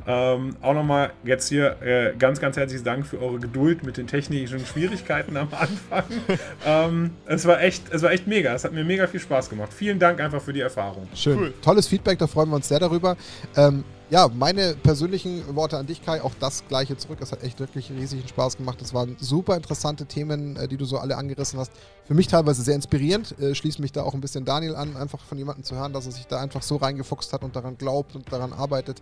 Ähm, 0.10 0.56
auch 0.62 0.74
nochmal 0.74 1.12
jetzt 1.26 1.50
hier 1.50 1.82
äh, 1.82 2.14
ganz, 2.18 2.40
ganz 2.40 2.56
herzlichen 2.56 2.86
Dank 2.86 3.06
für 3.06 3.22
eure 3.22 3.40
Geduld 3.40 3.84
mit 3.84 3.98
den 3.98 4.08
technischen 4.08 4.66
Schwierigkeiten 4.66 5.36
am 5.36 5.50
Anfang. 5.52 6.06
ähm, 6.66 7.12
es, 7.26 7.46
war 7.46 7.62
echt, 7.62 7.92
es 7.92 8.02
war 8.02 8.12
echt 8.12 8.26
mega. 8.26 8.54
Es 8.54 8.64
hat 8.64 8.72
mir 8.72 8.86
mega 8.86 9.06
viel 9.08 9.20
Spaß 9.20 9.50
gemacht. 9.50 9.74
Vielen 9.74 10.00
Dank 10.00 10.22
einfach 10.22 10.42
für 10.42 10.54
die 10.54 10.62
Erfahrung. 10.62 11.10
Schön. 11.14 11.38
Cool. 11.38 11.54
Tolles 11.62 11.88
Feedback, 11.88 12.20
da 12.20 12.28
freuen 12.28 12.48
wir 12.50 12.56
uns 12.56 12.70
sehr 12.70 12.80
darüber. 12.80 13.18
Ähm, 13.58 13.84
ja, 14.10 14.30
meine 14.34 14.76
persönlichen 14.82 15.44
Worte 15.54 15.78
an 15.78 15.86
dich, 15.86 16.02
Kai, 16.02 16.22
auch 16.22 16.32
das 16.40 16.66
gleiche 16.70 16.96
zurück. 16.96 17.18
Es 17.20 17.34
hat 17.34 17.44
echt 17.44 17.60
wirklich 17.60 17.92
riesigen 17.92 18.26
Spaß 18.26 18.56
gemacht. 18.56 18.82
Es 18.82 18.94
waren 18.94 19.18
super 19.20 19.58
interessante 19.58 20.06
Themen, 20.06 20.56
äh, 20.56 20.70
die 20.70 20.78
du 20.78 20.86
so 20.86 21.00
alle 21.00 21.18
angerissen 21.18 21.60
hast. 21.60 21.74
Für 22.06 22.14
mich 22.14 22.28
teilweise 22.28 22.62
sehr 22.62 22.76
inspirierend. 22.76 23.38
Äh, 23.42 23.54
schließe 23.54 23.82
mich 23.82 23.92
da 23.92 24.04
auch 24.04 24.14
ein 24.14 24.22
bisschen 24.22 24.46
Daniel 24.46 24.78
an, 24.78 24.96
einfach 24.96 25.20
von 25.20 25.38
jemandem 25.38 25.66
zu 25.66 25.76
hören, 25.76 25.92
dass 25.92 26.06
er 26.06 26.14
sich 26.14 26.28
da 26.28 26.40
einfach 26.40 26.62
so 26.62 26.78
reingefuchst 26.78 27.34
hat 27.34 27.44
und 27.44 27.58
daran 27.58 27.78
glaubt 27.78 28.16
und 28.16 28.32
daran 28.32 28.54
arbeitet 28.54 29.02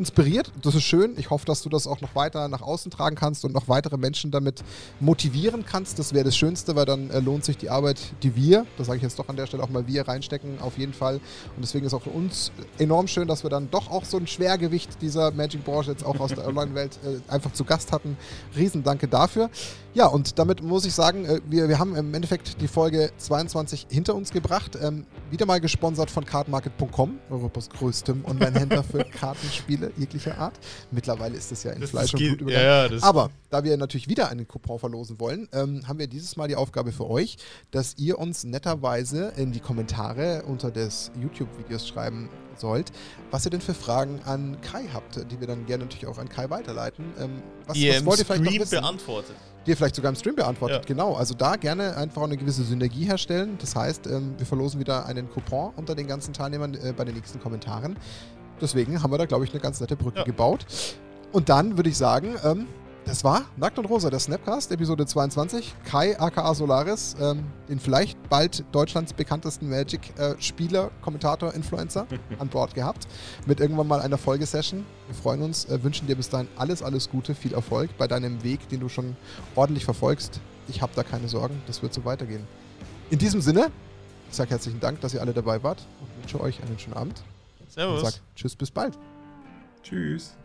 inspiriert. 0.00 0.50
Das 0.62 0.74
ist 0.74 0.82
schön. 0.82 1.14
Ich 1.16 1.30
hoffe, 1.30 1.46
dass 1.46 1.62
du 1.62 1.68
das 1.68 1.86
auch 1.86 2.00
noch 2.00 2.14
weiter 2.16 2.48
nach 2.48 2.62
außen 2.62 2.90
tragen 2.90 3.14
kannst 3.14 3.44
und 3.44 3.52
noch 3.52 3.68
weitere 3.68 3.98
Menschen 3.98 4.30
damit 4.30 4.64
motivieren 4.98 5.64
kannst. 5.64 5.98
Das 5.98 6.12
wäre 6.12 6.24
das 6.24 6.36
Schönste, 6.36 6.74
weil 6.74 6.86
dann 6.86 7.10
äh, 7.10 7.20
lohnt 7.20 7.44
sich 7.44 7.58
die 7.58 7.70
Arbeit, 7.70 8.00
die 8.22 8.34
wir, 8.34 8.66
das 8.78 8.88
sage 8.88 8.96
ich 8.96 9.02
jetzt 9.02 9.18
doch 9.18 9.28
an 9.28 9.36
der 9.36 9.46
Stelle 9.46 9.62
auch 9.62 9.68
mal 9.68 9.86
wir 9.86 10.08
reinstecken, 10.08 10.60
auf 10.60 10.78
jeden 10.78 10.94
Fall. 10.94 11.16
Und 11.16 11.62
deswegen 11.62 11.86
ist 11.86 11.94
auch 11.94 12.02
für 12.02 12.10
uns 12.10 12.50
enorm 12.78 13.06
schön, 13.06 13.28
dass 13.28 13.42
wir 13.42 13.50
dann 13.50 13.70
doch 13.70 13.90
auch 13.90 14.04
so 14.04 14.16
ein 14.16 14.26
Schwergewicht 14.26 15.02
dieser 15.02 15.30
Magic-Branche 15.30 15.92
jetzt 15.92 16.04
auch 16.04 16.18
aus 16.18 16.30
der 16.30 16.46
Online-Welt 16.46 16.98
äh, 17.04 17.32
einfach 17.32 17.52
zu 17.52 17.64
Gast 17.64 17.92
hatten. 17.92 18.16
Riesendanke 18.56 19.06
dafür. 19.06 19.50
Ja, 19.92 20.06
und 20.06 20.38
damit 20.38 20.62
muss 20.62 20.84
ich 20.84 20.94
sagen, 20.94 21.24
äh, 21.24 21.40
wir, 21.48 21.68
wir 21.68 21.78
haben 21.78 21.96
im 21.96 22.14
Endeffekt 22.14 22.60
die 22.60 22.68
Folge 22.68 23.10
22 23.18 23.88
hinter 23.90 24.14
uns 24.14 24.30
gebracht. 24.30 24.78
Ähm, 24.80 25.04
wieder 25.30 25.46
mal 25.46 25.60
gesponsert 25.60 26.10
von 26.10 26.24
cardmarket.com, 26.24 27.18
Europas 27.28 27.68
größtem 27.70 28.24
Online-Händler 28.24 28.84
für 28.84 29.04
Kartenspiele 29.20 29.89
jeglicher 29.96 30.38
Art. 30.38 30.54
Mittlerweile 30.90 31.36
ist 31.36 31.52
es 31.52 31.62
ja 31.62 31.72
in 31.72 31.80
das 31.80 31.90
Fleisch 31.90 32.14
und 32.14 32.20
Blut 32.20 32.40
übergangen. 32.40 32.98
Ja, 32.98 33.02
Aber 33.02 33.30
da 33.50 33.64
wir 33.64 33.76
natürlich 33.76 34.08
wieder 34.08 34.28
einen 34.28 34.46
Coupon 34.46 34.78
verlosen 34.78 35.20
wollen, 35.20 35.48
ähm, 35.52 35.86
haben 35.86 35.98
wir 35.98 36.06
dieses 36.06 36.36
Mal 36.36 36.48
die 36.48 36.56
Aufgabe 36.56 36.92
für 36.92 37.08
euch, 37.08 37.36
dass 37.70 37.94
ihr 37.98 38.18
uns 38.18 38.44
netterweise 38.44 39.32
in 39.36 39.52
die 39.52 39.60
Kommentare 39.60 40.44
unter 40.46 40.70
des 40.70 41.10
YouTube-Videos 41.20 41.86
schreiben 41.86 42.28
sollt, 42.56 42.92
was 43.30 43.44
ihr 43.44 43.50
denn 43.50 43.60
für 43.60 43.74
Fragen 43.74 44.20
an 44.24 44.60
Kai 44.60 44.84
habt, 44.92 45.30
die 45.30 45.40
wir 45.40 45.46
dann 45.46 45.66
gerne 45.66 45.84
natürlich 45.84 46.06
auch 46.06 46.18
an 46.18 46.28
Kai 46.28 46.50
weiterleiten. 46.50 47.06
Ähm, 47.18 47.42
was, 47.66 47.76
die 47.76 47.88
was 47.90 48.04
wollt 48.04 48.18
ihr 48.18 48.24
vielleicht 48.24 48.44
noch 48.44 48.60
wissen? 48.60 48.80
beantwortet. 48.80 49.36
Die 49.66 49.70
ihr 49.70 49.76
vielleicht 49.76 49.96
sogar 49.96 50.10
im 50.10 50.16
Stream 50.16 50.36
beantwortet, 50.36 50.82
ja. 50.82 50.86
genau. 50.86 51.14
Also 51.14 51.34
da 51.34 51.56
gerne 51.56 51.96
einfach 51.96 52.22
eine 52.22 52.36
gewisse 52.36 52.64
Synergie 52.64 53.04
herstellen. 53.04 53.58
Das 53.60 53.76
heißt, 53.76 54.06
ähm, 54.06 54.34
wir 54.38 54.46
verlosen 54.46 54.80
wieder 54.80 55.06
einen 55.06 55.28
Coupon 55.30 55.72
unter 55.76 55.94
den 55.94 56.06
ganzen 56.06 56.32
Teilnehmern 56.32 56.74
äh, 56.74 56.92
bei 56.96 57.04
den 57.04 57.14
nächsten 57.14 57.40
Kommentaren. 57.40 57.96
Deswegen 58.60 59.02
haben 59.02 59.10
wir 59.10 59.18
da, 59.18 59.26
glaube 59.26 59.44
ich, 59.44 59.52
eine 59.52 59.60
ganz 59.60 59.80
nette 59.80 59.96
Brücke 59.96 60.18
ja. 60.18 60.24
gebaut. 60.24 60.66
Und 61.32 61.48
dann 61.48 61.76
würde 61.76 61.90
ich 61.90 61.96
sagen, 61.96 62.34
ähm, 62.44 62.66
das 63.06 63.24
war 63.24 63.42
Nackt 63.56 63.78
und 63.78 63.86
Rosa, 63.86 64.10
der 64.10 64.20
Snapcast, 64.20 64.70
Episode 64.72 65.06
22. 65.06 65.74
Kai 65.84 66.20
aka 66.20 66.54
Solaris, 66.54 67.16
ähm, 67.20 67.44
den 67.68 67.80
vielleicht 67.80 68.16
bald 68.28 68.64
Deutschlands 68.72 69.12
bekanntesten 69.12 69.68
Magic-Spieler, 69.68 70.86
äh, 70.86 71.02
Kommentator, 71.02 71.54
Influencer 71.54 72.06
an 72.38 72.48
Bord 72.48 72.74
gehabt. 72.74 73.08
Mit 73.46 73.58
irgendwann 73.58 73.88
mal 73.88 74.00
einer 74.00 74.18
Folgesession. 74.18 74.84
Wir 75.06 75.14
freuen 75.14 75.42
uns, 75.42 75.64
äh, 75.64 75.82
wünschen 75.82 76.06
dir 76.06 76.14
bis 76.14 76.28
dahin 76.28 76.48
alles, 76.56 76.82
alles 76.82 77.10
Gute, 77.10 77.34
viel 77.34 77.54
Erfolg 77.54 77.90
bei 77.98 78.06
deinem 78.06 78.44
Weg, 78.44 78.68
den 78.68 78.80
du 78.80 78.88
schon 78.88 79.16
ordentlich 79.56 79.84
verfolgst. 79.84 80.40
Ich 80.68 80.82
habe 80.82 80.92
da 80.94 81.02
keine 81.02 81.26
Sorgen, 81.26 81.60
das 81.66 81.82
wird 81.82 81.92
so 81.94 82.04
weitergehen. 82.04 82.46
In 83.10 83.18
diesem 83.18 83.40
Sinne, 83.40 83.72
ich 84.30 84.36
sage 84.36 84.50
herzlichen 84.50 84.78
Dank, 84.78 85.00
dass 85.00 85.14
ihr 85.14 85.20
alle 85.20 85.32
dababei 85.32 85.62
wart 85.64 85.84
und 86.00 86.22
wünsche 86.22 86.40
euch 86.40 86.62
einen 86.62 86.78
schönen 86.78 86.96
Abend. 86.96 87.24
Servus. 87.70 88.02
Und 88.02 88.10
sag 88.10 88.20
Tschüss, 88.34 88.56
bis 88.56 88.70
bald. 88.70 88.98
Tschüss. 89.82 90.36